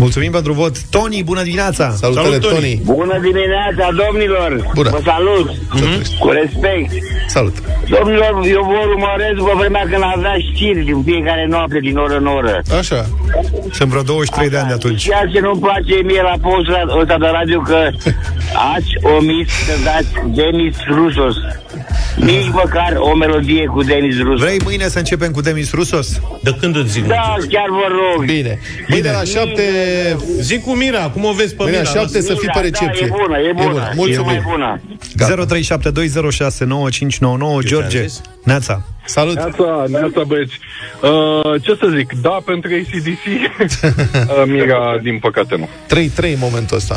Mulțumim 0.02 0.32
pentru 0.32 0.52
vot. 0.52 0.74
Tony. 0.90 1.22
bună 1.24 1.42
dimineața! 1.42 1.90
Salutare, 1.90 2.26
Salut, 2.26 2.40
Tony. 2.40 2.54
Tony! 2.54 2.80
Bună 2.84 3.18
dimineața, 3.28 3.84
domnilor! 4.02 4.70
Bună! 4.74 4.90
Vă 4.90 5.00
salut! 5.04 5.48
Mm-hmm. 5.50 6.18
Cu 6.18 6.28
respect! 6.28 6.90
Salut! 7.26 7.54
Domnilor, 7.88 8.32
eu 8.56 8.62
vă 8.70 8.78
urmăresc 8.88 9.38
pe 9.48 9.52
vremea 9.60 9.84
când 9.90 10.02
avea 10.14 10.36
știri 10.48 10.92
în 10.92 11.02
fiecare 11.02 11.46
noapte, 11.48 11.78
din 11.78 11.96
oră 11.96 12.16
în 12.16 12.26
oră. 12.26 12.62
Așa. 12.78 13.00
Sunt 13.72 13.88
vreo 13.88 14.02
23 14.02 14.46
Asta. 14.46 14.50
de 14.54 14.58
ani 14.60 14.68
de 14.68 14.74
atunci. 14.74 15.02
Ceea 15.02 15.26
ce 15.32 15.40
nu-mi 15.40 15.60
place 15.60 15.94
mie 16.04 16.22
la 16.30 16.36
postul 16.46 16.98
ăsta 17.00 17.16
de 17.18 17.28
radio 17.38 17.60
că 17.60 17.80
ați 18.74 18.92
omis 19.16 19.48
să 19.66 19.74
dați 19.84 20.12
Denis 20.38 20.76
Rusos. 20.96 21.36
Nici 22.16 22.48
măcar 22.52 22.92
o 22.96 23.14
melodie 23.14 23.64
cu 23.66 23.82
Denis 23.82 24.18
Rusos. 24.18 24.40
Vrei 24.40 24.60
mâine 24.64 24.88
să 24.88 24.98
începem 24.98 25.30
cu 25.30 25.40
Denis 25.40 25.72
Rusos? 25.72 26.20
De 26.42 26.56
când 26.60 26.76
îți 26.76 26.90
zic? 26.90 27.06
Da, 27.06 27.36
chiar 27.48 27.68
vă 27.68 27.86
rog. 27.88 28.24
Bine. 28.24 28.58
Bine, 28.86 29.00
Bine 29.00 29.10
la 29.10 29.24
7 29.24 29.62
Zic 30.40 30.62
cu 30.64 30.70
Mira, 30.70 31.08
cum 31.08 31.24
o 31.24 31.32
vezi 31.32 31.54
pe 31.54 31.64
Mira? 31.64 31.78
Mira 31.78 31.90
7 31.90 32.20
să 32.20 32.34
fii 32.34 32.48
pe 32.54 32.60
recepție. 32.60 33.06
Da, 33.06 33.14
e 33.14 33.18
bună, 33.26 33.38
e 33.38 33.52
bună. 33.52 33.68
E 33.68 33.70
bună. 33.70 33.90
Mulțumim. 33.94 34.34
E 34.34 34.42
bună. 34.50 34.80
0372069599 37.60 37.64
George, 37.64 38.04
Neața. 38.44 38.82
Salut! 39.04 39.34
Neața, 39.34 39.84
neața 39.88 40.22
băieți. 40.26 40.58
Uh, 41.02 41.62
ce 41.62 41.74
să 41.80 41.92
zic, 41.96 42.12
da 42.20 42.38
pentru 42.44 42.70
ACDC, 42.74 43.24
uh, 43.26 44.42
Mira, 44.46 44.98
din 45.02 45.18
păcate 45.18 45.56
nu. 45.56 45.68
3-3 45.68 46.32
în 46.32 46.38
momentul 46.38 46.76
ăsta. 46.76 46.94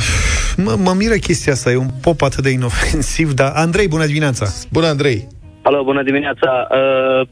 Mă, 0.58 0.76
mă 0.84 0.94
miră 0.98 1.16
chestia 1.16 1.54
asta, 1.54 1.72
e 1.72 1.76
un 1.76 1.90
pop 2.02 2.22
atât 2.22 2.44
de 2.44 2.50
inofensiv, 2.50 3.34
dar 3.34 3.52
Andrei, 3.56 3.88
bună 3.88 4.06
dimineața! 4.06 4.46
Bună, 4.72 4.88
Andrei! 4.88 5.28
Alo, 5.62 5.84
bună 5.84 6.04
dimineața! 6.04 6.68
Uh, 6.72 7.28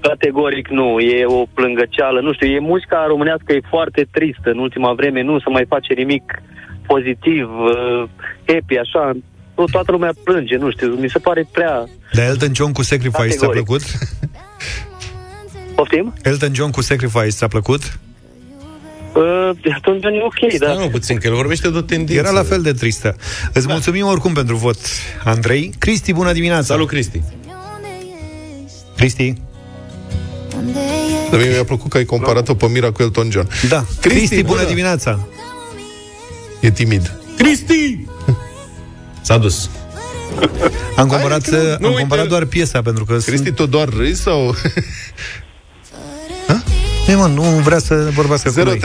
categoric 0.00 0.68
nu, 0.68 0.98
e 0.98 1.24
o 1.26 1.46
plângăceală. 1.54 2.20
Nu 2.20 2.32
știu, 2.32 2.46
e 2.46 2.58
muzica 2.58 3.04
românească 3.08 3.52
e 3.52 3.60
foarte 3.68 4.08
tristă 4.10 4.50
în 4.50 4.58
ultima 4.58 4.92
vreme, 4.92 5.22
nu 5.22 5.38
se 5.38 5.50
mai 5.50 5.64
face 5.68 5.92
nimic 5.94 6.42
pozitiv, 6.86 7.48
uh, 7.58 8.02
happy, 8.46 8.76
așa. 8.78 9.12
Nu, 9.56 9.64
toată 9.64 9.90
lumea 9.92 10.12
plânge, 10.24 10.56
nu 10.56 10.70
știu, 10.70 10.88
mi 10.88 11.10
se 11.10 11.18
pare 11.18 11.48
prea... 11.52 11.84
Dar 12.12 12.26
Elton 12.26 12.54
John 12.54 12.72
cu 12.72 12.82
Sacrifice 12.82 13.28
ți-a 13.28 13.46
Categoric. 13.46 13.64
plăcut? 13.64 13.82
Poftim? 15.74 16.14
Elton 16.22 16.54
John 16.54 16.70
cu 16.70 16.80
Sacrifice 16.82 17.28
ți-a 17.28 17.48
plăcut? 17.48 17.98
Uh, 19.14 19.50
atunci 19.74 20.04
e 20.04 20.22
ok, 20.22 20.58
da. 20.58 20.72
Nu, 20.74 20.88
puțin, 20.88 21.16
că 21.18 21.26
el 21.26 21.34
vorbește 21.34 21.70
de 21.70 21.76
o 21.76 21.80
tendință. 21.80 22.20
Era 22.20 22.30
la 22.30 22.42
fel 22.42 22.62
de 22.62 22.72
tristă. 22.72 23.16
Îți 23.52 23.66
Da. 23.66 23.72
mulțumim 23.72 24.06
oricum 24.06 24.32
pentru 24.32 24.56
vot, 24.56 24.78
Andrei. 25.24 25.72
Cristi, 25.78 26.12
bună 26.12 26.32
dimineața! 26.32 26.62
Salut, 26.62 26.88
Cristi! 26.88 27.22
Cristi? 28.96 29.34
Dar 31.30 31.40
mie 31.40 31.48
mi-a 31.50 31.64
plăcut 31.64 31.90
că 31.90 31.96
ai 31.96 32.04
comparat-o 32.04 32.54
pe 32.54 32.66
Mira 32.68 32.90
cu 32.90 33.02
Elton 33.02 33.30
John. 33.30 33.48
Da. 33.68 33.84
Cristi, 34.00 34.42
bună 34.42 34.64
dimineața! 34.64 35.28
E 36.60 36.70
timid. 36.70 37.16
Cristi! 37.36 38.04
S-a 39.22 39.38
dus. 39.38 39.70
Am 40.96 41.06
comparat, 41.08 41.50
Hai, 41.50 41.60
că 41.60 41.76
nu- 41.80 41.86
am 41.86 41.92
nu, 41.92 41.98
comparat 41.98 42.24
uite. 42.24 42.28
doar 42.36 42.44
piesa, 42.44 42.82
pentru 42.82 43.04
că 43.04 43.12
Cristi, 43.12 43.44
sunt... 43.44 43.54
tu 43.54 43.66
doar 43.66 43.88
râzi 43.88 44.20
sau... 44.22 44.54
Ei, 47.08 47.14
mă, 47.14 47.26
nu 47.34 47.42
vrea 47.42 47.78
să 47.78 48.08
vorbească 48.12 48.50
cu 48.50 48.62
noi. 48.62 48.78
0372069599 48.78 48.80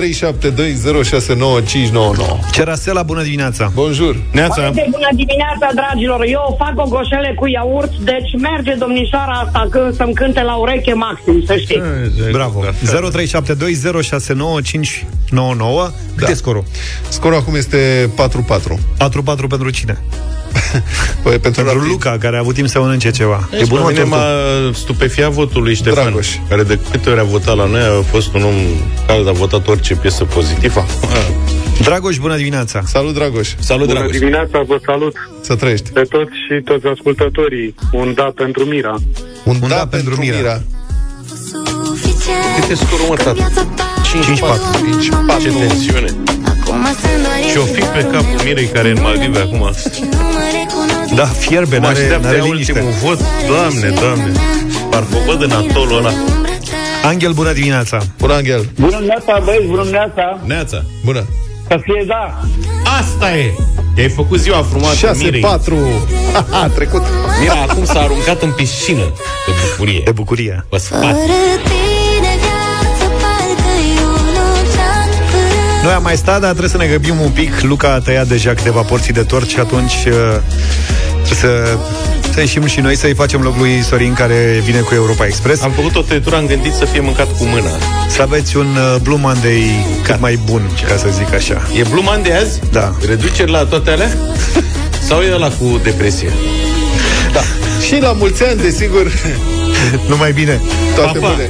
Cerasela, 2.52 3.04
bună 3.04 3.24
dimineața! 3.24 3.72
Bonjour! 3.74 4.16
Foarte 4.32 4.88
bună 4.92 5.08
dimineața, 5.16 5.70
dragilor! 5.76 6.24
Eu 6.26 6.56
fac 6.58 6.74
o 6.86 6.88
goșele 6.88 7.34
cu 7.36 7.48
iaurt, 7.48 7.96
deci 7.98 8.32
merge 8.42 8.74
domnișoara 8.74 9.32
asta 9.32 9.68
când 9.70 9.96
să-mi 9.96 10.14
cânte 10.14 10.42
la 10.42 10.56
ureche 10.56 10.94
maxim, 10.94 11.44
să 11.46 11.56
știi. 11.56 11.82
Bravo! 12.32 12.64
0372069599 12.66 12.68
Cât 16.16 16.28
e 16.28 16.34
scorul? 16.34 16.64
Scorul 17.10 17.38
acum 17.38 17.56
este 17.56 18.10
4-4. 18.16 18.30
4-4 18.30 19.48
pentru 19.50 19.70
cine? 19.70 19.98
Păi, 21.24 21.38
pentru, 21.40 21.64
Pentru 21.64 21.84
Luca, 21.88 22.18
care 22.20 22.36
a 22.36 22.40
avut 22.40 22.54
timp 22.56 22.68
să 22.68 22.80
mănânce 22.80 23.12
ceva. 23.12 23.50
E 23.62 23.66
bun, 23.66 23.80
mă, 23.80 23.88
mine 23.88 24.00
tortul? 24.00 24.18
m-a 24.18 24.72
stupefiat 24.74 25.32
votul 25.32 25.62
lui 25.64 25.76
Ștefan, 25.76 26.04
Dragoș. 26.04 26.28
care 26.50 26.64
de 26.64 26.80
câte 26.92 27.10
ori 27.10 27.20
a 27.20 27.24
votat 27.24 27.56
la 27.56 27.66
noi 27.66 27.82
a 27.82 28.02
fost 28.10 28.34
un 28.34 28.44
om 28.44 28.54
care 29.08 29.20
a 29.28 29.32
votat 29.32 29.68
orice 29.68 29.96
piesă 29.96 30.24
pozitivă. 30.24 30.86
Dragoș, 31.82 32.18
bună 32.18 32.36
dimineața! 32.36 32.82
Salut, 32.86 33.14
Dragoș! 33.14 33.50
Salut, 33.60 33.86
Bună 33.88 34.00
Dragoș! 34.00 34.18
dimineața, 34.18 34.62
vă 34.68 34.78
salut 34.86 35.16
Să 35.42 35.56
trăiești! 35.56 35.90
pe 35.92 36.02
toți 36.02 36.32
și 36.48 36.62
toți 36.64 36.86
ascultătorii. 36.88 37.76
Un 37.92 38.14
da 38.16 38.32
pentru 38.36 38.64
Mira. 38.64 38.96
Un, 39.44 39.58
Un 39.62 39.70
da, 39.70 39.76
da 39.76 39.88
pentru 39.88 40.16
Mira. 40.20 40.36
Mira. 40.36 40.62
Cât 42.60 42.70
e 42.70 42.76
scorul, 42.76 43.06
mă, 43.10 43.16
tată? 43.16 43.52
5-4. 45.38 45.42
Ce 45.42 45.50
tensiune. 45.50 46.06
Și 47.52 47.58
o 47.58 47.64
fi 47.66 47.82
pe 47.82 48.08
capul 48.12 48.42
Mirei 48.44 48.66
care 48.66 48.88
e 48.88 48.92
în 48.92 49.02
Maldive 49.02 49.40
acum. 49.40 49.72
Da, 51.16 51.26
fierbe, 51.26 51.78
Mă 51.78 51.86
n-are, 51.86 52.00
așteaptă 52.00 52.26
n-are 52.28 52.38
ea 52.38 52.44
liniște. 52.44 52.72
ultimul 52.72 52.94
vot. 53.04 53.20
Doamne, 53.48 53.90
doamne. 54.00 54.32
Parcă 54.90 55.16
o 55.16 55.32
văd 55.32 55.42
în 55.42 55.52
atolul 55.52 55.98
ăla. 55.98 56.12
Angel, 57.04 57.32
bună 57.32 57.52
dimineața! 57.54 57.98
Bună, 58.18 58.34
Angel! 58.34 58.70
Bună 58.80 58.96
dimineața, 58.96 59.42
băieți, 59.44 59.66
bună 59.66 59.82
dimineața! 59.82 60.40
Neața. 60.46 60.84
Bună! 61.06 61.26
Să 61.68 61.80
fie 61.82 62.04
da! 62.08 62.40
Asta 63.00 63.38
e! 63.38 63.54
I-ai 63.98 64.10
făcut 64.10 64.40
ziua 64.40 64.66
frumoasă 64.70 64.96
6, 64.96 65.24
Mirei. 65.24 65.42
4. 65.42 65.76
A 66.64 66.68
trecut. 66.68 67.02
Mira 67.40 67.66
acum 67.68 67.86
s-a 67.86 68.00
aruncat 68.00 68.42
în 68.42 68.52
piscină 68.52 69.04
de 69.46 69.52
bucurie. 69.70 70.02
De 70.06 70.12
bucurie. 70.12 70.66
Pe 70.70 70.78
Noi 75.84 75.92
am 75.94 76.04
mai 76.04 76.18
stat, 76.18 76.40
dar 76.40 76.50
trebuie 76.50 76.70
să 76.70 76.78
ne 76.78 76.86
grăbim 76.86 77.20
un 77.20 77.30
pic. 77.30 77.62
Luca 77.62 77.94
a 77.94 78.00
tăiat 78.00 78.28
deja 78.28 78.54
câteva 78.54 78.82
porții 78.82 79.14
de 79.14 79.22
tort 79.24 79.50
și 79.50 79.60
atunci 79.60 79.94
uh, 79.94 80.14
trebuie 81.26 81.38
să, 81.40 81.78
să 82.34 82.40
ieșim 82.40 82.66
și 82.66 82.80
noi 82.80 82.96
să-i 82.96 83.14
facem 83.14 83.42
loc 83.42 83.58
lui 83.58 83.82
Sorin 83.82 84.14
care 84.14 84.62
vine 84.66 84.80
cu 84.80 84.94
Europa 84.94 85.26
Express. 85.26 85.62
Am 85.62 85.72
făcut 85.72 85.96
o 85.96 86.02
tăietură, 86.02 86.36
am 86.36 86.46
gândit 86.46 86.74
să 86.74 86.86
fie 86.86 87.00
mâncat 87.00 87.38
cu 87.38 87.44
mâna. 87.44 87.70
Să 88.10 88.22
aveți 88.22 88.58
un 88.58 88.76
uh, 88.76 89.02
Blue 89.02 89.18
Monday 89.20 89.86
cât 90.04 90.20
mai 90.20 90.40
bun, 90.46 90.62
ca 90.88 90.96
să 90.98 91.08
zic 91.12 91.34
așa. 91.34 91.68
E 91.78 91.84
Blue 91.90 92.04
Monday 92.04 92.38
azi? 92.38 92.60
Da. 92.72 92.96
Reduceri 93.08 93.52
la 93.52 93.66
toate 93.66 93.90
alea? 93.92 94.10
Sau 95.08 95.22
e 95.22 95.34
ăla 95.34 95.50
cu 95.50 95.80
depresie? 95.84 96.32
Da. 97.34 97.42
Și 97.86 98.02
la 98.02 98.12
mulți 98.12 98.44
ani, 98.44 98.62
desigur. 98.62 99.12
Numai 100.10 100.32
bine. 100.32 100.62
Toate 100.96 101.20
Pa, 101.20 101.28
pa. 101.28 101.34
bune. 101.34 101.50